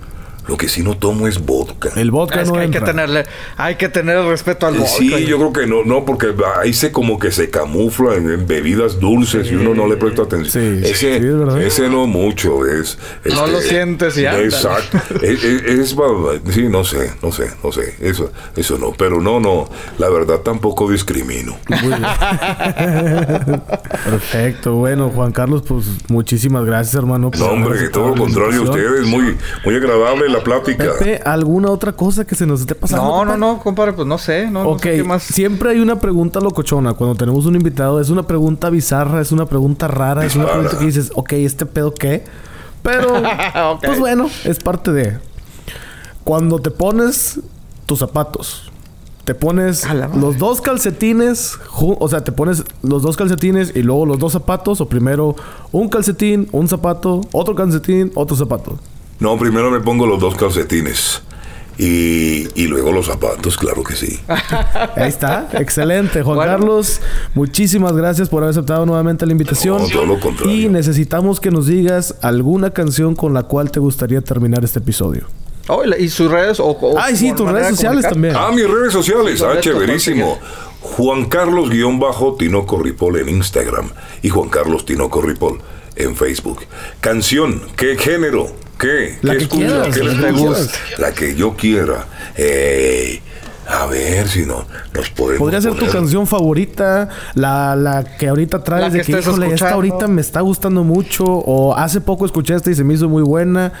lo 0.48 0.56
que 0.56 0.68
sí 0.68 0.82
no 0.82 0.96
tomo 0.96 1.28
es 1.28 1.38
vodka. 1.44 1.90
El 1.96 2.10
vodka 2.10 2.40
Es 2.42 2.48
no 2.48 2.54
que 2.54 2.60
hay 2.60 2.70
que 2.70 2.80
tenerle, 2.80 3.26
hay 3.56 3.76
que 3.76 3.88
tener 3.88 4.18
respeto 4.24 4.66
al 4.66 4.74
Eh, 4.76 4.78
vodka. 4.78 4.92
Sí, 4.98 5.26
yo 5.26 5.36
creo 5.38 5.52
que 5.52 5.66
no, 5.66 5.84
no, 5.84 6.04
porque 6.04 6.34
ahí 6.60 6.72
se 6.72 6.90
como 6.90 7.18
que 7.18 7.30
se 7.30 7.50
camufla 7.50 8.14
en, 8.16 8.30
en 8.30 8.46
bebidas 8.46 8.98
dulces 8.98 9.50
y 9.50 9.54
uno 9.54 9.74
no 9.74 9.86
le 9.86 9.96
presta 9.96 10.22
atención. 10.22 10.80
Sí, 10.82 10.88
ese, 10.88 10.94
sí, 10.94 11.06
es 11.26 11.38
verdad. 11.38 11.60
ese 11.62 11.88
no 11.88 12.06
mucho 12.06 12.66
es. 12.66 12.98
No 13.24 13.46
lo 13.46 13.60
sientes 13.60 14.16
y 14.18 14.26
anda. 14.26 14.42
Exacto. 14.42 14.98
es, 15.22 15.44
es- 15.44 15.62
es 15.62 15.94
ba- 15.94 16.06
sí, 16.50 16.68
no 16.68 16.82
sé, 16.84 17.12
no 17.22 17.30
sé, 17.32 17.50
no 17.62 17.70
sé. 17.70 17.94
Eso, 18.00 18.32
eso 18.56 18.78
no. 18.78 18.92
Pero 18.92 19.20
no, 19.20 19.38
no. 19.40 19.68
La 19.98 20.08
verdad 20.08 20.38
tampoco 20.40 20.90
discrimino. 20.90 21.56
Perfecto. 24.04 24.74
Bueno, 24.74 25.10
Juan 25.10 25.32
Carlos, 25.32 25.62
pues 25.66 25.86
muchísimas 26.08 26.64
gracias, 26.64 26.94
hermano. 26.94 27.30
No, 27.38 27.46
hombre, 27.46 27.78
aceptado 27.78 28.04
todo 28.06 28.14
lo 28.16 28.22
contrario, 28.22 28.60
invitación. 28.62 28.86
ustedes 28.94 29.06
muy, 29.06 29.36
muy 29.64 29.74
agradable 29.76 30.28
la 30.28 30.37
plática. 30.40 30.84
Pepe, 30.98 31.20
¿alguna 31.24 31.70
otra 31.70 31.92
cosa 31.92 32.24
que 32.24 32.34
se 32.34 32.46
nos 32.46 32.60
esté 32.60 32.74
pasando? 32.74 33.04
No, 33.04 33.24
no, 33.24 33.36
no, 33.36 33.58
compadre, 33.60 33.92
pues 33.92 34.06
no 34.06 34.18
sé, 34.18 34.50
no, 34.50 34.64
no 34.64 34.70
Ok, 34.70 34.82
sé 34.82 34.96
qué 34.96 35.04
más. 35.04 35.22
siempre 35.22 35.70
hay 35.70 35.80
una 35.80 36.00
pregunta 36.00 36.40
locochona 36.40 36.94
cuando 36.94 37.16
tenemos 37.16 37.46
un 37.46 37.54
invitado. 37.56 38.00
Es 38.00 38.10
una 38.10 38.24
pregunta 38.24 38.70
bizarra, 38.70 39.20
es 39.20 39.32
una 39.32 39.46
pregunta 39.46 39.88
rara, 39.88 40.24
es 40.24 40.36
una 40.36 40.46
pregunta 40.46 40.78
que 40.78 40.84
dices, 40.86 41.10
ok, 41.14 41.32
¿este 41.34 41.66
pedo 41.66 41.92
qué? 41.94 42.24
Pero, 42.82 43.08
pues 43.82 43.98
bueno, 43.98 44.28
es 44.44 44.58
parte 44.58 44.92
de... 44.92 45.18
Cuando 46.24 46.58
te 46.58 46.70
pones 46.70 47.40
tus 47.86 48.00
zapatos, 48.00 48.70
te 49.24 49.34
pones 49.34 49.84
la 49.92 50.08
los 50.08 50.38
dos 50.38 50.60
calcetines, 50.60 51.58
o 51.80 52.08
sea, 52.08 52.22
te 52.24 52.32
pones 52.32 52.64
los 52.82 53.02
dos 53.02 53.16
calcetines 53.16 53.72
y 53.74 53.82
luego 53.82 54.06
los 54.06 54.18
dos 54.18 54.32
zapatos, 54.32 54.80
o 54.80 54.88
primero 54.88 55.36
un 55.72 55.88
calcetín, 55.88 56.48
un 56.52 56.68
zapato, 56.68 57.20
otro 57.32 57.54
calcetín, 57.54 58.10
otro 58.14 58.36
zapato. 58.36 58.78
No, 59.20 59.36
primero 59.38 59.70
me 59.70 59.80
pongo 59.80 60.06
los 60.06 60.20
dos 60.20 60.34
calcetines. 60.36 61.22
Y, 61.80 62.48
y 62.60 62.66
luego 62.66 62.90
los 62.90 63.06
zapatos, 63.06 63.56
claro 63.56 63.84
que 63.84 63.94
sí. 63.94 64.18
Ahí 64.96 65.08
está, 65.08 65.48
excelente. 65.52 66.22
Juan 66.22 66.36
Bueno. 66.36 66.50
Carlos, 66.52 67.00
muchísimas 67.34 67.92
gracias 67.92 68.28
por 68.28 68.42
haber 68.42 68.50
aceptado 68.50 68.84
nuevamente 68.84 69.24
la 69.26 69.30
invitación. 69.32 69.82
No, 69.82 69.88
todo 69.88 70.04
lo 70.06 70.18
contrario. 70.18 70.52
y 70.52 70.68
necesitamos 70.68 71.38
que 71.38 71.52
nos 71.52 71.66
digas 71.66 72.16
alguna 72.20 72.70
canción 72.70 73.14
con 73.14 73.32
la 73.32 73.44
cual 73.44 73.70
te 73.70 73.78
gustaría 73.78 74.20
terminar 74.22 74.64
este 74.64 74.80
episodio. 74.80 75.26
Oh, 75.68 75.84
y 75.84 76.08
sus 76.08 76.28
redes 76.30 76.58
o, 76.58 76.66
o- 76.66 76.98
Ay, 76.98 77.14
sí, 77.14 77.32
tus 77.32 77.48
redes 77.48 77.68
de 77.68 77.74
sociales 77.76 78.08
también. 78.08 78.34
Ah, 78.36 78.50
mis 78.52 78.68
redes 78.68 78.92
sociales. 78.92 79.40
Ah, 79.42 79.60
chéverísimo. 79.60 80.38
Juan 80.80 81.26
Carlos 81.26 81.70
guion 81.70 82.00
bajo 82.00 82.34
Tinoco 82.34 82.82
Ripoll 82.82 83.18
en 83.18 83.28
Instagram 83.28 83.90
y 84.22 84.30
Juan 84.30 84.48
Carlos 84.48 84.84
Tinoco 84.84 85.20
Ripoll 85.22 85.60
en 85.94 86.16
Facebook. 86.16 86.60
Canción, 87.00 87.62
¿qué 87.76 87.96
género? 87.96 88.48
¿Qué? 88.78 89.18
La 89.22 89.32
¿Qué 89.32 89.38
que 89.38 89.44
escuchas? 89.44 89.68
quieras, 89.70 89.96
¿Qué 89.96 90.04
la 90.04 90.12
les 90.12 90.24
que 90.24 90.30
gusta? 90.32 90.78
La 90.98 91.12
que 91.12 91.34
yo 91.34 91.56
quiera. 91.56 92.06
Eh, 92.36 93.20
a 93.68 93.86
ver 93.86 94.28
si 94.28 94.46
no 94.46 94.64
nos 94.94 95.10
podemos. 95.10 95.38
Podría 95.40 95.60
ser 95.60 95.74
tu 95.74 95.86
canción 95.88 96.26
favorita, 96.26 97.08
la, 97.34 97.76
la 97.76 98.04
que 98.16 98.28
ahorita 98.28 98.64
traes 98.64 98.84
La 98.84 98.90
de 98.90 99.00
que 99.00 99.12
que, 99.12 99.18
híjole, 99.18 99.52
esta 99.52 99.70
ahorita 99.72 100.06
me 100.08 100.20
está 100.22 100.40
gustando 100.40 100.84
mucho, 100.84 101.24
o 101.24 101.74
hace 101.76 102.00
poco 102.00 102.24
escuché 102.24 102.54
esta 102.54 102.70
y 102.70 102.74
se 102.74 102.84
me 102.84 102.94
hizo 102.94 103.08
muy 103.08 103.22
buena. 103.22 103.72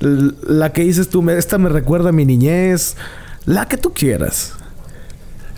La 0.00 0.72
que 0.72 0.82
dices 0.82 1.08
tú, 1.08 1.28
esta 1.30 1.58
me 1.58 1.68
recuerda 1.68 2.10
a 2.10 2.12
mi 2.12 2.24
niñez. 2.24 2.96
La 3.46 3.66
que 3.66 3.76
tú 3.76 3.92
quieras. 3.92 4.52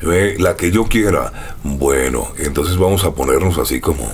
Eh, 0.02 0.36
la 0.38 0.56
que 0.56 0.70
yo 0.70 0.84
quiera. 0.84 1.32
Bueno, 1.64 2.28
entonces 2.38 2.76
vamos 2.78 3.04
a 3.04 3.10
ponernos 3.12 3.58
así 3.58 3.80
como. 3.80 4.08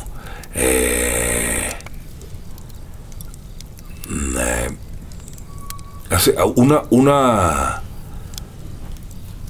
eh, 0.55 1.69
hace- 6.11 6.35
ah, 6.39 6.45
una, 6.57 6.83
una. 6.91 7.83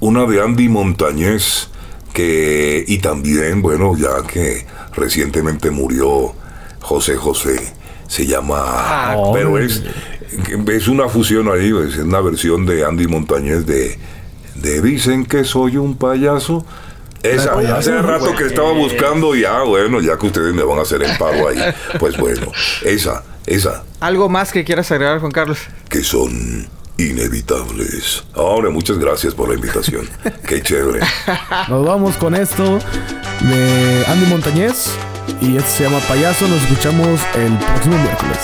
Una 0.01 0.27
de 0.27 0.43
Andy 0.43 0.69
Montañez. 0.69 1.69
Que. 2.13 2.85
Y 2.87 2.99
también, 2.99 3.63
bueno, 3.63 3.97
ya 3.97 4.27
que 4.27 4.67
recientemente 4.95 5.71
murió 5.71 6.35
José 6.81 7.17
José. 7.17 7.73
Se 8.09 8.27
llama. 8.27 8.57
Ah, 8.67 9.17
pero 9.33 9.59
es. 9.59 9.83
Es 10.69 10.89
una 10.89 11.09
fusión 11.09 11.49
ahí, 11.51 11.73
es 11.87 11.99
una 11.99 12.21
versión 12.21 12.65
de 12.67 12.85
Andy 12.85 13.07
Montañez 13.07 13.67
de. 13.67 13.99
De 14.55 14.81
Dicen 14.83 15.25
que 15.25 15.45
soy 15.45 15.77
un 15.79 15.97
payaso. 15.97 16.65
Esa, 17.23 17.53
hace 17.77 18.03
rato 18.03 18.35
que 18.35 18.45
estaba 18.47 18.73
buscando 18.73 19.35
ya, 19.37 19.63
bueno, 19.63 20.01
ya 20.01 20.19
que 20.19 20.27
ustedes 20.27 20.53
me 20.55 20.65
van 20.65 20.79
a 20.81 20.83
hacer 20.83 21.03
el 21.03 21.17
paro 21.19 21.49
ahí. 21.49 21.59
Pues 22.01 22.17
bueno, 22.17 22.51
esa, 22.85 23.23
esa, 23.47 23.85
Algo 24.01 24.29
más 24.29 24.53
que 24.53 24.65
quieras 24.65 24.91
agregar, 24.91 25.19
Juan 25.21 25.33
Carlos. 25.33 25.59
que 25.89 26.03
son 26.03 26.69
inevitables. 26.99 28.25
Ahora, 28.35 28.71
muchas 28.71 28.99
gracias 28.99 29.35
por 29.35 29.49
la 29.49 29.55
invitación. 29.55 30.09
Qué 30.47 30.63
chévere. 30.63 31.01
Nos 31.69 31.85
vamos 31.87 32.17
con 32.17 32.35
esto 32.35 32.79
de 33.41 34.05
Andy 34.07 34.27
Montañez. 34.27 34.91
Y 35.41 35.57
este 35.57 35.71
se 35.71 35.85
llama 35.85 36.01
Payaso. 36.09 36.47
Nos 36.49 36.63
escuchamos 36.63 37.21
el 37.35 37.57
próximo 37.59 37.97
miércoles. 37.99 38.39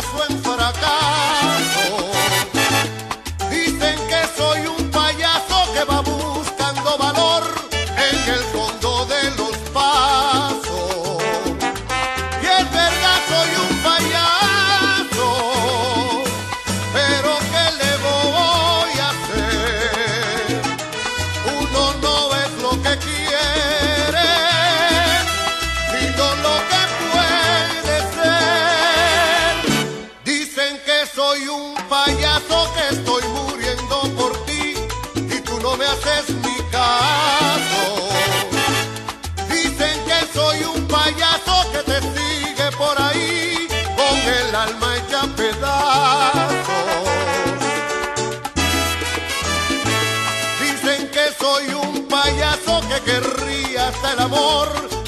Paso 0.00 0.16
one. 0.16 0.39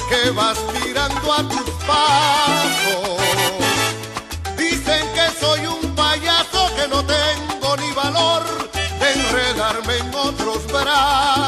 que 0.09 0.29
vas 0.31 0.57
tirando 0.73 1.33
a 1.33 1.43
tus 1.43 1.69
pasos. 1.87 3.19
Dicen 4.57 5.03
que 5.13 5.39
soy 5.39 5.65
un 5.65 5.95
payaso 5.95 6.69
que 6.75 6.87
no 6.87 7.03
tengo 7.05 7.77
ni 7.77 7.91
valor 7.93 8.43
de 8.99 9.13
enredarme 9.13 9.97
en 9.97 10.13
otros 10.13 10.67
brazos. 10.67 11.42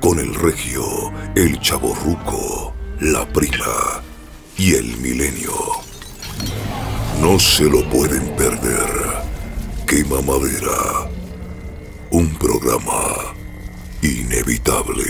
con 0.00 0.18
el 0.18 0.34
regio, 0.34 1.12
el 1.34 1.60
chaborruco, 1.60 2.72
la 3.00 3.30
prima 3.34 4.02
y 4.56 4.74
el 4.74 4.96
milenio. 4.96 5.52
No 7.20 7.38
se 7.38 7.64
lo 7.64 7.86
pueden 7.90 8.34
perder. 8.36 8.88
Quema 9.86 10.22
Madera. 10.22 11.10
Un 12.10 12.34
programa 12.36 13.34
inevitable. 14.00 15.07